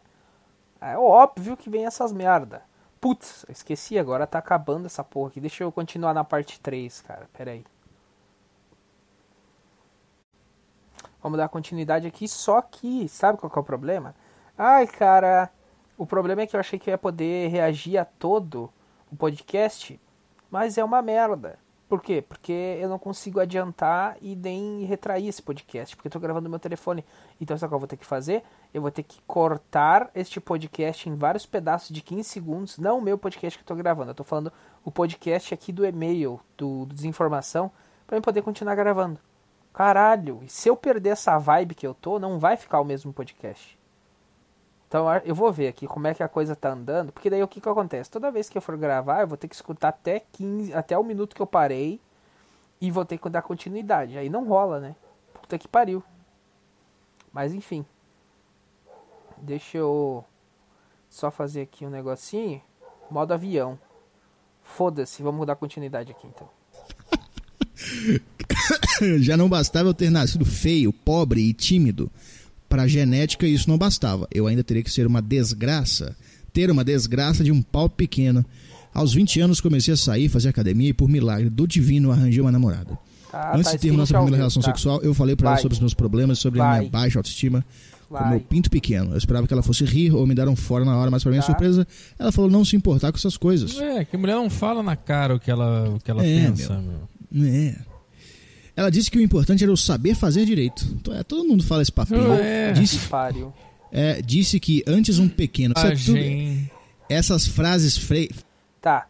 É 0.81 0.99
óbvio 0.99 1.57
que 1.57 1.69
vem 1.69 1.87
essas 1.87 2.13
merda. 2.13 2.63
Putz, 3.01 3.45
esqueci 3.49 3.99
agora, 3.99 4.27
tá 4.27 4.39
acabando 4.39 4.87
essa 4.87 5.03
porra 5.03 5.29
aqui. 5.29 5.41
Deixa 5.41 5.65
eu 5.65 5.73
continuar 5.73 6.15
na 6.15 6.23
parte 6.23 6.61
3, 6.61 7.01
cara. 7.01 7.29
Pera 7.37 7.51
aí. 7.51 7.65
Vamos 11.25 11.39
dar 11.39 11.49
continuidade 11.49 12.07
aqui, 12.07 12.29
só 12.29 12.61
que, 12.61 13.09
sabe 13.09 13.39
qual 13.39 13.51
que 13.51 13.59
é 13.59 13.63
o 13.63 13.65
problema? 13.65 14.15
Ai, 14.59 14.87
cara, 14.87 15.49
o 15.97 16.05
problema 16.05 16.43
é 16.43 16.47
que 16.47 16.55
eu 16.55 16.61
achei 16.61 16.79
que 16.79 16.91
eu 16.91 16.93
ia 16.93 16.99
poder 16.99 17.49
reagir 17.49 17.97
a 17.97 18.05
todo 18.05 18.71
o 19.11 19.17
podcast, 19.17 19.99
mas 20.51 20.77
é 20.77 20.85
uma 20.85 21.01
merda. 21.01 21.59
Por 21.89 22.03
quê? 22.03 22.21
Porque 22.21 22.53
eu 22.79 22.91
não 22.91 22.99
consigo 22.99 23.41
adiantar 23.41 24.19
e 24.21 24.37
nem 24.37 24.85
retrair 24.85 25.27
esse 25.27 25.41
podcast, 25.41 25.97
porque 25.97 26.09
eu 26.09 26.13
tô 26.13 26.21
gravando 26.21 26.45
no 26.45 26.51
meu 26.51 26.59
telefone. 26.59 27.03
Então, 27.41 27.57
sabe 27.57 27.69
o 27.69 27.71
que 27.71 27.75
eu 27.75 27.81
vou 27.81 27.89
ter 27.89 27.97
que 27.97 28.05
fazer? 28.05 28.43
Eu 28.75 28.83
vou 28.83 28.91
ter 28.91 29.03
que 29.03 29.23
cortar 29.23 30.11
este 30.15 30.39
podcast 30.39 31.09
em 31.09 31.17
vários 31.17 31.47
pedaços 31.47 31.89
de 31.89 32.03
15 32.03 32.23
segundos. 32.29 32.77
Não 32.77 32.99
o 32.99 33.03
meu 33.03 33.17
podcast 33.17 33.59
que 33.59 33.63
eu 33.63 33.67
tô 33.67 33.75
gravando, 33.75 34.11
eu 34.11 34.15
tô 34.15 34.25
falando 34.25 34.53
o 34.85 34.91
podcast 34.91 35.55
aqui 35.55 35.73
do 35.73 35.87
e-mail, 35.87 36.39
do, 36.55 36.85
do 36.85 36.95
Desinformação, 36.95 37.73
para 38.07 38.19
eu 38.19 38.21
poder 38.21 38.43
continuar 38.43 38.75
gravando. 38.75 39.19
Caralho, 39.75 40.41
se 40.47 40.69
eu 40.69 40.77
perder 40.77 41.11
essa 41.11 41.37
vibe 41.37 41.75
que 41.75 41.85
eu 41.85 41.93
tô, 41.93 42.21
não 42.21 42.39
vai 42.39 42.57
ficar 42.57 42.81
o 42.81 42.85
mesmo 42.85 43.13
podcast. 43.13 43.77
Então 44.87 45.07
eu 45.25 45.35
vou 45.35 45.53
ver 45.53 45.67
aqui 45.67 45.89
como 45.89 46.07
é 46.07 46.15
que 46.15 46.23
a 46.23 46.29
coisa 46.29 46.55
tá 46.55 46.71
andando, 46.71 47.13
porque 47.13 47.29
daí 47.29 47.43
o 47.43 47.49
que 47.49 47.61
que 47.61 47.69
acontece? 47.69 48.09
Toda 48.09 48.31
vez 48.31 48.49
que 48.49 48.57
eu 48.57 48.63
for 48.63 48.77
gravar, 48.77 49.23
eu 49.23 49.27
vou 49.27 49.37
ter 49.37 49.49
que 49.49 49.55
escutar 49.57 49.89
até 49.89 50.21
15, 50.21 50.73
até 50.73 50.97
o 50.97 51.03
minuto 51.03 51.35
que 51.35 51.43
eu 51.43 51.47
parei 51.47 52.01
e 52.81 52.89
vou 52.89 53.05
ter 53.05 53.19
que 53.19 53.29
dar 53.29 53.43
continuidade. 53.43 54.17
Aí 54.17 54.29
não 54.29 54.47
rola, 54.47 54.79
né? 54.79 54.95
Puta 55.33 55.59
que 55.59 55.67
pariu. 55.67 56.01
Mas 57.33 57.53
enfim. 57.53 57.85
Deixa 59.37 59.79
eu 59.79 60.25
só 61.11 61.33
fazer 61.33 61.63
aqui 61.63 61.85
um 61.85 61.91
negocinho. 61.91 62.63
Modo 63.11 63.35
avião. 63.35 63.77
Foda-se, 64.63 65.21
vamos 65.21 65.45
dar 65.45 65.57
continuidade 65.57 66.13
aqui 66.13 66.29
então. 66.29 66.49
Já 69.21 69.37
não 69.37 69.49
bastava 69.49 69.89
eu 69.89 69.95
ter 69.95 70.11
nascido 70.11 70.45
feio, 70.45 70.93
pobre 70.93 71.41
e 71.41 71.53
tímido. 71.53 72.11
Para 72.69 72.83
a 72.83 72.89
genética, 72.89 73.47
isso 73.47 73.69
não 73.69 73.79
bastava. 73.79 74.27
Eu 74.33 74.47
ainda 74.47 74.65
teria 74.65 74.83
que 74.83 74.91
ser 74.91 75.07
uma 75.07 75.23
desgraça. 75.23 76.17
Ter 76.53 76.71
uma 76.71 76.85
desgraça 76.85 77.45
de 77.45 77.53
um 77.53 77.63
pau 77.63 77.89
pequeno. 77.89 78.45
Aos 78.93 79.13
20 79.13 79.41
anos 79.41 79.61
comecei 79.61 79.93
a 79.93 79.97
sair, 79.97 80.29
fazer 80.29 80.49
academia 80.49 80.91
e, 80.91 80.93
por 80.93 81.09
milagre 81.09 81.51
do 81.51 81.67
divino, 81.67 82.13
arranjei 82.13 82.41
uma 82.41 82.53
namorada. 82.53 82.97
Tá, 83.35 83.53
Antes 83.53 83.65
tá, 83.65 83.73
de 83.73 83.79
termos 83.79 83.99
nossa 83.99 84.15
primeira 84.15 84.37
relação 84.37 84.63
tá. 84.63 84.71
sexual, 84.71 85.01
eu 85.03 85.13
falei 85.13 85.35
para 85.35 85.51
ela 85.51 85.59
sobre 85.59 85.75
os 85.75 85.81
meus 85.81 85.93
problemas, 85.93 86.39
sobre 86.39 86.61
Vai. 86.61 86.77
a 86.77 86.79
minha 86.79 86.91
baixa 86.91 87.19
autoestima, 87.19 87.65
Vai. 88.09 88.23
com 88.23 88.29
meu 88.31 88.41
pinto 88.41 88.71
pequeno. 88.71 89.11
Eu 89.11 89.19
esperava 89.19 89.49
que 89.49 89.53
ela 89.53 89.65
fosse 89.65 89.85
rir 89.85 90.15
ou 90.15 90.25
me 90.25 90.35
dar 90.37 90.49
um 90.49 90.55
fora 90.55 90.85
na 90.85 90.97
hora, 90.97 91.11
mas 91.11 91.25
para 91.25 91.31
minha 91.31 91.43
tá. 91.43 91.47
surpresa, 91.47 91.85
ela 92.17 92.31
falou 92.31 92.49
não 92.49 92.65
se 92.65 92.77
importar 92.77 93.11
com 93.11 93.19
essas 93.19 93.37
coisas. 93.37 93.77
É, 93.81 94.05
que 94.05 94.15
a 94.15 94.19
mulher 94.19 94.37
não 94.37 94.49
fala 94.49 94.85
na 94.85 94.95
cara 94.95 95.35
o 95.35 95.41
que 95.41 95.51
ela, 95.51 95.91
o 95.91 95.99
que 95.99 96.09
ela 96.09 96.25
é, 96.25 96.49
pensa, 96.49 96.75
meu. 96.75 96.83
meu. 96.83 97.09
É. 97.35 97.95
Ela 98.77 98.91
disse 98.91 99.11
que 99.11 99.19
o 99.19 99.21
importante 99.21 99.63
era 99.63 99.73
o 99.73 99.77
saber 99.77 100.15
fazer 100.15 100.45
direito. 100.45 100.85
Então, 100.85 101.15
é, 101.15 101.23
todo 101.23 101.47
mundo 101.47 101.65
fala 101.65 101.83
esse 101.83 101.93
papinho. 101.93 102.33
É. 102.35 102.73
Disse, 102.73 102.99
é, 103.93 104.21
disse 104.21 104.59
que 104.59 104.83
antes 104.87 105.19
um 105.19 105.29
pequeno. 105.29 105.75
Ah, 105.77 105.83
tudo, 105.91 106.19
essas 107.09 107.47
frases. 107.47 107.97
Fre... 107.97 108.35
Tá, 108.81 109.07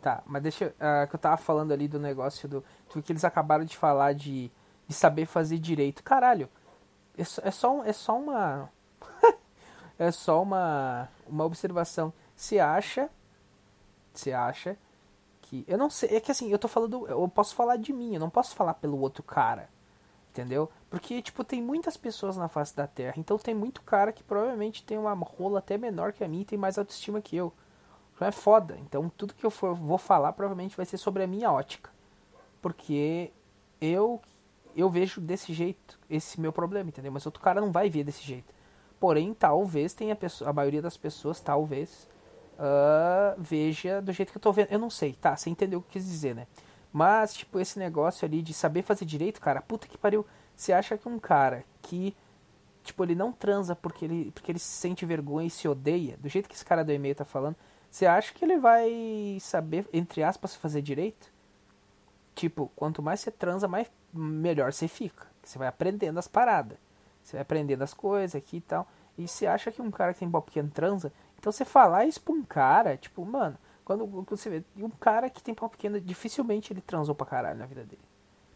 tá. 0.00 0.22
Mas 0.26 0.42
deixa. 0.42 0.66
Uh, 0.66 1.08
que 1.08 1.16
eu 1.16 1.20
tava 1.20 1.36
falando 1.36 1.72
ali 1.72 1.88
do 1.88 1.98
negócio 1.98 2.48
do. 2.48 2.64
do 2.94 3.02
que 3.02 3.12
eles 3.12 3.24
acabaram 3.24 3.64
de 3.64 3.76
falar 3.76 4.12
de, 4.12 4.50
de 4.86 4.94
saber 4.94 5.26
fazer 5.26 5.58
direito. 5.58 6.02
Caralho. 6.04 6.48
É 7.18 7.24
só, 7.24 7.42
é 7.44 7.50
só, 7.50 7.84
é 7.84 7.92
só 7.92 8.18
uma. 8.18 8.70
é 9.98 10.12
só 10.12 10.40
uma, 10.40 11.08
uma 11.28 11.44
observação. 11.44 12.12
Você 12.36 12.60
acha. 12.60 13.08
Você 14.14 14.32
acha 14.32 14.76
que. 15.50 15.64
Eu 15.66 15.76
não 15.76 15.90
sei. 15.90 16.16
É 16.16 16.20
que 16.20 16.30
assim, 16.30 16.50
eu 16.50 16.58
tô 16.58 16.68
falando. 16.68 17.06
Eu 17.08 17.28
posso 17.28 17.54
falar 17.54 17.76
de 17.76 17.92
mim, 17.92 18.14
eu 18.14 18.20
não 18.20 18.30
posso 18.30 18.54
falar 18.54 18.74
pelo 18.74 18.98
outro 19.00 19.22
cara. 19.22 19.68
Entendeu? 20.30 20.70
Porque, 20.88 21.20
tipo, 21.20 21.42
tem 21.42 21.60
muitas 21.60 21.96
pessoas 21.96 22.36
na 22.36 22.48
face 22.48 22.74
da 22.74 22.86
Terra. 22.86 23.14
Então 23.16 23.36
tem 23.36 23.52
muito 23.52 23.82
cara 23.82 24.12
que 24.12 24.22
provavelmente 24.22 24.84
tem 24.84 24.96
uma 24.96 25.12
rola 25.12 25.58
até 25.58 25.76
menor 25.76 26.12
que 26.12 26.22
a 26.22 26.28
minha 26.28 26.42
e 26.42 26.44
tem 26.46 26.58
mais 26.58 26.78
autoestima 26.78 27.20
que 27.20 27.36
eu. 27.36 27.52
Então 28.14 28.28
é 28.28 28.30
foda. 28.30 28.78
Então 28.80 29.10
tudo 29.16 29.34
que 29.34 29.44
eu 29.44 29.50
for, 29.50 29.74
vou 29.74 29.98
falar 29.98 30.32
provavelmente 30.32 30.76
vai 30.76 30.86
ser 30.86 30.98
sobre 30.98 31.24
a 31.24 31.26
minha 31.26 31.50
ótica. 31.50 31.90
Porque 32.62 33.32
eu 33.80 34.20
eu 34.76 34.88
vejo 34.88 35.20
desse 35.20 35.52
jeito 35.52 35.98
esse 36.08 36.40
meu 36.40 36.52
problema, 36.52 36.90
entendeu? 36.90 37.10
Mas 37.10 37.26
outro 37.26 37.42
cara 37.42 37.60
não 37.60 37.72
vai 37.72 37.90
ver 37.90 38.04
desse 38.04 38.22
jeito. 38.22 38.54
Porém, 39.00 39.34
talvez 39.34 39.94
tenha 39.94 40.14
pessoa, 40.14 40.50
a 40.50 40.52
maioria 40.52 40.80
das 40.80 40.96
pessoas, 40.96 41.40
talvez, 41.40 42.08
uh, 42.60 43.34
veja 43.38 44.02
do 44.02 44.12
jeito 44.12 44.30
que 44.30 44.38
eu 44.38 44.42
tô 44.42 44.52
vendo. 44.52 44.68
Eu 44.70 44.78
não 44.78 44.90
sei, 44.90 45.14
tá? 45.14 45.36
Você 45.36 45.48
entendeu 45.48 45.78
o 45.78 45.82
que 45.82 45.88
eu 45.88 45.92
quis 45.92 46.04
dizer, 46.04 46.34
né? 46.34 46.46
Mas, 46.92 47.34
tipo, 47.34 47.58
esse 47.58 47.78
negócio 47.78 48.26
ali 48.26 48.42
de 48.42 48.52
saber 48.52 48.82
fazer 48.82 49.04
direito, 49.04 49.40
cara, 49.40 49.62
puta 49.62 49.88
que 49.88 49.96
pariu. 49.96 50.26
Você 50.54 50.72
acha 50.72 50.98
que 50.98 51.08
um 51.08 51.18
cara 51.18 51.64
que, 51.82 52.14
tipo, 52.84 53.02
ele 53.04 53.14
não 53.14 53.32
transa 53.32 53.74
porque 53.74 54.04
ele, 54.04 54.30
porque 54.32 54.52
ele 54.52 54.58
se 54.58 54.66
sente 54.66 55.06
vergonha 55.06 55.46
e 55.46 55.50
se 55.50 55.66
odeia, 55.66 56.16
do 56.18 56.28
jeito 56.28 56.48
que 56.48 56.54
esse 56.54 56.64
cara 56.64 56.84
do 56.84 56.92
e-mail 56.92 57.14
tá 57.14 57.24
falando, 57.24 57.56
você 57.90 58.06
acha 58.06 58.32
que 58.34 58.44
ele 58.44 58.58
vai 58.58 59.38
saber, 59.40 59.88
entre 59.92 60.22
aspas, 60.22 60.54
fazer 60.54 60.82
direito? 60.82 61.32
Tipo, 62.34 62.70
quanto 62.76 63.02
mais 63.02 63.20
você 63.20 63.30
transa, 63.30 63.66
mais 63.66 63.90
melhor 64.12 64.72
você 64.72 64.86
fica. 64.86 65.26
Você 65.42 65.58
vai 65.58 65.68
aprendendo 65.68 66.18
as 66.18 66.28
paradas. 66.28 66.78
Você 67.22 67.32
vai 67.36 67.42
aprendendo 67.42 67.82
as 67.82 67.94
coisas 67.94 68.34
aqui 68.34 68.58
e 68.58 68.60
tal. 68.60 68.86
E 69.18 69.26
você 69.26 69.46
acha 69.46 69.70
que 69.70 69.82
um 69.82 69.90
cara 69.90 70.12
que 70.14 70.20
tem 70.20 70.30
pau 70.30 70.40
pequeno 70.40 70.70
transa, 70.70 71.12
então 71.40 71.50
você 71.50 71.64
falar 71.64 72.04
isso 72.04 72.20
pra 72.20 72.34
um 72.34 72.42
cara, 72.42 72.98
tipo, 72.98 73.24
mano, 73.24 73.56
quando 73.82 74.06
você 74.28 74.50
vê, 74.50 74.64
um 74.76 74.90
cara 74.90 75.30
que 75.30 75.42
tem 75.42 75.54
pau 75.54 75.70
pequeno, 75.70 75.98
dificilmente 75.98 76.70
ele 76.70 76.82
transou 76.82 77.14
pra 77.14 77.26
caralho 77.26 77.58
na 77.58 77.64
vida 77.64 77.82
dele. 77.82 78.02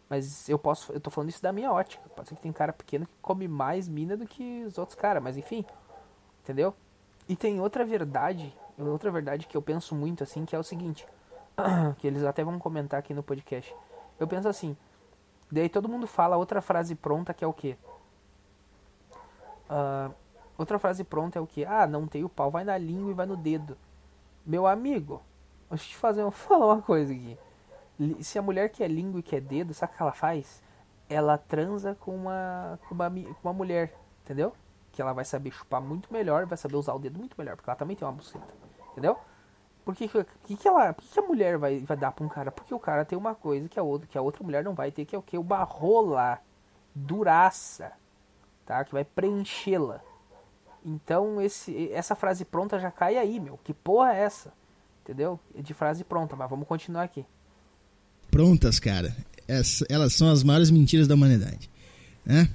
Mas 0.06 0.46
eu 0.50 0.58
posso, 0.58 0.92
eu 0.92 1.00
tô 1.00 1.10
falando 1.10 1.30
isso 1.30 1.42
da 1.42 1.50
minha 1.50 1.72
ótica. 1.72 2.06
Pode 2.14 2.28
ser 2.28 2.34
que 2.34 2.42
tem 2.42 2.52
cara 2.52 2.74
pequeno 2.74 3.06
que 3.06 3.12
come 3.22 3.48
mais 3.48 3.88
mina 3.88 4.18
do 4.18 4.26
que 4.26 4.64
os 4.66 4.76
outros 4.76 4.94
caras, 4.94 5.22
mas 5.22 5.38
enfim. 5.38 5.64
Entendeu? 6.42 6.74
E 7.26 7.34
tem 7.34 7.58
outra 7.58 7.86
verdade, 7.86 8.54
outra 8.76 9.10
verdade 9.10 9.46
que 9.46 9.56
eu 9.56 9.62
penso 9.62 9.94
muito 9.94 10.22
assim, 10.22 10.44
que 10.44 10.54
é 10.54 10.58
o 10.58 10.62
seguinte, 10.62 11.08
que 11.96 12.06
eles 12.06 12.22
até 12.22 12.44
vão 12.44 12.58
comentar 12.58 13.00
aqui 13.00 13.14
no 13.14 13.22
podcast. 13.22 13.74
Eu 14.20 14.28
penso 14.28 14.46
assim, 14.46 14.76
daí 15.50 15.70
todo 15.70 15.88
mundo 15.88 16.06
fala 16.06 16.36
outra 16.36 16.60
frase 16.60 16.94
pronta 16.94 17.32
que 17.32 17.42
é 17.42 17.46
o 17.46 17.52
quê? 17.54 17.78
Uh, 19.70 20.14
Outra 20.56 20.78
frase 20.78 21.02
pronta 21.02 21.38
é 21.38 21.42
o 21.42 21.46
que? 21.46 21.64
Ah, 21.64 21.86
não 21.86 22.06
tem 22.06 22.24
o 22.24 22.28
pau, 22.28 22.50
vai 22.50 22.64
na 22.64 22.78
língua 22.78 23.10
e 23.10 23.14
vai 23.14 23.26
no 23.26 23.36
dedo. 23.36 23.76
Meu 24.46 24.66
amigo, 24.66 25.22
deixa 25.68 25.84
eu 25.84 25.88
te 25.88 25.96
fazer, 25.96 26.30
falar 26.32 26.66
uma 26.66 26.82
coisa 26.82 27.12
aqui. 27.12 27.36
Se 28.20 28.38
a 28.38 28.42
mulher 28.42 28.68
quer 28.70 28.88
língua 28.88 29.20
e 29.20 29.22
quer 29.22 29.40
dedo, 29.40 29.72
sabe 29.74 29.92
o 29.92 29.96
que 29.96 30.02
ela 30.02 30.12
faz? 30.12 30.62
Ela 31.08 31.38
transa 31.38 31.94
com 32.00 32.14
uma, 32.14 32.78
com 32.88 32.94
uma, 32.94 33.10
com 33.10 33.48
uma 33.48 33.52
mulher, 33.52 33.94
entendeu? 34.24 34.52
Que 34.92 35.02
ela 35.02 35.12
vai 35.12 35.24
saber 35.24 35.50
chupar 35.50 35.80
muito 35.80 36.12
melhor, 36.12 36.46
vai 36.46 36.56
saber 36.56 36.76
usar 36.76 36.94
o 36.94 36.98
dedo 36.98 37.18
muito 37.18 37.34
melhor, 37.36 37.56
porque 37.56 37.68
ela 37.68 37.76
também 37.76 37.96
tem 37.96 38.06
uma 38.06 38.14
buceta, 38.14 38.46
entendeu? 38.92 39.18
Por 39.84 39.94
que, 39.94 40.08
que, 40.08 40.56
que, 40.56 40.66
ela, 40.66 40.94
por 40.94 41.04
que, 41.04 41.18
a 41.18 41.22
mulher 41.22 41.58
vai, 41.58 41.80
vai 41.80 41.96
dar 41.96 42.10
pra 42.10 42.24
um 42.24 42.28
cara? 42.28 42.50
Porque 42.50 42.72
o 42.72 42.78
cara 42.78 43.04
tem 43.04 43.18
uma 43.18 43.34
coisa 43.34 43.68
que 43.68 43.78
a 43.78 43.82
outra, 43.82 44.08
que 44.08 44.16
a 44.16 44.22
outra 44.22 44.42
mulher 44.42 44.64
não 44.64 44.74
vai 44.74 44.90
ter, 44.90 45.04
que 45.04 45.14
é 45.14 45.18
o 45.18 45.22
que? 45.22 45.36
Uma 45.36 45.62
rola 45.62 46.40
duraça, 46.94 47.92
tá? 48.64 48.82
Que 48.82 48.92
vai 48.92 49.04
preenchê-la. 49.04 50.00
Então 50.84 51.40
esse, 51.40 51.90
essa 51.92 52.14
frase 52.14 52.44
pronta 52.44 52.78
já 52.78 52.90
cai 52.90 53.16
aí, 53.16 53.40
meu. 53.40 53.58
Que 53.64 53.72
porra 53.72 54.14
é 54.14 54.20
essa? 54.20 54.52
Entendeu? 55.02 55.40
De 55.56 55.72
frase 55.74 56.04
pronta, 56.04 56.36
mas 56.36 56.48
vamos 56.48 56.66
continuar 56.66 57.04
aqui. 57.04 57.24
Prontas, 58.30 58.78
cara. 58.78 59.14
Essa, 59.46 59.86
elas 59.88 60.14
são 60.14 60.30
as 60.30 60.42
maiores 60.42 60.70
mentiras 60.70 61.06
da 61.06 61.14
humanidade. 61.14 61.70
Né? 62.24 62.48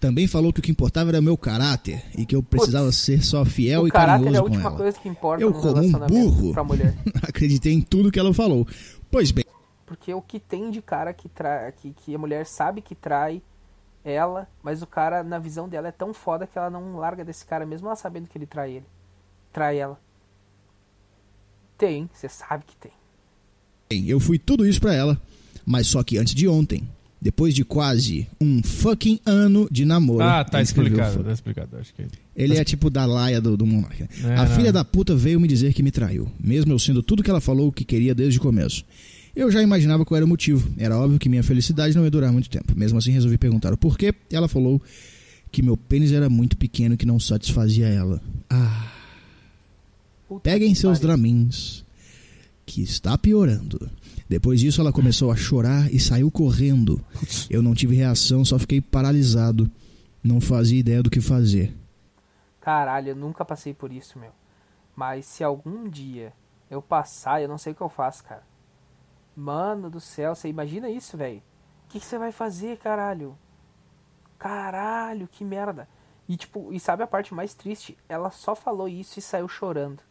Também 0.00 0.28
falou 0.28 0.52
que 0.52 0.60
o 0.60 0.62
que 0.62 0.70
importava 0.70 1.10
era 1.10 1.18
o 1.18 1.22
meu 1.22 1.36
caráter 1.36 2.04
e 2.16 2.24
que 2.24 2.34
eu 2.34 2.42
precisava 2.42 2.86
Putz, 2.86 2.98
ser 2.98 3.24
só 3.24 3.44
fiel 3.44 3.86
e 3.86 3.90
carinhoso 3.90 4.34
é 4.34 4.38
a 4.38 4.42
última 4.42 4.70
coisa 4.70 4.98
que 4.98 5.08
importa 5.08 5.42
eu, 5.42 5.52
como 5.52 5.82
um 5.82 5.92
burro, 6.06 6.54
acreditei 7.22 7.72
em 7.72 7.80
tudo 7.80 8.10
que 8.10 8.18
ela 8.18 8.32
falou. 8.32 8.66
Pois 9.10 9.30
bem. 9.32 9.44
Porque 9.84 10.12
o 10.12 10.22
que 10.22 10.38
tem 10.38 10.70
de 10.70 10.80
cara 10.82 11.12
que, 11.12 11.28
tra... 11.28 11.72
que, 11.72 11.92
que 11.92 12.14
a 12.14 12.18
mulher 12.18 12.46
sabe 12.46 12.80
que 12.80 12.94
trai 12.94 13.42
ela, 14.04 14.48
mas 14.62 14.82
o 14.82 14.86
cara, 14.86 15.22
na 15.22 15.38
visão 15.38 15.68
dela, 15.68 15.88
é 15.88 15.92
tão 15.92 16.14
foda 16.14 16.46
que 16.46 16.56
ela 16.56 16.70
não 16.70 16.96
larga 16.96 17.24
desse 17.24 17.44
cara, 17.44 17.66
mesmo 17.66 17.86
ela 17.86 17.96
sabendo 17.96 18.28
que 18.28 18.38
ele 18.38 18.46
trai 18.46 18.72
ele. 18.72 18.86
Trai 19.52 19.78
ela. 19.78 19.98
Tem, 21.76 22.08
você 22.12 22.28
sabe 22.28 22.64
que 22.66 22.76
tem. 22.76 24.08
Eu 24.08 24.20
fui 24.20 24.38
tudo 24.38 24.66
isso 24.66 24.80
pra 24.80 24.94
ela, 24.94 25.20
mas 25.64 25.86
só 25.86 26.02
que 26.02 26.18
antes 26.18 26.34
de 26.34 26.48
ontem. 26.48 26.88
Depois 27.20 27.52
de 27.52 27.64
quase 27.64 28.28
um 28.40 28.62
fucking 28.62 29.18
ano 29.26 29.66
de 29.72 29.84
namoro. 29.84 30.22
Ah, 30.22 30.44
tá 30.44 30.62
explicado, 30.62 31.24
tá 31.24 31.32
explicado. 31.32 31.76
Acho 31.76 31.92
que... 31.92 32.06
Ele 32.36 32.56
é 32.56 32.62
tipo 32.62 32.88
da 32.88 33.04
laia 33.04 33.40
do, 33.40 33.56
do 33.56 33.66
monarca. 33.66 34.08
É, 34.22 34.36
a 34.36 34.44
não. 34.44 34.54
filha 34.54 34.72
da 34.72 34.84
puta 34.84 35.16
veio 35.16 35.40
me 35.40 35.48
dizer 35.48 35.74
que 35.74 35.82
me 35.82 35.90
traiu, 35.90 36.30
mesmo 36.38 36.72
eu 36.72 36.78
sendo 36.78 37.02
tudo 37.02 37.24
que 37.24 37.28
ela 37.28 37.40
falou 37.40 37.72
que 37.72 37.84
queria 37.84 38.14
desde 38.14 38.38
o 38.38 38.42
começo. 38.42 38.84
Eu 39.38 39.52
já 39.52 39.62
imaginava 39.62 40.04
qual 40.04 40.16
era 40.16 40.24
o 40.24 40.28
motivo. 40.28 40.68
Era 40.76 40.98
óbvio 40.98 41.16
que 41.16 41.28
minha 41.28 41.44
felicidade 41.44 41.94
não 41.94 42.02
ia 42.02 42.10
durar 42.10 42.32
muito 42.32 42.50
tempo. 42.50 42.76
Mesmo 42.76 42.98
assim, 42.98 43.12
resolvi 43.12 43.38
perguntar 43.38 43.72
o 43.72 43.76
porquê. 43.76 44.12
Ela 44.32 44.48
falou 44.48 44.82
que 45.52 45.62
meu 45.62 45.76
pênis 45.76 46.10
era 46.10 46.28
muito 46.28 46.56
pequeno 46.56 46.96
e 46.96 46.98
que 46.98 47.06
não 47.06 47.20
satisfazia 47.20 47.86
ela. 47.86 48.20
Ah. 48.50 48.92
Peguem 50.42 50.74
seus 50.74 50.98
dramins, 50.98 51.84
que 52.66 52.82
está 52.82 53.16
piorando. 53.16 53.88
Depois 54.28 54.58
disso, 54.58 54.80
ela 54.80 54.92
começou 54.92 55.30
a 55.30 55.36
chorar 55.36 55.88
e 55.94 56.00
saiu 56.00 56.32
correndo. 56.32 57.00
Eu 57.48 57.62
não 57.62 57.76
tive 57.76 57.94
reação, 57.94 58.44
só 58.44 58.58
fiquei 58.58 58.80
paralisado. 58.80 59.70
Não 60.20 60.40
fazia 60.40 60.80
ideia 60.80 61.00
do 61.00 61.10
que 61.10 61.20
fazer. 61.20 61.72
Caralho, 62.60 63.10
eu 63.10 63.16
nunca 63.16 63.44
passei 63.44 63.72
por 63.72 63.92
isso, 63.92 64.18
meu. 64.18 64.32
Mas 64.96 65.26
se 65.26 65.44
algum 65.44 65.88
dia 65.88 66.32
eu 66.68 66.82
passar, 66.82 67.40
eu 67.40 67.46
não 67.46 67.56
sei 67.56 67.72
o 67.72 67.76
que 67.76 67.82
eu 67.82 67.88
faço, 67.88 68.24
cara. 68.24 68.47
Mano 69.38 69.88
do 69.88 70.00
céu, 70.00 70.34
você 70.34 70.48
imagina 70.48 70.90
isso, 70.90 71.16
velho? 71.16 71.40
O 71.84 71.88
que, 71.90 72.00
você 72.00 72.18
vai 72.18 72.32
fazer, 72.32 72.76
caralho? 72.76 73.38
Caralho, 74.36 75.28
que 75.28 75.44
merda. 75.44 75.88
E 76.28 76.36
tipo, 76.36 76.72
e 76.72 76.80
sabe 76.80 77.04
a 77.04 77.06
parte 77.06 77.32
mais 77.32 77.54
triste? 77.54 77.96
Ela 78.08 78.32
só 78.32 78.56
falou 78.56 78.88
isso 78.88 79.20
e 79.20 79.22
saiu 79.22 79.46
chorando. 79.46 80.02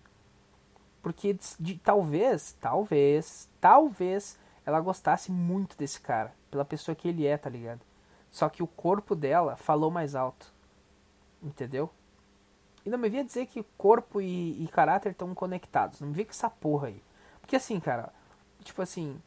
Porque 1.02 1.34
de, 1.34 1.56
de, 1.60 1.78
talvez, 1.78 2.56
talvez, 2.62 3.50
talvez 3.60 4.40
ela 4.66 4.80
gostasse 4.80 5.30
muito 5.30 5.78
desse 5.78 6.00
cara, 6.00 6.34
pela 6.50 6.64
pessoa 6.64 6.96
que 6.96 7.10
ele 7.10 7.26
é, 7.26 7.38
tá 7.38 7.50
ligado? 7.50 7.82
Só 8.32 8.48
que 8.48 8.64
o 8.64 8.68
corpo 8.68 9.14
dela 9.14 9.58
falou 9.58 9.92
mais 9.92 10.16
alto. 10.16 10.54
Entendeu? 11.44 11.90
E 12.86 12.90
não 12.90 12.98
me 12.98 13.10
via 13.10 13.26
dizer 13.26 13.46
que 13.48 13.62
corpo 13.78 14.22
e, 14.22 14.64
e 14.64 14.70
caráter 14.70 15.12
estão 15.12 15.36
conectados. 15.36 16.00
Não 16.00 16.08
me 16.08 16.14
vê 16.14 16.24
com 16.24 16.32
essa 16.32 16.50
porra 16.50 16.88
aí. 16.88 17.04
Porque 17.42 17.58
assim, 17.58 17.78
cara, 17.78 18.14
tipo 18.64 18.82
assim, 18.82 19.22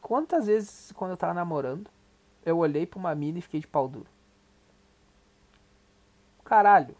quantas 0.00 0.46
vezes 0.46 0.92
quando 0.92 1.12
eu 1.12 1.16
tava 1.16 1.34
namorando, 1.34 1.90
eu 2.44 2.58
olhei 2.58 2.86
pra 2.86 2.98
uma 2.98 3.14
mina 3.14 3.38
e 3.38 3.42
fiquei 3.42 3.60
de 3.60 3.66
pau 3.66 3.88
duro. 3.88 4.08
Caralho. 6.44 6.96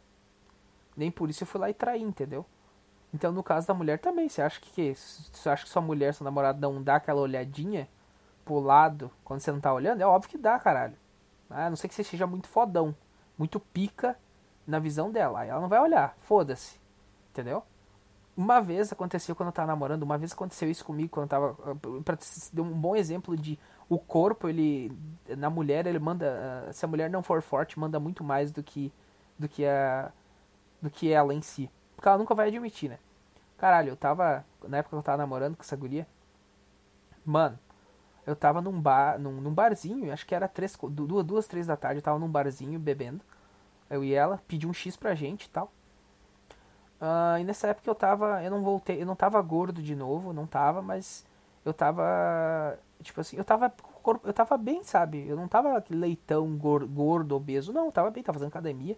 Nem 0.96 1.11
por 1.11 1.30
isso 1.30 1.42
eu 1.42 1.46
fui 1.46 1.61
lá 1.61 1.70
e 1.70 1.74
traí, 1.74 2.03
entendeu? 2.03 2.44
Então, 3.14 3.32
no 3.32 3.42
caso 3.42 3.66
da 3.66 3.72
mulher 3.72 3.99
também, 3.99 4.28
você 4.28 4.42
acha 4.42 4.61
que 4.61 4.94
você 4.94 5.49
acha 5.49 5.64
que 5.64 5.70
sua 5.70 5.80
mulher, 5.80 6.12
sua 6.12 6.24
namorada 6.24 6.59
não 6.61 6.82
dá 6.82 6.96
aquela 6.96 7.20
olhadinha 7.20 7.88
pro 8.44 8.61
lado 8.61 9.11
quando 9.24 9.40
você 9.40 9.51
não 9.51 9.61
tá 9.61 9.72
olhando? 9.72 10.03
É 10.03 10.07
óbvio 10.07 10.30
que 10.30 10.38
dá, 10.38 10.59
caralho. 10.59 10.96
Ah, 11.49 11.66
a 11.66 11.70
não 11.70 11.76
ser 11.76 11.88
que 11.88 11.94
você 11.94 12.05
seja 12.05 12.26
muito 12.26 12.49
fodão, 12.49 12.94
muito 13.38 13.59
pica 13.59 14.18
na 14.66 14.78
visão 14.78 15.11
dela. 15.11 15.40
Aí 15.40 15.49
ela 15.49 15.61
não 15.61 15.68
vai 15.68 15.80
olhar, 15.80 16.14
foda-se. 16.20 16.78
Entendeu? 17.30 17.62
Uma 18.39 18.61
vez 18.61 18.93
aconteceu 18.93 19.34
quando 19.34 19.49
eu 19.49 19.53
tava 19.53 19.66
namorando, 19.66 20.05
uma 20.05 20.16
vez 20.16 20.32
aconteceu 20.32 20.70
isso 20.70 20.84
comigo 20.84 21.09
quando 21.09 21.24
eu 21.24 21.28
tava. 21.28 21.55
Pra 22.05 22.16
dar 22.53 22.62
um 22.62 22.70
bom 22.70 22.95
exemplo 22.95 23.36
de 23.36 23.59
o 23.89 23.99
corpo, 23.99 24.49
ele. 24.49 24.97
Na 25.36 25.51
mulher, 25.51 25.89
ele 25.89 25.99
manda. 25.99 26.70
Se 26.72 26.84
a 26.84 26.89
mulher 26.89 27.11
não 27.11 27.20
for 27.20 27.43
forte, 27.43 27.80
manda 27.80 27.99
muito 27.99 28.22
mais 28.22 28.53
do 28.53 28.62
que. 28.62 28.93
do 29.36 29.49
que 29.49 29.66
a. 29.66 30.12
do 30.80 30.89
que 30.89 31.11
ela 31.11 31.34
em 31.34 31.43
si. 31.43 31.68
Porque 31.97 32.07
ela 32.09 32.16
nunca 32.16 32.32
vai 32.32 32.47
admitir, 32.47 32.89
né? 32.89 33.01
Caralho, 33.57 33.89
eu 33.89 33.97
tava. 33.97 34.45
Na 34.68 34.76
época 34.76 34.95
que 34.95 35.01
eu 35.01 35.03
tava 35.03 35.18
namorando 35.18 35.57
com 35.57 35.62
essa 35.62 35.74
guria. 35.74 36.07
Mano, 37.26 37.59
eu 38.24 38.36
tava 38.36 38.62
num 38.62 38.80
bar. 38.80 39.18
num, 39.18 39.32
num 39.41 39.53
barzinho, 39.53 40.12
acho 40.12 40.24
que 40.24 40.32
era 40.32 40.47
três, 40.47 40.78
duas, 40.80 41.24
duas, 41.24 41.49
três 41.49 41.66
da 41.66 41.76
tarde, 41.76 41.99
eu 41.99 42.05
tava 42.05 42.20
num 42.20 42.30
barzinho 42.30 42.78
bebendo. 42.78 43.20
Eu 43.91 44.05
e 44.05 44.14
ela, 44.14 44.41
pedi 44.47 44.64
um 44.64 44.72
X 44.72 44.97
pra 44.97 45.12
gente 45.16 45.47
e 45.47 45.51
tal. 45.51 45.72
Uh, 47.01 47.38
e 47.40 47.44
nessa 47.44 47.68
época 47.68 47.88
eu 47.88 47.94
tava. 47.94 48.42
Eu 48.42 48.51
não 48.51 48.62
voltei. 48.62 49.01
Eu 49.01 49.07
não 49.07 49.16
tava 49.16 49.40
gordo 49.42 49.82
de 49.82 49.94
novo, 49.94 50.32
não 50.32 50.46
tava, 50.46 50.82
mas 50.82 51.24
eu 51.64 51.72
tava. 51.72 52.78
Tipo 53.03 53.20
assim, 53.20 53.36
eu 53.36 53.44
tava. 53.44 53.72
Eu 54.24 54.32
tava 54.32 54.57
bem, 54.57 54.82
sabe? 54.82 55.26
Eu 55.28 55.36
não 55.36 55.49
tava 55.49 55.84
leitão, 55.90 56.57
gordo, 56.57 57.36
obeso, 57.36 57.72
não, 57.72 57.90
tava 57.90 58.11
bem, 58.11 58.22
tava 58.22 58.38
fazendo 58.38 58.49
academia. 58.49 58.96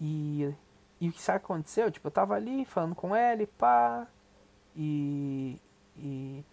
E 0.00 0.52
e 1.00 1.08
o 1.08 1.12
que 1.12 1.22
sabe 1.22 1.38
aconteceu? 1.38 1.90
Tipo, 1.90 2.08
eu 2.08 2.12
tava 2.12 2.34
ali 2.34 2.64
falando 2.66 2.94
com 2.94 3.16
ele, 3.16 3.46
pá. 3.46 4.06
E. 4.76 5.58
E, 5.96 6.44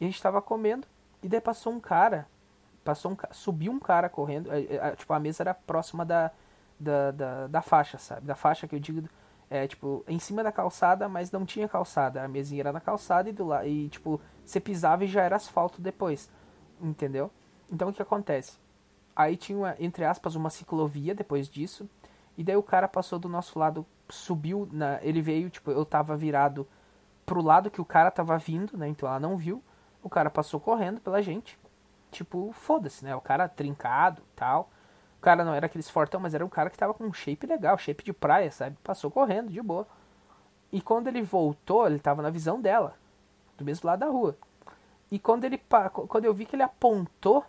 e 0.00 0.04
a 0.04 0.06
gente 0.06 0.22
tava 0.22 0.42
comendo. 0.42 0.86
E 1.22 1.28
daí 1.28 1.40
passou 1.40 1.72
um 1.72 1.80
cara. 1.80 2.28
Passou 2.84 3.12
um 3.12 3.16
Subiu 3.32 3.72
um 3.72 3.80
cara 3.80 4.08
correndo. 4.10 4.52
É, 4.52 4.76
é, 4.76 4.96
tipo, 4.96 5.12
a 5.14 5.18
mesa 5.18 5.42
era 5.42 5.54
próxima 5.54 6.04
da, 6.04 6.30
da, 6.78 7.10
da, 7.10 7.46
da, 7.46 7.62
faixa, 7.62 7.98
sabe? 7.98 8.26
Da 8.26 8.34
faixa 8.34 8.66
que 8.66 8.74
eu 8.74 8.80
digo. 8.80 9.08
É, 9.48 9.66
tipo, 9.66 10.04
em 10.08 10.18
cima 10.18 10.42
da 10.42 10.50
calçada, 10.50 11.08
mas 11.08 11.30
não 11.30 11.46
tinha 11.46 11.68
calçada. 11.68 12.22
A 12.24 12.28
mesinha 12.28 12.62
era 12.62 12.72
na 12.72 12.80
calçada 12.80 13.28
e 13.30 13.32
do 13.32 13.46
lado. 13.46 13.66
E, 13.66 13.88
tipo, 13.88 14.20
você 14.44 14.58
pisava 14.58 15.04
e 15.04 15.08
já 15.08 15.22
era 15.22 15.36
asfalto 15.36 15.80
depois. 15.80 16.28
Entendeu? 16.80 17.30
Então 17.70 17.88
o 17.88 17.92
que 17.92 18.02
acontece? 18.02 18.58
Aí 19.14 19.36
tinha, 19.36 19.56
uma, 19.56 19.76
entre 19.78 20.04
aspas, 20.04 20.34
uma 20.34 20.50
ciclovia 20.50 21.14
depois 21.14 21.48
disso. 21.48 21.88
E 22.36 22.44
daí 22.44 22.56
o 22.56 22.62
cara 22.62 22.86
passou 22.86 23.18
do 23.18 23.28
nosso 23.28 23.58
lado, 23.58 23.86
subiu, 24.10 24.68
na, 24.70 24.98
ele 25.02 25.22
veio, 25.22 25.48
tipo, 25.48 25.70
eu 25.70 25.84
tava 25.84 26.16
virado 26.16 26.66
pro 27.24 27.42
lado 27.42 27.70
que 27.70 27.80
o 27.80 27.84
cara 27.84 28.10
tava 28.10 28.36
vindo, 28.36 28.76
né? 28.76 28.88
Então 28.88 29.08
ela 29.08 29.18
não 29.18 29.36
viu. 29.36 29.62
O 30.02 30.10
cara 30.10 30.30
passou 30.30 30.60
correndo 30.60 31.00
pela 31.00 31.22
gente. 31.22 31.58
Tipo, 32.10 32.52
foda-se, 32.52 33.04
né? 33.04 33.16
O 33.16 33.20
cara 33.20 33.48
trincado 33.48 34.22
tal. 34.34 34.70
O 35.18 35.20
cara 35.20 35.44
não 35.44 35.54
era 35.54 35.66
aqueles 35.66 35.88
fortão, 35.88 36.20
mas 36.20 36.34
era 36.34 36.44
um 36.44 36.48
cara 36.48 36.70
que 36.70 36.78
tava 36.78 36.94
com 36.94 37.04
um 37.04 37.12
shape 37.12 37.46
legal, 37.46 37.76
shape 37.78 38.04
de 38.04 38.12
praia, 38.12 38.50
sabe? 38.50 38.76
Passou 38.82 39.10
correndo, 39.10 39.50
de 39.50 39.60
boa. 39.62 39.86
E 40.72 40.80
quando 40.80 41.08
ele 41.08 41.22
voltou, 41.22 41.86
ele 41.86 41.98
tava 41.98 42.22
na 42.22 42.30
visão 42.30 42.60
dela, 42.60 42.94
do 43.56 43.64
mesmo 43.64 43.86
lado 43.86 44.00
da 44.00 44.06
rua. 44.06 44.36
E 45.10 45.18
quando 45.18 45.44
ele 45.44 45.60
quando 46.08 46.24
eu 46.24 46.34
vi 46.34 46.44
que 46.44 46.56
ele 46.56 46.62
apontou, 46.62 47.44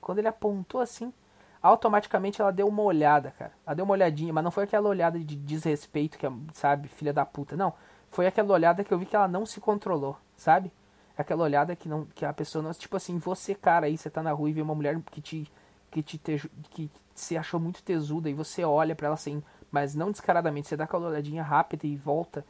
quando 0.00 0.18
ele 0.18 0.28
apontou 0.28 0.80
assim, 0.80 1.12
automaticamente 1.62 2.40
ela 2.40 2.52
deu 2.52 2.68
uma 2.68 2.82
olhada, 2.82 3.32
cara. 3.38 3.52
Ela 3.66 3.76
deu 3.76 3.84
uma 3.84 3.92
olhadinha, 3.92 4.32
mas 4.32 4.44
não 4.44 4.50
foi 4.50 4.64
aquela 4.64 4.88
olhada 4.88 5.18
de 5.18 5.36
desrespeito 5.36 6.18
que, 6.18 6.26
sabe, 6.52 6.88
filha 6.88 7.12
da 7.12 7.24
puta, 7.24 7.56
não. 7.56 7.72
Foi 8.10 8.26
aquela 8.26 8.52
olhada 8.52 8.84
que 8.84 8.92
eu 8.92 8.98
vi 8.98 9.06
que 9.06 9.16
ela 9.16 9.28
não 9.28 9.44
se 9.44 9.60
controlou, 9.60 10.16
sabe? 10.36 10.72
Aquela 11.16 11.44
olhada 11.44 11.74
que 11.74 11.88
não 11.88 12.04
que 12.14 12.24
a 12.24 12.32
pessoa 12.32 12.62
não, 12.62 12.72
tipo 12.72 12.96
assim, 12.96 13.18
você 13.18 13.54
cara 13.54 13.86
aí, 13.86 13.96
você 13.96 14.10
tá 14.10 14.22
na 14.22 14.32
rua 14.32 14.50
e 14.50 14.52
vê 14.52 14.62
uma 14.62 14.74
mulher 14.74 15.00
que 15.10 15.20
te 15.20 15.50
que 16.02 16.18
te 16.18 16.50
que 16.70 16.90
se 17.14 17.36
achou 17.36 17.58
muito 17.58 17.82
tesuda 17.82 18.28
e 18.28 18.34
você 18.34 18.64
olha 18.64 18.94
para 18.94 19.06
ela 19.06 19.14
assim, 19.14 19.42
mas 19.70 19.94
não 19.94 20.10
descaradamente, 20.10 20.68
você 20.68 20.76
dá 20.76 20.84
aquela 20.84 21.08
olhadinha 21.08 21.42
rápida 21.42 21.86
e 21.86 21.96
volta. 21.96 22.44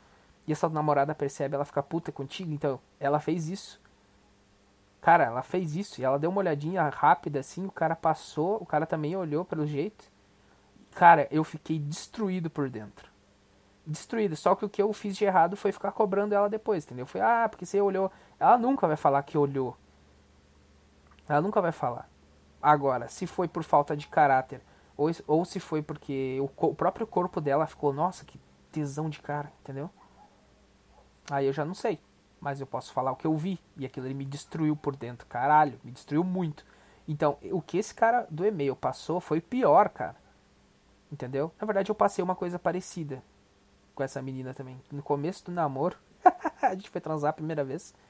E 0.47 0.53
essa 0.53 0.69
namorada 0.69 1.15
percebe, 1.15 1.55
ela 1.55 1.65
fica 1.65 1.83
puta 1.83 2.13
contigo, 2.13 2.53
então 2.53 2.79
ela 3.01 3.19
fez 3.21 3.49
isso. 3.49 3.81
Cara, 5.01 5.25
ela 5.25 5.43
fez 5.43 5.77
isso 5.77 6.01
e 6.01 6.05
ela 6.05 6.19
deu 6.19 6.31
uma 6.31 6.41
olhadinha 6.41 6.89
rápida 6.89 7.41
assim, 7.41 7.67
o 7.67 7.71
cara 7.71 7.95
passou, 7.95 8.57
o 8.61 8.67
cara 8.67 8.87
também 8.87 9.17
olhou 9.17 9.45
pelo 9.45 9.67
jeito. 9.67 10.05
Cara, 10.95 11.29
eu 11.31 11.45
fiquei 11.45 11.79
destruído 11.79 12.49
por 12.49 12.69
dentro. 12.69 13.09
Destruído. 13.87 14.35
Só 14.35 14.55
que 14.55 14.65
o 14.65 14.69
que 14.69 14.83
eu 14.83 14.93
fiz 14.93 15.17
de 15.17 15.25
errado 15.25 15.57
foi 15.57 15.71
ficar 15.71 15.93
cobrando 15.93 16.35
ela 16.35 16.49
depois, 16.49 16.85
entendeu? 16.85 17.07
Foi, 17.07 17.21
ah, 17.21 17.47
porque 17.49 17.67
você 17.67 17.81
olhou. 17.81 18.11
Ela 18.41 18.59
nunca 18.59 18.87
vai 18.87 18.97
falar 18.97 19.23
que 19.23 19.39
olhou. 19.39 19.77
Ela 21.29 21.41
nunca 21.41 21.61
vai 21.61 21.73
falar. 21.73 22.09
Agora, 22.67 23.09
se 23.09 23.27
foi 23.27 23.47
por 23.47 23.63
falta 23.63 23.97
de 23.97 24.09
caráter, 24.09 24.61
ou, 24.97 25.11
ou 25.27 25.45
se 25.45 25.61
foi 25.61 25.83
porque 25.83 26.39
o, 26.41 26.67
o 26.67 26.75
próprio 26.75 27.07
corpo 27.07 27.41
dela 27.41 27.67
ficou, 27.67 27.93
nossa, 27.93 28.25
que 28.25 28.41
tesão 28.73 29.09
de 29.09 29.21
cara, 29.21 29.53
entendeu? 29.61 29.91
Aí 31.31 31.47
eu 31.47 31.53
já 31.53 31.65
não 31.65 31.75
sei 31.75 32.01
mas 32.41 32.61
eu 32.61 32.67
posso 32.67 32.93
falar 32.93 33.13
o 33.13 33.17
que 33.17 33.27
eu 33.27 33.37
vi. 33.37 33.59
E 33.77 33.85
aquilo 33.85 34.07
ele 34.07 34.15
me 34.15 34.25
destruiu 34.25 34.77
por 34.77 34.95
dentro, 34.95 35.27
caralho, 35.27 35.81
me 35.83 35.91
destruiu 35.91 36.23
muito. 36.23 36.65
Então, 37.09 37.39
o 37.51 37.61
que 37.61 37.79
esse 37.79 37.95
cara 37.95 38.27
do 38.31 38.45
e-mail 38.45 38.75
passou 38.75 39.21
foi 39.21 39.41
pior, 39.41 39.89
cara. 39.89 40.17
Entendeu? 41.11 41.53
Na 41.61 41.67
verdade, 41.67 41.91
eu 41.91 41.95
passei 41.95 42.23
uma 42.23 42.35
coisa 42.35 42.59
parecida 42.59 43.23
com 43.95 44.03
essa 44.03 44.21
menina 44.21 44.53
também. 44.53 44.81
No 44.91 45.03
começo 45.03 45.45
do 45.45 45.53
namoro, 45.53 45.97
a 46.63 46.75
gente 46.75 46.91
foi 46.91 47.01
transar 47.01 47.31
a 47.31 47.33
primeira 47.33 47.65
vez. 47.65 47.95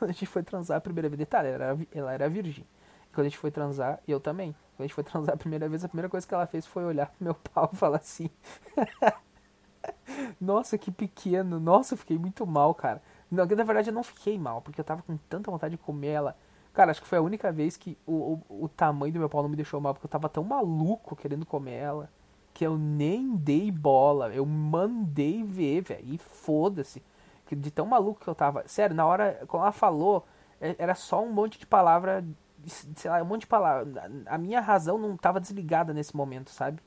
A 0.00 0.06
gente 0.06 0.26
foi 0.26 0.42
transar 0.42 0.78
a 0.78 0.80
primeira 0.80 1.08
vez, 1.08 1.18
detalhe, 1.18 1.48
ela 1.48 1.64
era, 1.64 1.78
ela 1.92 2.12
era 2.12 2.28
virgem. 2.28 2.64
Quando 3.12 3.26
a 3.26 3.28
gente 3.28 3.38
foi 3.38 3.50
transar, 3.50 4.00
eu 4.06 4.20
também. 4.20 4.52
Quando 4.76 4.80
a 4.80 4.82
gente 4.84 4.94
foi 4.94 5.04
transar 5.04 5.34
a 5.34 5.38
primeira 5.38 5.68
vez, 5.68 5.84
a 5.84 5.88
primeira 5.88 6.08
coisa 6.08 6.26
que 6.26 6.34
ela 6.34 6.46
fez 6.46 6.66
foi 6.66 6.84
olhar 6.84 7.06
pro 7.06 7.24
meu 7.24 7.34
pau 7.34 7.70
e 7.72 7.76
falar 7.76 7.98
assim: 7.98 8.30
Nossa, 10.40 10.78
que 10.78 10.90
pequeno. 10.90 11.58
Nossa, 11.60 11.94
eu 11.94 11.98
fiquei 11.98 12.18
muito 12.18 12.46
mal, 12.46 12.74
cara. 12.74 13.02
Não, 13.30 13.46
na 13.46 13.64
verdade 13.64 13.90
eu 13.90 13.94
não 13.94 14.02
fiquei 14.02 14.38
mal, 14.38 14.60
porque 14.60 14.80
eu 14.80 14.84
tava 14.84 15.02
com 15.02 15.16
tanta 15.16 15.50
vontade 15.50 15.76
de 15.76 15.82
comer 15.82 16.08
ela. 16.08 16.36
Cara, 16.72 16.90
acho 16.90 17.02
que 17.02 17.08
foi 17.08 17.18
a 17.18 17.22
única 17.22 17.52
vez 17.52 17.76
que 17.76 17.98
o, 18.06 18.40
o, 18.48 18.64
o 18.64 18.68
tamanho 18.68 19.12
do 19.12 19.18
meu 19.18 19.28
pau 19.28 19.42
não 19.42 19.48
me 19.48 19.56
deixou 19.56 19.80
mal, 19.80 19.92
porque 19.92 20.06
eu 20.06 20.10
tava 20.10 20.28
tão 20.28 20.42
maluco 20.44 21.14
querendo 21.14 21.44
comer 21.44 21.74
ela, 21.74 22.10
que 22.54 22.64
eu 22.66 22.78
nem 22.78 23.36
dei 23.36 23.70
bola. 23.70 24.28
Eu 24.34 24.46
mandei 24.46 25.42
ver, 25.44 25.82
velho. 25.82 26.14
E 26.14 26.18
foda-se. 26.18 27.02
De 27.50 27.70
tão 27.70 27.84
maluco 27.84 28.20
que 28.20 28.28
eu 28.28 28.34
tava. 28.34 28.66
Sério, 28.66 28.96
na 28.96 29.04
hora, 29.04 29.44
quando 29.46 29.64
ela 29.64 29.72
falou, 29.72 30.24
é, 30.58 30.74
era 30.78 30.94
só 30.94 31.22
um 31.22 31.30
monte 31.30 31.58
de 31.58 31.66
palavra. 31.66 32.24
Sei 32.66 33.10
lá, 33.10 33.22
um 33.22 33.26
monte 33.26 33.42
de 33.42 33.46
palavra. 33.46 34.10
A 34.26 34.38
minha 34.38 34.60
razão 34.60 34.98
não 34.98 35.16
tava 35.16 35.40
desligada 35.40 35.92
nesse 35.92 36.16
momento, 36.16 36.50
sabe? 36.50 36.80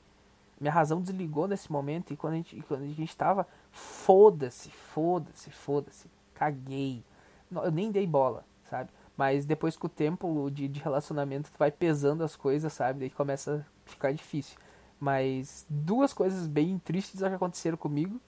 Minha 0.60 0.72
razão 0.72 1.00
desligou 1.00 1.46
nesse 1.46 1.70
momento 1.70 2.12
e 2.12 2.16
quando 2.16 2.34
a 2.34 2.36
gente, 2.36 2.62
quando 2.62 2.82
a 2.82 2.86
gente 2.86 3.16
tava, 3.16 3.46
foda-se, 3.70 4.70
foda-se, 4.70 5.50
foda-se 5.50 6.08
caguei. 6.36 7.02
Eu 7.50 7.72
nem 7.72 7.90
dei 7.90 8.06
bola, 8.06 8.44
sabe? 8.64 8.90
Mas 9.16 9.46
depois 9.46 9.76
com 9.76 9.86
o 9.86 9.90
tempo 9.90 10.50
de, 10.50 10.68
de 10.68 10.80
relacionamento, 10.80 11.50
tu 11.50 11.58
vai 11.58 11.70
pesando 11.70 12.22
as 12.22 12.36
coisas, 12.36 12.72
sabe? 12.72 13.00
Daí 13.00 13.10
começa 13.10 13.66
a 13.86 13.90
ficar 13.90 14.12
difícil. 14.12 14.58
Mas 15.00 15.66
duas 15.68 16.12
coisas 16.12 16.46
bem 16.46 16.78
tristes 16.78 17.20
já 17.20 17.34
aconteceram 17.34 17.76
comigo. 17.76 18.20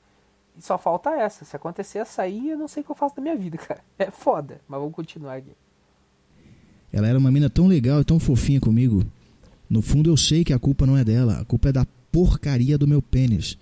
E 0.56 0.62
só 0.62 0.78
falta 0.78 1.10
essa. 1.10 1.44
Se 1.44 1.54
acontecer 1.54 1.98
essa 1.98 2.22
aí, 2.22 2.50
eu 2.50 2.58
não 2.58 2.68
sei 2.68 2.82
o 2.82 2.86
que 2.86 2.90
eu 2.90 2.96
faço 2.96 3.14
da 3.14 3.22
minha 3.22 3.36
vida, 3.36 3.58
cara. 3.58 3.84
É 3.98 4.10
foda, 4.10 4.60
mas 4.66 4.80
vamos 4.80 4.94
continuar 4.94 5.34
aqui. 5.34 5.54
Ela 6.92 7.08
era 7.08 7.18
uma 7.18 7.30
mina 7.30 7.50
tão 7.50 7.66
legal 7.66 8.00
e 8.00 8.04
tão 8.04 8.18
fofinha 8.18 8.60
comigo. 8.60 9.04
No 9.68 9.82
fundo 9.82 10.10
eu 10.10 10.16
sei 10.16 10.44
que 10.44 10.52
a 10.52 10.58
culpa 10.58 10.86
não 10.86 10.96
é 10.96 11.04
dela, 11.04 11.40
a 11.40 11.44
culpa 11.44 11.68
é 11.68 11.72
da 11.72 11.86
porcaria 12.10 12.78
do 12.78 12.88
meu 12.88 13.02
pênis 13.02 13.58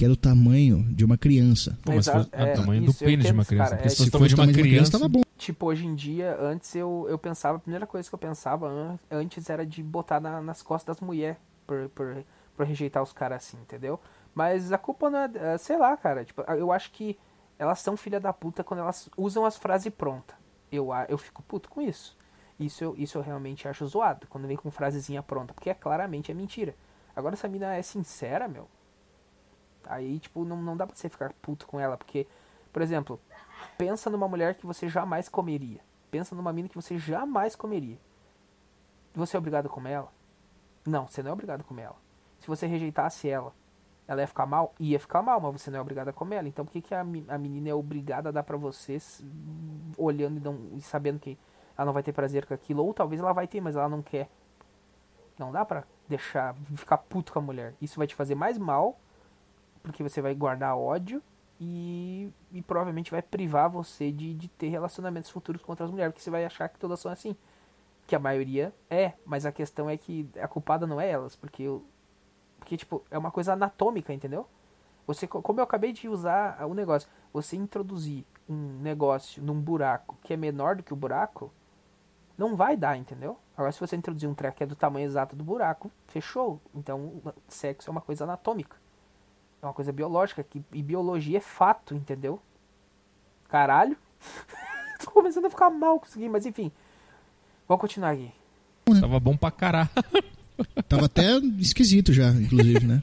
que 0.00 0.04
era 0.04 0.14
o 0.14 0.16
tamanho 0.16 0.82
de 0.94 1.04
uma 1.04 1.18
criança. 1.18 1.78
Pô, 1.84 1.92
mas 1.92 2.08
Exato, 2.08 2.30
é, 2.32 2.54
o 2.54 2.56
tamanho 2.56 2.84
isso, 2.84 2.98
do 2.98 3.04
pênis 3.04 3.26
de 3.26 3.32
uma 3.32 3.44
criança. 3.44 3.76
Cara, 3.76 3.86
é, 3.86 3.88
se 3.90 4.10
for 4.10 4.26
de 4.26 4.34
uma 4.34 4.50
criança, 4.50 4.92
tava 4.92 5.06
bom. 5.08 5.20
Tipo, 5.36 5.66
hoje 5.66 5.86
em 5.86 5.94
dia, 5.94 6.38
antes 6.40 6.74
eu, 6.74 7.06
eu 7.10 7.18
pensava, 7.18 7.58
a 7.58 7.60
primeira 7.60 7.86
coisa 7.86 8.08
que 8.08 8.14
eu 8.14 8.18
pensava 8.18 8.98
antes 9.10 9.50
era 9.50 9.66
de 9.66 9.82
botar 9.82 10.18
na, 10.18 10.40
nas 10.40 10.62
costas 10.62 10.96
das 10.96 11.06
mulheres 11.06 11.36
por, 11.66 11.90
por, 11.90 12.24
por 12.56 12.66
rejeitar 12.66 13.02
os 13.02 13.12
caras 13.12 13.44
assim, 13.44 13.58
entendeu? 13.58 14.00
Mas 14.34 14.72
a 14.72 14.78
culpa 14.78 15.10
não 15.10 15.18
é, 15.18 15.30
é, 15.34 15.58
sei 15.58 15.76
lá, 15.76 15.94
cara, 15.98 16.24
tipo, 16.24 16.40
eu 16.42 16.72
acho 16.72 16.90
que 16.92 17.18
elas 17.58 17.80
são 17.80 17.94
filha 17.94 18.18
da 18.18 18.32
puta 18.32 18.64
quando 18.64 18.80
elas 18.80 19.06
usam 19.18 19.44
as 19.44 19.58
frases 19.58 19.92
prontas. 19.92 20.34
Eu, 20.72 20.88
eu 21.10 21.18
fico 21.18 21.42
puto 21.42 21.68
com 21.68 21.82
isso. 21.82 22.16
Isso 22.60 22.84
eu, 22.84 22.94
isso 22.98 23.16
eu 23.16 23.22
realmente 23.22 23.66
acho 23.66 23.86
zoado, 23.86 24.26
quando 24.28 24.46
vem 24.46 24.56
com 24.56 24.70
frasezinha 24.70 25.22
pronta, 25.22 25.54
porque 25.54 25.70
é 25.70 25.74
claramente 25.74 26.30
é 26.30 26.34
mentira. 26.34 26.74
Agora 27.16 27.34
essa 27.34 27.48
mina 27.48 27.74
é 27.74 27.80
sincera, 27.80 28.46
meu. 28.46 28.68
Aí, 29.86 30.18
tipo, 30.18 30.44
não, 30.44 30.58
não 30.60 30.76
dá 30.76 30.86
pra 30.86 30.94
você 30.94 31.08
ficar 31.08 31.32
puto 31.40 31.66
com 31.66 31.80
ela, 31.80 31.96
porque, 31.96 32.26
por 32.70 32.82
exemplo, 32.82 33.18
pensa 33.78 34.10
numa 34.10 34.28
mulher 34.28 34.56
que 34.56 34.66
você 34.66 34.90
jamais 34.90 35.26
comeria. 35.26 35.80
Pensa 36.10 36.34
numa 36.34 36.52
mina 36.52 36.68
que 36.68 36.74
você 36.74 36.98
jamais 36.98 37.56
comeria. 37.56 37.98
Você 39.14 39.36
é 39.36 39.38
obrigado 39.38 39.66
a 39.66 39.70
comer 39.70 39.92
ela? 39.92 40.12
Não, 40.86 41.08
você 41.08 41.22
não 41.22 41.30
é 41.30 41.32
obrigado 41.32 41.62
a 41.62 41.64
comer 41.64 41.84
ela. 41.84 41.96
Se 42.40 42.46
você 42.46 42.66
rejeitasse 42.66 43.26
ela, 43.26 43.54
ela 44.06 44.20
ia 44.20 44.26
ficar 44.26 44.44
mal? 44.44 44.74
Ia 44.78 45.00
ficar 45.00 45.22
mal, 45.22 45.40
mas 45.40 45.62
você 45.62 45.70
não 45.70 45.78
é 45.78 45.80
obrigado 45.80 46.08
a 46.08 46.12
comer 46.12 46.36
ela. 46.36 46.48
Então 46.48 46.66
por 46.66 46.72
que, 46.72 46.82
que 46.82 46.94
a, 46.94 47.00
a 47.00 47.38
menina 47.38 47.70
é 47.70 47.74
obrigada 47.74 48.28
a 48.28 48.32
dar 48.32 48.42
para 48.42 48.56
vocês, 48.58 49.24
olhando 49.96 50.36
e, 50.36 50.40
não, 50.40 50.76
e 50.76 50.82
sabendo 50.82 51.18
que 51.18 51.38
ela 51.80 51.86
não 51.86 51.92
vai 51.94 52.02
ter 52.02 52.12
prazer 52.12 52.44
com 52.44 52.52
aquilo? 52.52 52.84
Ou 52.84 52.92
talvez 52.92 53.20
ela 53.20 53.32
vai 53.32 53.46
ter, 53.46 53.60
mas 53.60 53.74
ela 53.74 53.88
não 53.88 54.02
quer. 54.02 54.28
Não 55.38 55.50
dá 55.50 55.64
pra 55.64 55.84
deixar, 56.06 56.54
ficar 56.76 56.98
puto 56.98 57.32
com 57.32 57.38
a 57.38 57.42
mulher. 57.42 57.74
Isso 57.80 57.96
vai 57.96 58.06
te 58.06 58.14
fazer 58.14 58.34
mais 58.34 58.58
mal, 58.58 58.98
porque 59.82 60.02
você 60.02 60.20
vai 60.20 60.34
guardar 60.34 60.76
ódio 60.76 61.22
e, 61.58 62.30
e 62.52 62.60
provavelmente 62.60 63.10
vai 63.10 63.22
privar 63.22 63.70
você 63.70 64.12
de, 64.12 64.34
de 64.34 64.48
ter 64.48 64.68
relacionamentos 64.68 65.30
futuros 65.30 65.62
com 65.62 65.72
outras 65.72 65.90
mulheres, 65.90 66.12
porque 66.12 66.22
você 66.22 66.30
vai 66.30 66.44
achar 66.44 66.68
que 66.68 66.78
todas 66.78 67.00
são 67.00 67.10
assim. 67.10 67.34
Que 68.06 68.14
a 68.14 68.18
maioria 68.18 68.74
é, 68.90 69.14
mas 69.24 69.46
a 69.46 69.52
questão 69.52 69.88
é 69.88 69.96
que 69.96 70.28
a 70.38 70.46
culpada 70.46 70.86
não 70.86 71.00
é 71.00 71.08
elas, 71.08 71.34
porque 71.34 71.62
eu, 71.62 71.82
porque, 72.58 72.76
tipo, 72.76 73.02
é 73.10 73.16
uma 73.16 73.30
coisa 73.30 73.54
anatômica, 73.54 74.12
entendeu? 74.12 74.46
Você, 75.06 75.26
como 75.26 75.58
eu 75.58 75.64
acabei 75.64 75.92
de 75.92 76.08
usar 76.08 76.62
o 76.66 76.74
negócio, 76.74 77.08
você 77.32 77.56
introduzir 77.56 78.24
um 78.48 78.78
negócio 78.80 79.42
num 79.42 79.58
buraco 79.58 80.18
que 80.22 80.34
é 80.34 80.36
menor 80.36 80.76
do 80.76 80.82
que 80.82 80.92
o 80.92 80.96
buraco, 80.96 81.50
não 82.40 82.56
vai 82.56 82.74
dar, 82.74 82.96
entendeu? 82.96 83.38
Agora, 83.54 83.70
se 83.70 83.78
você 83.78 83.94
introduzir 83.94 84.26
um 84.26 84.34
treco 84.34 84.56
que 84.56 84.64
é 84.64 84.66
do 84.66 84.74
tamanho 84.74 85.04
exato 85.04 85.36
do 85.36 85.44
buraco, 85.44 85.90
fechou. 86.06 86.58
Então, 86.74 87.20
sexo 87.46 87.90
é 87.90 87.92
uma 87.92 88.00
coisa 88.00 88.24
anatômica. 88.24 88.76
É 89.62 89.66
uma 89.66 89.74
coisa 89.74 89.92
biológica, 89.92 90.42
que, 90.42 90.62
e 90.72 90.82
biologia 90.82 91.36
é 91.36 91.40
fato, 91.40 91.94
entendeu? 91.94 92.40
Caralho. 93.46 93.94
Tô 95.04 95.10
começando 95.10 95.44
a 95.44 95.50
ficar 95.50 95.68
mal 95.68 96.00
com 96.00 96.06
isso 96.06 96.18
aqui, 96.18 96.30
mas 96.30 96.46
enfim. 96.46 96.72
Vamos 97.68 97.82
continuar 97.82 98.12
aqui. 98.12 98.32
Tava 98.98 99.20
bom 99.20 99.36
pra 99.36 99.50
caralho. 99.50 99.90
Tava 100.88 101.04
até 101.06 101.36
esquisito 101.58 102.10
já, 102.12 102.30
inclusive, 102.30 102.86
né? 102.86 103.02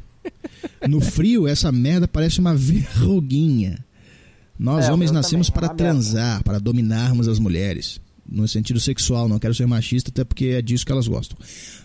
No 0.88 1.00
frio, 1.00 1.48
essa 1.48 1.72
merda 1.72 2.08
parece 2.08 2.40
uma 2.40 2.56
verruguinha. 2.56 3.86
Nós 4.58 4.90
é, 4.90 4.92
homens 4.92 5.12
nascemos 5.12 5.48
também, 5.48 5.62
para 5.62 5.74
é 5.74 5.78
transar, 5.78 6.26
merda. 6.26 6.44
para 6.44 6.60
dominarmos 6.60 7.28
as 7.28 7.38
mulheres. 7.38 8.02
No 8.30 8.48
sentido 8.48 8.80
sexual, 8.80 9.30
não 9.30 9.40
quero 9.40 9.54
ser 9.54 9.66
machista, 9.66 10.12
até 10.12 10.24
porque 10.24 10.48
é 10.48 10.62
disso 10.62 10.86
que 10.86 10.92
elas 10.92 11.08
gostam. 11.08 11.38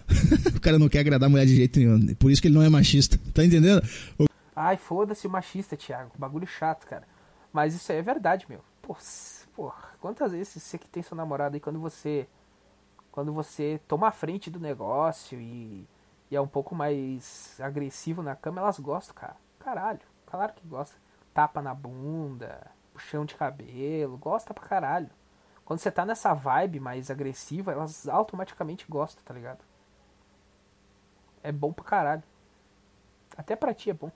o 0.57 0.61
cara 0.61 0.79
não 0.79 0.89
quer 0.89 1.01
agradar 1.01 1.29
a 1.29 1.31
mulher 1.31 1.47
de 1.47 1.55
jeito 1.55 1.79
nenhum. 1.79 2.15
Por 2.15 2.31
isso 2.31 2.43
que 2.43 2.49
ele 2.49 2.55
não 2.55 2.63
é 2.63 2.69
machista. 2.69 3.19
Tá 3.33 3.45
entendendo? 3.45 3.83
O... 4.19 4.27
Ai, 4.55 4.77
foda-se 4.77 5.27
o 5.27 5.31
machista, 5.31 5.77
Thiago. 5.77 6.11
Bagulho 6.19 6.47
chato, 6.47 6.87
cara. 6.87 7.07
Mas 7.53 7.75
isso 7.75 7.91
aí 7.93 7.99
é 7.99 8.03
verdade, 8.03 8.47
meu. 8.49 8.61
Pô, 8.83 8.97
porra, 9.55 9.91
quantas 10.01 10.33
vezes 10.33 10.61
você 10.61 10.77
que 10.77 10.89
tem 10.89 11.03
seu 11.03 11.17
namorado 11.17 11.55
aí 11.55 11.61
quando 11.61 11.79
você 11.79 12.27
quando 13.13 13.33
você 13.33 13.79
toma 13.87 14.09
a 14.09 14.13
frente 14.13 14.51
do 14.51 14.59
negócio 14.59 15.39
e, 15.39 15.87
e, 16.31 16.35
é 16.35 16.41
um 16.41 16.49
pouco 16.49 16.75
mais 16.75 17.61
agressivo 17.61 18.23
na 18.23 18.35
cama, 18.35 18.63
elas 18.63 18.81
gostam, 18.81 19.15
cara. 19.15 19.37
Caralho, 19.59 20.01
claro 20.27 20.55
que 20.55 20.67
gosta. 20.67 20.97
Tapa 21.35 21.61
na 21.61 21.75
bunda, 21.75 22.71
puxão 22.93 23.25
de 23.27 23.35
cabelo, 23.35 24.17
gosta 24.17 24.55
pra 24.55 24.67
caralho. 24.67 25.11
Quando 25.65 25.79
você 25.79 25.91
tá 25.91 26.05
nessa 26.05 26.35
vibe 26.35 26.81
mais 26.81 27.11
agressiva, 27.11 27.73
elas 27.73 28.09
automaticamente 28.09 28.85
gostam, 28.89 29.23
tá 29.25 29.33
ligado? 29.33 29.61
É 31.43 31.51
bom 31.51 31.73
pra 31.73 31.85
caralho. 31.85 32.23
Até 33.37 33.57
pra 33.57 33.75
ti 33.75 33.91
é 33.91 33.95
bom. 33.95 34.11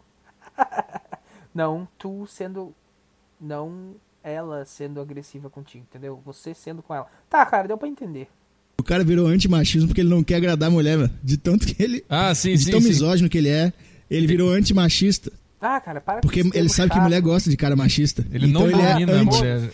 não 1.55 1.89
tu 1.99 2.27
sendo. 2.27 2.75
Não 3.41 3.95
ela 4.23 4.65
sendo 4.65 5.01
agressiva 5.01 5.49
contigo, 5.49 5.87
entendeu? 5.89 6.21
Você 6.25 6.53
sendo 6.53 6.83
com 6.83 6.95
ela. 6.95 7.07
Tá, 7.31 7.47
cara, 7.47 7.69
deu 7.69 7.79
pra 7.79 7.89
entender. 7.89 8.29
O 8.79 8.83
cara 8.83 9.05
virou 9.05 9.27
antimachismo 9.27 9.89
porque 9.89 10.01
ele 10.01 10.11
não 10.11 10.23
quer 10.23 10.37
agradar 10.37 10.69
a 10.69 10.73
mulher, 10.73 10.99
mano. 10.99 11.13
De 11.23 11.37
tanto 11.37 11.67
que 11.67 11.81
ele. 11.83 12.05
Ah, 12.09 12.35
sim, 12.35 12.53
de 12.53 12.65
sim. 12.65 12.71
tão 12.71 12.81
sim. 12.81 12.89
misógino 12.89 13.29
que 13.29 13.39
ele 13.39 13.49
é, 13.49 13.73
ele 14.11 14.27
virou 14.27 14.51
antimachista. 14.51 15.33
Ah, 15.61 15.81
cara, 15.81 16.01
para 16.01 16.21
Porque 16.21 16.41
ele 16.41 16.69
sabe 16.69 16.89
chato. 16.89 16.99
que 16.99 17.01
mulher 17.01 17.21
gosta 17.21 17.49
de 17.49 17.57
cara 17.57 17.75
machista. 17.75 18.27
Ele 18.31 18.49
então 18.49 18.63
não 18.63 18.69
ele 18.69 18.77
domina 18.77 19.13
é 19.13 19.15
anti... 19.15 19.37
a 19.37 19.39
mulher. 19.39 19.71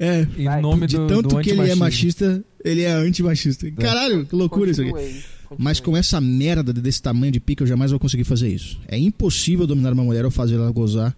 É, 0.00 0.26
em 0.36 0.60
nome 0.60 0.86
de 0.86 0.96
do, 0.96 1.06
tanto 1.06 1.28
do 1.28 1.40
que 1.40 1.50
ele 1.50 1.70
é 1.70 1.74
machista, 1.74 2.42
ele 2.64 2.82
é 2.82 2.92
antimachista. 2.92 3.66
É. 3.66 3.70
Caralho, 3.70 4.26
que 4.26 4.34
loucura 4.34 4.72
Continue 4.72 4.90
isso 4.90 4.96
aqui. 4.96 5.16
Aí. 5.16 5.38
Mas 5.56 5.80
com 5.80 5.96
essa 5.96 6.20
merda 6.20 6.72
desse 6.72 7.00
tamanho 7.00 7.32
de 7.32 7.40
pica, 7.40 7.62
eu 7.62 7.66
jamais 7.66 7.90
vou 7.90 7.98
conseguir 7.98 8.24
fazer 8.24 8.48
isso. 8.48 8.78
É 8.86 8.98
impossível 8.98 9.66
dominar 9.66 9.92
uma 9.92 10.04
mulher 10.04 10.24
ou 10.24 10.30
fazer 10.30 10.56
ela 10.56 10.70
gozar. 10.70 11.16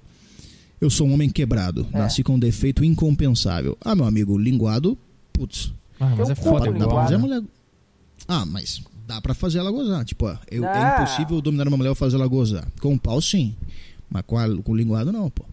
Eu 0.81 0.89
sou 0.89 1.07
um 1.07 1.13
homem 1.13 1.29
quebrado. 1.29 1.87
É. 1.93 1.99
Nasci 1.99 2.23
com 2.23 2.35
um 2.35 2.39
defeito 2.39 2.85
incompensável. 2.85 3.77
Ah, 3.81 3.95
meu 3.95 4.05
amigo, 4.05 4.39
linguado, 4.39 4.97
putz. 5.33 5.73
Ah, 5.99 6.15
mas 6.17 6.31
é 6.31 6.35
foda, 6.35 6.73
dá 6.73 6.87
pra 6.87 7.03
fazer 7.03 7.15
a 7.17 7.19
mulher. 7.19 7.43
Ah, 8.27 8.47
mas 8.47 8.83
dá 9.07 9.21
pra 9.21 9.35
fazer 9.35 9.59
ela 9.59 9.71
gozar. 9.71 10.05
Tipo, 10.05 10.27
ó, 10.27 10.37
eu, 10.51 10.65
é 10.65 10.95
impossível 10.95 11.41
dominar 11.41 11.69
uma 11.69 11.77
mulher 11.77 11.91
ou 11.91 11.95
fazer 11.95 12.17
ela 12.17 12.27
gozar. 12.27 12.67
Com 12.81 12.95
o 12.95 12.99
pau, 12.99 13.21
sim. 13.21 13.55
Mas 14.09 14.23
com, 14.27 14.39
a, 14.39 14.49
com 14.63 14.73
o 14.73 14.77
linguado, 14.77 15.13
não, 15.13 15.29
pô. 15.29 15.45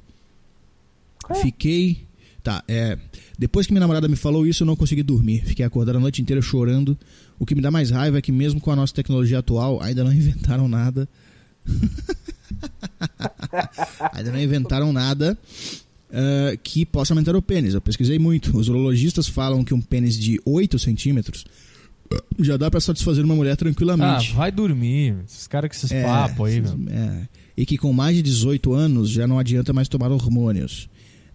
É. 1.29 1.35
Fiquei. 1.35 2.06
Tá, 2.47 2.63
é. 2.65 2.97
Depois 3.37 3.67
que 3.67 3.73
minha 3.73 3.81
namorada 3.81 4.07
me 4.07 4.15
falou 4.15 4.47
isso, 4.47 4.63
eu 4.63 4.65
não 4.65 4.77
consegui 4.77 5.03
dormir. 5.03 5.43
Fiquei 5.45 5.65
acordado 5.65 5.97
a 5.97 5.99
noite 5.99 6.21
inteira 6.21 6.41
chorando. 6.41 6.97
O 7.37 7.45
que 7.45 7.53
me 7.53 7.59
dá 7.59 7.69
mais 7.69 7.91
raiva 7.91 8.19
é 8.19 8.21
que, 8.21 8.31
mesmo 8.31 8.61
com 8.61 8.71
a 8.71 8.75
nossa 8.77 8.93
tecnologia 8.93 9.39
atual, 9.39 9.83
ainda 9.83 10.01
não 10.01 10.11
inventaram 10.15 10.69
nada. 10.69 11.09
ainda 14.13 14.31
não 14.31 14.39
inventaram 14.39 14.93
nada 14.93 15.37
uh, 16.09 16.57
que 16.63 16.85
possa 16.85 17.11
aumentar 17.11 17.35
o 17.35 17.41
pênis. 17.41 17.73
Eu 17.73 17.81
pesquisei 17.81 18.17
muito. 18.17 18.57
Os 18.57 18.69
urologistas 18.69 19.27
falam 19.27 19.61
que 19.61 19.73
um 19.73 19.81
pênis 19.81 20.17
de 20.17 20.39
8 20.45 20.79
centímetros 20.79 21.43
já 22.39 22.55
dá 22.55 22.71
para 22.71 22.79
satisfazer 22.79 23.25
uma 23.25 23.35
mulher 23.35 23.57
tranquilamente. 23.57 24.31
Ah, 24.31 24.37
vai 24.37 24.53
dormir. 24.53 25.17
Esses 25.27 25.47
caras 25.47 25.69
com 25.69 25.75
esses 25.75 25.91
é, 25.91 26.01
papos 26.01 26.47
aí, 26.47 26.61
meu. 26.61 26.79
É. 26.91 27.27
E 27.57 27.65
que 27.65 27.77
com 27.77 27.91
mais 27.91 28.15
de 28.15 28.21
18 28.21 28.71
anos 28.71 29.09
já 29.09 29.27
não 29.27 29.37
adianta 29.37 29.73
mais 29.73 29.89
tomar 29.89 30.13
hormônios. 30.13 30.87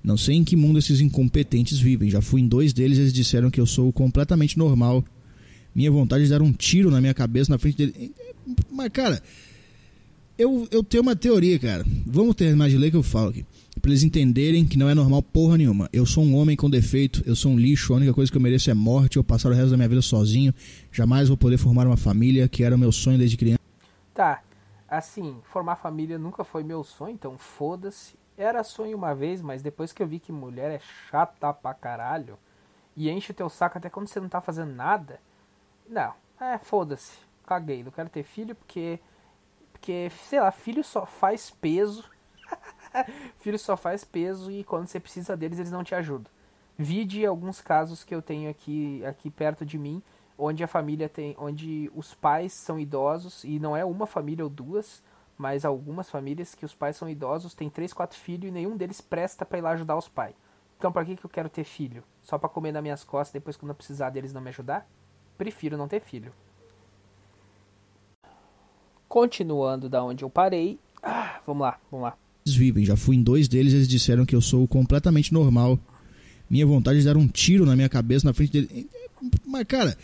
Não 0.03 0.16
sei 0.16 0.37
em 0.37 0.45
que 0.45 0.57
mundo 0.57 0.79
esses 0.79 1.01
incompetentes 1.01 1.79
vivem. 1.79 2.11
Já 2.11 2.20
fui 2.20 2.41
em 2.41 2.49
dois 2.49 2.73
deles 2.73 2.99
e 2.99 3.03
eles 3.03 3.12
disseram 3.12 3.51
que 3.51 3.61
eu 3.61 3.66
sou 3.66 3.93
completamente 3.93 4.59
normal. 4.59 5.05
Minha 5.74 5.91
vontade 5.91 6.24
de 6.24 6.31
dar 6.31 6.43
um 6.43 6.53
tiro 6.53 6.91
na 6.91 7.01
minha 7.01 7.15
cabeça 7.15 7.53
na 7.53 7.59
frente 7.59 7.77
dele. 7.77 8.12
Mas, 8.70 8.89
cara, 8.91 9.23
eu, 10.37 10.66
eu 10.70 10.83
tenho 10.83 11.03
uma 11.03 11.15
teoria, 11.15 11.59
cara. 11.59 11.85
Vamos 12.07 12.35
terminar 12.35 12.69
de 12.69 12.77
ler 12.77 12.91
que 12.91 12.97
eu 12.97 13.03
falo 13.03 13.31
aqui 13.31 13.45
para 13.81 13.91
eles 13.91 14.03
entenderem 14.03 14.65
que 14.65 14.79
não 14.79 14.89
é 14.89 14.95
normal 14.95 15.23
porra 15.23 15.57
nenhuma. 15.57 15.89
Eu 15.93 16.05
sou 16.05 16.23
um 16.23 16.37
homem 16.37 16.57
com 16.57 16.69
defeito, 16.69 17.23
eu 17.27 17.35
sou 17.35 17.53
um 17.53 17.59
lixo, 17.59 17.93
a 17.93 17.97
única 17.97 18.12
coisa 18.12 18.31
que 18.31 18.37
eu 18.37 18.41
mereço 18.41 18.70
é 18.70 18.74
morte, 18.74 19.16
eu 19.16 19.24
passar 19.24 19.51
o 19.51 19.55
resto 19.55 19.70
da 19.70 19.77
minha 19.77 19.89
vida 19.89 20.03
sozinho, 20.03 20.55
jamais 20.91 21.29
vou 21.29 21.37
poder 21.37 21.59
formar 21.59 21.87
uma 21.87 21.97
família, 21.97 22.49
que 22.49 22.62
era 22.62 22.77
o 22.77 22.79
meu 22.79 22.93
sonho 22.93 23.19
desde 23.19 23.37
criança. 23.37 23.61
Tá, 24.15 24.43
assim, 24.89 25.37
formar 25.45 25.77
família 25.77 26.19
nunca 26.19 26.45
foi 26.45 26.62
meu 26.62 26.85
sonho, 26.85 27.15
então 27.15 27.37
foda-se. 27.39 28.15
Era 28.37 28.65
sonho 28.65 28.97
uma 28.97 29.15
vez, 29.15 29.41
mas 29.43 29.63
depois 29.63 29.93
que 29.93 30.03
eu 30.03 30.07
vi 30.07 30.19
que 30.19 30.33
mulher 30.33 30.71
é 30.71 30.79
chata 30.79 31.53
pra 31.53 31.75
caralho 31.75 32.39
e 32.97 33.11
enche 33.11 33.33
o 33.33 33.35
teu 33.35 33.49
saco 33.49 33.79
até 33.79 33.91
quando 33.91 34.09
você 34.09 34.21
não 34.21 34.29
tá 34.29 34.41
fazendo 34.41 34.73
nada, 34.73 35.21
não, 35.89 36.15
é 36.41 36.59
foda-se, 36.59 37.19
caguei, 37.47 37.83
não 37.83 37.91
quero 37.91 38.09
ter 38.09 38.23
filho 38.23 38.55
porque, 38.55 38.99
porque, 39.73 40.11
sei 40.29 40.41
lá, 40.41 40.51
filho 40.51 40.83
só 40.83 41.05
faz 41.05 41.51
peso 41.51 42.11
filho 43.39 43.59
só 43.59 43.77
faz 43.77 44.05
peso 44.05 44.51
e 44.51 44.65
quando 44.65 44.87
você 44.87 45.01
precisa 45.01 45.37
deles, 45.37 45.59
eles 45.59 45.73
não 45.73 45.85
te 45.85 45.95
ajudam. 45.95 46.31
Vide 46.77 47.25
alguns 47.25 47.61
casos 47.61 48.03
que 48.03 48.15
eu 48.15 48.23
tenho 48.23 48.51
aqui, 48.51 49.05
aqui 49.05 49.31
perto 49.31 49.65
de 49.65 49.79
mim, 49.79 50.03
onde 50.37 50.65
a 50.65 50.67
família 50.67 51.09
tem. 51.09 51.37
onde 51.39 51.91
os 51.95 52.15
pais 52.15 52.53
são 52.53 52.79
idosos, 52.79 53.45
e 53.45 53.59
não 53.59 53.77
é 53.77 53.85
uma 53.85 54.07
família 54.07 54.45
ou 54.45 54.51
duas, 54.51 55.03
mas 55.37 55.65
algumas 55.65 56.11
famílias 56.11 56.55
que 56.55 56.65
os 56.65 56.75
pais 56.75 56.97
são 56.97 57.09
idosos, 57.09 57.55
tem 57.55 57.69
três, 57.69 57.93
quatro 57.93 58.19
filhos 58.19 58.49
e 58.49 58.51
nenhum 58.51 58.77
deles 58.77 59.01
presta 59.01 59.45
para 59.45 59.59
ir 59.59 59.63
lá 59.63 59.71
ajudar 59.71 59.97
os 59.97 60.09
pais. 60.09 60.35
Então 60.79 60.93
para 60.93 61.05
que, 61.05 61.17
que 61.17 61.25
eu 61.25 61.31
quero 61.31 61.49
ter 61.49 61.65
filho? 61.65 62.03
Só 62.23 62.39
para 62.39 62.49
comer 62.49 62.73
nas 62.73 62.83
minhas 62.83 63.05
costas 63.05 63.33
depois 63.33 63.57
que 63.57 63.65
eu 63.65 63.69
não 63.69 63.75
precisar 63.75 64.11
deles 64.11 64.33
não 64.33 64.41
me 64.41 64.49
ajudar? 64.49 64.89
Prefiro 65.39 65.77
não 65.77 65.89
ter 65.89 66.01
filho. 66.01 66.33
Continuando 69.09 69.89
da 69.89 70.03
onde 70.03 70.25
eu 70.25 70.31
parei. 70.31 70.79
Ah, 71.03 71.41
vamos 71.47 71.63
lá, 71.63 71.79
vamos 71.91 72.05
lá 72.05 72.17
vivem. 72.51 72.85
Já 72.85 72.97
fui 72.97 73.17
em 73.17 73.23
dois 73.23 73.49
deles, 73.49 73.73
eles 73.73 73.89
disseram 73.89 74.27
que 74.27 74.35
eu 74.35 74.41
sou 74.41 74.67
completamente 74.67 75.33
normal. 75.33 75.79
Minha 76.49 76.67
vontade 76.67 76.99
de 76.99 77.05
dar 77.05 77.17
um 77.17 77.29
tiro 77.29 77.65
na 77.65 77.77
minha 77.77 77.89
cabeça 77.89 78.27
na 78.27 78.35
frente 78.35 78.53
dele. 78.53 78.89
Mas, 79.47 79.65
cara, 79.65 79.97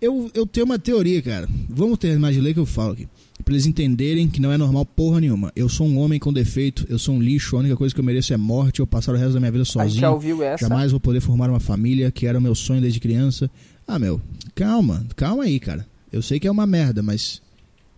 eu, 0.00 0.30
eu 0.34 0.46
tenho 0.46 0.66
uma 0.66 0.78
teoria, 0.78 1.20
cara. 1.22 1.48
Vamos 1.68 1.98
terminar 1.98 2.32
de 2.32 2.40
ler 2.40 2.54
que 2.54 2.60
eu 2.60 2.66
falo 2.66 2.92
aqui. 2.92 3.08
Pra 3.44 3.54
eles 3.54 3.66
entenderem 3.66 4.28
que 4.28 4.40
não 4.40 4.52
é 4.52 4.58
normal 4.58 4.84
porra 4.84 5.20
nenhuma. 5.20 5.50
Eu 5.56 5.68
sou 5.68 5.86
um 5.86 5.98
homem 5.98 6.18
com 6.18 6.32
defeito, 6.32 6.86
eu 6.88 6.98
sou 6.98 7.14
um 7.14 7.22
lixo, 7.22 7.56
a 7.56 7.60
única 7.60 7.76
coisa 7.76 7.94
que 7.94 8.00
eu 8.00 8.04
mereço 8.04 8.32
é 8.32 8.36
morte, 8.36 8.80
eu 8.80 8.86
passar 8.86 9.12
o 9.12 9.16
resto 9.16 9.34
da 9.34 9.40
minha 9.40 9.52
vida 9.52 9.64
sozinho. 9.64 10.00
Já 10.00 10.10
ouviu 10.10 10.42
essa? 10.42 10.66
Jamais 10.66 10.90
vou 10.90 11.00
poder 11.00 11.20
formar 11.20 11.48
uma 11.48 11.60
família, 11.60 12.10
que 12.10 12.26
era 12.26 12.38
o 12.38 12.40
meu 12.40 12.54
sonho 12.54 12.80
desde 12.80 13.00
criança. 13.00 13.50
Ah, 13.86 13.98
meu, 13.98 14.20
calma, 14.54 15.06
calma 15.16 15.44
aí, 15.44 15.58
cara. 15.58 15.86
Eu 16.12 16.22
sei 16.22 16.38
que 16.38 16.46
é 16.46 16.50
uma 16.50 16.66
merda, 16.66 17.02
mas. 17.02 17.40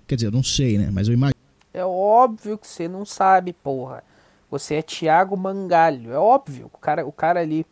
Quer 0.07 0.17
dizer, 0.17 0.29
eu 0.29 0.33
não 0.33 0.43
sei, 0.43 0.79
né? 0.79 0.91
Mas 0.93 1.09
eu 1.09 1.15
imagino. 1.15 1.37
É 1.75 1.85
óbvio 1.85 2.59
que 2.59 2.67
você 2.67 2.87
não 2.87 3.05
sabe, 3.05 3.53
porra. 3.53 4.03
Você 4.51 4.75
é 4.75 4.83
Thiago 4.83 5.37
Mangalho. 5.37 6.13
É 6.13 6.19
óbvio. 6.19 6.71
O 6.73 6.79
cara, 6.79 7.07
o 7.07 7.13
cara 7.13 7.41
ali. 7.41 7.65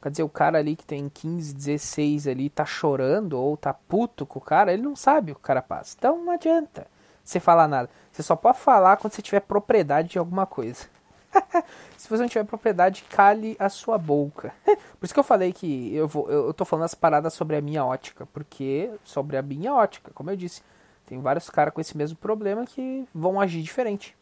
Quer 0.00 0.10
dizer, 0.10 0.22
o 0.22 0.28
cara 0.28 0.58
ali 0.58 0.76
que 0.76 0.84
tem 0.84 1.08
15, 1.08 1.54
16 1.54 2.28
ali 2.28 2.48
tá 2.48 2.64
chorando 2.64 3.34
ou 3.34 3.56
tá 3.56 3.74
puto 3.74 4.24
com 4.24 4.38
o 4.38 4.42
cara, 4.42 4.72
ele 4.72 4.82
não 4.82 4.94
sabe 4.94 5.32
o 5.32 5.34
que 5.34 5.40
o 5.40 5.44
cara 5.44 5.60
passa. 5.60 5.96
Então 5.98 6.24
não 6.24 6.32
adianta. 6.32 6.86
Sem 7.24 7.40
falar 7.40 7.68
nada. 7.68 7.90
Você 8.12 8.22
só 8.22 8.36
pode 8.36 8.58
falar 8.58 8.96
quando 8.96 9.12
você 9.12 9.20
tiver 9.20 9.40
propriedade 9.40 10.08
de 10.08 10.18
alguma 10.18 10.46
coisa. 10.46 10.86
Se 11.96 12.08
você 12.08 12.22
não 12.22 12.28
tiver 12.28 12.44
propriedade, 12.44 13.04
cale 13.10 13.56
a 13.58 13.68
sua 13.68 13.98
boca. 13.98 14.52
Por 14.64 15.04
isso 15.04 15.12
que 15.12 15.20
eu 15.20 15.24
falei 15.24 15.52
que 15.52 15.94
eu, 15.94 16.08
vou, 16.08 16.30
eu 16.30 16.54
tô 16.54 16.64
falando 16.64 16.84
as 16.84 16.94
paradas 16.94 17.34
sobre 17.34 17.56
a 17.56 17.60
minha 17.60 17.84
ótica. 17.84 18.24
Porque 18.26 18.90
sobre 19.04 19.36
a 19.36 19.42
minha 19.42 19.74
ótica, 19.74 20.10
como 20.14 20.30
eu 20.30 20.36
disse, 20.36 20.62
tem 21.04 21.20
vários 21.20 21.50
caras 21.50 21.74
com 21.74 21.80
esse 21.80 21.96
mesmo 21.96 22.16
problema 22.16 22.64
que 22.64 23.06
vão 23.12 23.40
agir 23.40 23.62
diferente. 23.62 24.16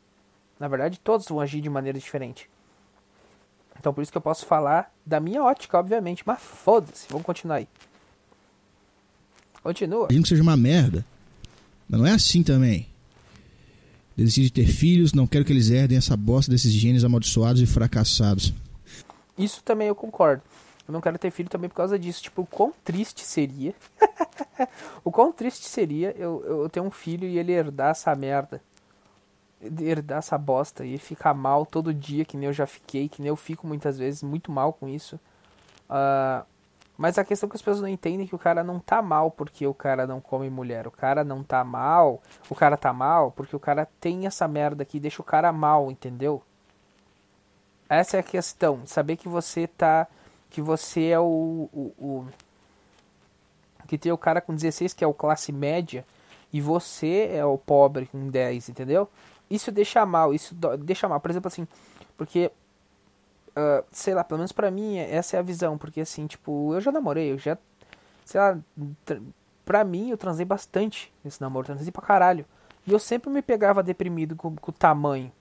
Na 0.58 0.68
verdade, 0.68 0.98
todos 0.98 1.28
vão 1.28 1.40
agir 1.40 1.60
de 1.60 1.68
maneira 1.68 1.98
diferente. 1.98 2.50
Então 3.78 3.92
por 3.92 4.02
isso 4.02 4.10
que 4.10 4.18
eu 4.18 4.22
posso 4.22 4.46
falar 4.46 4.92
da 5.04 5.20
minha 5.20 5.42
ótica, 5.42 5.78
obviamente. 5.78 6.22
Mas 6.26 6.40
foda-se, 6.40 7.06
vamos 7.10 7.26
continuar 7.26 7.56
aí. 7.56 7.68
Continua. 9.62 10.04
Imagino 10.04 10.22
que 10.22 10.28
seja 10.28 10.42
uma 10.42 10.56
merda. 10.56 11.04
Mas 11.88 12.00
não 12.00 12.06
é 12.06 12.12
assim 12.12 12.42
também. 12.42 12.88
Decidi 14.16 14.50
ter 14.50 14.66
filhos, 14.66 15.12
não 15.12 15.26
quero 15.26 15.44
que 15.44 15.52
eles 15.52 15.70
herdem 15.70 15.98
essa 15.98 16.16
bosta 16.16 16.50
desses 16.50 16.72
genes 16.72 17.04
amaldiçoados 17.04 17.60
e 17.60 17.66
fracassados. 17.66 18.52
Isso 19.36 19.62
também 19.62 19.88
eu 19.88 19.94
concordo. 19.94 20.42
Eu 20.88 20.92
não 20.92 21.00
quero 21.00 21.18
ter 21.18 21.30
filho 21.30 21.48
também 21.48 21.68
por 21.68 21.76
causa 21.76 21.98
disso. 21.98 22.22
Tipo, 22.22 22.42
o 22.42 22.46
quão 22.46 22.72
triste 22.84 23.22
seria. 23.22 23.74
o 25.04 25.10
quão 25.10 25.32
triste 25.32 25.68
seria 25.68 26.14
eu, 26.16 26.42
eu 26.46 26.68
ter 26.68 26.80
um 26.80 26.90
filho 26.90 27.28
e 27.28 27.38
ele 27.38 27.52
herdar 27.52 27.90
essa 27.90 28.14
merda. 28.14 28.62
Herdar 29.62 30.18
essa 30.18 30.36
bosta 30.36 30.84
e 30.84 30.98
ficar 30.98 31.34
mal 31.34 31.64
todo 31.64 31.94
dia, 31.94 32.24
que 32.24 32.36
nem 32.36 32.46
eu 32.46 32.52
já 32.52 32.66
fiquei, 32.66 33.08
que 33.08 33.22
nem 33.22 33.28
eu 33.28 33.36
fico 33.36 33.66
muitas 33.66 33.98
vezes 33.98 34.22
muito 34.22 34.52
mal 34.52 34.72
com 34.72 34.88
isso. 34.88 35.18
Uh, 35.88 36.44
mas 36.96 37.18
a 37.18 37.24
questão 37.24 37.46
é 37.46 37.50
que 37.50 37.56
as 37.56 37.62
pessoas 37.62 37.82
não 37.82 37.88
entendem 37.88 38.24
é 38.24 38.28
que 38.28 38.34
o 38.34 38.38
cara 38.38 38.64
não 38.64 38.80
tá 38.80 39.02
mal 39.02 39.30
porque 39.30 39.66
o 39.66 39.74
cara 39.74 40.06
não 40.06 40.20
come 40.20 40.48
mulher. 40.48 40.86
O 40.86 40.90
cara 40.90 41.22
não 41.22 41.42
tá 41.42 41.62
mal. 41.62 42.22
O 42.48 42.54
cara 42.54 42.76
tá 42.76 42.92
mal 42.92 43.30
porque 43.30 43.54
o 43.54 43.60
cara 43.60 43.86
tem 44.00 44.26
essa 44.26 44.48
merda 44.48 44.84
que 44.84 44.98
deixa 44.98 45.20
o 45.20 45.24
cara 45.24 45.52
mal, 45.52 45.90
entendeu? 45.90 46.42
Essa 47.88 48.16
é 48.16 48.20
a 48.20 48.22
questão. 48.22 48.82
Saber 48.86 49.16
que 49.16 49.28
você 49.28 49.66
tá. 49.66 50.06
Que 50.48 50.62
você 50.62 51.08
é 51.08 51.20
o. 51.20 51.68
o, 51.72 51.92
o 51.98 52.26
que 53.86 53.98
tem 53.98 54.10
o 54.10 54.18
cara 54.18 54.40
com 54.40 54.54
16 54.54 54.92
que 54.94 55.04
é 55.04 55.06
o 55.06 55.14
classe 55.14 55.52
média. 55.52 56.04
E 56.52 56.60
você 56.60 57.28
é 57.32 57.44
o 57.44 57.58
pobre 57.58 58.06
com 58.06 58.30
10, 58.30 58.70
entendeu? 58.70 59.08
Isso 59.50 59.70
deixa 59.70 60.04
mal. 60.04 60.34
Isso 60.34 60.54
deixa 60.80 61.08
mal. 61.08 61.20
Por 61.20 61.30
exemplo, 61.30 61.48
assim. 61.48 61.66
Porque 62.16 62.50
uh, 63.56 63.84
sei 63.90 64.14
lá, 64.14 64.22
pelo 64.22 64.38
menos 64.38 64.52
pra 64.52 64.70
mim, 64.70 64.98
essa 64.98 65.36
é 65.36 65.40
a 65.40 65.42
visão. 65.42 65.78
Porque 65.78 66.00
assim, 66.00 66.26
tipo, 66.26 66.74
eu 66.74 66.80
já 66.80 66.92
namorei, 66.92 67.32
eu 67.32 67.38
já. 67.38 67.56
Sei 68.24 68.40
lá, 68.40 68.58
pra 69.64 69.84
mim 69.84 70.10
eu 70.10 70.18
transei 70.18 70.44
bastante 70.44 71.12
nesse 71.24 71.40
namoro, 71.40 71.66
transei 71.66 71.90
pra 71.90 72.02
caralho. 72.02 72.44
E 72.86 72.92
eu 72.92 72.98
sempre 72.98 73.30
me 73.30 73.42
pegava 73.42 73.82
deprimido 73.82 74.36
com, 74.36 74.54
com 74.54 74.70
o 74.70 74.74
tamanho. 74.74 75.32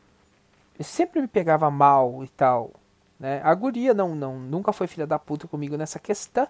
Eu 0.77 0.85
sempre 0.85 1.21
me 1.21 1.27
pegava 1.27 1.69
mal 1.69 2.23
e 2.23 2.27
tal. 2.29 2.71
Né? 3.19 3.41
A 3.43 3.53
guria 3.53 3.93
não, 3.93 4.15
não, 4.15 4.37
nunca 4.39 4.73
foi 4.73 4.87
filha 4.87 5.07
da 5.07 5.19
puta 5.19 5.47
comigo 5.47 5.77
nessa 5.77 5.99
questão. 5.99 6.47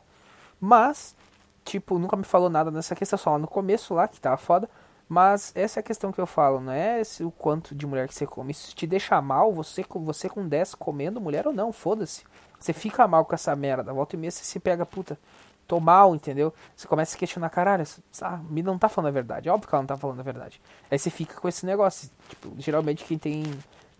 Mas, 0.59 1.15
tipo, 1.63 1.99
nunca 1.99 2.15
me 2.15 2.23
falou 2.23 2.49
nada 2.49 2.71
nessa 2.71 2.95
questão, 2.95 3.19
só 3.19 3.31
lá 3.31 3.37
no 3.37 3.47
começo 3.47 3.93
lá, 3.93 4.07
que 4.07 4.19
tava 4.19 4.37
foda. 4.37 4.69
Mas 5.07 5.51
essa 5.55 5.79
é 5.79 5.81
a 5.81 5.83
questão 5.83 6.11
que 6.11 6.19
eu 6.19 6.25
falo, 6.25 6.59
não 6.59 6.73
é 6.73 6.99
esse, 6.99 7.23
o 7.23 7.29
quanto 7.29 7.75
de 7.75 7.85
mulher 7.85 8.07
que 8.07 8.15
você 8.15 8.25
come. 8.25 8.51
Isso 8.51 8.75
te 8.75 8.87
deixa 8.87 9.21
mal, 9.21 9.53
você, 9.53 9.85
você 9.87 10.27
com 10.27 10.47
10 10.47 10.75
comendo 10.75 11.21
mulher 11.21 11.47
ou 11.47 11.53
não, 11.53 11.71
foda-se. 11.71 12.23
Você 12.59 12.73
fica 12.73 13.07
mal 13.07 13.23
com 13.25 13.35
essa 13.35 13.55
merda. 13.55 13.93
Volta 13.93 14.15
e 14.15 14.19
meia 14.19 14.31
você 14.31 14.43
se 14.43 14.59
pega, 14.59 14.85
puta, 14.85 15.19
tô 15.67 15.79
mal, 15.79 16.15
entendeu? 16.15 16.53
Você 16.75 16.87
começa 16.87 17.11
a 17.11 17.13
se 17.13 17.17
questionar, 17.17 17.49
caralho, 17.49 17.85
ah, 18.21 18.37
me 18.49 18.63
não 18.63 18.79
tá 18.79 18.89
falando 18.89 19.09
a 19.09 19.11
verdade. 19.11 19.49
Óbvio 19.49 19.69
que 19.69 19.75
ela 19.75 19.83
não 19.83 19.87
tá 19.87 19.97
falando 19.97 20.19
a 20.19 20.23
verdade. 20.23 20.59
Aí 20.89 20.97
você 20.97 21.11
fica 21.11 21.39
com 21.39 21.47
esse 21.47 21.65
negócio. 21.65 22.09
Tipo, 22.29 22.53
geralmente 22.57 23.03
quem 23.03 23.19
tem, 23.19 23.43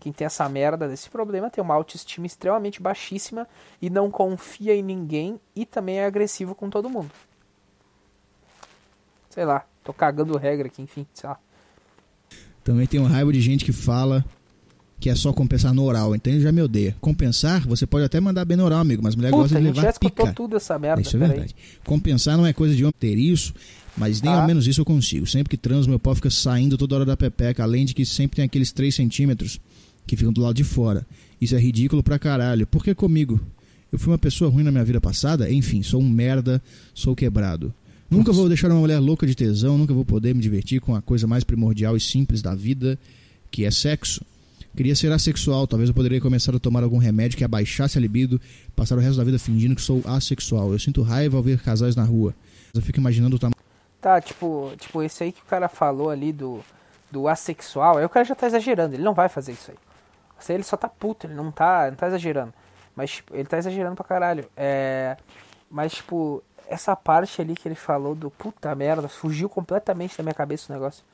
quem 0.00 0.12
tem 0.12 0.26
essa 0.26 0.48
merda 0.48 0.88
desse 0.88 1.08
problema 1.08 1.50
tem 1.50 1.62
uma 1.62 1.74
autoestima 1.74 2.26
extremamente 2.26 2.82
baixíssima 2.82 3.46
e 3.80 3.88
não 3.88 4.10
confia 4.10 4.74
em 4.74 4.82
ninguém 4.82 5.40
e 5.54 5.64
também 5.64 6.00
é 6.00 6.06
agressivo 6.06 6.54
com 6.54 6.68
todo 6.68 6.90
mundo. 6.90 7.12
Sei 9.30 9.44
lá. 9.44 9.64
Tô 9.86 9.92
cagando 9.92 10.36
regra 10.36 10.66
aqui, 10.66 10.82
enfim, 10.82 11.06
sei 11.14 11.30
lá. 11.30 11.38
Também 12.64 12.88
tem 12.88 12.98
um 12.98 13.06
raiva 13.06 13.32
de 13.32 13.40
gente 13.40 13.64
que 13.64 13.72
fala 13.72 14.24
que 14.98 15.08
é 15.08 15.14
só 15.14 15.32
compensar 15.32 15.72
no 15.72 15.84
oral, 15.84 16.12
então 16.16 16.32
ele 16.32 16.42
já 16.42 16.50
me 16.50 16.60
odeia. 16.60 16.96
Compensar, 17.00 17.64
você 17.68 17.86
pode 17.86 18.04
até 18.04 18.18
mandar 18.18 18.44
bem 18.44 18.56
no 18.56 18.64
oral, 18.64 18.80
amigo, 18.80 19.00
mas 19.00 19.14
mulher 19.14 19.30
Puta, 19.30 19.42
gosta 19.42 19.58
de 19.58 19.62
levar 19.62 19.82
já 19.82 19.92
pica. 19.92 20.32
tudo 20.32 20.56
essa 20.56 20.76
merda, 20.76 21.00
isso 21.00 21.14
é 21.14 21.20
verdade. 21.20 21.54
Aí. 21.56 21.78
Compensar 21.84 22.36
não 22.36 22.44
é 22.44 22.52
coisa 22.52 22.74
de 22.74 22.82
homem 22.82 22.94
ter 22.98 23.16
isso, 23.16 23.54
mas 23.96 24.20
nem 24.20 24.32
ah. 24.32 24.40
ao 24.40 24.46
menos 24.48 24.66
isso 24.66 24.80
eu 24.80 24.84
consigo. 24.84 25.24
Sempre 25.24 25.50
que 25.50 25.56
transo, 25.56 25.88
meu 25.88 26.00
pau 26.00 26.16
fica 26.16 26.30
saindo 26.30 26.76
toda 26.76 26.96
hora 26.96 27.04
da 27.04 27.16
pepeca, 27.16 27.62
além 27.62 27.84
de 27.84 27.94
que 27.94 28.04
sempre 28.04 28.36
tem 28.36 28.44
aqueles 28.44 28.72
3 28.72 28.92
centímetros 28.92 29.60
que 30.04 30.16
ficam 30.16 30.32
do 30.32 30.40
lado 30.40 30.54
de 30.54 30.64
fora. 30.64 31.06
Isso 31.40 31.54
é 31.54 31.60
ridículo 31.60 32.02
pra 32.02 32.18
caralho. 32.18 32.66
Por 32.66 32.82
que 32.82 32.92
comigo? 32.92 33.40
Eu 33.92 34.00
fui 34.00 34.10
uma 34.10 34.18
pessoa 34.18 34.50
ruim 34.50 34.64
na 34.64 34.72
minha 34.72 34.84
vida 34.84 35.00
passada? 35.00 35.48
Enfim, 35.48 35.82
sou 35.82 36.00
um 36.00 36.08
merda, 36.08 36.60
sou 36.92 37.14
quebrado. 37.14 37.72
Nunca 38.08 38.32
vou 38.32 38.48
deixar 38.48 38.70
uma 38.70 38.78
mulher 38.78 38.98
louca 38.98 39.26
de 39.26 39.34
tesão, 39.34 39.76
nunca 39.76 39.92
vou 39.92 40.04
poder 40.04 40.34
me 40.34 40.40
divertir 40.40 40.80
com 40.80 40.94
a 40.94 41.02
coisa 41.02 41.26
mais 41.26 41.42
primordial 41.42 41.96
e 41.96 42.00
simples 42.00 42.40
da 42.40 42.54
vida, 42.54 42.98
que 43.50 43.64
é 43.64 43.70
sexo. 43.70 44.24
Queria 44.76 44.94
ser 44.94 45.10
assexual, 45.10 45.66
talvez 45.66 45.88
eu 45.88 45.94
poderia 45.94 46.20
começar 46.20 46.54
a 46.54 46.58
tomar 46.58 46.82
algum 46.82 46.98
remédio 46.98 47.36
que 47.36 47.42
abaixasse 47.42 47.96
a 47.98 48.00
libido, 48.00 48.40
passar 48.76 48.96
o 48.96 49.00
resto 49.00 49.16
da 49.16 49.24
vida 49.24 49.38
fingindo 49.38 49.74
que 49.74 49.82
sou 49.82 50.02
assexual. 50.04 50.70
Eu 50.70 50.78
sinto 50.78 51.02
raiva 51.02 51.36
ao 51.36 51.42
ver 51.42 51.60
casais 51.60 51.96
na 51.96 52.04
rua. 52.04 52.34
Eu 52.74 52.82
fico 52.82 53.00
imaginando 53.00 53.36
o 53.36 53.38
tamanho. 53.38 53.54
Tá, 54.00 54.20
tipo, 54.20 54.72
tipo, 54.78 55.02
esse 55.02 55.24
aí 55.24 55.32
que 55.32 55.40
o 55.40 55.46
cara 55.46 55.68
falou 55.68 56.10
ali 56.10 56.32
do, 56.32 56.60
do 57.10 57.26
assexual, 57.26 57.96
aí 57.96 58.04
o 58.04 58.08
cara 58.08 58.24
já 58.24 58.34
tá 58.34 58.46
exagerando, 58.46 58.94
ele 58.94 59.02
não 59.02 59.14
vai 59.14 59.28
fazer 59.28 59.52
isso 59.52 59.70
aí. 59.70 59.76
Aí 60.38 60.54
ele 60.54 60.62
só 60.62 60.76
tá 60.76 60.88
puto, 60.88 61.26
ele 61.26 61.34
não 61.34 61.50
tá, 61.50 61.88
não 61.88 61.96
tá 61.96 62.06
exagerando. 62.06 62.52
Mas, 62.94 63.10
tipo, 63.12 63.34
ele 63.34 63.46
tá 63.46 63.58
exagerando 63.58 63.96
pra 63.96 64.04
caralho. 64.04 64.44
É. 64.56 65.16
Mas, 65.70 65.94
tipo, 65.94 66.42
essa 66.68 66.94
parte 66.96 67.40
ali 67.40 67.54
que 67.54 67.68
ele 67.68 67.74
falou 67.74 68.14
do 68.14 68.30
puta 68.30 68.74
merda, 68.74 69.08
fugiu 69.08 69.48
completamente 69.48 70.16
da 70.16 70.22
minha 70.22 70.34
cabeça 70.34 70.72
o 70.72 70.74
negócio. 70.74 71.04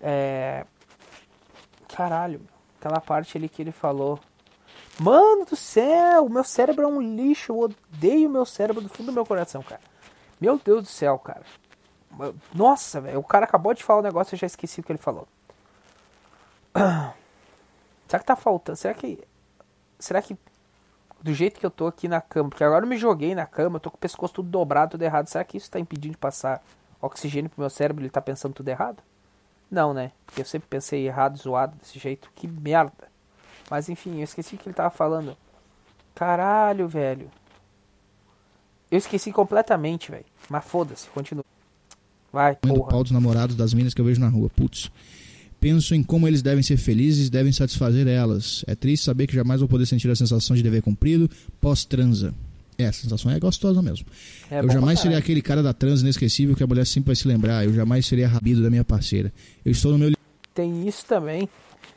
É. 0.00 0.64
Caralho, 1.88 2.40
aquela 2.78 3.00
parte 3.00 3.36
ali 3.36 3.48
que 3.48 3.62
ele 3.62 3.72
falou. 3.72 4.18
Mano 5.00 5.44
do 5.44 5.56
céu, 5.56 6.28
meu 6.28 6.42
cérebro 6.42 6.84
é 6.84 6.88
um 6.88 7.00
lixo, 7.00 7.52
eu 7.52 7.58
odeio 7.60 8.28
meu 8.28 8.44
cérebro 8.44 8.82
do 8.82 8.88
fundo 8.88 9.06
do 9.06 9.12
meu 9.12 9.24
coração, 9.24 9.62
cara. 9.62 9.80
Meu 10.40 10.58
Deus 10.58 10.82
do 10.82 10.88
céu, 10.88 11.18
cara. 11.18 11.42
Nossa, 12.52 13.00
velho, 13.00 13.20
o 13.20 13.24
cara 13.24 13.44
acabou 13.44 13.72
de 13.74 13.84
falar 13.84 14.00
um 14.00 14.02
negócio 14.02 14.34
eu 14.34 14.38
já 14.38 14.46
esqueci 14.46 14.80
o 14.80 14.82
que 14.82 14.90
ele 14.90 14.98
falou. 14.98 15.28
Será 18.08 18.18
que 18.18 18.26
tá 18.26 18.36
faltando? 18.36 18.76
Será 18.76 18.94
que. 18.94 19.22
Será 19.98 20.22
que 20.22 20.36
do 21.22 21.34
jeito 21.34 21.58
que 21.58 21.66
eu 21.66 21.70
tô 21.70 21.86
aqui 21.86 22.08
na 22.08 22.20
cama, 22.20 22.50
porque 22.50 22.64
agora 22.64 22.84
eu 22.84 22.88
me 22.88 22.96
joguei 22.96 23.34
na 23.34 23.46
cama, 23.46 23.76
eu 23.76 23.80
tô 23.80 23.90
com 23.90 23.96
o 23.96 24.00
pescoço 24.00 24.34
tudo 24.34 24.48
dobrado, 24.48 24.92
tudo 24.92 25.02
errado. 25.02 25.26
Será 25.26 25.44
que 25.44 25.56
isso 25.56 25.70
tá 25.70 25.78
impedindo 25.78 26.12
de 26.12 26.18
passar 26.18 26.62
oxigênio 27.00 27.50
pro 27.50 27.60
meu 27.60 27.70
cérebro? 27.70 28.02
Ele 28.02 28.10
tá 28.10 28.20
pensando 28.20 28.54
tudo 28.54 28.68
errado? 28.68 29.02
Não, 29.70 29.92
né? 29.92 30.12
Porque 30.24 30.40
eu 30.40 30.46
sempre 30.46 30.68
pensei 30.68 31.06
errado, 31.06 31.36
zoado 31.36 31.76
desse 31.76 31.98
jeito. 31.98 32.30
Que 32.34 32.46
merda. 32.46 33.08
Mas 33.70 33.88
enfim, 33.88 34.18
eu 34.18 34.24
esqueci 34.24 34.54
o 34.54 34.58
que 34.58 34.68
ele 34.68 34.74
tava 34.74 34.90
falando. 34.90 35.36
Caralho, 36.14 36.88
velho. 36.88 37.30
Eu 38.90 38.98
esqueci 38.98 39.30
completamente, 39.30 40.10
velho. 40.10 40.24
Mas 40.48 40.64
foda-se, 40.64 41.08
continua. 41.08 41.44
Vai, 42.32 42.56
porra. 42.56 42.90
Pau 42.90 43.02
dos 43.02 43.12
namorados 43.12 43.56
das 43.56 43.74
minas 43.74 43.92
que 43.92 44.00
eu 44.00 44.04
vejo 44.04 44.20
na 44.20 44.28
rua. 44.28 44.48
Putz. 44.48 44.90
Penso 45.60 45.94
em 45.94 46.02
como 46.02 46.28
eles 46.28 46.40
devem 46.40 46.62
ser 46.62 46.76
felizes 46.76 47.26
e 47.26 47.30
devem 47.30 47.52
satisfazer 47.52 48.06
elas. 48.06 48.64
É 48.66 48.74
triste 48.74 49.04
saber 49.04 49.26
que 49.26 49.34
jamais 49.34 49.60
vou 49.60 49.68
poder 49.68 49.86
sentir 49.86 50.08
a 50.08 50.14
sensação 50.14 50.54
de 50.54 50.62
dever 50.62 50.82
cumprido 50.82 51.28
pós-transa. 51.60 52.32
É, 52.78 52.86
a 52.86 52.92
sensação 52.92 53.32
é 53.32 53.40
gostosa 53.40 53.82
mesmo. 53.82 54.06
É 54.48 54.60
eu 54.60 54.70
jamais 54.70 55.00
seria 55.00 55.18
aquele 55.18 55.42
cara 55.42 55.64
da 55.64 55.72
transa 55.72 56.04
inesquecível 56.04 56.54
que 56.54 56.62
a 56.62 56.66
mulher 56.66 56.86
sempre 56.86 57.08
vai 57.08 57.16
se 57.16 57.26
lembrar. 57.26 57.64
Eu 57.64 57.74
jamais 57.74 58.06
seria 58.06 58.28
rabido 58.28 58.62
da 58.62 58.70
minha 58.70 58.84
parceira. 58.84 59.32
Eu 59.64 59.72
estou 59.72 59.90
no 59.90 59.98
meu. 59.98 60.12
Tem 60.54 60.86
isso 60.86 61.04
também. 61.04 61.48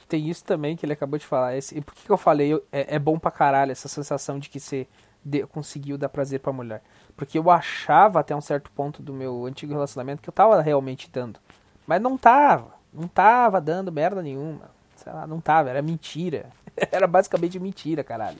Tem 0.09 0.27
isso 0.27 0.43
também 0.43 0.75
que 0.75 0.83
ele 0.83 0.93
acabou 0.93 1.19
de 1.19 1.25
falar. 1.25 1.55
Esse, 1.55 1.77
e 1.77 1.81
por 1.81 1.93
que, 1.93 2.05
que 2.05 2.11
eu 2.11 2.17
falei? 2.17 2.51
Eu, 2.51 2.63
é, 2.71 2.95
é, 2.95 2.99
bom 2.99 3.19
pra 3.19 3.29
caralho 3.29 3.71
essa 3.71 3.88
sensação 3.88 4.39
de 4.39 4.49
que 4.49 4.59
você 4.59 4.88
de, 5.23 5.45
conseguiu 5.45 5.99
dar 5.99 6.09
prazer 6.09 6.39
pra 6.39 6.51
mulher. 6.51 6.81
Porque 7.15 7.38
eu 7.38 7.51
achava 7.51 8.19
até 8.19 8.35
um 8.35 8.41
certo 8.41 8.71
ponto 8.71 9.03
do 9.03 9.13
meu 9.13 9.45
antigo 9.45 9.73
relacionamento 9.73 10.19
que 10.19 10.29
eu 10.29 10.33
tava 10.33 10.59
realmente 10.63 11.07
dando. 11.13 11.39
Mas 11.85 12.01
não 12.01 12.17
tava. 12.17 12.80
Não 12.93 13.07
tava 13.07 13.61
dando 13.61 13.91
merda 13.91 14.22
nenhuma. 14.22 14.72
Sei 14.95 15.11
lá, 15.11 15.26
não 15.26 15.39
tava, 15.39 15.69
era 15.69 15.81
mentira. 15.81 16.49
era 16.91 17.07
basicamente 17.07 17.59
mentira, 17.59 18.03
caralho. 18.03 18.38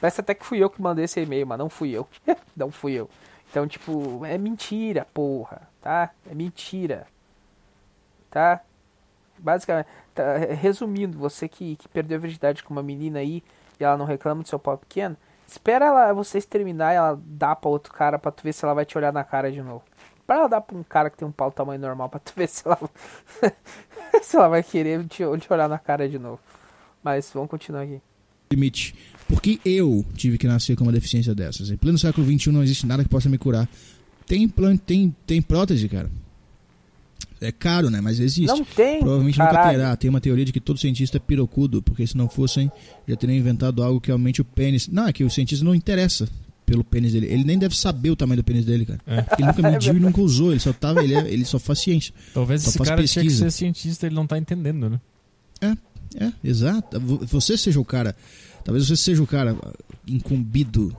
Parece 0.00 0.20
até 0.20 0.34
que 0.34 0.46
fui 0.46 0.58
eu 0.58 0.70
que 0.70 0.80
mandei 0.80 1.04
esse 1.04 1.20
e-mail, 1.20 1.46
mas 1.46 1.58
não 1.58 1.68
fui 1.68 1.90
eu. 1.90 2.08
não 2.56 2.70
fui 2.70 2.92
eu. 2.92 3.08
Então, 3.50 3.66
tipo, 3.66 4.24
é 4.24 4.38
mentira, 4.38 5.06
porra, 5.12 5.62
tá? 5.80 6.10
É 6.30 6.34
mentira. 6.34 7.06
Tá? 8.30 8.60
Basicamente, 9.38 9.88
tá, 10.14 10.36
resumindo, 10.36 11.18
você 11.18 11.48
que, 11.48 11.76
que 11.76 11.88
perdeu 11.88 12.18
a 12.18 12.20
virgindade 12.20 12.62
com 12.62 12.72
uma 12.72 12.82
menina 12.82 13.18
aí 13.18 13.42
e 13.78 13.84
ela 13.84 13.96
não 13.96 14.04
reclama 14.04 14.42
do 14.42 14.48
seu 14.48 14.58
pau 14.58 14.76
pequeno, 14.78 15.16
espera 15.46 15.86
ela, 15.86 16.12
vocês 16.12 16.44
terminar 16.44 16.92
e 16.92 16.96
ela 16.96 17.20
dá 17.24 17.56
pra 17.56 17.70
outro 17.70 17.92
cara 17.92 18.18
pra 18.18 18.30
tu 18.30 18.42
ver 18.42 18.52
se 18.52 18.64
ela 18.64 18.74
vai 18.74 18.84
te 18.84 18.96
olhar 18.96 19.12
na 19.12 19.24
cara 19.24 19.50
de 19.50 19.62
novo. 19.62 19.82
Pra 20.30 20.36
ela 20.36 20.48
dar 20.48 20.60
pra 20.60 20.78
um 20.78 20.84
cara 20.84 21.10
que 21.10 21.18
tem 21.18 21.26
um 21.26 21.32
pau 21.32 21.50
tamanho 21.50 21.80
normal 21.80 22.08
pra 22.08 22.20
tu 22.20 22.32
ver 22.38 22.48
se 22.48 22.62
ela. 22.64 22.78
se 24.22 24.36
ela 24.36 24.46
vai 24.46 24.62
querer 24.62 25.04
te, 25.08 25.24
te 25.24 25.52
olhar 25.52 25.68
na 25.68 25.76
cara 25.76 26.08
de 26.08 26.20
novo. 26.20 26.38
Mas 27.02 27.28
vamos 27.34 27.50
continuar 27.50 27.82
aqui. 27.82 28.00
Limite. 28.52 28.94
Porque 29.26 29.58
eu 29.64 30.06
tive 30.14 30.38
que 30.38 30.46
nascer 30.46 30.76
com 30.76 30.84
uma 30.84 30.92
deficiência 30.92 31.34
dessas. 31.34 31.68
Em 31.68 31.76
pleno 31.76 31.98
século 31.98 32.24
XXI 32.24 32.52
não 32.52 32.62
existe 32.62 32.86
nada 32.86 33.02
que 33.02 33.08
possa 33.08 33.28
me 33.28 33.38
curar. 33.38 33.68
Tem, 34.24 34.48
plan, 34.48 34.76
tem, 34.76 35.12
tem 35.26 35.42
prótese, 35.42 35.88
cara. 35.88 36.08
É 37.40 37.50
caro, 37.50 37.90
né? 37.90 38.00
Mas 38.00 38.20
existe. 38.20 38.46
Não 38.46 38.64
tem. 38.64 39.00
Provavelmente 39.00 39.36
caralho. 39.36 39.58
nunca 39.58 39.70
terá. 39.70 39.96
Tem 39.96 40.08
uma 40.08 40.20
teoria 40.20 40.44
de 40.44 40.52
que 40.52 40.60
todo 40.60 40.78
cientista 40.78 41.16
é 41.16 41.20
pirocudo, 41.20 41.82
porque 41.82 42.06
se 42.06 42.16
não 42.16 42.28
fossem, 42.28 42.70
já 43.04 43.16
teriam 43.16 43.36
inventado 43.36 43.82
algo 43.82 44.00
que 44.00 44.12
aumente 44.12 44.40
o 44.40 44.44
pênis. 44.44 44.86
Não, 44.86 45.08
é 45.08 45.12
que 45.12 45.24
o 45.24 45.30
cientista 45.30 45.64
não 45.64 45.74
interessa 45.74 46.28
pelo 46.70 46.84
pênis 46.84 47.12
dele. 47.12 47.26
Ele 47.26 47.42
nem 47.42 47.58
deve 47.58 47.76
saber 47.76 48.10
o 48.10 48.16
tamanho 48.16 48.36
do 48.36 48.44
pênis 48.44 48.64
dele, 48.64 48.86
cara. 48.86 49.00
É. 49.04 49.26
Ele 49.36 49.48
nunca 49.48 49.62
mediu 49.68 49.96
e 49.96 49.98
nunca 49.98 50.20
usou. 50.20 50.52
Ele 50.52 50.60
só 50.60 50.72
tava, 50.72 51.02
ele, 51.02 51.16
é, 51.16 51.28
ele 51.28 51.44
só 51.44 51.58
faz 51.58 51.80
ciência. 51.80 52.14
Talvez 52.32 52.62
só 52.62 52.68
esse 52.68 52.78
cara 52.78 52.96
pesquisa. 52.96 53.22
tinha 53.22 53.24
que 53.24 53.36
ser 53.36 53.50
cientista, 53.50 54.06
ele 54.06 54.14
não 54.14 54.24
tá 54.24 54.38
entendendo, 54.38 54.88
né? 54.88 55.00
É, 55.60 56.24
é, 56.26 56.32
exato. 56.44 57.00
Você 57.00 57.58
seja 57.58 57.80
o 57.80 57.84
cara. 57.84 58.14
Talvez 58.62 58.86
você 58.86 58.96
seja 58.96 59.20
o 59.20 59.26
cara 59.26 59.56
incumbido 60.06 60.96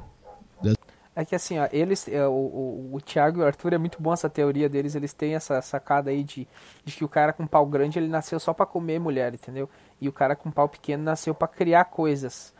é 1.13 1.25
que 1.25 1.35
assim, 1.35 1.59
ó, 1.59 1.67
eles, 1.73 2.07
é, 2.07 2.25
o, 2.25 2.31
o, 2.31 2.89
o 2.93 3.01
Thiago 3.01 3.39
e 3.39 3.43
o 3.43 3.45
Arthur 3.45 3.73
é 3.73 3.77
muito 3.77 4.01
bom 4.01 4.13
essa 4.13 4.29
teoria 4.29 4.69
deles, 4.69 4.95
eles 4.95 5.11
têm 5.11 5.35
essa 5.35 5.61
sacada 5.61 6.09
aí 6.09 6.23
de, 6.23 6.47
de 6.85 6.95
que 6.95 7.03
o 7.03 7.09
cara 7.09 7.33
com 7.33 7.45
pau 7.45 7.65
grande 7.65 7.99
ele 7.99 8.07
nasceu 8.07 8.39
só 8.39 8.53
para 8.53 8.65
comer 8.65 8.97
mulher, 8.97 9.33
entendeu? 9.33 9.69
E 9.99 10.07
o 10.07 10.13
cara 10.13 10.37
com 10.37 10.49
pau 10.49 10.69
pequeno 10.69 11.03
nasceu 11.03 11.35
para 11.35 11.49
criar 11.49 11.85
coisas, 11.85 12.53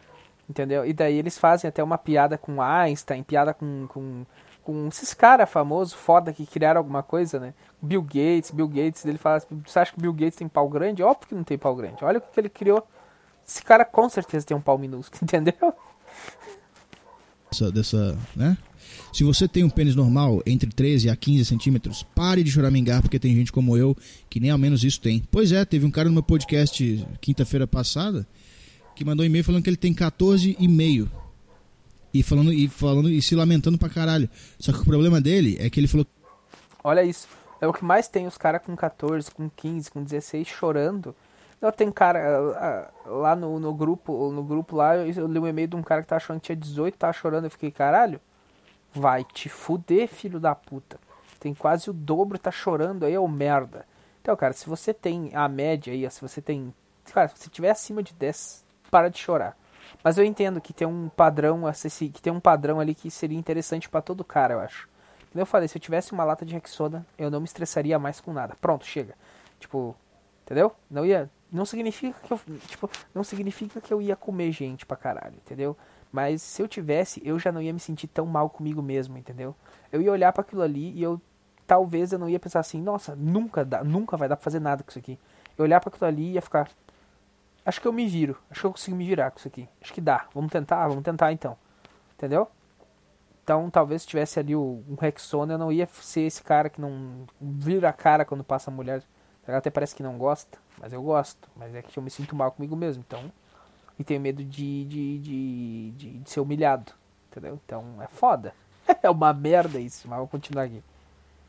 entendeu? 0.49 0.85
E 0.85 0.93
daí 0.93 1.17
eles 1.17 1.37
fazem 1.37 1.67
até 1.67 1.83
uma 1.83 1.97
piada 1.97 2.37
com 2.37 2.61
Einstein, 2.61 3.23
piada 3.23 3.53
com, 3.53 3.87
com, 3.87 4.25
com 4.63 4.87
esses 4.87 5.13
caras 5.13 5.49
famosos, 5.49 5.93
foda, 5.93 6.33
que 6.33 6.45
criaram 6.45 6.79
alguma 6.79 7.03
coisa, 7.03 7.39
né? 7.39 7.53
Bill 7.81 8.01
Gates, 8.01 8.51
Bill 8.51 8.67
Gates, 8.67 9.05
ele 9.05 9.17
fala, 9.17 9.41
você 9.65 9.79
acha 9.79 9.93
que 9.93 9.99
Bill 9.99 10.13
Gates 10.13 10.35
tem 10.35 10.47
pau 10.47 10.69
grande? 10.69 11.03
Óbvio 11.03 11.27
que 11.27 11.35
não 11.35 11.43
tem 11.43 11.57
pau 11.57 11.75
grande, 11.75 12.03
olha 12.03 12.19
o 12.19 12.21
que 12.21 12.39
ele 12.39 12.49
criou. 12.49 12.85
Esse 13.47 13.63
cara 13.63 13.83
com 13.83 14.07
certeza 14.07 14.45
tem 14.45 14.55
um 14.55 14.61
pau 14.61 14.77
minúsculo, 14.77 15.19
entendeu? 15.23 15.73
dessa, 17.73 18.17
né? 18.33 18.57
Se 19.11 19.25
você 19.25 19.45
tem 19.45 19.63
um 19.63 19.69
pênis 19.69 19.93
normal 19.93 20.41
entre 20.45 20.69
13 20.69 21.09
a 21.09 21.15
15 21.15 21.43
centímetros, 21.45 22.01
pare 22.15 22.43
de 22.43 22.51
choramingar, 22.51 23.01
porque 23.01 23.19
tem 23.19 23.35
gente 23.35 23.51
como 23.51 23.75
eu 23.77 23.95
que 24.29 24.39
nem 24.39 24.51
ao 24.51 24.57
menos 24.57 24.83
isso 24.83 25.01
tem. 25.01 25.21
Pois 25.29 25.51
é, 25.51 25.65
teve 25.65 25.85
um 25.85 25.91
cara 25.91 26.07
no 26.07 26.13
meu 26.13 26.23
podcast 26.23 27.05
quinta-feira 27.19 27.67
passada 27.67 28.25
que 29.01 29.09
mandou 29.09 29.23
um 29.23 29.27
e-mail 29.27 29.43
falando 29.43 29.63
que 29.63 29.69
ele 29.69 29.77
tem 29.77 29.93
14,5. 29.93 31.09
E 32.13 32.23
falando, 32.23 32.51
e 32.51 32.67
falando 32.67 33.09
e 33.09 33.21
se 33.21 33.35
lamentando 33.35 33.77
pra 33.77 33.89
caralho. 33.89 34.29
Só 34.59 34.71
que 34.73 34.79
o 34.79 34.85
problema 34.85 35.21
dele 35.21 35.57
é 35.59 35.69
que 35.69 35.79
ele 35.79 35.87
falou. 35.87 36.05
Olha 36.83 37.03
isso. 37.03 37.27
É 37.61 37.67
o 37.67 37.73
que 37.73 37.85
mais 37.85 38.07
tem 38.07 38.27
os 38.27 38.37
caras 38.37 38.61
com 38.65 38.75
14, 38.75 39.31
com 39.31 39.49
15, 39.49 39.91
com 39.91 40.03
16 40.03 40.47
chorando 40.47 41.15
eu 41.61 41.71
tenho 41.71 41.93
cara 41.93 42.19
ah, 42.19 42.91
ah, 43.05 43.09
lá 43.09 43.35
no, 43.35 43.59
no 43.59 43.73
grupo, 43.73 44.31
no 44.31 44.43
grupo 44.43 44.75
lá, 44.75 44.97
eu, 44.97 45.13
eu 45.13 45.27
li 45.27 45.39
um 45.39 45.47
e-mail 45.47 45.67
de 45.67 45.75
um 45.75 45.83
cara 45.83 46.01
que 46.01 46.07
tá 46.07 46.15
achando 46.15 46.39
que 46.39 46.47
tinha 46.47 46.55
18, 46.55 46.97
tá 46.97 47.13
chorando, 47.13 47.45
eu 47.45 47.51
fiquei, 47.51 47.69
caralho, 47.69 48.19
vai 48.91 49.23
te 49.23 49.47
fuder, 49.47 50.07
filho 50.07 50.39
da 50.39 50.55
puta. 50.55 50.99
Tem 51.39 51.53
quase 51.53 51.89
o 51.89 51.93
dobro, 51.93 52.39
tá 52.39 52.51
chorando 52.51 53.05
aí, 53.05 53.13
é 53.13 53.19
o 53.19 53.27
merda. 53.27 53.85
Então, 54.21 54.35
cara, 54.35 54.53
se 54.53 54.67
você 54.67 54.93
tem 54.93 55.31
a 55.35 55.47
média 55.47 55.93
aí, 55.93 56.09
se 56.09 56.21
você 56.21 56.41
tem. 56.41 56.73
Cara, 57.13 57.27
se 57.29 57.43
você 57.43 57.49
tiver 57.49 57.69
acima 57.69 58.01
de 58.03 58.13
10, 58.13 58.63
para 58.91 59.09
de 59.09 59.17
chorar. 59.17 59.57
Mas 60.03 60.17
eu 60.17 60.23
entendo 60.23 60.61
que 60.61 60.73
tem 60.73 60.87
um 60.87 61.09
padrão, 61.09 61.63
que 62.13 62.21
tem 62.21 62.31
um 62.31 62.39
padrão 62.39 62.79
ali 62.79 62.93
que 62.93 63.09
seria 63.09 63.37
interessante 63.37 63.89
para 63.89 64.01
todo 64.01 64.23
cara, 64.23 64.53
eu 64.55 64.59
acho. 64.59 64.87
Como 65.31 65.41
eu 65.41 65.45
falei, 65.45 65.67
se 65.67 65.77
eu 65.77 65.81
tivesse 65.81 66.11
uma 66.11 66.23
lata 66.23 66.45
de 66.45 66.53
Rexona, 66.53 67.05
eu 67.17 67.31
não 67.31 67.39
me 67.39 67.45
estressaria 67.45 67.97
mais 67.97 68.19
com 68.19 68.33
nada. 68.33 68.55
Pronto, 68.59 68.85
chega. 68.85 69.15
Tipo, 69.59 69.95
entendeu? 70.43 70.75
Não 70.89 71.05
ia 71.05 71.29
não 71.51 71.65
significa 71.65 72.17
que 72.23 72.31
eu, 72.31 72.39
tipo, 72.67 72.89
não 73.13 73.23
significa 73.23 73.81
que 73.81 73.93
eu 73.93 74.01
ia 74.01 74.15
comer 74.15 74.51
gente 74.51 74.85
pra 74.85 74.95
caralho, 74.95 75.35
entendeu? 75.35 75.75
Mas 76.11 76.41
se 76.41 76.61
eu 76.61 76.67
tivesse, 76.67 77.21
eu 77.25 77.37
já 77.37 77.51
não 77.51 77.61
ia 77.61 77.73
me 77.73 77.79
sentir 77.79 78.07
tão 78.07 78.25
mal 78.25 78.49
comigo 78.49 78.81
mesmo, 78.81 79.17
entendeu? 79.17 79.55
Eu 79.91 80.01
ia 80.01 80.11
olhar 80.11 80.31
para 80.31 80.41
aquilo 80.41 80.61
ali 80.61 80.91
e 80.93 81.03
eu 81.03 81.21
talvez 81.67 82.11
eu 82.11 82.19
não 82.19 82.29
ia 82.29 82.39
pensar 82.39 82.59
assim, 82.59 82.81
nossa, 82.81 83.15
nunca 83.15 83.63
dá, 83.63 83.83
nunca 83.83 84.17
vai 84.17 84.27
dar 84.27 84.35
pra 84.35 84.43
fazer 84.43 84.59
nada 84.59 84.83
com 84.83 84.89
isso 84.89 84.99
aqui. 84.99 85.19
Eu 85.57 85.63
olhar 85.63 85.79
para 85.79 85.89
aquilo 85.89 86.07
ali 86.07 86.23
e 86.23 86.31
ia 86.33 86.41
ficar 86.41 86.69
acho 87.65 87.81
que 87.81 87.87
eu 87.87 87.93
me 87.93 88.07
viro, 88.07 88.37
acho 88.49 88.61
que 88.61 88.67
eu 88.67 88.71
consigo 88.71 88.95
me 88.95 89.05
virar 89.05 89.31
com 89.31 89.39
isso 89.39 89.47
aqui. 89.47 89.67
Acho 89.81 89.93
que 89.93 90.01
dá. 90.01 90.27
Vamos 90.33 90.51
tentar, 90.51 90.87
vamos 90.87 91.03
tentar 91.03 91.31
então. 91.31 91.57
Entendeu? 92.13 92.47
Então, 93.43 93.69
talvez 93.69 94.03
se 94.03 94.07
tivesse 94.07 94.39
ali 94.39 94.55
o, 94.55 94.83
um 94.87 94.95
Rexona, 94.95 95.53
eu 95.53 95.57
não 95.57 95.71
ia 95.71 95.87
ser 95.87 96.21
esse 96.21 96.41
cara 96.43 96.69
que 96.69 96.79
não 96.79 97.25
vira 97.39 97.89
a 97.89 97.93
cara 97.93 98.23
quando 98.23 98.43
passa 98.43 98.69
a 98.69 98.73
mulher. 98.73 99.03
Ela 99.47 99.57
até 99.57 99.69
parece 99.69 99.95
que 99.95 100.03
não 100.03 100.17
gosta. 100.17 100.57
Mas 100.79 100.93
eu 100.93 101.01
gosto. 101.01 101.49
Mas 101.55 101.73
é 101.73 101.81
que 101.81 101.97
eu 101.97 102.03
me 102.03 102.09
sinto 102.09 102.35
mal 102.35 102.51
comigo 102.51 102.75
mesmo. 102.75 103.03
Então. 103.05 103.31
E 103.97 104.03
tenho 104.03 104.21
medo 104.21 104.43
de, 104.43 104.85
de, 104.85 105.19
de, 105.19 105.91
de, 105.91 106.09
de 106.19 106.29
ser 106.29 106.39
humilhado. 106.39 106.91
Entendeu? 107.29 107.59
Então 107.65 108.01
é 108.01 108.07
foda. 108.07 108.53
é 109.01 109.09
uma 109.09 109.33
merda 109.33 109.79
isso. 109.79 110.07
Mas 110.07 110.19
vou 110.19 110.27
continuar 110.27 110.63
aqui. 110.63 110.83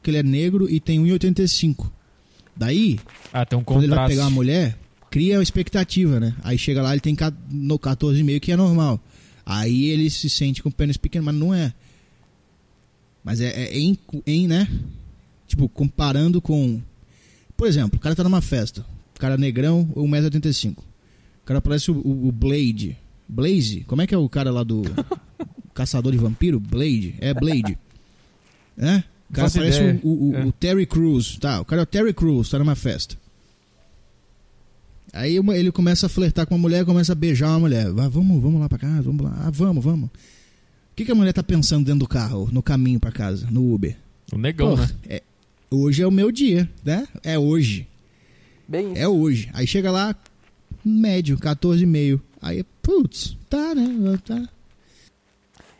Que 0.02 0.10
ele 0.10 0.18
é 0.18 0.22
negro 0.22 0.68
e 0.68 0.80
tem 0.80 0.98
1,85. 1.00 1.90
Daí. 2.56 2.98
Ah, 3.32 3.44
tem 3.46 3.58
um 3.58 3.64
quando 3.64 3.84
ele 3.84 3.94
vai 3.94 4.08
pegar 4.08 4.22
uma 4.22 4.30
mulher, 4.30 4.76
cria 5.12 5.36
uma 5.36 5.42
expectativa, 5.42 6.18
né? 6.18 6.34
Aí 6.42 6.58
chega 6.58 6.82
lá, 6.82 6.90
ele 6.90 7.00
tem 7.00 7.16
no 7.50 7.78
14,5, 7.78 8.40
que 8.40 8.50
é 8.50 8.56
normal. 8.56 8.98
Aí 9.46 9.84
ele 9.84 10.10
se 10.10 10.28
sente 10.28 10.60
com 10.62 10.70
o 10.70 10.72
pênis 10.72 10.96
pequeno, 10.96 11.24
mas 11.24 11.34
não 11.34 11.54
é. 11.54 11.72
Mas 13.22 13.40
é, 13.40 13.50
é 13.50 13.78
em, 13.78 13.96
em, 14.26 14.48
né? 14.48 14.66
Tipo, 15.46 15.68
comparando 15.68 16.40
com. 16.40 16.80
Por 17.56 17.68
exemplo, 17.68 17.98
o 17.98 18.00
cara 18.00 18.16
tá 18.16 18.24
numa 18.24 18.40
festa 18.40 18.84
cara 19.22 19.36
negrão, 19.36 19.88
1,85m. 19.94 20.72
O 20.72 21.44
cara 21.44 21.60
parece 21.60 21.92
o, 21.92 21.94
o, 21.94 22.28
o, 22.28 22.32
Blade. 22.32 22.98
Blaze? 23.28 23.84
Como 23.86 24.02
é 24.02 24.06
que 24.06 24.14
é 24.14 24.18
o 24.18 24.28
cara 24.28 24.50
lá 24.50 24.64
do 24.64 24.82
Caçador 25.72 26.10
de 26.10 26.18
Vampiro? 26.18 26.58
Blade? 26.58 27.14
É 27.20 27.32
Blade. 27.32 27.78
É? 28.76 29.04
O 29.30 29.32
cara 29.32 29.48
parece 29.48 30.00
o, 30.02 30.30
o, 30.30 30.34
é. 30.34 30.44
o, 30.44 30.50
Terry 30.52 30.86
Crews. 30.86 31.38
Tá, 31.38 31.60
o 31.60 31.64
cara 31.64 31.82
é 31.82 31.84
o 31.84 31.86
Terry 31.86 32.12
Crews, 32.12 32.50
tá 32.50 32.58
numa 32.58 32.74
festa. 32.74 33.16
Aí 35.12 35.36
ele 35.36 35.70
começa 35.70 36.06
a 36.06 36.08
flertar 36.08 36.46
com 36.46 36.54
uma 36.54 36.62
mulher, 36.62 36.84
começa 36.86 37.12
a 37.12 37.14
beijar 37.14 37.50
uma 37.50 37.60
mulher. 37.60 37.86
Ah, 37.86 38.08
vamos, 38.08 38.40
vamos 38.42 38.60
lá 38.60 38.68
pra 38.68 38.78
casa, 38.78 39.02
vamos 39.02 39.24
lá. 39.24 39.34
Ah, 39.44 39.50
vamos, 39.50 39.84
vamos. 39.84 40.06
O 40.06 40.94
que, 40.94 41.04
que 41.04 41.12
a 41.12 41.14
mulher 41.14 41.32
tá 41.32 41.42
pensando 41.42 41.84
dentro 41.84 42.00
do 42.00 42.08
carro, 42.08 42.48
no 42.50 42.62
caminho 42.62 42.98
para 42.98 43.12
casa, 43.12 43.46
no 43.50 43.74
Uber? 43.74 43.96
O 44.32 44.38
negão, 44.38 44.70
Porra, 44.70 44.86
né? 44.86 44.92
É, 45.08 45.22
hoje 45.70 46.02
é 46.02 46.06
o 46.06 46.10
meu 46.10 46.32
dia, 46.32 46.70
né? 46.84 47.06
É 47.22 47.38
hoje. 47.38 47.86
Bem 48.66 48.92
É 48.96 49.06
hoje. 49.06 49.50
Aí 49.52 49.66
chega 49.66 49.90
lá, 49.90 50.14
médio, 50.84 51.36
14,5. 51.36 52.20
Aí, 52.40 52.64
putz, 52.80 53.36
tá, 53.48 53.74
né? 53.74 54.18
Tá. 54.24 54.48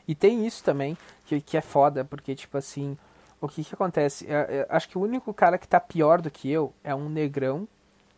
E 0.07 0.15
tem 0.15 0.47
isso 0.47 0.63
também, 0.63 0.97
que, 1.27 1.41
que 1.41 1.57
é 1.57 1.61
foda, 1.61 2.05
porque, 2.05 2.35
tipo 2.35 2.59
assim, 2.59 2.97
o 3.41 3.49
que 3.49 3.65
que 3.65 3.75
acontece? 3.75 4.27
É, 4.29 4.33
é, 4.33 4.67
acho 4.69 4.89
que 4.89 4.99
o 4.99 5.01
único 5.01 5.33
cara 5.33 5.59
que 5.59 5.67
tá 5.67 5.81
pior 5.81 6.21
do 6.21 6.31
que 6.31 6.51
eu 6.51 6.73
é 6.85 6.95
um 6.95 7.09
negrão. 7.09 7.67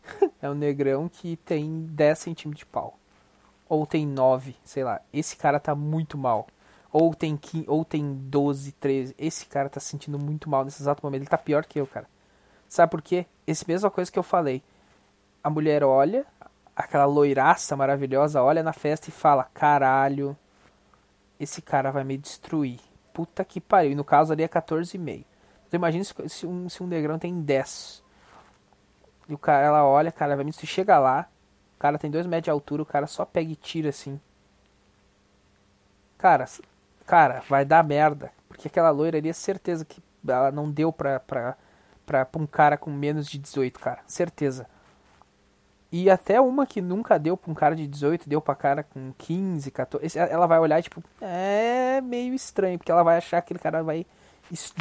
é 0.41 0.49
um 0.51 0.55
negrão 0.55 1.09
que 1.09 1.37
tem 1.37 1.87
10 1.87 2.19
centímetros 2.19 2.61
de 2.61 2.67
pau. 2.67 2.99
Ou 3.69 3.87
tem 3.87 4.07
9, 4.07 4.57
sei 4.65 4.85
lá. 4.85 5.01
Esse 5.13 5.37
cara 5.37 5.59
tá 5.59 5.75
muito 5.75 6.19
mal. 6.19 6.47
Ou 6.93 7.15
tem, 7.15 7.37
15, 7.37 7.65
ou 7.69 7.85
tem 7.85 8.15
12, 8.15 8.73
13. 8.73 9.15
Esse 9.19 9.47
cara 9.47 9.69
tá 9.69 9.81
se 9.81 9.89
sentindo 9.89 10.19
muito 10.19 10.49
mal 10.49 10.65
nesse 10.65 10.83
exato 10.83 11.05
momento. 11.05 11.23
Ele 11.23 11.31
tá 11.31 11.39
pior 11.39 11.65
que 11.65 11.81
eu, 11.81 11.87
cara. 11.87 12.07
Sabe 12.69 12.91
por 12.91 13.03
quê? 13.03 13.27
Essa 13.47 13.65
mesma 13.67 13.91
coisa 13.91 14.13
que 14.13 14.19
eu 14.19 14.23
falei. 14.23 14.63
A 15.43 15.51
mulher 15.51 15.83
olha, 15.83 16.25
aquela 16.77 17.05
loiraça 17.05 17.77
maravilhosa, 17.77 18.43
olha 18.43 18.63
na 18.63 18.73
festa 18.73 19.09
e 19.09 19.13
fala: 19.13 19.45
caralho, 19.53 20.37
esse 21.39 21.61
cara 21.61 21.91
vai 21.91 22.05
me 22.05 22.17
destruir. 22.17 22.81
Puta 23.13 23.45
que 23.45 23.61
pariu. 23.61 23.93
E 23.93 23.95
no 23.95 24.05
caso 24.05 24.33
ali 24.33 24.43
é 24.43 24.49
14,5. 24.49 25.25
Então 25.67 25.79
imagina 25.79 26.05
se 26.05 26.47
um, 26.47 26.69
se 26.69 26.83
um 26.83 26.87
negrão 26.87 27.19
tem 27.19 27.41
10. 27.41 28.04
E 29.29 29.35
o 29.35 29.39
cara, 29.39 29.67
ela 29.67 29.85
olha, 29.85 30.13
cara, 30.13 30.37
vai 30.37 30.45
destruir. 30.45 30.69
Chega 30.69 30.99
lá, 30.99 31.29
o 31.77 31.79
cara 31.79 31.99
tem 31.99 32.11
2 32.11 32.27
metros 32.27 32.45
de 32.45 32.51
altura, 32.51 32.83
o 32.83 32.87
cara 32.87 33.07
só 33.07 33.25
pega 33.25 33.51
e 33.51 33.57
tira 33.57 33.89
assim. 33.89 34.21
Cara, 36.19 36.47
cara, 37.07 37.43
vai 37.49 37.65
dar 37.65 37.85
merda. 37.85 38.33
Porque 38.49 38.69
aquela 38.69 38.91
loira 38.91 39.19
ali 39.19 39.29
é 39.29 39.33
certeza 39.33 39.85
que 39.85 40.03
ela 40.27 40.51
não 40.51 40.71
deu 40.71 40.93
pra, 40.93 41.21
pra, 41.21 41.57
pra, 42.07 42.25
pra 42.25 42.43
um 42.43 42.47
cara 42.47 42.77
com 42.77 42.91
menos 42.91 43.27
de 43.27 43.39
18, 43.39 43.81
cara. 43.81 44.01
Certeza. 44.07 44.67
E 45.91 46.11
até 46.11 46.41
uma 46.41 46.67
que 46.67 46.81
nunca 46.81 47.19
deu 47.19 47.37
pra 47.37 47.51
um 47.51 47.55
cara 47.55 47.77
de 47.77 47.87
18, 47.87 48.29
deu 48.29 48.41
pra 48.41 48.55
cara 48.55 48.83
com 48.83 49.13
15, 49.17 49.71
14. 49.71 50.19
Ela 50.19 50.47
vai 50.47 50.59
olhar 50.59 50.83
tipo, 50.83 51.03
é 51.21 52.01
meio 52.01 52.35
estranho, 52.35 52.79
porque 52.79 52.91
ela 52.91 53.03
vai 53.03 53.17
achar 53.17 53.41
que 53.41 53.53
aquele 53.53 53.61
cara 53.61 53.83
vai 53.83 54.05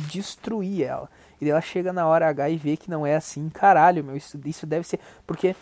destruir 0.07 0.83
ela. 0.83 1.09
E 1.41 1.49
ela 1.49 1.61
chega 1.61 1.91
na 1.91 2.07
hora 2.07 2.29
H 2.29 2.49
e 2.49 2.57
vê 2.57 2.77
que 2.77 2.89
não 2.89 3.05
é 3.05 3.15
assim. 3.15 3.49
Caralho, 3.49 4.03
meu, 4.03 4.15
isso, 4.15 4.39
isso 4.45 4.65
deve 4.65 4.87
ser. 4.87 4.99
Porque. 5.27 5.55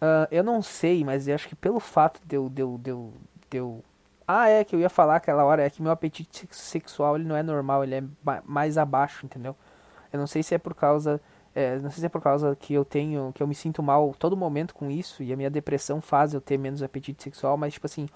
Uh, 0.00 0.28
eu 0.30 0.44
não 0.44 0.62
sei, 0.62 1.04
mas 1.04 1.26
eu 1.26 1.34
acho 1.34 1.48
que 1.48 1.56
pelo 1.56 1.80
fato 1.80 2.20
de 2.24 2.36
eu, 2.36 2.48
de, 2.48 2.62
eu, 2.62 2.78
de, 2.78 2.90
eu, 2.90 3.12
de 3.50 3.56
eu. 3.56 3.84
Ah, 4.26 4.48
é 4.48 4.62
que 4.62 4.76
eu 4.76 4.78
ia 4.78 4.88
falar 4.88 5.16
aquela 5.16 5.44
hora, 5.44 5.64
é 5.64 5.70
que 5.70 5.82
meu 5.82 5.90
apetite 5.90 6.46
sexual 6.52 7.16
ele 7.16 7.24
não 7.24 7.34
é 7.34 7.42
normal, 7.42 7.82
ele 7.82 7.96
é 7.96 8.04
mais 8.44 8.78
abaixo, 8.78 9.26
entendeu? 9.26 9.56
Eu 10.12 10.20
não 10.20 10.26
sei 10.26 10.42
se 10.42 10.54
é 10.54 10.58
por 10.58 10.74
causa 10.74 11.20
É, 11.54 11.76
não 11.78 11.90
sei 11.90 12.00
se 12.00 12.06
é 12.06 12.08
por 12.08 12.22
causa 12.22 12.54
que 12.54 12.72
eu 12.72 12.84
tenho, 12.84 13.32
que 13.34 13.42
eu 13.42 13.46
me 13.46 13.54
sinto 13.54 13.82
mal 13.82 14.14
todo 14.16 14.36
momento 14.36 14.74
com 14.74 14.90
isso 14.90 15.22
e 15.22 15.32
a 15.32 15.36
minha 15.36 15.50
depressão 15.50 16.00
faz 16.00 16.32
eu 16.32 16.40
ter 16.40 16.56
menos 16.58 16.82
apetite 16.82 17.22
sexual, 17.22 17.56
mas 17.56 17.72
tipo 17.74 17.86
assim, 17.86 18.08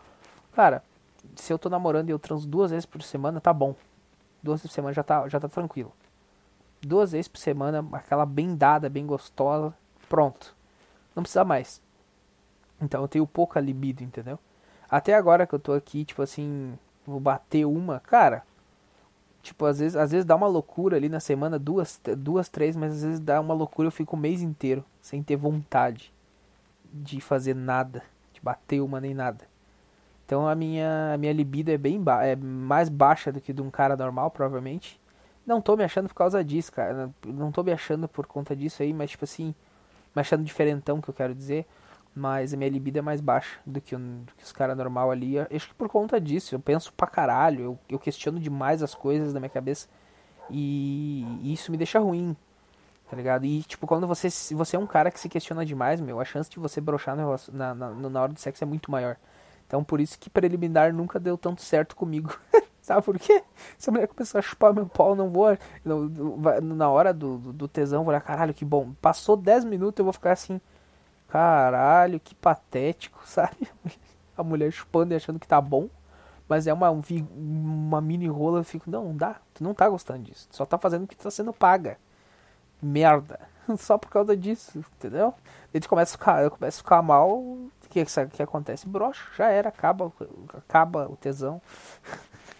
cara, 0.52 0.82
se 1.34 1.52
eu 1.52 1.58
tô 1.58 1.68
namorando 1.68 2.08
e 2.08 2.12
eu 2.12 2.18
transo 2.18 2.46
duas 2.46 2.70
vezes 2.70 2.86
por 2.86 3.02
semana, 3.02 3.40
tá 3.40 3.52
bom. 3.52 3.74
Duas 4.42 4.60
vezes 4.60 4.70
por 4.70 4.74
semana 4.74 4.94
já 4.94 5.02
tá, 5.02 5.28
já 5.28 5.38
tá 5.38 5.48
tranquilo. 5.48 5.92
Duas 6.80 7.12
vezes 7.12 7.28
por 7.28 7.38
semana, 7.38 7.86
aquela 7.92 8.26
bem 8.26 8.56
dada, 8.56 8.88
bem 8.88 9.06
gostosa, 9.06 9.72
pronto. 10.08 10.54
Não 11.14 11.22
precisa 11.22 11.44
mais. 11.44 11.80
Então 12.80 13.02
eu 13.02 13.08
tenho 13.08 13.26
pouca 13.26 13.60
libido, 13.60 14.02
entendeu? 14.02 14.38
Até 14.90 15.14
agora 15.14 15.46
que 15.46 15.54
eu 15.54 15.58
tô 15.58 15.72
aqui, 15.72 16.04
tipo 16.04 16.20
assim, 16.20 16.76
vou 17.06 17.20
bater 17.20 17.64
uma, 17.64 18.00
cara. 18.00 18.42
Tipo, 19.42 19.66
às 19.66 19.78
vezes, 19.78 19.96
às 19.96 20.10
vezes 20.10 20.24
dá 20.24 20.36
uma 20.36 20.46
loucura 20.46 20.96
ali 20.96 21.08
na 21.08 21.20
semana, 21.20 21.58
duas, 21.58 22.00
duas, 22.16 22.48
três, 22.48 22.76
mas 22.76 22.92
às 22.94 23.02
vezes 23.02 23.20
dá 23.20 23.40
uma 23.40 23.54
loucura, 23.54 23.88
eu 23.88 23.92
fico 23.92 24.14
o 24.16 24.18
mês 24.18 24.40
inteiro 24.40 24.84
sem 25.00 25.22
ter 25.22 25.36
vontade 25.36 26.12
de 26.92 27.20
fazer 27.20 27.54
nada, 27.54 28.02
de 28.32 28.40
bater 28.40 28.80
uma 28.80 29.00
nem 29.00 29.14
nada. 29.14 29.51
Então 30.24 30.48
a 30.48 30.54
minha, 30.54 31.14
a 31.14 31.18
minha 31.18 31.32
libido 31.32 31.70
é 31.70 31.78
bem 31.78 32.00
ba 32.00 32.24
é 32.24 32.36
mais 32.36 32.88
baixa 32.88 33.32
do 33.32 33.40
que 33.40 33.52
de 33.52 33.60
um 33.60 33.70
cara 33.70 33.96
normal, 33.96 34.30
provavelmente. 34.30 35.00
Não 35.46 35.60
tô 35.60 35.76
me 35.76 35.84
achando 35.84 36.08
por 36.08 36.14
causa 36.14 36.42
disso, 36.44 36.72
cara. 36.72 37.10
Não 37.26 37.50
tô 37.50 37.62
me 37.62 37.72
achando 37.72 38.08
por 38.08 38.26
conta 38.26 38.54
disso 38.54 38.82
aí, 38.82 38.92
mas 38.92 39.10
tipo 39.10 39.24
assim, 39.24 39.54
me 40.14 40.20
achando 40.20 40.44
diferentão 40.44 41.00
que 41.00 41.10
eu 41.10 41.14
quero 41.14 41.34
dizer. 41.34 41.66
Mas 42.14 42.52
a 42.52 42.56
minha 42.56 42.68
libido 42.70 42.98
é 42.98 43.02
mais 43.02 43.20
baixa 43.20 43.58
do 43.64 43.80
que, 43.80 43.96
um, 43.96 44.22
do 44.24 44.34
que 44.34 44.44
os 44.44 44.52
caras 44.52 44.76
normal 44.76 45.10
ali. 45.10 45.36
Eu 45.36 45.46
acho 45.50 45.68
que 45.68 45.74
por 45.74 45.88
conta 45.88 46.20
disso, 46.20 46.54
eu 46.54 46.60
penso 46.60 46.92
pra 46.92 47.06
caralho, 47.06 47.64
eu, 47.64 47.78
eu 47.88 47.98
questiono 47.98 48.38
demais 48.38 48.82
as 48.82 48.94
coisas 48.94 49.32
na 49.32 49.40
minha 49.40 49.50
cabeça. 49.50 49.88
E, 50.50 51.24
e 51.42 51.52
isso 51.54 51.70
me 51.70 51.78
deixa 51.78 51.98
ruim, 51.98 52.36
tá 53.08 53.16
ligado? 53.16 53.46
E, 53.46 53.62
tipo, 53.62 53.86
quando 53.86 54.06
você, 54.06 54.28
você 54.54 54.76
é 54.76 54.78
um 54.78 54.86
cara 54.86 55.10
que 55.10 55.18
se 55.18 55.28
questiona 55.28 55.64
demais, 55.64 56.00
meu, 56.00 56.20
a 56.20 56.24
chance 56.24 56.50
de 56.50 56.58
você 56.58 56.80
brochar 56.80 57.16
na, 57.16 57.74
na, 57.74 57.74
na 57.74 58.22
hora 58.22 58.32
do 58.32 58.38
sexo 58.38 58.62
é 58.62 58.66
muito 58.66 58.90
maior. 58.90 59.16
Então, 59.72 59.82
por 59.82 60.02
isso 60.02 60.18
que 60.18 60.28
preliminar 60.28 60.92
nunca 60.92 61.18
deu 61.18 61.38
tanto 61.38 61.62
certo 61.62 61.96
comigo. 61.96 62.38
Sabe 62.82 63.00
por 63.00 63.18
quê? 63.18 63.42
Se 63.78 63.88
a 63.88 63.92
mulher 63.92 64.06
começar 64.06 64.38
a 64.38 64.42
chupar 64.42 64.74
meu 64.74 64.84
pau, 64.84 65.16
não 65.16 65.30
vou. 65.30 65.56
Não, 65.82 66.10
na 66.60 66.90
hora 66.90 67.10
do, 67.14 67.38
do, 67.38 67.66
tesão, 67.66 68.04
vou 68.04 68.10
olhar, 68.10 68.20
caralho, 68.20 68.52
que 68.52 68.66
bom. 68.66 68.92
Passou 69.00 69.34
10 69.34 69.64
minutos, 69.64 69.98
eu 69.98 70.04
vou 70.04 70.12
ficar 70.12 70.32
assim. 70.32 70.60
Caralho, 71.26 72.20
que 72.20 72.34
patético, 72.34 73.20
sabe? 73.24 73.66
A 74.36 74.44
mulher 74.44 74.70
chupando 74.70 75.14
e 75.14 75.16
achando 75.16 75.40
que 75.40 75.48
tá 75.48 75.58
bom. 75.58 75.88
Mas 76.46 76.66
é 76.66 76.72
uma, 76.74 76.90
uma 76.90 78.00
mini 78.02 78.28
rola, 78.28 78.58
eu 78.58 78.64
fico, 78.64 78.90
não, 78.90 79.06
não 79.06 79.16
dá. 79.16 79.36
Tu 79.54 79.64
não 79.64 79.72
tá 79.72 79.88
gostando 79.88 80.24
disso. 80.24 80.48
Tu 80.50 80.56
só 80.56 80.66
tá 80.66 80.76
fazendo 80.76 81.04
o 81.04 81.06
que 81.06 81.16
tá 81.16 81.30
sendo 81.30 81.50
paga. 81.50 81.96
Merda. 82.82 83.40
Só 83.78 83.96
por 83.96 84.10
causa 84.10 84.36
disso, 84.36 84.84
entendeu? 84.96 85.32
Daí 85.72 85.80
tu 85.80 85.88
começa 85.88 86.14
a 86.14 86.18
ficar, 86.18 86.42
eu 86.42 86.50
começo 86.50 86.80
a 86.80 86.82
ficar 86.82 87.00
mal. 87.00 87.42
O 88.00 88.04
que, 88.04 88.04
que, 88.04 88.36
que 88.36 88.42
acontece? 88.42 88.88
Brocha, 88.88 89.22
já 89.36 89.48
era, 89.48 89.68
acaba, 89.68 90.10
acaba 90.54 91.06
o 91.10 91.16
tesão. 91.16 91.60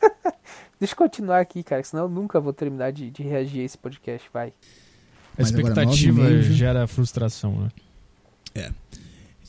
Deixa 0.79 0.95
eu 0.95 0.99
continuar 0.99 1.41
aqui, 1.41 1.63
cara, 1.63 1.83
senão 1.83 2.05
eu 2.05 2.09
nunca 2.09 2.41
vou 2.41 2.53
terminar 2.53 2.93
de, 2.93 3.11
de 3.11 3.23
reagir 3.23 3.61
a 3.61 3.65
esse 3.65 3.79
podcast, 3.79 4.29
vai. 4.33 4.53
A 5.39 5.43
expectativa 5.43 6.43
gera 6.43 6.87
frustração, 6.87 7.63
né? 7.63 7.69
É. 8.55 8.71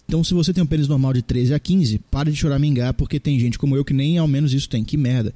Então, 0.05 0.23
se 0.23 0.34
você 0.34 0.53
tem 0.53 0.64
um 0.64 0.68
pênis 0.68 0.88
normal 0.88 1.14
de 1.14 1.22
13 1.22 1.53
a 1.53 1.60
15, 1.60 1.99
pare 1.99 2.31
de 2.31 2.38
chorar 2.38 2.60
mingar, 2.60 2.93
porque 2.93 3.19
tem 3.19 3.39
gente 3.39 3.57
como 3.57 3.76
eu 3.76 3.84
que 3.84 3.93
nem 3.93 4.18
ao 4.18 4.27
menos 4.27 4.53
isso 4.53 4.69
tem. 4.69 4.84
Que 4.84 4.95
merda. 4.95 5.34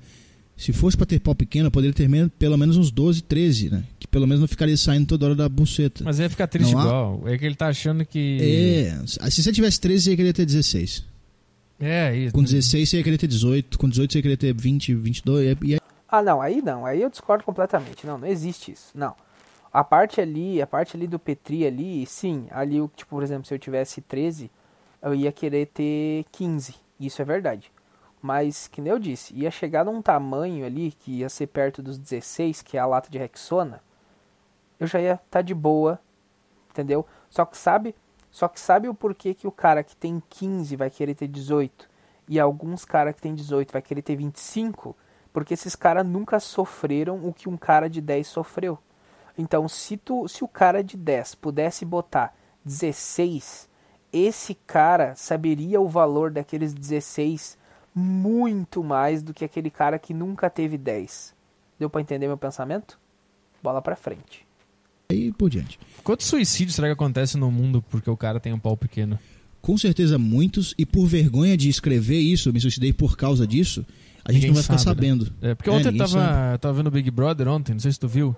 Se 0.58 0.74
fosse 0.74 0.98
para 0.98 1.06
ter 1.06 1.20
pau 1.20 1.36
pequeno, 1.36 1.68
eu 1.68 1.72
poderia 1.72 1.94
ter 1.94 2.10
pelo 2.32 2.58
menos 2.58 2.78
uns 2.78 2.90
12, 2.90 3.22
13, 3.22 3.70
né? 3.70 3.84
Que 4.00 4.08
pelo 4.08 4.26
menos 4.26 4.42
não 4.42 4.48
ficaria 4.48 4.76
saindo 4.76 5.06
toda 5.06 5.28
hora 5.28 5.36
da 5.36 5.48
buceta. 5.48 6.04
Mas 6.04 6.18
ia 6.18 6.28
ficar 6.30 6.48
triste 6.48 6.76
há... 6.76 6.80
igual. 6.80 7.22
É 7.28 7.38
que 7.38 7.46
ele 7.46 7.54
tá 7.54 7.68
achando 7.68 8.04
que. 8.04 8.40
É. 8.42 9.30
Se 9.30 9.44
você 9.44 9.54
tivesse 9.54 9.80
13, 9.80 10.04
você 10.04 10.10
ia 10.10 10.18
querer 10.18 10.34
ter 10.34 10.46
16. 10.46 11.06
É, 11.80 12.16
isso. 12.16 12.34
Com 12.34 12.42
16 12.42 12.90
você 12.90 12.98
ia 12.98 13.04
querer 13.04 13.20
ter 13.20 13.28
18, 13.28 13.78
com 13.78 13.88
18 13.88 14.12
você 14.12 14.18
ia 14.18 14.24
querer 14.24 14.38
ter 14.38 14.54
20, 14.54 14.96
22. 14.96 15.58
E... 15.62 15.78
Ah, 16.10 16.24
não, 16.24 16.42
aí 16.42 16.60
não. 16.60 16.88
Aí 16.88 17.04
eu 17.04 17.10
discordo 17.10 17.44
completamente. 17.44 18.08
Não, 18.08 18.18
não 18.18 18.28
existe 18.28 18.72
isso. 18.72 18.88
Não. 18.96 19.14
A 19.72 19.84
parte 19.84 20.20
ali, 20.20 20.60
a 20.60 20.66
parte 20.66 20.98
ali 20.98 21.06
do 21.06 21.20
Petri 21.20 21.68
ali, 21.68 22.04
sim, 22.08 22.48
ali, 22.50 22.78
tipo, 22.96 23.12
por 23.12 23.22
exemplo, 23.22 23.46
se 23.46 23.54
eu 23.54 23.60
tivesse 23.60 24.02
13, 24.02 24.50
eu 25.04 25.14
ia 25.14 25.32
querer 25.32 25.68
ter 25.68 26.26
15. 26.32 26.74
Isso 27.00 27.22
é 27.22 27.26
verdade. 27.26 27.72
Mas, 28.28 28.68
que 28.68 28.82
nem 28.82 28.92
eu 28.92 29.00
disse, 29.00 29.34
ia 29.34 29.50
chegar 29.50 29.86
num 29.86 30.02
tamanho 30.02 30.66
ali 30.66 30.92
que 30.92 31.20
ia 31.20 31.30
ser 31.30 31.48
perto 31.48 31.82
dos 31.82 31.98
16, 31.98 32.62
que 32.62 32.76
é 32.76 32.80
a 32.82 32.86
lata 32.86 33.10
de 33.10 33.18
Rexona, 33.18 33.82
eu 34.78 34.86
já 34.86 35.00
ia 35.00 35.14
estar 35.14 35.26
tá 35.30 35.42
de 35.42 35.54
boa, 35.54 35.98
entendeu? 36.70 37.06
Só 37.30 37.46
que 37.46 37.58
sabe, 37.58 37.96
só 38.30 38.50
que 38.50 38.60
sabe 38.60 38.90
o 38.90 38.94
porquê 38.94 39.34
que 39.34 39.48
o 39.48 39.52
cara 39.52 39.82
que 39.82 39.96
tem 39.96 40.22
15 40.30 40.76
vai 40.76 40.90
querer 40.90 41.16
ter 41.16 41.30
18 41.30 41.90
e 42.28 42.38
alguns 42.38 42.84
cara 42.84 43.14
que 43.14 43.22
tem 43.22 43.34
18 43.34 43.72
vai 43.72 43.82
querer 43.82 44.02
ter 44.02 44.18
25? 44.18 44.94
Porque 45.32 45.54
esses 45.54 45.74
caras 45.74 46.06
nunca 46.06 46.38
sofreram 46.38 47.26
o 47.26 47.32
que 47.32 47.48
um 47.48 47.56
cara 47.56 47.90
de 47.90 48.02
10 48.02 48.28
sofreu. 48.28 48.78
Então, 49.38 49.70
se, 49.70 49.96
tu, 49.96 50.28
se 50.28 50.44
o 50.44 50.50
cara 50.50 50.84
de 50.84 50.98
10 50.98 51.36
pudesse 51.36 51.86
botar 51.86 52.36
16, 52.66 53.70
esse 54.12 54.54
cara 54.54 55.16
saberia 55.16 55.80
o 55.80 55.88
valor 55.88 56.30
daqueles 56.30 56.74
16 56.74 57.58
muito 57.98 58.84
mais 58.84 59.24
do 59.24 59.34
que 59.34 59.44
aquele 59.44 59.72
cara 59.72 59.98
que 59.98 60.14
nunca 60.14 60.50
teve 60.50 60.78
10. 60.78 61.34
Deu 61.80 61.90
para 61.90 62.02
entender 62.02 62.28
meu 62.28 62.38
pensamento? 62.38 63.00
Bola 63.62 63.82
para 63.82 63.96
frente. 63.96 64.46
E 65.10 65.32
por 65.32 65.50
diante. 65.50 65.80
Quantos 66.04 66.28
suicídios 66.28 66.76
será 66.76 66.88
que 66.88 66.94
acontece 66.94 67.38
no 67.38 67.50
mundo 67.50 67.84
porque 67.90 68.10
o 68.10 68.16
cara 68.16 68.40
tem 68.40 68.54
um 68.54 68.60
pau 68.60 68.78
pequeno? 68.78 69.18
Com 69.62 69.78
certeza 69.78 70.18
muitos, 70.18 70.76
e 70.78 70.86
por 70.86 71.08
vergonha 71.08 71.58
de 71.58 71.70
escrever 71.70 72.20
isso, 72.20 72.50
eu 72.50 72.54
me 72.54 72.62
suicidei 72.62 72.94
por 72.94 73.18
causa 73.18 73.48
disso, 73.48 73.86
a 74.24 74.32
gente 74.32 74.42
ninguém 74.42 74.50
não 74.50 74.56
vai 74.56 74.64
ficar 74.64 74.78
sabe, 74.78 75.02
né? 75.02 75.08
sabendo. 75.08 75.26
Né? 75.42 75.52
É, 75.52 75.56
porque 75.56 75.70
ontem 75.70 75.90
é, 75.90 75.92
eu 75.92 75.98
tava, 75.98 76.58
tava 76.60 76.74
vendo 76.76 76.88
o 76.88 76.92
Big 76.92 77.10
Brother 77.10 77.48
ontem, 77.48 77.74
não 77.74 77.80
sei 77.80 77.92
se 77.92 78.00
tu 78.00 78.08
viu. 78.08 78.36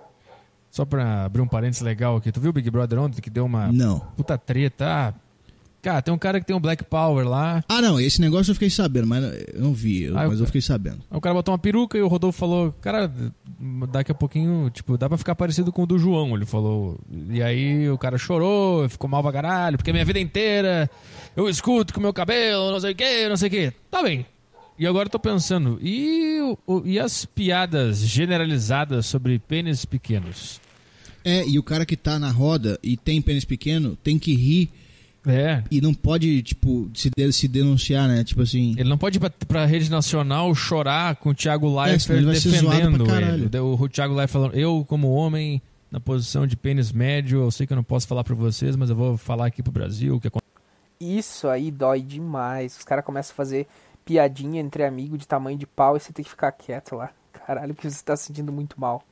Só 0.72 0.86
pra 0.86 1.26
abrir 1.26 1.41
um 1.41 1.48
parênteses 1.48 1.81
legal 1.81 2.15
aqui. 2.15 2.31
Tu 2.31 2.40
viu 2.40 2.52
o 2.52 2.53
Big 2.53 2.69
Brother 2.69 2.99
ontem 2.99 3.22
que 3.22 3.30
deu 3.30 3.45
uma 3.45 3.72
não. 3.72 3.99
puta 4.15 4.38
treta? 4.38 4.86
Ah, 4.88 5.14
cara, 5.81 6.01
tem 6.01 6.14
um 6.14 6.18
cara 6.18 6.39
que 6.39 6.45
tem 6.45 6.56
um 6.56 6.60
Black 6.60 6.84
Power 6.84 7.27
lá. 7.27 7.64
Ah, 7.68 7.81
não, 7.81 7.99
esse 7.99 8.22
negócio 8.22 8.51
eu 8.51 8.56
fiquei 8.56 8.69
sabendo, 8.69 9.07
mas 9.07 9.23
eu 9.53 9.61
não 9.61 9.73
vi, 9.73 10.03
eu, 10.03 10.14
mas 10.14 10.39
eu 10.39 10.45
fiquei 10.45 10.61
sabendo. 10.61 10.99
Aí 11.10 11.18
o 11.18 11.22
cara 11.22 11.35
botou 11.35 11.53
uma 11.53 11.60
peruca 11.60 11.97
e 11.97 12.01
o 12.01 12.07
Rodolfo 12.07 12.38
falou, 12.38 12.72
cara, 12.81 13.11
daqui 13.91 14.11
a 14.11 14.15
pouquinho, 14.15 14.69
tipo, 14.69 14.97
dá 14.97 15.07
pra 15.07 15.18
ficar 15.18 15.35
parecido 15.35 15.72
com 15.72 15.84
o 15.84 15.88
do 15.88 15.97
João, 15.97 16.35
ele 16.35 16.45
falou. 16.45 16.97
E 17.30 17.41
aí 17.41 17.89
o 17.89 17.97
cara 17.97 18.18
chorou, 18.18 18.88
ficou 18.89 19.10
mal 19.10 19.22
pra 19.22 19.31
caralho, 19.31 19.77
porque 19.77 19.91
minha 19.91 20.06
vida 20.06 20.19
inteira 20.19 20.89
eu 21.35 21.49
escuto 21.49 21.93
com 21.93 22.01
meu 22.01 22.14
cabelo, 22.14 22.72
não 22.72 22.80
sei 22.80 22.91
o 22.91 22.95
que, 22.95 23.30
não 23.30 23.38
sei 23.38 23.47
o 23.47 23.51
que. 23.51 23.73
Tá 23.89 24.03
bem, 24.03 24.26
e 24.80 24.88
agora 24.88 25.07
eu 25.07 25.11
tô 25.11 25.19
pensando, 25.19 25.77
e, 25.81 26.39
o, 26.65 26.81
e 26.85 26.97
as 26.97 27.26
piadas 27.26 27.97
generalizadas 27.99 29.06
sobre 29.06 29.38
pênis 29.38 29.84
pequenos? 29.84 30.61
É, 31.22 31.45
e 31.45 31.60
o 31.60 31.64
cara 31.64 31.85
que 31.85 31.97
tá 31.97 32.18
na 32.18 32.31
roda 32.31 32.80
e 32.81 32.95
tem 32.95 33.22
pênis 33.22 33.43
pequeno 33.43 33.97
tem 33.97 34.18
que 34.18 34.34
rir. 34.34 34.72
É. 35.26 35.64
E 35.70 35.82
não 35.82 35.94
pode, 35.94 36.41
tipo, 36.41 36.90
se, 36.94 37.10
de, 37.16 37.32
se 37.34 37.48
denunciar, 37.48 38.08
né? 38.08 38.24
Tipo 38.24 38.41
assim. 38.41 38.76
Ele 38.78 38.90
não 38.90 38.98
pode 38.98 39.18
ir 39.18 39.20
pra, 39.20 39.30
pra 39.30 39.66
rede 39.66 39.90
nacional 39.90 40.54
chorar 40.56 41.16
com 41.18 41.30
o 41.30 41.36
Thiago 41.36 41.68
Leifert 41.68 42.24
é, 42.24 42.32
defendendo 42.32 43.06
ele. 43.12 43.60
O, 43.60 43.74
o 43.74 43.90
Thiago 43.90 44.14
Leifert 44.14 44.32
falando, 44.32 44.56
eu, 44.56 44.86
como 44.88 45.12
homem, 45.12 45.62
na 45.91 46.00
posição 46.00 46.48
de 46.48 46.56
pênis 46.56 46.91
médio, 46.91 47.44
eu 47.44 47.52
sei 47.52 47.68
que 47.68 47.74
eu 47.74 47.78
não 47.78 47.84
posso 47.84 48.08
falar 48.08 48.24
para 48.24 48.36
vocês, 48.36 48.76
mas 48.76 48.90
eu 48.90 48.96
vou 48.96 49.18
falar 49.18 49.48
aqui 49.48 49.62
pro 49.62 49.72
Brasil. 49.72 50.20
Que 50.20 50.30
Isso 51.00 51.48
aí 51.48 51.70
dói 51.70 52.02
demais. 52.02 52.78
Os 52.78 52.84
caras 52.84 53.04
começam 53.04 53.34
a 53.34 53.36
fazer 53.36 53.68
piadinha 54.06 54.62
entre 54.62 54.84
amigo 54.84 55.18
de 55.18 55.28
tamanho 55.28 55.58
de 55.58 55.68
pau 55.68 55.98
e 55.98 56.00
você 56.00 56.14
tem 56.14 56.24
que 56.24 56.32
ficar 56.32 56.52
quieto 56.52 56.96
lá. 56.96 57.12
Caralho, 57.34 57.76
que 57.76 57.84
você 57.84 57.96
está 57.96 58.16
se 58.16 58.26
sentindo 58.26 58.52
muito 58.52 58.80
mal. 58.80 59.04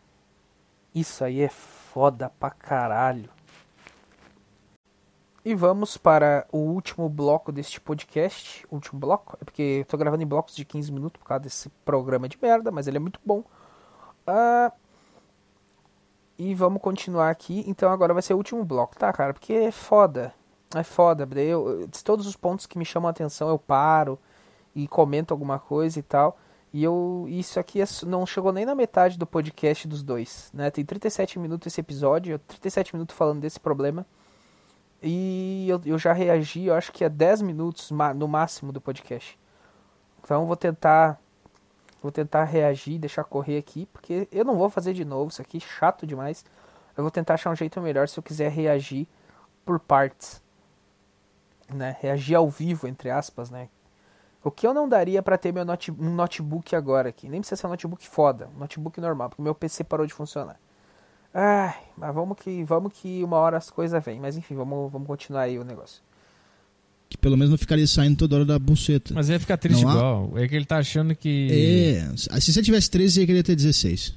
Isso 0.94 1.24
aí 1.24 1.42
é 1.42 1.50
foda 1.50 2.30
pra 2.40 2.50
caralho. 2.50 3.30
E 5.48 5.56
vamos 5.56 5.95
para 5.95 6.45
o 6.52 6.57
último 6.57 7.07
bloco 7.07 7.53
deste 7.53 7.80
podcast. 7.80 8.68
Último 8.69 8.99
bloco? 8.99 9.38
É 9.41 9.45
porque 9.45 9.78
eu 9.80 9.86
tô 9.86 9.98
gravando 9.98 10.22
em 10.22 10.28
blocos 10.28 10.53
de 10.53 10.65
15 10.65 10.91
minutos 10.91 11.22
por 11.22 11.26
causa 11.26 11.44
desse 11.44 11.69
programa 11.86 12.28
de 12.28 12.38
merda, 12.41 12.69
mas 12.69 12.86
ele 12.86 12.98
é 12.98 12.99
muito 12.99 13.18
bom. 13.26 13.45
Uh, 14.28 14.69
e 16.38 16.53
vamos 16.53 16.82
continuar 16.82 17.30
aqui. 17.30 17.64
Então 17.65 17.90
agora 17.90 18.14
vai 18.14 18.22
ser 18.22 18.34
o 18.34 18.38
último 18.38 18.65
bloco, 18.65 18.99
tá, 18.99 19.14
cara? 19.14 19.34
Porque 19.34 19.53
é 19.53 19.72
foda. 19.72 20.34
É 20.76 20.84
foda. 20.84 21.26
Eu, 21.40 21.88
todos 22.03 22.28
os 22.28 22.36
pontos 22.36 22.65
que 22.65 22.78
me 22.78 22.84
chamam 22.84 23.07
a 23.07 23.11
atenção 23.11 23.48
eu 23.48 23.57
paro 23.57 24.19
e 24.76 24.86
comento 24.86 25.34
alguma 25.34 25.60
coisa 25.60 25.98
e 25.98 26.03
tal. 26.03 26.38
E 26.74 26.84
eu 26.84 27.26
isso 27.30 27.57
aqui 27.57 27.82
é 27.82 27.86
não 28.06 28.26
chegou 28.26 28.52
nem 28.52 28.65
na 28.65 28.76
metade 28.76 29.18
do 29.18 29.26
podcast 29.26 29.88
dos 29.88 30.03
dois, 30.03 30.52
né? 30.53 30.69
Tem 30.69 30.84
37 30.84 31.40
minutos 31.40 31.68
esse 31.68 31.80
episódio, 31.80 32.38
37 32.38 32.94
minutos 32.94 33.15
falando 33.15 33.40
desse 33.40 33.61
problema. 33.61 34.06
E 35.02 35.68
eu, 35.69 35.82
eu 35.86 35.99
já 35.99 36.11
reagi, 36.11 36.65
eu 36.65 36.74
acho 36.74 36.91
que 36.91 37.03
é 37.03 37.10
10 37.10 37.41
minutos 37.41 37.91
no 38.15 38.28
máximo 38.28 38.72
do 38.72 38.82
podcast. 38.82 39.38
Então 40.24 40.45
vou 40.45 40.56
tentar 40.56 41.19
vou 42.02 42.11
tentar 42.11 42.44
reagir, 42.44 42.99
deixar 42.99 43.24
correr 43.24 43.57
aqui, 43.57 43.86
porque 43.88 44.28
eu 44.32 44.45
não 44.45 44.56
vou 44.56 44.69
fazer 44.69 44.94
de 44.94 45.03
novo, 45.03 45.32
isso 45.32 45.41
aqui 45.41 45.57
é 45.57 45.60
chato 45.60 46.06
demais. 46.06 46.45
Eu 46.95 47.03
vou 47.03 47.11
tentar 47.11 47.36
achar 47.36 47.52
um 47.52 47.56
jeito 47.56 47.80
melhor 47.82 48.07
se 48.07 48.18
eu 48.19 48.24
quiser 48.24 48.52
reagir 48.52 49.07
por 49.65 49.80
partes. 49.80 50.41
Né? 51.69 51.95
Reagir 51.99 52.36
ao 52.36 52.49
vivo, 52.49 52.88
entre 52.88 53.10
aspas, 53.10 53.49
né? 53.49 53.69
O 54.44 54.49
que 54.49 54.65
eu 54.65 54.74
não 54.74 54.88
daria 54.88 55.22
para 55.22 55.38
ter 55.38 55.52
meu 55.52 55.65
note, 55.65 55.91
um 55.91 56.14
notebook 56.14 56.76
agora 56.76 57.10
aqui? 57.10 57.28
Nem 57.28 57.41
precisa 57.41 57.60
ser 57.60 57.68
um 57.68 57.72
notebook 57.72 58.07
foda, 58.07 58.49
um 58.56 58.60
notebook 58.60 59.02
normal, 59.02 59.30
porque 59.30 59.41
meu 59.41 59.53
PC 59.53 59.84
parou 59.84 60.06
de 60.06 60.14
funcionar. 60.14 60.57
Ai, 61.34 61.76
mas 61.98 62.14
vamos 62.16 62.38
que, 62.40 62.64
vamos 62.64 62.91
que 62.94 63.24
uma 63.24 63.38
hora 63.38 63.58
as 63.58 63.70
coisas 63.70 64.04
vêm. 64.04 64.20
Mas 64.20 64.38
enfim, 64.38 64.56
vamos, 64.56 64.91
vamos 64.91 65.08
continuar 65.08 65.41
aí 65.41 65.60
o 65.60 65.64
negócio. 65.64 66.02
Que 67.10 67.18
pelo 67.18 67.38
menos 67.38 67.52
não 67.52 67.58
ficaria 67.58 67.88
saindo 67.88 68.18
toda 68.18 68.36
hora 68.38 68.45
da 68.45 68.60
buceta. 68.60 69.14
Mas 69.14 69.30
ia 69.30 69.40
ficar 69.40 69.58
triste 69.58 69.82
Não 69.84 69.90
há- 69.90 69.94
igual. 69.94 70.34
É 70.38 70.48
que 70.48 70.56
ele 70.56 70.66
tá 70.66 70.78
achando 70.78 71.16
que. 71.16 72.02
É, 72.32 72.40
se 72.40 72.52
você 72.54 72.62
tivesse 72.62 72.90
13, 72.90 73.14
você 73.14 73.20
ia 73.22 73.28
querer 73.28 73.44
ter 73.44 73.56
16. 73.56 74.14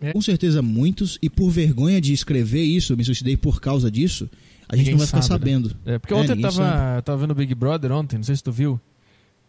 É. 0.00 0.12
Com 0.12 0.20
certeza 0.22 0.62
muitos, 0.62 1.18
e 1.20 1.28
por 1.28 1.50
vergonha 1.50 2.00
de 2.00 2.12
escrever 2.12 2.62
isso, 2.62 2.92
eu 2.92 2.96
me 2.96 3.04
suicidei 3.04 3.36
por 3.36 3.60
causa 3.60 3.90
disso, 3.90 4.28
a 4.68 4.76
gente 4.76 4.86
Ninguém 4.86 4.92
não 4.94 4.98
vai 4.98 5.06
ficar 5.08 5.22
sabe, 5.22 5.44
né? 5.50 5.56
sabendo. 5.56 5.76
É, 5.84 5.98
porque 5.98 6.14
É, 6.14 6.16
ontem 6.16 6.32
eu 6.32 6.40
tava, 6.40 6.94
eu 6.96 7.02
tava 7.02 7.18
vendo 7.18 7.32
o 7.32 7.34
Big 7.34 7.52
Brother 7.54 7.90
ontem, 7.92 8.16
não 8.16 8.22
sei 8.24 8.36
se 8.36 8.42
tu 8.42 8.52
viu. 8.52 8.80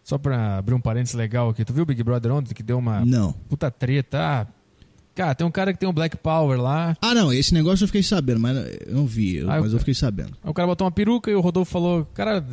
Só 0.03 0.17
pra 0.17 0.57
abrir 0.57 0.73
um 0.73 0.81
parênteses 0.81 1.13
legal 1.15 1.49
aqui. 1.49 1.63
Tu 1.63 1.71
viu 1.73 1.83
o 1.83 1.85
Big 1.85 2.01
Brother 2.03 2.31
ontem 2.33 2.53
que 2.55 2.63
deu 2.63 2.79
uma 2.79 3.05
Não. 3.05 3.31
puta 3.47 3.69
treta? 3.69 4.17
Ah, 4.19 4.47
cara, 5.19 5.35
tem 5.35 5.45
um 5.45 5.51
cara 5.51 5.73
que 5.73 5.79
tem 5.79 5.87
um 5.89 5.93
Black 5.93 6.15
Power 6.17 6.59
lá. 6.61 6.95
Ah, 7.01 7.13
não, 7.13 7.31
esse 7.33 7.53
negócio 7.53 7.83
eu 7.83 7.87
fiquei 7.87 8.01
sabendo, 8.03 8.39
mas 8.39 8.55
eu 8.87 8.93
não 8.95 9.05
vi, 9.05 9.35
eu- 9.37 9.51
Ah, 9.51 9.59
mas 9.59 9.73
eu- 9.73 9.79
fiquei 9.79 9.93
sabendo. 9.93 10.31
Aí 10.43 10.49
o 10.49 10.53
cara 10.53 10.67
botou 10.67 10.85
uma 10.85 10.91
peruca 10.91 11.29
e 11.29 11.35
o 11.35 11.41
Rodolfo 11.41 11.71
falou, 11.71 12.05
cara, 12.13 12.43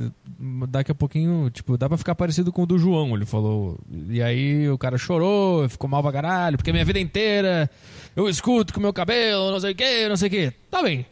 daqui 0.69 0.91
a 0.91 0.95
pouquinho, 0.95 1.49
tipo, 1.51 1.77
dá 1.79 1.89
pra 1.89 1.97
ficar 1.97 2.15
parecido 2.15 2.53
com 2.53 2.63
o 2.63 2.67
do 2.67 2.79
João, 2.79 3.15
ele 3.15 3.25
falou. 3.25 3.79
E 4.11 4.21
aí 4.21 4.69
o 4.69 4.77
cara 4.77 4.99
chorou, 4.99 5.69
ficou 5.69 5.89
mal 5.89 6.03
pra 6.03 6.13
caralho, 6.13 6.57
porque 6.57 6.73
minha 6.73 6.85
vida 6.85 6.99
inteira 6.99 7.71
eu 8.17 8.29
escuto 8.29 8.73
com 8.75 8.81
o 8.81 8.83
meu 8.83 8.93
cabelo, 8.93 9.51
não 9.53 9.61
sei 9.61 9.73
o 9.73 9.75
que, 9.77 10.09
não 10.09 10.17
sei 10.17 10.29
o 10.29 10.31
que. 10.31 10.53
Tá 10.71 10.83
bem. 10.83 11.07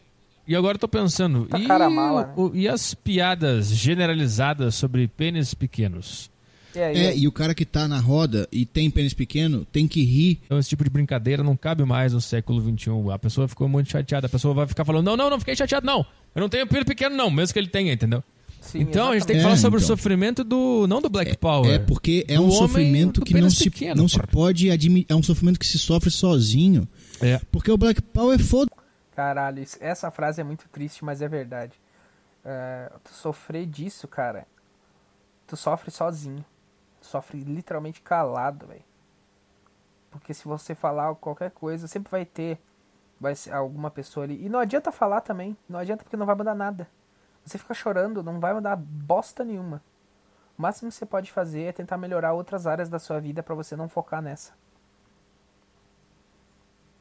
E 0.47 0.55
agora 0.55 0.75
eu 0.75 0.79
tô 0.79 0.87
pensando, 0.87 1.45
Tá 1.45 1.57
e, 1.57 1.65
cara 1.65 1.89
mala, 1.89 2.27
né? 2.27 2.33
o- 2.35 2.51
e 2.53 2.67
as 2.67 2.93
piadas 2.93 3.67
generalizadas 3.69 4.75
sobre 4.75 5.07
pênis 5.07 5.53
pequenos? 5.53 6.29
E 6.75 6.79
aí, 6.81 6.97
É, 6.97 7.17
e 7.17 7.27
o 7.27 7.31
cara 7.31 7.53
que 7.55 7.65
tá 7.65 7.87
na 7.87 7.99
roda 7.99 8.47
e 8.51 8.65
tem 8.65 8.89
pênis 8.91 9.13
pequeno 9.13 9.65
tem 9.65 9.87
que 9.87 10.03
rir. 10.03 10.39
Então 10.45 10.59
esse 10.59 10.69
tipo 10.69 10.83
de 10.83 10.89
brincadeira 10.89 11.41
não 11.43 11.55
cabe 11.55 11.83
mais 11.85 12.13
no 12.13 12.21
século 12.21 12.61
XXI. 12.61 12.89
A 13.13 13.19
pessoa 13.19 13.47
ficou 13.47 13.67
muito 13.69 13.89
chateada, 13.89 14.27
a 14.27 14.29
pessoa 14.29 14.53
vai 14.53 14.67
ficar 14.67 14.83
falando, 14.85 15.05
não, 15.05 15.17
não, 15.17 15.29
não 15.29 15.39
fiquei 15.39 15.55
chateado, 15.55 15.85
não. 15.85 16.05
Eu 16.35 16.41
não 16.41 16.49
tenho 16.49 16.67
pênis 16.67 16.85
pequeno, 16.85 17.15
não, 17.15 17.29
mesmo 17.31 17.53
que 17.53 17.59
ele 17.59 17.67
tenha, 17.69 17.93
entendeu? 17.93 18.23
sim, 18.61 18.79
então 18.79 19.11
a 19.11 19.13
gente 19.13 19.27
tem 19.27 19.35
que 19.35 19.41
É, 19.41 19.43
falar 19.43 19.57
sobre 19.57 19.77
o 19.77 19.81
então. 19.83 19.95
sofrimento 19.95 20.43
do. 20.43 20.87
não 20.87 20.99
do 21.01 21.07
Black 21.07 21.37
Power. 21.37 21.71
É 21.71 21.77
porque 21.79 22.25
é 22.27 22.39
um 22.39 22.49
sofrimento 22.49 23.21
que 23.21 23.39
não 23.39 23.49
se, 23.49 23.69
pequeno, 23.69 24.01
não 24.01 24.07
se 24.07 24.19
pode 24.27 24.71
admitir. 24.71 25.05
É 25.07 25.15
um 25.15 25.21
sofrimento 25.23 25.59
que 25.59 25.67
se 25.67 25.77
sofre 25.77 26.09
sozinho. 26.09 26.87
É. 27.21 27.39
Porque 27.51 27.71
o 27.71 27.77
Black 27.77 28.01
Power 28.01 28.39
é 28.39 28.43
foda. 28.43 28.71
Caralho, 29.15 29.63
essa 29.79 30.09
frase 30.11 30.41
é 30.41 30.43
muito 30.43 30.65
triste, 30.71 31.05
mas 31.05 31.21
é 31.21 31.27
verdade. 31.29 31.73
É, 32.43 32.91
tu 33.03 33.13
sofrer 33.13 33.65
disso, 33.65 34.07
cara, 34.07 34.45
tu 35.47 35.55
sofre 35.55 35.89
sozinho. 35.91 36.43
Sofre 37.15 37.39
literalmente 37.39 38.01
calado, 38.01 38.67
velho. 38.67 38.83
Porque 40.11 40.33
se 40.33 40.43
você 40.43 40.75
falar 40.75 41.15
qualquer 41.15 41.49
coisa, 41.51 41.87
sempre 41.87 42.11
vai 42.11 42.25
ter 42.25 42.59
vai 43.17 43.33
ser 43.33 43.53
alguma 43.53 43.89
pessoa 43.89 44.25
ali. 44.25 44.45
E 44.45 44.49
não 44.49 44.59
adianta 44.59 44.91
falar 44.91 45.21
também. 45.21 45.55
Não 45.69 45.79
adianta 45.79 46.03
porque 46.03 46.17
não 46.17 46.25
vai 46.25 46.35
mudar 46.35 46.53
nada. 46.53 46.89
Você 47.45 47.57
fica 47.57 47.73
chorando, 47.73 48.21
não 48.21 48.41
vai 48.41 48.53
mudar 48.53 48.75
bosta 48.75 49.45
nenhuma. 49.45 49.81
O 50.57 50.61
máximo 50.61 50.89
que 50.89 50.95
você 50.97 51.05
pode 51.05 51.31
fazer 51.31 51.61
é 51.61 51.71
tentar 51.71 51.97
melhorar 51.97 52.33
outras 52.33 52.67
áreas 52.67 52.89
da 52.89 52.99
sua 52.99 53.21
vida 53.21 53.41
pra 53.41 53.55
você 53.55 53.77
não 53.77 53.87
focar 53.87 54.21
nessa. 54.21 54.51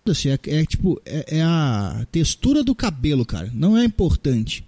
Assim, 0.08 0.30
é, 0.30 0.34
é 0.34 0.64
tipo, 0.64 1.02
é, 1.04 1.38
é 1.38 1.42
a 1.42 2.06
textura 2.12 2.62
do 2.62 2.72
cabelo, 2.72 3.26
cara. 3.26 3.50
Não 3.52 3.76
é 3.76 3.82
importante. 3.82 4.64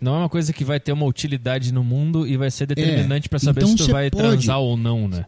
Não 0.00 0.14
é 0.14 0.18
uma 0.18 0.28
coisa 0.28 0.52
que 0.52 0.64
vai 0.64 0.80
ter 0.80 0.92
uma 0.92 1.04
utilidade 1.06 1.72
no 1.72 1.84
mundo 1.84 2.26
e 2.26 2.36
vai 2.36 2.50
ser 2.50 2.66
determinante 2.66 3.28
pra 3.28 3.38
saber 3.38 3.60
então 3.60 3.70
se 3.72 3.76
tu 3.76 3.84
você 3.84 3.92
vai 3.92 4.10
pode- 4.10 4.22
transar 4.22 4.58
ou 4.58 4.76
não, 4.76 5.06
né? 5.06 5.26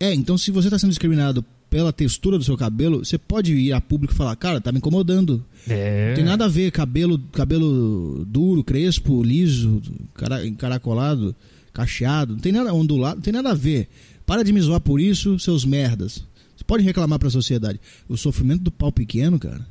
É, 0.00 0.12
então 0.14 0.36
se 0.38 0.50
você 0.50 0.68
tá 0.70 0.78
sendo 0.78 0.90
discriminado 0.90 1.44
pela 1.70 1.92
textura 1.92 2.38
do 2.38 2.44
seu 2.44 2.56
cabelo, 2.56 3.04
você 3.04 3.18
pode 3.18 3.54
ir 3.54 3.72
a 3.72 3.80
público 3.80 4.14
e 4.14 4.16
falar, 4.16 4.34
cara, 4.36 4.60
tá 4.60 4.72
me 4.72 4.78
incomodando. 4.78 5.44
É. 5.68 6.08
Não 6.08 6.14
tem 6.16 6.24
nada 6.24 6.46
a 6.46 6.48
ver 6.48 6.70
cabelo, 6.70 7.18
cabelo 7.32 8.24
duro, 8.26 8.64
crespo, 8.64 9.22
liso, 9.22 9.80
cara, 10.14 10.46
encaracolado, 10.46 11.34
cacheado, 11.72 12.32
não 12.34 12.40
tem 12.40 12.52
nada 12.52 12.72
ondulado, 12.72 13.16
não 13.16 13.22
tem 13.22 13.32
nada 13.32 13.50
a 13.50 13.54
ver. 13.54 13.88
Para 14.24 14.42
de 14.42 14.52
me 14.52 14.60
zoar 14.60 14.80
por 14.80 15.00
isso, 15.00 15.38
seus 15.38 15.64
merdas. 15.64 16.24
Você 16.56 16.64
pode 16.66 16.82
reclamar 16.84 17.18
pra 17.18 17.30
sociedade. 17.30 17.80
O 18.08 18.16
sofrimento 18.16 18.62
do 18.62 18.70
pau 18.70 18.90
pequeno, 18.90 19.38
cara. 19.38 19.64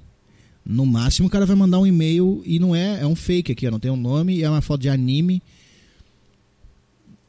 No 0.70 0.86
máximo 0.86 1.28
o 1.28 1.32
cara 1.32 1.46
vai 1.46 1.56
mandar 1.56 1.80
um 1.80 1.88
e-mail 1.88 2.42
e 2.46 2.60
não 2.60 2.76
é, 2.76 3.00
é 3.02 3.08
um 3.08 3.16
fake 3.16 3.52
aqui, 3.54 3.66
ó, 3.68 3.72
não 3.72 3.80
tem 3.80 3.90
um 3.90 3.96
nome, 3.96 4.42
é 4.44 4.50
uma 4.50 4.62
foto 4.62 4.82
de 4.82 4.90
anime. 4.90 5.42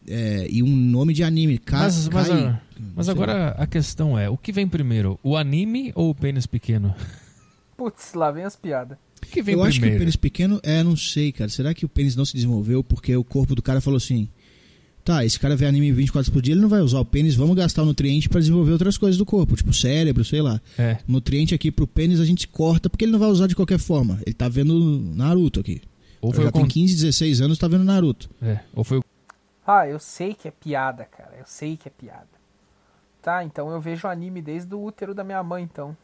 É, 0.07 0.47
e 0.51 0.63
um 0.63 0.75
nome 0.75 1.13
de 1.13 1.23
anime. 1.23 1.59
Ka 1.59 1.79
Mas, 1.81 2.09
mas, 2.09 2.29
Kai- 2.29 2.45
a- 2.47 2.61
mas 2.97 3.09
agora 3.09 3.51
a 3.51 3.67
questão 3.67 4.19
é: 4.19 4.29
o 4.29 4.37
que 4.39 4.51
vem 4.53 4.67
primeiro? 4.67 5.19
O 5.23 5.37
anime 5.37 5.93
ou 5.95 6.11
o 6.11 6.15
pênis 6.15 6.47
pequeno? 6.47 6.95
Putz, 7.77 8.15
lá 8.15 8.31
vem 8.31 8.45
as 8.45 8.57
piadas. 8.57 8.97
O 9.23 9.27
que 9.27 9.43
vem 9.43 9.55
Eu 9.55 9.63
acho 9.63 9.73
que 9.75 9.79
o 9.79 9.81
primeiro? 9.83 10.01
pênis 10.01 10.17
pequeno, 10.17 10.59
é, 10.63 10.83
não 10.83 10.97
sei, 10.97 11.31
cara. 11.31 11.51
Será 11.51 11.75
que 11.75 11.85
o 11.85 11.89
pênis 11.89 12.17
não 12.17 12.25
se 12.25 12.35
desenvolveu 12.35 12.83
porque 12.83 13.15
o 13.17 13.23
corpo 13.23 13.55
do 13.55 13.63
cara 13.63 13.81
falou 13.81 13.99
assim: 13.99 14.29
tá, 15.13 15.25
esse 15.25 15.39
cara 15.41 15.57
vê 15.57 15.67
anime 15.67 15.91
24 15.93 16.19
horas 16.19 16.29
por 16.29 16.43
dia, 16.43 16.53
ele 16.55 16.61
não 16.61 16.69
vai 16.69 16.81
usar 16.81 17.01
o 17.01 17.05
pênis, 17.05 17.35
vamos 17.35 17.57
gastar 17.57 17.83
o 17.83 17.87
nutriente 17.87 18.29
pra 18.29 18.41
desenvolver 18.41 18.73
outras 18.73 18.97
coisas 18.99 19.17
do 19.17 19.25
corpo, 19.27 19.57
tipo 19.57 19.73
cérebro, 19.73 20.25
sei 20.25 20.41
lá. 20.43 20.61
É. 20.79 20.99
Nutriente 21.09 21.55
aqui 21.55 21.71
pro 21.71 21.87
pênis 21.87 22.21
a 22.21 22.25
gente 22.25 22.47
corta 22.47 22.89
porque 22.91 23.05
ele 23.05 23.13
não 23.13 23.19
vai 23.19 23.29
usar 23.29 23.47
de 23.47 23.57
qualquer 23.57 23.79
forma. 23.79 24.19
Ele 24.27 24.35
tá 24.35 24.49
vendo 24.49 24.75
Naruto 25.15 25.61
aqui. 25.61 25.81
Ou 26.21 26.33
foi, 26.33 26.45
já 26.45 26.51
o 26.51 26.53
tem 26.53 26.63
con- 26.63 26.69
15, 26.69 26.95
16 26.97 27.41
anos, 27.41 27.59
tá 27.59 27.67
vendo 27.69 27.85
Naruto. 27.85 28.29
é. 28.43 28.61
Ou 28.75 28.85
foi 28.85 28.99
o 28.99 29.05
Ah, 29.67 29.87
eu 29.87 29.99
sei 29.99 30.35
que 30.35 30.49
é 30.49 30.51
piada, 30.51 31.05
cara. 31.05 31.35
Eu 31.39 31.45
sei 31.47 31.77
que 31.77 31.89
é 31.89 31.91
piada. 31.91 32.27
Tá, 33.23 33.45
então 33.45 33.71
eu 33.71 33.81
vejo 33.81 34.07
anime 34.09 34.41
desde 34.43 34.75
o 34.75 34.83
útero 34.83 35.15
da 35.15 35.23
minha 35.25 35.43
mãe, 35.43 35.63
então. 35.63 35.97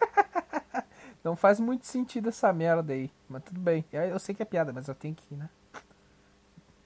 Não 1.24 1.34
faz 1.36 1.58
muito 1.58 1.86
sentido 1.86 2.28
essa 2.28 2.52
merda 2.52 2.92
aí. 2.92 3.10
Mas 3.28 3.42
tudo 3.44 3.58
bem. 3.60 3.84
Eu 3.92 4.02
eu 4.02 4.18
sei 4.18 4.34
que 4.34 4.42
é 4.42 4.44
piada, 4.44 4.72
mas 4.72 4.86
eu 4.88 4.94
tenho 4.94 5.14
que, 5.14 5.34
né? 5.34 5.48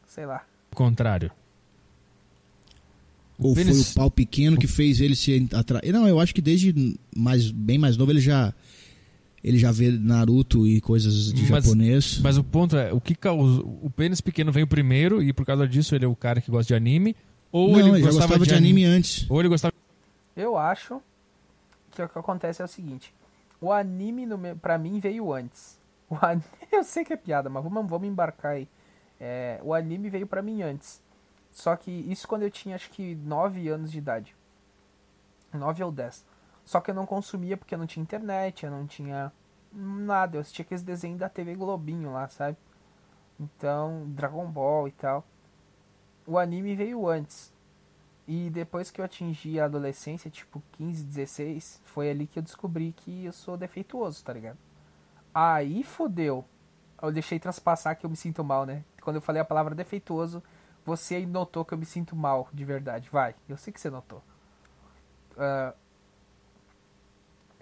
Sei 0.06 0.24
lá. 0.26 0.42
Contrário. 0.74 1.30
Ou 3.38 3.54
foi 3.54 3.64
o 3.70 3.94
pau 3.94 4.10
pequeno 4.10 4.58
que 4.58 4.66
fez 4.66 5.00
ele 5.00 5.16
se 5.16 5.48
atrair. 5.54 5.92
Não, 5.92 6.06
eu 6.06 6.20
acho 6.20 6.34
que 6.34 6.42
desde 6.42 6.98
mais, 7.16 7.50
bem 7.50 7.78
mais 7.78 7.96
novo 7.96 8.12
ele 8.12 8.20
já. 8.20 8.52
Ele 9.42 9.58
já 9.58 9.72
vê 9.72 9.90
Naruto 9.90 10.66
e 10.66 10.82
coisas 10.82 11.32
de 11.32 11.50
Mas- 11.50 11.64
japonês. 11.64 12.20
Mas 12.22 12.36
o 12.36 12.44
ponto 12.44 12.76
é: 12.76 12.92
o 12.92 13.00
que 13.00 13.14
causou. 13.14 13.78
O 13.82 13.88
pênis 13.88 14.20
pequeno 14.20 14.52
veio 14.52 14.66
primeiro 14.66 15.22
e 15.22 15.32
por 15.32 15.46
causa 15.46 15.66
disso 15.66 15.94
ele 15.94 16.04
é 16.04 16.08
o 16.08 16.14
cara 16.14 16.42
que 16.42 16.50
gosta 16.50 16.68
de 16.68 16.74
anime? 16.74 17.16
Ou 17.50 17.70
não, 17.72 17.78
ele 17.80 17.88
ele 17.88 18.00
gostava, 18.02 18.26
gostava 18.34 18.46
de 18.46 18.54
anime 18.54 18.84
antes. 18.84 19.24
Ou 19.30 19.40
ele 19.40 19.48
gostava. 19.48 19.72
Eu 20.36 20.58
acho 20.58 21.00
que 21.92 22.02
o 22.02 22.08
que 22.08 22.18
acontece 22.18 22.60
é 22.60 22.64
o 22.66 22.68
seguinte. 22.68 23.14
O 23.58 23.72
anime, 23.72 24.26
no 24.26 24.38
pra 24.56 24.76
mim, 24.76 25.00
veio 25.00 25.32
antes. 25.32 25.78
O 26.10 26.14
an- 26.16 26.42
Eu 26.70 26.84
sei 26.84 27.04
que 27.04 27.14
é 27.14 27.16
piada, 27.16 27.48
mas 27.48 27.64
vamos, 27.64 27.88
vamos 27.88 28.06
embarcar 28.06 28.52
aí. 28.52 28.68
É, 29.20 29.60
o 29.62 29.74
anime 29.74 30.08
veio 30.08 30.26
pra 30.26 30.40
mim 30.40 30.62
antes. 30.62 31.02
Só 31.52 31.76
que 31.76 31.90
isso 31.90 32.26
quando 32.26 32.42
eu 32.42 32.50
tinha 32.50 32.74
acho 32.74 32.90
que 32.90 33.14
9 33.14 33.68
anos 33.68 33.92
de 33.92 33.98
idade. 33.98 34.34
9 35.52 35.84
ou 35.84 35.92
10. 35.92 36.24
Só 36.64 36.80
que 36.80 36.90
eu 36.90 36.94
não 36.94 37.04
consumia 37.06 37.56
porque 37.56 37.74
eu 37.74 37.78
não 37.78 37.86
tinha 37.86 38.02
internet, 38.02 38.64
eu 38.64 38.70
não 38.70 38.86
tinha 38.86 39.32
nada. 39.72 40.36
Eu 40.36 40.40
assistia 40.40 40.64
aqueles 40.64 40.82
desenhos 40.82 41.18
da 41.18 41.28
TV 41.28 41.54
Globinho 41.54 42.12
lá, 42.12 42.28
sabe? 42.28 42.56
Então, 43.38 44.04
Dragon 44.08 44.46
Ball 44.46 44.88
e 44.88 44.92
tal. 44.92 45.24
O 46.26 46.38
anime 46.38 46.74
veio 46.74 47.08
antes. 47.08 47.52
E 48.28 48.48
depois 48.50 48.90
que 48.90 49.00
eu 49.00 49.04
atingi 49.04 49.58
a 49.58 49.64
adolescência, 49.64 50.30
tipo 50.30 50.62
15, 50.72 51.02
16, 51.04 51.80
foi 51.84 52.10
ali 52.10 52.26
que 52.26 52.38
eu 52.38 52.42
descobri 52.42 52.92
que 52.92 53.24
eu 53.24 53.32
sou 53.32 53.56
defeituoso, 53.56 54.22
tá 54.22 54.32
ligado? 54.32 54.58
Aí 55.34 55.82
fodeu. 55.82 56.44
Eu 57.02 57.10
deixei 57.10 57.40
transpassar 57.40 57.96
que 57.96 58.06
eu 58.06 58.10
me 58.10 58.16
sinto 58.16 58.44
mal, 58.44 58.64
né? 58.64 58.84
Quando 59.10 59.16
eu 59.16 59.22
falei 59.22 59.42
a 59.42 59.44
palavra 59.44 59.74
defeituoso, 59.74 60.40
você 60.86 61.16
aí 61.16 61.26
notou 61.26 61.64
que 61.64 61.74
eu 61.74 61.78
me 61.78 61.84
sinto 61.84 62.14
mal, 62.14 62.48
de 62.52 62.64
verdade. 62.64 63.10
Vai, 63.10 63.34
eu 63.48 63.56
sei 63.56 63.72
que 63.72 63.80
você 63.80 63.90
notou. 63.90 64.22
Ah, 65.36 65.74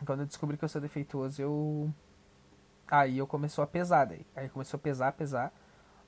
quando 0.05 0.21
eu 0.21 0.27
descobri 0.27 0.59
que 0.59 0.65
eu 0.65 0.69
sou 0.69 0.79
defeituoso, 0.79 1.41
eu. 1.41 1.91
Aí 2.87 3.17
eu 3.17 3.27
começou 3.27 3.65
a 3.65 3.67
pesar 3.67 4.05
daí. 4.05 4.27
Aí 4.37 4.51
começou 4.51 4.77
a 4.77 4.81
pesar, 4.81 5.13
pesar. 5.13 5.51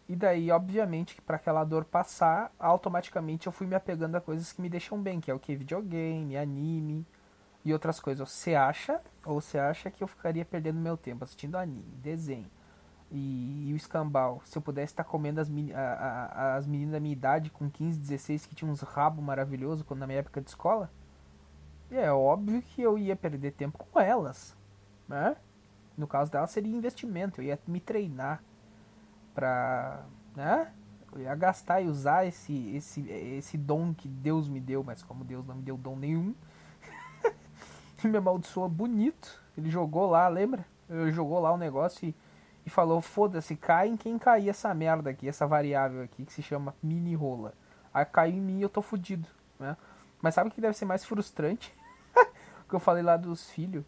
E 0.06 0.14
daí, 0.14 0.50
obviamente, 0.50 1.14
que 1.14 1.22
para 1.22 1.36
aquela 1.36 1.64
dor 1.64 1.86
passar, 1.86 2.52
automaticamente 2.58 3.46
eu 3.46 3.52
fui 3.52 3.66
me 3.66 3.74
apegando 3.74 4.16
a 4.16 4.20
coisas 4.20 4.52
que 4.52 4.60
me 4.60 4.68
deixam 4.68 5.00
bem, 5.00 5.22
que 5.22 5.30
é 5.30 5.34
o 5.34 5.40
que? 5.40 5.56
Videogame, 5.56 6.36
anime 6.36 7.06
e 7.64 7.72
outras 7.72 7.98
coisas. 7.98 8.28
Você 8.28 8.54
acha, 8.54 9.00
ou 9.24 9.40
você 9.40 9.58
acha 9.58 9.90
que 9.90 10.04
eu 10.04 10.08
ficaria 10.08 10.44
perdendo 10.44 10.78
meu 10.78 10.98
tempo 10.98 11.24
assistindo 11.24 11.56
anime, 11.56 11.96
desenho 11.96 12.50
e, 13.10 13.68
e 13.68 13.72
o 13.72 13.76
escambau? 13.76 14.40
Se 14.44 14.56
eu 14.56 14.62
pudesse 14.62 14.92
estar 14.92 15.04
comendo 15.04 15.40
as, 15.40 15.50
a- 15.74 15.78
a- 16.32 16.56
as 16.56 16.66
meninas 16.66 16.92
da 16.92 17.00
minha 17.00 17.12
idade, 17.12 17.50
com 17.50 17.68
15, 17.70 17.98
16, 17.98 18.46
que 18.46 18.54
tinham 18.54 18.70
uns 18.72 18.80
rabos 18.82 19.24
maravilhosos 19.24 19.82
quando 19.84 20.00
na 20.00 20.06
minha 20.06 20.20
época 20.20 20.40
de 20.40 20.48
escola, 20.50 20.90
é 21.90 22.10
óbvio 22.12 22.62
que 22.62 22.80
eu 22.80 22.96
ia 22.96 23.16
perder 23.16 23.52
tempo 23.52 23.78
com 23.78 23.98
elas, 24.00 24.56
né? 25.08 25.36
No 25.96 26.06
caso 26.06 26.30
dela 26.30 26.46
seria 26.46 26.74
investimento, 26.74 27.40
eu 27.40 27.46
ia 27.46 27.58
me 27.66 27.80
treinar 27.80 28.42
pra, 29.34 30.04
né? 30.36 30.72
Eu 31.12 31.20
ia 31.20 31.34
gastar 31.34 31.80
e 31.80 31.88
usar 31.88 32.24
esse, 32.24 32.74
esse, 32.76 33.00
esse 33.10 33.58
dom 33.58 33.92
que 33.92 34.06
Deus 34.08 34.48
me 34.48 34.60
deu, 34.60 34.84
mas 34.84 35.02
como 35.02 35.24
Deus 35.24 35.44
não 35.46 35.56
me 35.56 35.62
deu 35.62 35.76
dom 35.76 35.96
nenhum, 35.96 36.32
me 38.04 38.16
amaldiçoa 38.16 38.68
bonito. 38.68 39.42
Ele 39.58 39.68
jogou 39.68 40.08
lá, 40.08 40.28
lembra? 40.28 40.64
Ele 40.88 41.10
jogou 41.10 41.40
lá 41.40 41.52
o 41.52 41.56
negócio 41.56 42.08
e, 42.08 42.14
e 42.64 42.70
falou: 42.70 43.00
foda-se, 43.00 43.56
cai 43.56 43.88
em 43.88 43.96
quem 43.96 44.18
cair 44.18 44.48
essa 44.48 44.72
merda 44.74 45.10
aqui, 45.10 45.28
essa 45.28 45.46
variável 45.46 46.02
aqui 46.02 46.24
que 46.24 46.32
se 46.32 46.42
chama 46.42 46.74
mini 46.82 47.14
rola. 47.14 47.54
Aí 47.92 48.04
caiu 48.04 48.36
em 48.36 48.40
mim 48.40 48.58
e 48.58 48.62
eu 48.62 48.68
tô 48.68 48.82
fudido, 48.82 49.28
né? 49.58 49.76
Mas 50.22 50.34
sabe 50.34 50.50
o 50.50 50.52
que 50.52 50.60
deve 50.60 50.76
ser 50.76 50.84
mais 50.84 51.04
frustrante? 51.04 51.74
o 52.64 52.68
que 52.68 52.74
eu 52.74 52.80
falei 52.80 53.02
lá 53.02 53.16
dos 53.16 53.50
filhos. 53.50 53.84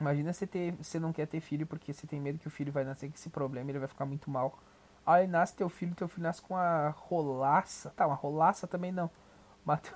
Imagina 0.00 0.32
você, 0.32 0.46
ter, 0.46 0.72
você 0.72 0.98
não 0.98 1.12
quer 1.12 1.26
ter 1.26 1.40
filho 1.40 1.66
porque 1.66 1.92
você 1.92 2.06
tem 2.06 2.20
medo 2.20 2.38
que 2.38 2.48
o 2.48 2.50
filho 2.50 2.72
vai 2.72 2.84
nascer 2.84 3.08
com 3.08 3.14
esse 3.14 3.30
problema 3.30 3.70
ele 3.70 3.78
vai 3.78 3.88
ficar 3.88 4.04
muito 4.04 4.30
mal. 4.30 4.58
Aí 5.06 5.26
nasce 5.26 5.54
teu 5.54 5.68
filho, 5.68 5.94
teu 5.94 6.08
filho 6.08 6.24
nasce 6.24 6.42
com 6.42 6.56
a 6.56 6.88
rolaça. 6.88 7.90
Tá, 7.90 8.06
uma 8.06 8.16
rolaça 8.16 8.66
também 8.66 8.90
não. 8.90 9.10
Mas 9.64 9.80
tu 9.80 9.94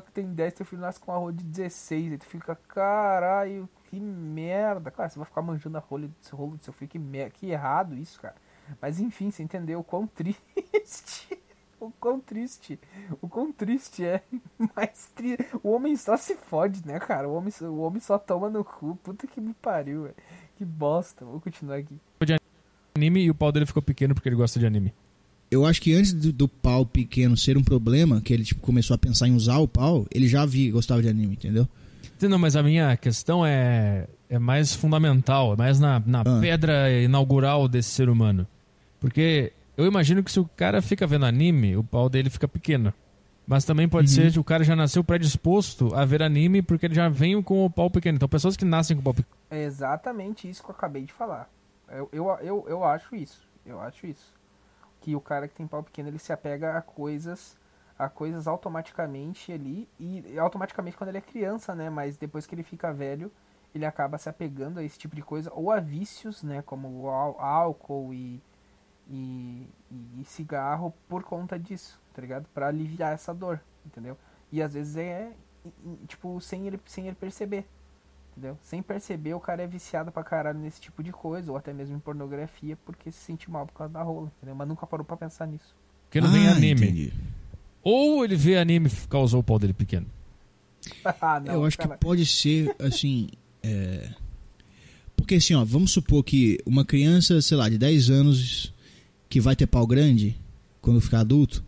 tem 0.14 0.32
10, 0.32 0.54
teu 0.54 0.66
filho 0.66 0.80
nasce 0.80 1.00
com 1.00 1.12
a 1.12 1.16
rola 1.16 1.32
de 1.32 1.44
16. 1.44 2.12
Aí 2.12 2.18
tu 2.18 2.26
fica, 2.26 2.56
caralho, 2.68 3.68
que 3.94 4.00
merda. 4.00 4.90
Cara, 4.90 5.08
você 5.08 5.18
vai 5.18 5.26
ficar 5.26 5.42
manjando 5.42 5.78
a 5.78 5.80
rola 5.80 6.08
do 6.08 6.14
seu, 6.20 6.36
rolo 6.36 6.56
do 6.56 6.62
seu 6.62 6.72
filho. 6.72 6.90
Que, 6.90 6.98
mer 6.98 7.30
que 7.30 7.50
errado 7.50 7.96
isso, 7.96 8.20
cara. 8.20 8.34
Mas 8.80 9.00
enfim, 9.00 9.30
você 9.30 9.42
entendeu 9.42 9.80
o 9.80 9.84
quão 9.84 10.06
triste. 10.06 11.38
o 11.78 11.90
quão 12.00 12.20
triste. 12.20 12.78
O 13.20 13.28
quão 13.28 13.52
triste 13.52 14.04
é. 14.04 14.22
Mas 14.74 15.10
tri... 15.14 15.38
o 15.62 15.70
homem 15.70 15.96
só 15.96 16.16
se 16.16 16.34
fode, 16.36 16.86
né, 16.86 16.98
cara? 16.98 17.28
O 17.28 17.34
homem, 17.34 17.52
o 17.62 17.78
homem 17.78 18.00
só 18.00 18.18
toma 18.18 18.50
no 18.50 18.64
cu. 18.64 18.96
Puta 19.02 19.26
que 19.26 19.40
me 19.40 19.54
pariu, 19.54 20.02
velho. 20.02 20.14
Que 20.56 20.64
bosta. 20.64 21.24
Vou 21.24 21.40
continuar 21.40 21.76
aqui. 21.76 21.98
De 22.24 22.36
anime 22.96 23.24
e 23.24 23.30
o 23.30 23.34
pau 23.34 23.52
dele 23.52 23.66
ficou 23.66 23.82
pequeno 23.82 24.14
porque 24.14 24.28
ele 24.28 24.36
gosta 24.36 24.58
de 24.58 24.66
anime. 24.66 24.92
Eu 25.50 25.64
acho 25.64 25.80
que 25.80 25.94
antes 25.94 26.12
do, 26.12 26.32
do 26.32 26.48
pau 26.48 26.84
pequeno 26.84 27.36
ser 27.36 27.56
um 27.56 27.62
problema, 27.62 28.20
que 28.20 28.32
ele 28.32 28.44
tipo, 28.44 28.60
começou 28.60 28.94
a 28.94 28.98
pensar 28.98 29.28
em 29.28 29.34
usar 29.36 29.58
o 29.58 29.68
pau, 29.68 30.06
ele 30.10 30.26
já 30.26 30.44
via 30.44 30.72
gostava 30.72 31.00
de 31.00 31.08
anime, 31.08 31.34
entendeu? 31.34 31.68
Não, 32.28 32.38
mas 32.38 32.56
a 32.56 32.62
minha 32.62 32.96
questão 32.96 33.44
é, 33.44 34.06
é 34.28 34.38
mais 34.38 34.74
fundamental, 34.74 35.52
é 35.52 35.56
mais 35.56 35.80
na, 35.80 36.02
na 36.04 36.20
ah. 36.20 36.40
pedra 36.40 36.90
inaugural 36.90 37.68
desse 37.68 37.90
ser 37.90 38.08
humano. 38.08 38.46
Porque 39.00 39.52
eu 39.76 39.86
imagino 39.86 40.22
que 40.22 40.30
se 40.30 40.40
o 40.40 40.48
cara 40.56 40.80
fica 40.80 41.06
vendo 41.06 41.26
anime, 41.26 41.76
o 41.76 41.84
pau 41.84 42.08
dele 42.08 42.30
fica 42.30 42.48
pequeno. 42.48 42.92
Mas 43.46 43.64
também 43.64 43.88
pode 43.88 44.08
uhum. 44.08 44.14
ser 44.14 44.32
que 44.32 44.38
o 44.38 44.44
cara 44.44 44.64
já 44.64 44.74
nasceu 44.74 45.04
predisposto 45.04 45.94
a 45.94 46.04
ver 46.04 46.22
anime 46.22 46.62
porque 46.62 46.86
ele 46.86 46.94
já 46.94 47.08
vem 47.08 47.42
com 47.42 47.64
o 47.64 47.70
pau 47.70 47.90
pequeno. 47.90 48.16
Então, 48.16 48.28
pessoas 48.28 48.56
que 48.56 48.64
nascem 48.64 48.96
com 48.96 49.00
o 49.00 49.04
pau 49.04 49.14
pequeno. 49.14 49.36
É 49.50 49.64
exatamente 49.64 50.48
isso 50.48 50.62
que 50.62 50.70
eu 50.70 50.74
acabei 50.74 51.02
de 51.02 51.12
falar. 51.12 51.50
Eu, 51.90 52.08
eu, 52.12 52.26
eu, 52.40 52.64
eu 52.68 52.84
acho 52.84 53.14
isso. 53.14 53.46
Eu 53.66 53.80
acho 53.80 54.06
isso. 54.06 54.32
Que 55.00 55.14
o 55.14 55.20
cara 55.20 55.46
que 55.46 55.54
tem 55.54 55.66
pau 55.66 55.82
pequeno 55.82 56.08
ele 56.08 56.18
se 56.18 56.32
apega 56.32 56.78
a 56.78 56.80
coisas 56.80 57.56
a 57.98 58.08
coisas 58.08 58.46
automaticamente 58.46 59.52
ali 59.52 59.88
e 59.98 60.38
automaticamente 60.38 60.96
quando 60.96 61.08
ele 61.08 61.18
é 61.18 61.22
criança, 61.22 61.74
né? 61.74 61.88
Mas 61.90 62.16
depois 62.16 62.46
que 62.46 62.54
ele 62.54 62.62
fica 62.62 62.92
velho, 62.92 63.30
ele 63.74 63.86
acaba 63.86 64.18
se 64.18 64.28
apegando 64.28 64.78
a 64.78 64.82
esse 64.82 64.98
tipo 64.98 65.14
de 65.14 65.22
coisa 65.22 65.50
ou 65.54 65.70
a 65.70 65.80
vícios, 65.80 66.42
né? 66.42 66.62
Como 66.62 66.88
o 66.88 67.08
álcool 67.08 68.12
e 68.12 68.42
e, 69.08 69.68
e, 69.90 70.20
e, 70.20 70.24
cigarro 70.24 70.94
por 71.08 71.22
conta 71.24 71.58
disso, 71.58 72.00
tá 72.12 72.22
ligado? 72.22 72.46
Pra 72.54 72.68
aliviar 72.68 73.12
essa 73.12 73.34
dor, 73.34 73.60
entendeu? 73.84 74.16
E 74.50 74.62
às 74.62 74.74
vezes 74.74 74.96
é, 74.96 75.32
tipo, 76.06 76.40
sem 76.40 76.66
ele, 76.66 76.80
sem 76.86 77.06
ele 77.06 77.16
perceber, 77.16 77.66
entendeu? 78.32 78.58
Sem 78.62 78.82
perceber, 78.82 79.34
o 79.34 79.40
cara 79.40 79.62
é 79.62 79.66
viciado 79.66 80.10
pra 80.10 80.24
caralho 80.24 80.58
nesse 80.58 80.80
tipo 80.80 81.02
de 81.02 81.12
coisa, 81.12 81.50
ou 81.50 81.58
até 81.58 81.72
mesmo 81.72 81.96
em 81.96 82.00
pornografia, 82.00 82.78
porque 82.84 83.10
se 83.10 83.18
sente 83.18 83.50
mal 83.50 83.66
por 83.66 83.74
causa 83.74 83.92
da 83.92 84.02
rola, 84.02 84.32
entendeu? 84.38 84.54
Mas 84.54 84.68
nunca 84.68 84.86
parou 84.86 85.04
pra 85.04 85.16
pensar 85.16 85.46
nisso. 85.46 85.76
Porque 86.04 86.18
ele 86.18 86.26
ah, 86.28 86.30
vê 86.30 86.48
anime. 86.48 86.86
Entendi. 86.86 87.12
Ou 87.84 88.24
ele 88.24 88.34
vê 88.34 88.56
anime 88.56 88.88
e 88.88 89.08
causou 89.08 89.40
o 89.40 89.44
pau 89.44 89.58
dele 89.58 89.74
pequeno. 89.74 90.06
ah, 91.04 91.38
não, 91.38 91.54
Eu 91.54 91.64
acho 91.64 91.76
cara... 91.76 91.90
que 91.90 92.00
pode 92.00 92.24
ser, 92.24 92.74
assim, 92.78 93.28
é... 93.62 94.08
Porque 95.16 95.36
assim, 95.36 95.54
ó, 95.54 95.64
vamos 95.64 95.92
supor 95.92 96.24
que 96.24 96.58
uma 96.66 96.84
criança, 96.84 97.40
sei 97.40 97.56
lá, 97.56 97.68
de 97.68 97.78
10 97.78 98.10
anos 98.10 98.72
que 99.28 99.40
vai 99.40 99.54
ter 99.54 99.66
pau 99.66 99.86
grande 99.86 100.36
quando 100.80 101.00
ficar 101.00 101.20
adulto, 101.20 101.64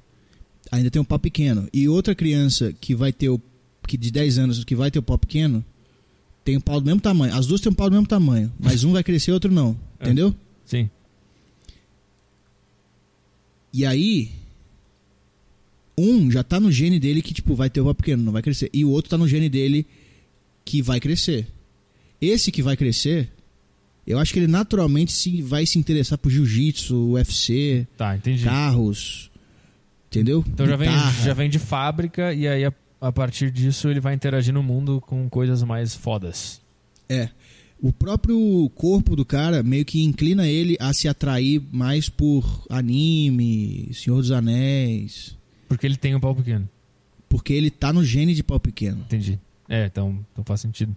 ainda 0.71 0.91
tem 0.91 1.01
um 1.01 1.05
pau 1.05 1.19
pequeno. 1.19 1.69
E 1.73 1.89
outra 1.89 2.15
criança 2.15 2.73
que 2.81 2.95
vai 2.95 3.13
ter 3.13 3.29
o 3.29 3.41
que 3.87 3.97
de 3.97 4.11
10 4.11 4.39
anos 4.39 4.65
que 4.65 4.75
vai 4.75 4.91
ter 4.91 4.99
o 4.99 5.03
pau 5.03 5.17
pequeno, 5.17 5.65
tem 6.45 6.57
um 6.57 6.61
pau 6.61 6.81
do 6.81 6.87
mesmo 6.87 7.01
tamanho. 7.01 7.35
As 7.35 7.47
duas 7.47 7.61
têm 7.61 7.71
um 7.71 7.75
pau 7.75 7.89
do 7.89 7.93
mesmo 7.93 8.07
tamanho, 8.07 8.53
mas 8.59 8.85
um 8.85 8.93
vai 8.93 9.03
crescer, 9.03 9.33
outro 9.33 9.51
não. 9.51 9.77
É. 10.01 10.05
Entendeu? 10.05 10.35
Sim. 10.65 10.91
E 13.73 13.87
aí 13.87 14.33
um 15.97 16.31
já 16.31 16.43
tá 16.43 16.61
no 16.61 16.71
gene 16.71 16.99
dele 16.99 17.23
que 17.23 17.35
tipo 17.35 17.55
vai 17.55 17.71
ter 17.71 17.81
o 17.81 17.95
pequeno, 17.95 18.23
não 18.23 18.33
vai 18.33 18.43
crescer, 18.43 18.71
e 18.73 18.85
o 18.85 18.91
outro 18.91 19.11
tá 19.11 19.19
no 19.19 19.29
gene 19.29 19.49
dele 19.49 19.87
que 20.65 20.83
vai 20.83 21.01
crescer. 21.01 21.47
Esse 22.21 22.51
que 22.51 22.63
vai 22.63 22.77
crescer 22.77 23.31
eu 24.07 24.21
acho 24.21 24.33
que 24.33 24.39
ele 24.39 24.47
naturalmente 24.47 25.13
se, 25.13 25.43
vai 25.43 25.67
se 25.67 25.79
interessar 25.79 26.17
por 26.17 26.31
jiu-jitsu, 26.31 27.13
UFC, 27.13 27.87
tá, 27.97 28.17
carros. 28.45 29.31
Entendeu? 30.07 30.45
Então 30.47 30.65
já 30.67 30.77
vem, 30.77 30.89
já 31.25 31.35
vem 31.35 31.51
de 31.51 31.59
fábrica 31.59 32.33
e 32.33 32.47
aí 32.47 32.65
a, 32.65 32.73
a 33.01 33.11
partir 33.11 33.51
disso 33.51 33.89
ele 33.89 33.99
vai 33.99 34.15
interagir 34.15 34.55
no 34.55 34.63
mundo 34.63 35.01
com 35.01 35.29
coisas 35.29 35.63
mais 35.65 35.95
fodas. 35.95 36.61
É. 37.09 37.29
O 37.83 37.93
próprio 37.93 38.71
corpo 38.75 39.17
do 39.17 39.25
cara 39.25 39.63
meio 39.63 39.85
que 39.85 40.03
inclina 40.03 40.47
ele 40.47 40.77
a 40.81 40.93
se 40.93 41.09
atrair 41.09 41.61
mais 41.73 42.09
por 42.09 42.65
anime, 42.71 43.91
Senhor 43.93 44.19
dos 44.19 44.31
Anéis. 44.31 45.37
Porque 45.69 45.87
ele 45.87 45.97
tem 45.97 46.15
um 46.15 46.21
pau 46.21 46.35
pequeno. 46.35 46.69
Porque 47.29 47.53
ele 47.53 47.71
tá 47.71 47.93
no 47.93 48.05
gene 48.05 48.35
de 48.35 48.43
pau 48.43 48.61
pequeno. 48.61 48.99
Entendi. 49.01 49.39
É, 49.69 49.87
então, 49.87 50.19
então 50.33 50.45
faz 50.45 50.61
sentido. 50.61 50.95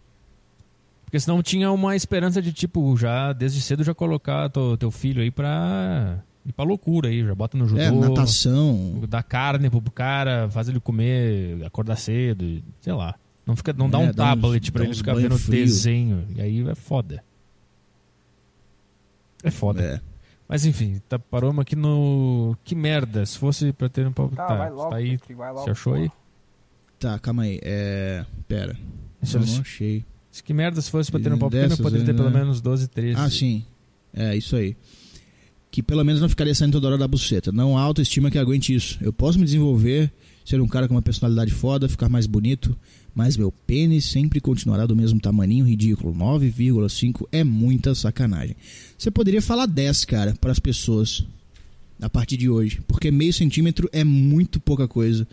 Porque 1.05 1.19
senão 1.19 1.41
tinha 1.41 1.71
uma 1.71 1.95
esperança 1.95 2.39
de, 2.39 2.53
tipo, 2.53 2.95
já 2.95 3.33
desde 3.33 3.61
cedo 3.61 3.83
já 3.83 3.95
colocar 3.95 4.47
teu, 4.49 4.77
teu 4.77 4.91
filho 4.91 5.23
aí 5.23 5.31
pra 5.31 6.19
ir 6.45 6.53
pra 6.53 6.63
loucura 6.63 7.09
aí, 7.09 7.25
já 7.25 7.33
bota 7.33 7.57
no 7.57 7.67
judô. 7.67 7.81
É, 7.81 7.89
natação. 7.89 9.01
Dar 9.09 9.23
carne 9.23 9.69
pro 9.71 9.81
cara, 9.91 10.47
fazer 10.49 10.71
ele 10.71 10.79
comer, 10.79 11.65
acordar 11.65 11.95
cedo, 11.95 12.61
sei 12.79 12.93
lá. 12.93 13.15
Não, 13.43 13.55
fica, 13.55 13.73
não 13.73 13.87
é, 13.87 13.89
dá 13.89 13.97
um 13.97 14.05
dá 14.11 14.13
tablet 14.13 14.63
uns, 14.63 14.69
pra 14.69 14.83
ele 14.83 14.93
ficar 14.93 15.15
vendo 15.15 15.37
frio. 15.39 15.65
desenho. 15.65 16.27
E 16.35 16.41
aí 16.41 16.69
é 16.69 16.75
foda. 16.75 17.23
É 19.43 19.49
foda. 19.49 19.81
É. 19.81 20.01
Mas 20.49 20.65
enfim, 20.65 20.99
tá, 21.07 21.19
paramos 21.19 21.61
aqui 21.61 21.75
no. 21.75 22.57
Que 22.63 22.73
merda, 22.73 23.23
se 23.23 23.37
fosse 23.37 23.71
pra 23.71 23.87
ter 23.87 24.07
um 24.07 24.11
pau. 24.11 24.29
Tá, 24.29 24.47
tá, 24.47 24.55
vai 24.55 24.71
logo, 24.71 24.89
tá 24.89 24.95
aí. 24.95 25.19
Vai 25.37 25.53
logo, 25.53 25.63
Você 25.63 25.69
achou 25.69 25.93
aí? 25.93 26.09
Tá, 26.97 27.19
calma 27.19 27.43
aí. 27.43 27.59
É. 27.61 28.25
Pera. 28.47 28.75
Eu 29.31 29.39
não 29.41 29.61
achei. 29.61 30.03
Que 30.43 30.53
merda 30.53 30.81
se 30.81 30.89
fosse 30.89 31.11
pra 31.11 31.19
ter 31.19 31.31
um 31.31 31.37
pau 31.37 31.51
pequeno, 31.51 31.73
eu 31.73 31.77
poderia 31.77 32.05
ter 32.05 32.15
pelo 32.15 32.31
menos 32.31 32.61
12, 32.61 32.87
13. 32.87 33.19
Ah, 33.19 33.29
sim. 33.29 33.63
É, 34.11 34.35
isso 34.35 34.55
aí. 34.55 34.75
Que 35.69 35.83
pelo 35.83 36.03
menos 36.03 36.19
não 36.19 36.27
ficaria 36.29 36.55
saindo 36.55 36.73
toda 36.73 36.87
hora 36.87 36.97
da 36.97 37.07
buceta. 37.07 37.51
Não 37.51 37.77
há 37.77 37.81
autoestima 37.81 38.31
que 38.31 38.39
aguente 38.39 38.73
isso. 38.73 38.97
Eu 39.01 39.13
posso 39.13 39.37
me 39.37 39.45
desenvolver, 39.45 40.11
ser 40.43 40.59
um 40.61 40.67
cara 40.67 40.87
com 40.87 40.95
uma 40.95 41.01
personalidade 41.01 41.53
foda, 41.53 41.87
ficar 41.87 42.09
mais 42.09 42.25
bonito, 42.25 42.75
mas 43.13 43.35
meu 43.37 43.51
pênis 43.51 44.05
sempre 44.05 44.39
continuará 44.39 44.85
do 44.85 44.95
mesmo 44.95 45.19
tamaninho 45.19 45.65
ridículo. 45.65 46.13
9,5 46.13 47.27
é 47.31 47.43
muita 47.43 47.93
sacanagem. 47.95 48.55
Você 48.97 49.11
poderia 49.11 49.41
falar 49.41 49.65
10, 49.65 50.05
cara, 50.05 50.35
para 50.39 50.51
as 50.51 50.59
pessoas 50.59 51.25
a 52.01 52.09
partir 52.09 52.37
de 52.37 52.49
hoje. 52.49 52.81
Porque 52.87 53.11
meio 53.11 53.33
centímetro 53.33 53.89
é 53.91 54.03
muito 54.03 54.59
pouca 54.59 54.87
coisa. 54.87 55.27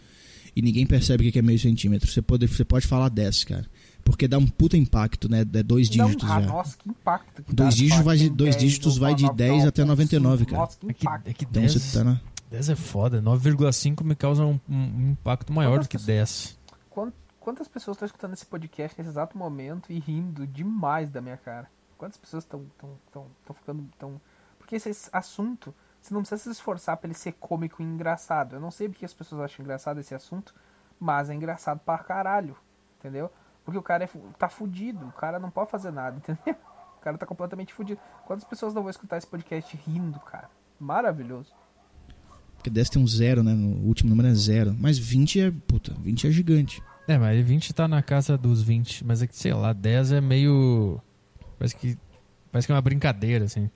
E 0.55 0.63
ninguém 0.63 0.87
percebe 0.87 1.29
o 1.29 1.33
que 1.33 1.39
é 1.39 1.43
meio 1.43 1.59
centímetro. 1.59 2.11
Você 2.11 2.23
pode, 2.23 2.47
você 2.47 2.65
pode 2.65 2.87
falar 2.87 3.09
10, 3.09 3.45
cara. 3.45 3.67
Porque 4.03 4.29
dá 4.29 4.39
um 4.39 4.47
puta 4.47 4.77
impacto, 4.77 5.29
né? 5.29 5.41
É 5.41 5.63
dois 5.63 5.91
dígitos 5.91 6.25
um, 6.25 6.29
já. 6.29 6.41
Nossa, 6.41 6.77
que 6.79 6.89
impacto. 6.89 7.43
Que 7.43 7.53
dois 7.53 7.75
dígitos 7.75 8.05
vai, 8.05 8.17
de, 8.17 8.31
dois 8.31 8.57
dígitos 8.57 8.99
vai 8.99 9.15
de 9.15 9.31
10 9.35 9.67
até 9.67 9.85
99, 9.85 10.47
cara. 10.47 10.59
Nossa, 10.59 10.79
que 10.79 10.87
impacto. 10.87 11.29
É 11.29 11.35
que, 11.35 11.45
é 11.45 11.47
que 11.47 11.53
10, 11.53 11.75
então 11.75 11.83
você 11.83 11.99
tá 11.99 12.05
na... 12.05 12.21
10 12.51 12.69
é 12.71 12.77
foda. 12.77 13.21
9,5 13.21 14.05
me 14.05 14.15
causa 14.15 14.45
um, 14.45 14.61
um, 14.69 15.11
impacto 15.11 15.53
maior 15.53 15.81
do 15.81 15.89
que 15.89 15.99
pessoas, 15.99 16.07
10. 16.07 16.56
Quantas 17.47 17.69
pessoas 17.69 17.95
estão 17.95 18.07
escutando 18.07 18.33
esse 18.33 18.45
podcast 18.45 18.99
nesse 18.99 19.09
exato 19.09 19.39
momento 19.39 19.93
e 19.93 20.01
rindo 20.01 20.45
demais 20.49 21.11
da 21.11 21.21
minha 21.21 21.37
cara? 21.37 21.71
Quantas 21.97 22.19
pessoas 22.19 22.43
estão 22.43 22.67
ficando 23.55 23.89
tão... 23.97 24.21
Porque 24.59 24.75
esse 24.75 25.09
assunto, 25.13 25.73
você 26.03 26.13
não 26.13 26.23
precisa 26.23 26.43
se 26.43 26.51
esforçar 26.51 26.97
pra 26.97 27.07
ele 27.07 27.15
ser 27.15 27.35
cômico 27.35 27.81
e 27.81 27.85
engraçado. 27.85 28.57
Eu 28.57 28.61
não 28.61 28.73
sei 28.73 28.89
porque 28.89 29.05
as 29.05 29.15
pessoas 29.15 29.43
acham 29.43 29.63
engraçado 29.63 30.01
esse 30.01 30.13
assunto, 30.13 30.53
mas 30.99 31.31
é 31.31 31.35
engraçado 31.35 31.79
pra 31.79 31.99
caralho, 31.99 32.57
entendeu? 32.99 33.31
Porque 33.65 33.79
o 33.79 33.83
cara 33.83 34.03
é, 34.03 34.11
tá 34.37 34.49
fudido, 34.49 35.07
o 35.07 35.13
cara 35.13 35.39
não 35.39 35.49
pode 35.49 35.71
fazer 35.71 35.93
nada, 35.93 36.17
entendeu? 36.19 36.57
O 36.99 37.01
cara 37.01 37.17
tá 37.17 37.27
completamente 37.27 37.73
fudido. 37.73 38.01
Quantas 38.27 38.45
pessoas 38.45 38.75
não 38.75 38.83
vão 38.83 38.91
escutar 38.91 39.19
esse 39.19 39.27
podcast 39.29 39.77
rindo, 39.87 40.19
cara? 40.19 40.51
Maravilhoso. 40.81 41.55
Porque 42.57 42.71
10 42.71 42.91
tem 42.91 43.01
um 43.01 43.07
zero, 43.07 43.45
né? 43.45 43.55
No 43.55 43.87
último 43.87 44.11
número 44.11 44.27
é 44.27 44.35
zero. 44.35 44.75
Mas 44.77 44.99
20 44.99 45.41
é. 45.43 45.53
Puta, 45.53 45.95
20 46.01 46.27
é 46.27 46.31
gigante. 46.33 46.83
É, 47.09 47.17
mas 47.19 47.45
20 47.45 47.73
tá 47.73 47.87
na 47.87 48.03
casa 48.03 48.37
dos 48.37 48.63
20. 48.63 49.05
Mas 49.05 49.23
é 49.23 49.27
que, 49.27 49.37
sei 49.37 49.55
lá, 49.55 49.73
10 49.73 50.13
é 50.13 50.21
meio. 50.21 51.01
Parece 51.59 51.77
que. 51.77 51.97
Parece 52.51 52.67
que 52.67 52.73
é 52.73 52.75
uma 52.75 52.83
brincadeira, 52.83 53.45
assim. 53.45 53.71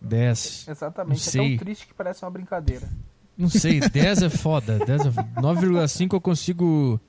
10. 0.00 0.66
Exatamente, 0.68 1.18
Não 1.18 1.28
é 1.28 1.30
sei. 1.30 1.56
tão 1.56 1.64
triste 1.64 1.86
que 1.86 1.94
parece 1.94 2.24
uma 2.24 2.30
brincadeira. 2.30 2.88
Não 3.36 3.48
sei, 3.48 3.80
10 3.80 4.22
é 4.22 4.30
foda. 4.30 4.78
10 4.78 5.06
é... 5.06 5.10
9,5 5.10 6.14
eu 6.14 6.20
consigo 6.20 7.00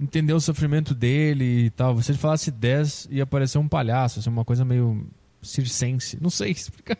entender 0.00 0.32
o 0.32 0.40
sofrimento 0.40 0.94
dele 0.94 1.66
e 1.66 1.70
tal. 1.70 2.00
Se 2.02 2.10
ele 2.12 2.18
falasse 2.18 2.50
10, 2.50 3.08
ia 3.10 3.26
parecer 3.26 3.58
um 3.58 3.68
palhaço, 3.68 4.20
assim, 4.20 4.30
uma 4.30 4.44
coisa 4.44 4.64
meio 4.64 5.06
circense. 5.40 6.18
Não 6.20 6.30
sei 6.30 6.50
explicar. 6.52 6.98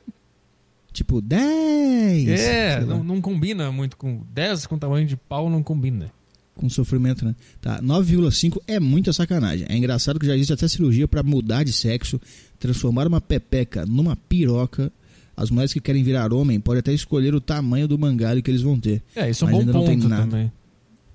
Tipo, 0.92 1.22
10! 1.22 2.28
É, 2.28 2.80
não, 2.80 3.02
não 3.02 3.20
combina 3.20 3.72
muito 3.72 3.96
com 3.96 4.22
10 4.30 4.66
com 4.66 4.78
tamanho 4.78 5.06
de 5.06 5.16
pau, 5.16 5.48
não 5.48 5.62
combina. 5.62 6.12
Com 6.54 6.68
sofrimento, 6.68 7.24
né? 7.24 7.34
Tá, 7.60 7.80
9,5 7.80 8.60
é 8.66 8.78
muita 8.78 9.12
sacanagem. 9.12 9.66
É 9.68 9.76
engraçado 9.76 10.18
que 10.20 10.26
já 10.26 10.34
existe 10.34 10.52
até 10.52 10.68
cirurgia 10.68 11.08
pra 11.08 11.22
mudar 11.22 11.64
de 11.64 11.72
sexo, 11.72 12.20
transformar 12.58 13.06
uma 13.06 13.20
pepeca 13.20 13.86
numa 13.86 14.14
piroca. 14.14 14.92
As 15.34 15.50
mulheres 15.50 15.72
que 15.72 15.80
querem 15.80 16.04
virar 16.04 16.32
homem 16.32 16.60
podem 16.60 16.80
até 16.80 16.92
escolher 16.92 17.34
o 17.34 17.40
tamanho 17.40 17.88
do 17.88 17.98
mangalho 17.98 18.42
que 18.42 18.50
eles 18.50 18.60
vão 18.60 18.78
ter. 18.78 19.02
É, 19.16 19.30
isso 19.30 19.44
é 19.44 19.48
um 19.48 19.50
bom 19.50 19.60
ainda 19.60 19.72
não 19.72 19.84
tem 19.84 19.98
ponto 19.98 20.08
nada. 20.08 20.22
também. 20.22 20.52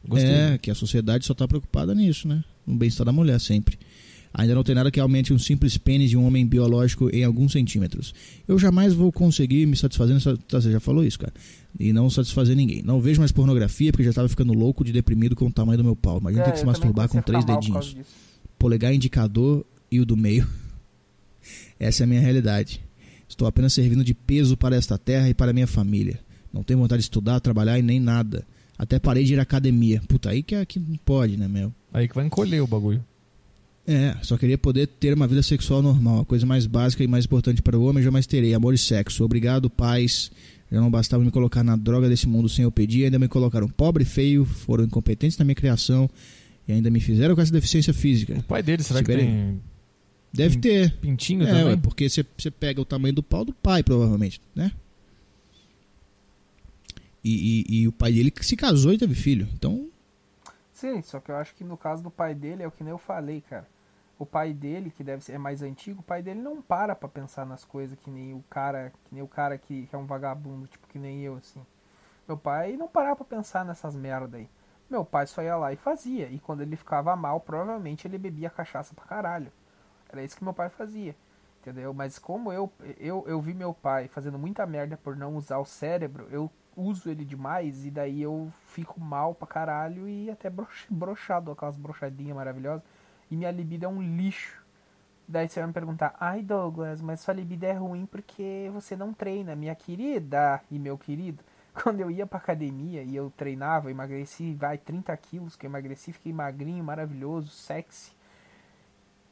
Gostei. 0.08 0.32
É, 0.32 0.58
que 0.58 0.72
a 0.72 0.76
sociedade 0.76 1.26
só 1.26 1.34
tá 1.34 1.48
preocupada 1.48 1.94
nisso, 1.94 2.28
né? 2.28 2.44
No 2.66 2.76
bem-estar 2.76 3.06
da 3.06 3.12
mulher 3.12 3.40
sempre. 3.40 3.78
Ainda 4.40 4.54
não 4.54 4.64
tem 4.64 4.76
nada 4.76 4.92
que 4.92 5.00
aumente 5.00 5.34
um 5.34 5.40
simples 5.40 5.78
pênis 5.80 6.12
de 6.12 6.16
um 6.16 6.24
homem 6.24 6.46
biológico 6.46 7.10
em 7.12 7.24
alguns 7.24 7.54
centímetros. 7.54 8.14
Eu 8.48 8.60
jamais 8.60 8.94
vou 8.94 9.12
conseguir 9.12 9.66
me 9.66 9.76
satisfazer 9.76 10.14
nessa. 10.14 10.38
Tá, 10.38 10.62
você 10.62 10.72
já 10.72 10.80
falou 10.80 11.04
isso, 11.04 11.18
cara. 11.18 11.34
E 11.80 11.92
não 11.92 12.08
satisfazer 12.08 12.56
ninguém. 12.56 12.84
Não 12.84 13.02
vejo 13.02 13.20
mais 13.20 13.32
pornografia 13.32 13.92
porque 13.92 14.04
já 14.04 14.14
tava 14.14 14.30
ficando 14.30 14.54
louco 14.54 14.84
de 14.86 14.92
deprimido 14.92 15.36
com 15.36 15.48
o 15.48 15.52
tamanho 15.52 15.80
do 15.80 15.84
meu 15.84 15.96
pau. 15.96 16.20
Imagina 16.20 16.44
ter 16.44 16.50
É, 16.52 16.54
que 16.54 16.60
se 16.60 16.66
masturbar 16.68 17.10
com 17.10 17.20
três 17.20 17.44
dedinhos. 17.44 17.98
Polegar 18.60 18.94
indicador 18.94 19.66
e 19.92 20.00
o 20.00 20.06
do 20.06 20.16
meio. 20.16 20.48
Essa 21.80 22.04
é 22.04 22.06
a 22.06 22.08
minha 22.08 22.22
realidade. 22.22 22.80
Estou 23.28 23.48
apenas 23.48 23.74
servindo 23.74 24.04
de 24.04 24.14
peso 24.14 24.56
para 24.56 24.76
esta 24.76 25.00
terra 25.00 25.28
e 25.30 25.34
para 25.34 25.52
minha 25.52 25.68
família. 25.68 26.20
Não 26.54 26.64
tenho 26.64 26.80
vontade 26.80 27.00
de 27.00 27.06
estudar, 27.06 27.40
trabalhar 27.40 27.78
e 27.78 27.82
nem 27.82 28.00
nada. 28.00 28.46
Até 28.78 29.00
parei 29.00 29.24
de 29.24 29.34
ir 29.34 29.40
à 29.40 29.42
academia. 29.42 30.00
Puta, 30.08 30.30
aí 30.30 30.44
que, 30.44 30.54
é- 30.56 30.66
que 30.66 30.80
não 30.80 30.96
pode, 30.98 31.38
né, 31.38 31.48
meu? 31.48 31.74
Aí 31.92 32.08
que 32.08 32.14
vai 32.16 32.26
encolher 32.26 32.62
o 32.62 32.68
bagulho. 32.68 33.04
É, 33.90 34.18
só 34.22 34.38
queria 34.38 34.58
poder 34.58 34.86
ter 34.86 35.14
uma 35.14 35.26
vida 35.28 35.42
sexual 35.42 35.82
normal. 35.82 36.20
A 36.20 36.26
coisa 36.26 36.46
mais 36.46 36.66
básica 36.66 37.04
e 37.04 37.08
mais 37.08 37.24
importante 37.24 37.62
para 37.62 37.80
o 37.80 37.86
homem 37.86 38.04
jamais 38.04 38.28
terei. 38.28 38.54
Amor 38.54 38.74
e 38.74 38.78
sexo. 38.78 39.24
Obrigado, 39.24 39.70
paz. 39.70 40.30
Já 40.70 40.82
não 40.82 40.92
bastava 40.92 41.24
me 41.24 41.32
colocar 41.32 41.64
na 41.64 41.78
droga 41.78 42.10
desse 42.10 42.28
mundo 42.28 42.50
sem 42.50 42.64
eu 42.64 42.72
pedir, 42.72 43.06
ainda 43.06 43.18
me 43.18 43.30
colocaram 43.30 43.70
pobre, 43.70 44.04
feio, 44.04 44.44
foram 44.44 44.84
incompetentes 44.84 45.38
na 45.38 45.46
minha 45.46 45.56
criação 45.56 46.10
e 46.68 46.74
ainda 46.74 46.90
me 46.90 47.00
fizeram 47.00 47.34
com 47.34 47.40
essa 47.42 47.54
deficiência 47.54 47.94
física. 47.94 48.34
O 48.38 48.44
pai 48.44 48.62
dele, 48.62 48.84
será 48.84 49.00
Se 49.00 49.06
que 49.06 49.16
tem 49.16 49.62
Deve 50.34 50.58
ter. 50.58 50.92
pintinho 50.98 51.44
É, 51.44 51.46
também? 51.48 51.64
ué, 51.68 51.78
porque 51.78 52.10
você 52.10 52.26
você 52.38 52.52
pega 52.52 52.82
o 52.82 52.86
tamanho 52.86 53.14
do 53.14 53.24
pau 53.24 53.46
do 53.46 53.54
pai, 53.54 53.82
provavelmente, 53.82 54.42
né? 54.54 54.74
E, 57.24 57.64
e- 57.70 57.82
e 57.84 57.88
o 57.88 57.92
pai 57.94 58.12
dele 58.12 58.30
que 58.32 58.46
se 58.46 58.56
casou 58.58 58.92
e 58.94 58.98
teve 58.98 59.16
filho. 59.16 59.48
Então, 59.54 59.88
Sim, 60.74 61.02
só 61.02 61.20
que 61.20 61.32
eu 61.32 61.36
acho 61.38 61.56
que 61.56 61.64
no 61.64 61.76
caso 61.76 62.04
do 62.04 62.12
pai 62.12 62.36
dele 62.36 62.62
é 62.62 62.68
o 62.68 62.72
que 62.72 62.84
nem 62.84 62.92
eu 62.92 63.00
falei, 63.00 63.42
cara. 63.50 63.66
O 64.20 64.26
pai 64.26 64.54
dele, 64.54 64.90
que 64.90 65.04
deve 65.04 65.24
ser 65.24 65.34
é 65.34 65.38
mais 65.38 65.62
antigo, 65.62 66.00
o 66.00 66.04
pai 66.04 66.24
dele 66.24 66.42
não 66.42 66.62
para 66.62 66.96
pra 66.96 67.08
pensar 67.08 67.46
nas 67.46 67.64
coisas 67.64 67.98
que 68.00 68.10
nem 68.10 68.34
o 68.34 68.44
cara, 68.50 68.92
que 69.06 69.14
nem 69.14 69.24
o 69.24 69.28
cara 69.28 69.58
que, 69.58 69.86
que 69.86 69.96
é 69.96 69.98
um 69.98 70.06
vagabundo, 70.06 70.68
tipo 70.68 70.88
que 70.88 70.98
nem 70.98 71.22
eu 71.22 71.36
assim. 71.36 71.64
Meu 72.28 72.38
pai 72.38 72.76
não 72.76 72.88
parava 72.88 73.18
pra 73.18 73.38
pensar 73.38 73.64
nessas 73.64 73.96
merda 73.96 74.38
aí. 74.38 74.50
Meu 74.90 75.06
pai 75.06 75.28
só 75.28 75.42
ia 75.42 75.56
lá 75.56 75.72
e 75.72 75.76
fazia. 75.76 76.28
E 76.30 76.40
quando 76.40 76.62
ele 76.62 76.76
ficava 76.76 77.16
mal, 77.16 77.40
provavelmente 77.40 78.08
ele 78.08 78.18
bebia 78.18 78.50
cachaça 78.50 78.94
pra 78.94 79.06
caralho. 79.06 79.52
Era 80.10 80.24
isso 80.24 80.36
que 80.36 80.44
meu 80.44 80.54
pai 80.54 80.70
fazia. 80.70 81.16
Entendeu? 81.62 81.94
Mas 81.94 82.18
como 82.18 82.52
eu, 82.52 82.72
eu, 82.98 83.24
eu 83.28 83.42
vi 83.42 83.54
meu 83.54 83.74
pai 83.74 84.08
fazendo 84.08 84.40
muita 84.40 84.66
merda 84.66 84.98
por 84.98 85.16
não 85.16 85.36
usar 85.36 85.58
o 85.58 85.66
cérebro, 85.66 86.28
eu 86.32 86.50
uso 86.78 87.10
ele 87.10 87.26
demais 87.26 87.86
e 87.86 87.92
daí 87.92 88.22
eu 88.22 88.52
fico 88.68 89.00
mal 89.02 89.34
pra 89.34 89.48
caralho 89.48 90.08
e 90.08 90.30
até 90.30 90.50
broxado, 90.90 91.52
aquelas 91.52 91.76
brochadinhas 91.76 92.36
maravilhosas. 92.36 92.84
E 93.30 93.36
minha 93.36 93.52
libido 93.52 93.86
é 93.86 93.88
um 93.88 94.02
lixo. 94.02 94.64
Daí 95.28 95.48
você 95.48 95.60
vai 95.60 95.68
me 95.68 95.74
perguntar, 95.74 96.16
ai 96.20 96.42
Douglas, 96.42 97.02
mas 97.02 97.20
sua 97.20 97.34
libido 97.34 97.66
é 97.66 97.74
ruim 97.74 98.06
porque 98.06 98.70
você 98.74 98.96
não 98.96 99.14
treina, 99.14 99.56
minha 99.56 99.76
querida 99.76 100.62
e 100.72 100.80
meu 100.80 100.98
querido. 100.98 101.44
Quando 101.84 102.00
eu 102.00 102.10
ia 102.10 102.26
pra 102.26 102.40
academia 102.40 103.04
e 103.04 103.16
eu 103.16 103.32
treinava, 103.36 103.92
emagreci, 103.92 104.54
vai, 104.54 104.78
30 104.78 105.16
quilos 105.18 105.56
que 105.56 105.66
eu 105.66 105.70
emagreci, 105.70 106.14
fiquei 106.14 106.32
magrinho, 106.32 106.84
maravilhoso, 106.84 107.52
sexy. 107.52 108.16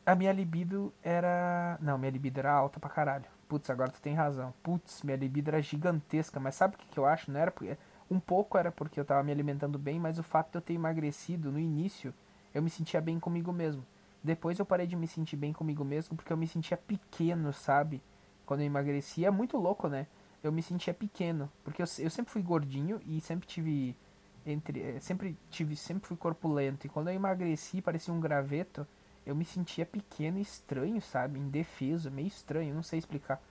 A 0.06 0.14
minha 0.14 0.32
libido 0.32 0.94
era. 1.02 1.80
Não, 1.82 1.98
minha 1.98 2.12
libido 2.12 2.40
era 2.40 2.52
alta 2.52 2.80
pra 2.80 2.90
caralho. 2.90 3.26
Putz, 3.48 3.70
agora 3.70 3.90
tu 3.90 4.00
tem 4.02 4.14
razão. 4.14 4.54
Putz, 4.62 5.02
minha 5.02 5.18
libido 5.18 5.50
era 5.50 5.62
gigantesca. 5.62 6.40
Mas 6.40 6.56
sabe 6.56 6.76
o 6.76 6.78
que, 6.78 6.86
que 6.88 6.98
eu 7.00 7.06
acho? 7.06 7.32
Não 7.32 7.40
era 7.40 7.50
porque. 7.50 7.76
Um 8.10 8.20
pouco 8.20 8.56
era 8.56 8.72
porque 8.72 9.00
eu 9.00 9.06
tava 9.06 9.24
me 9.24 9.32
alimentando 9.32 9.80
bem, 9.80 10.00
mas 10.00 10.20
o 10.20 10.24
fato 10.24 10.52
de 10.52 10.58
eu 10.60 10.62
ter 10.62 10.74
emagrecido 10.74 11.52
no 11.52 11.58
início, 11.58 12.14
eu 12.56 12.64
me 12.64 12.72
sentia 12.72 13.00
bem 13.00 13.20
comigo 13.20 13.54
mesmo. 13.54 13.86
Depois 14.24 14.58
eu 14.58 14.66
parei 14.66 14.88
de 14.88 14.96
me 14.96 15.06
sentir 15.06 15.36
bem 15.36 15.54
comigo 15.54 15.86
mesmo 15.86 16.18
porque 16.18 16.34
eu 16.34 16.38
me 16.38 16.48
sentia 16.48 16.76
pequeno, 16.76 17.54
sabe? 17.54 18.02
Quando 18.48 18.62
eu 18.62 18.66
emagreci. 18.66 19.24
É 19.24 19.30
muito 19.30 19.58
louco, 19.58 19.88
né? 19.88 20.08
Eu 20.42 20.52
me 20.52 20.64
sentia 20.64 20.94
pequeno. 20.94 21.52
Porque 21.64 21.84
eu, 21.84 21.86
eu 22.00 22.10
sempre 22.10 22.32
fui 22.32 22.42
gordinho 22.42 23.00
e 23.06 23.22
sempre 23.22 23.48
tive. 23.48 23.96
Entre, 24.44 24.82
eh, 24.82 25.00
sempre 25.00 25.38
tive. 25.52 25.76
Sempre 25.76 26.08
fui 26.08 26.18
corpulento. 26.18 26.88
E 26.88 26.90
quando 26.90 27.10
eu 27.10 27.14
emagreci, 27.14 27.80
parecia 27.82 28.12
um 28.12 28.20
graveto 28.20 28.88
eu 29.26 29.36
me 29.36 29.44
sentia 29.44 29.86
pequeno 29.86 30.38
e 30.38 30.42
estranho, 30.42 31.02
sabe? 31.02 31.40
Indefeso, 31.40 32.12
meio 32.12 32.28
estranho, 32.28 32.76
não 32.76 32.84
sei 32.84 33.00
explicar. 33.00 33.42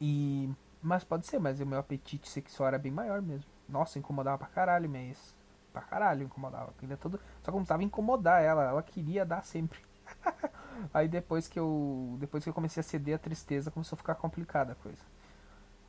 E. 0.00 0.48
Mas 0.82 1.04
pode 1.04 1.26
ser, 1.26 1.38
mas 1.38 1.60
o 1.60 1.66
meu 1.66 1.78
apetite 1.78 2.28
sexual 2.28 2.68
era 2.68 2.78
bem 2.78 2.92
maior 2.92 3.20
mesmo. 3.20 3.46
Nossa, 3.68 3.98
incomodava 3.98 4.38
pra 4.38 4.46
caralho, 4.48 4.88
mas. 4.88 5.34
Pra 5.74 5.82
caralho 5.82 6.22
incomodava. 6.22 6.72
Queria 6.78 6.96
todo... 6.96 7.20
Só 7.42 7.50
não 7.50 7.58
precisava 7.58 7.82
incomodar 7.82 8.40
ela, 8.40 8.62
ela 8.64 8.82
queria 8.82 9.26
dar 9.26 9.42
sempre. 9.42 9.80
Aí 10.94 11.08
depois 11.08 11.48
que 11.48 11.58
eu. 11.58 12.16
Depois 12.20 12.44
que 12.44 12.48
eu 12.48 12.54
comecei 12.54 12.80
a 12.80 12.84
ceder 12.84 13.16
a 13.16 13.18
tristeza, 13.18 13.70
começou 13.70 13.96
a 13.96 13.98
ficar 13.98 14.14
complicada 14.14 14.72
a 14.72 14.74
coisa. 14.76 15.02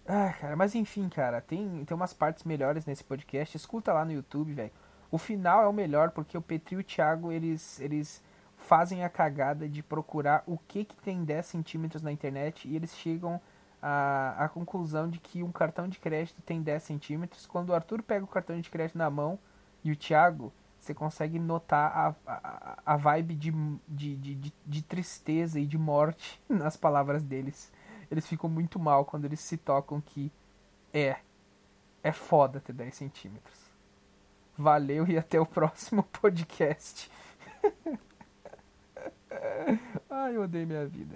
Ah, 0.08 0.34
cara, 0.40 0.56
mas 0.56 0.76
enfim, 0.76 1.08
cara, 1.08 1.40
tem, 1.40 1.86
tem 1.86 1.96
umas 1.96 2.14
partes 2.14 2.44
melhores 2.44 2.86
nesse 2.86 3.04
podcast. 3.04 3.56
Escuta 3.56 3.94
lá 3.94 4.04
no 4.04 4.12
YouTube, 4.12 4.54
velho. 4.54 4.72
O 5.12 5.18
final 5.18 5.64
é 5.64 5.68
o 5.68 5.74
melhor 5.74 6.12
porque 6.12 6.38
o 6.38 6.42
Petri 6.42 6.76
e 6.76 6.80
o 6.80 6.84
Thiago, 6.84 7.32
eles, 7.32 7.80
eles 7.80 8.24
fazem 8.58 9.04
a 9.04 9.10
cagada 9.10 9.68
de 9.68 9.84
procurar 9.84 10.44
o 10.48 10.58
que, 10.58 10.84
que 10.84 10.96
tem 10.98 11.24
10 11.24 11.46
centímetros 11.46 12.04
na 12.04 12.12
internet 12.12 12.68
e 12.68 12.76
eles 12.76 12.96
chegam 12.96 13.40
à, 13.82 14.46
à 14.46 14.50
conclusão 14.50 15.10
de 15.10 15.20
que 15.20 15.44
um 15.44 15.52
cartão 15.52 15.88
de 15.88 16.00
crédito 16.00 16.42
tem 16.42 16.62
10 16.62 16.84
centímetros. 16.84 17.46
Quando 17.46 17.70
o 17.70 17.74
Arthur 17.76 18.02
pega 18.02 18.26
o 18.26 18.28
cartão 18.28 18.60
de 18.60 18.70
crédito 18.70 18.98
na 18.98 19.10
mão 19.10 19.40
e 19.86 19.92
o 19.92 19.96
Thiago, 19.96 20.52
você 20.80 20.96
consegue 20.96 21.38
notar 21.38 21.92
a, 21.96 22.16
a, 22.26 22.80
a 22.86 22.98
vibe 22.98 23.36
de, 23.36 23.52
de, 23.88 24.16
de, 24.16 24.54
de, 24.66 24.82
tristeza 24.82 25.60
e 25.60 25.66
de 25.68 25.78
morte 25.78 26.42
nas 26.50 26.76
palavras 26.76 27.22
deles. 27.22 27.72
Eles 28.10 28.26
ficam 28.26 28.50
muito 28.50 28.80
mal 28.80 29.06
quando 29.06 29.26
eles 29.26 29.40
se 29.40 29.58
tocam 29.58 30.02
que 30.02 30.32
é, 30.92 31.18
é 32.02 32.12
foda 32.12 32.60
ter 32.60 32.74
10 32.74 32.96
centímetros. 32.96 33.60
Valeu 34.58 35.08
e 35.08 35.20
até 35.20 35.40
o 35.40 35.46
próximo 35.46 36.02
podcast. 36.20 37.12
Ai, 40.10 40.36
eu 40.36 40.42
odeio 40.42 40.66
minha 40.66 40.88
vida. 40.88 41.16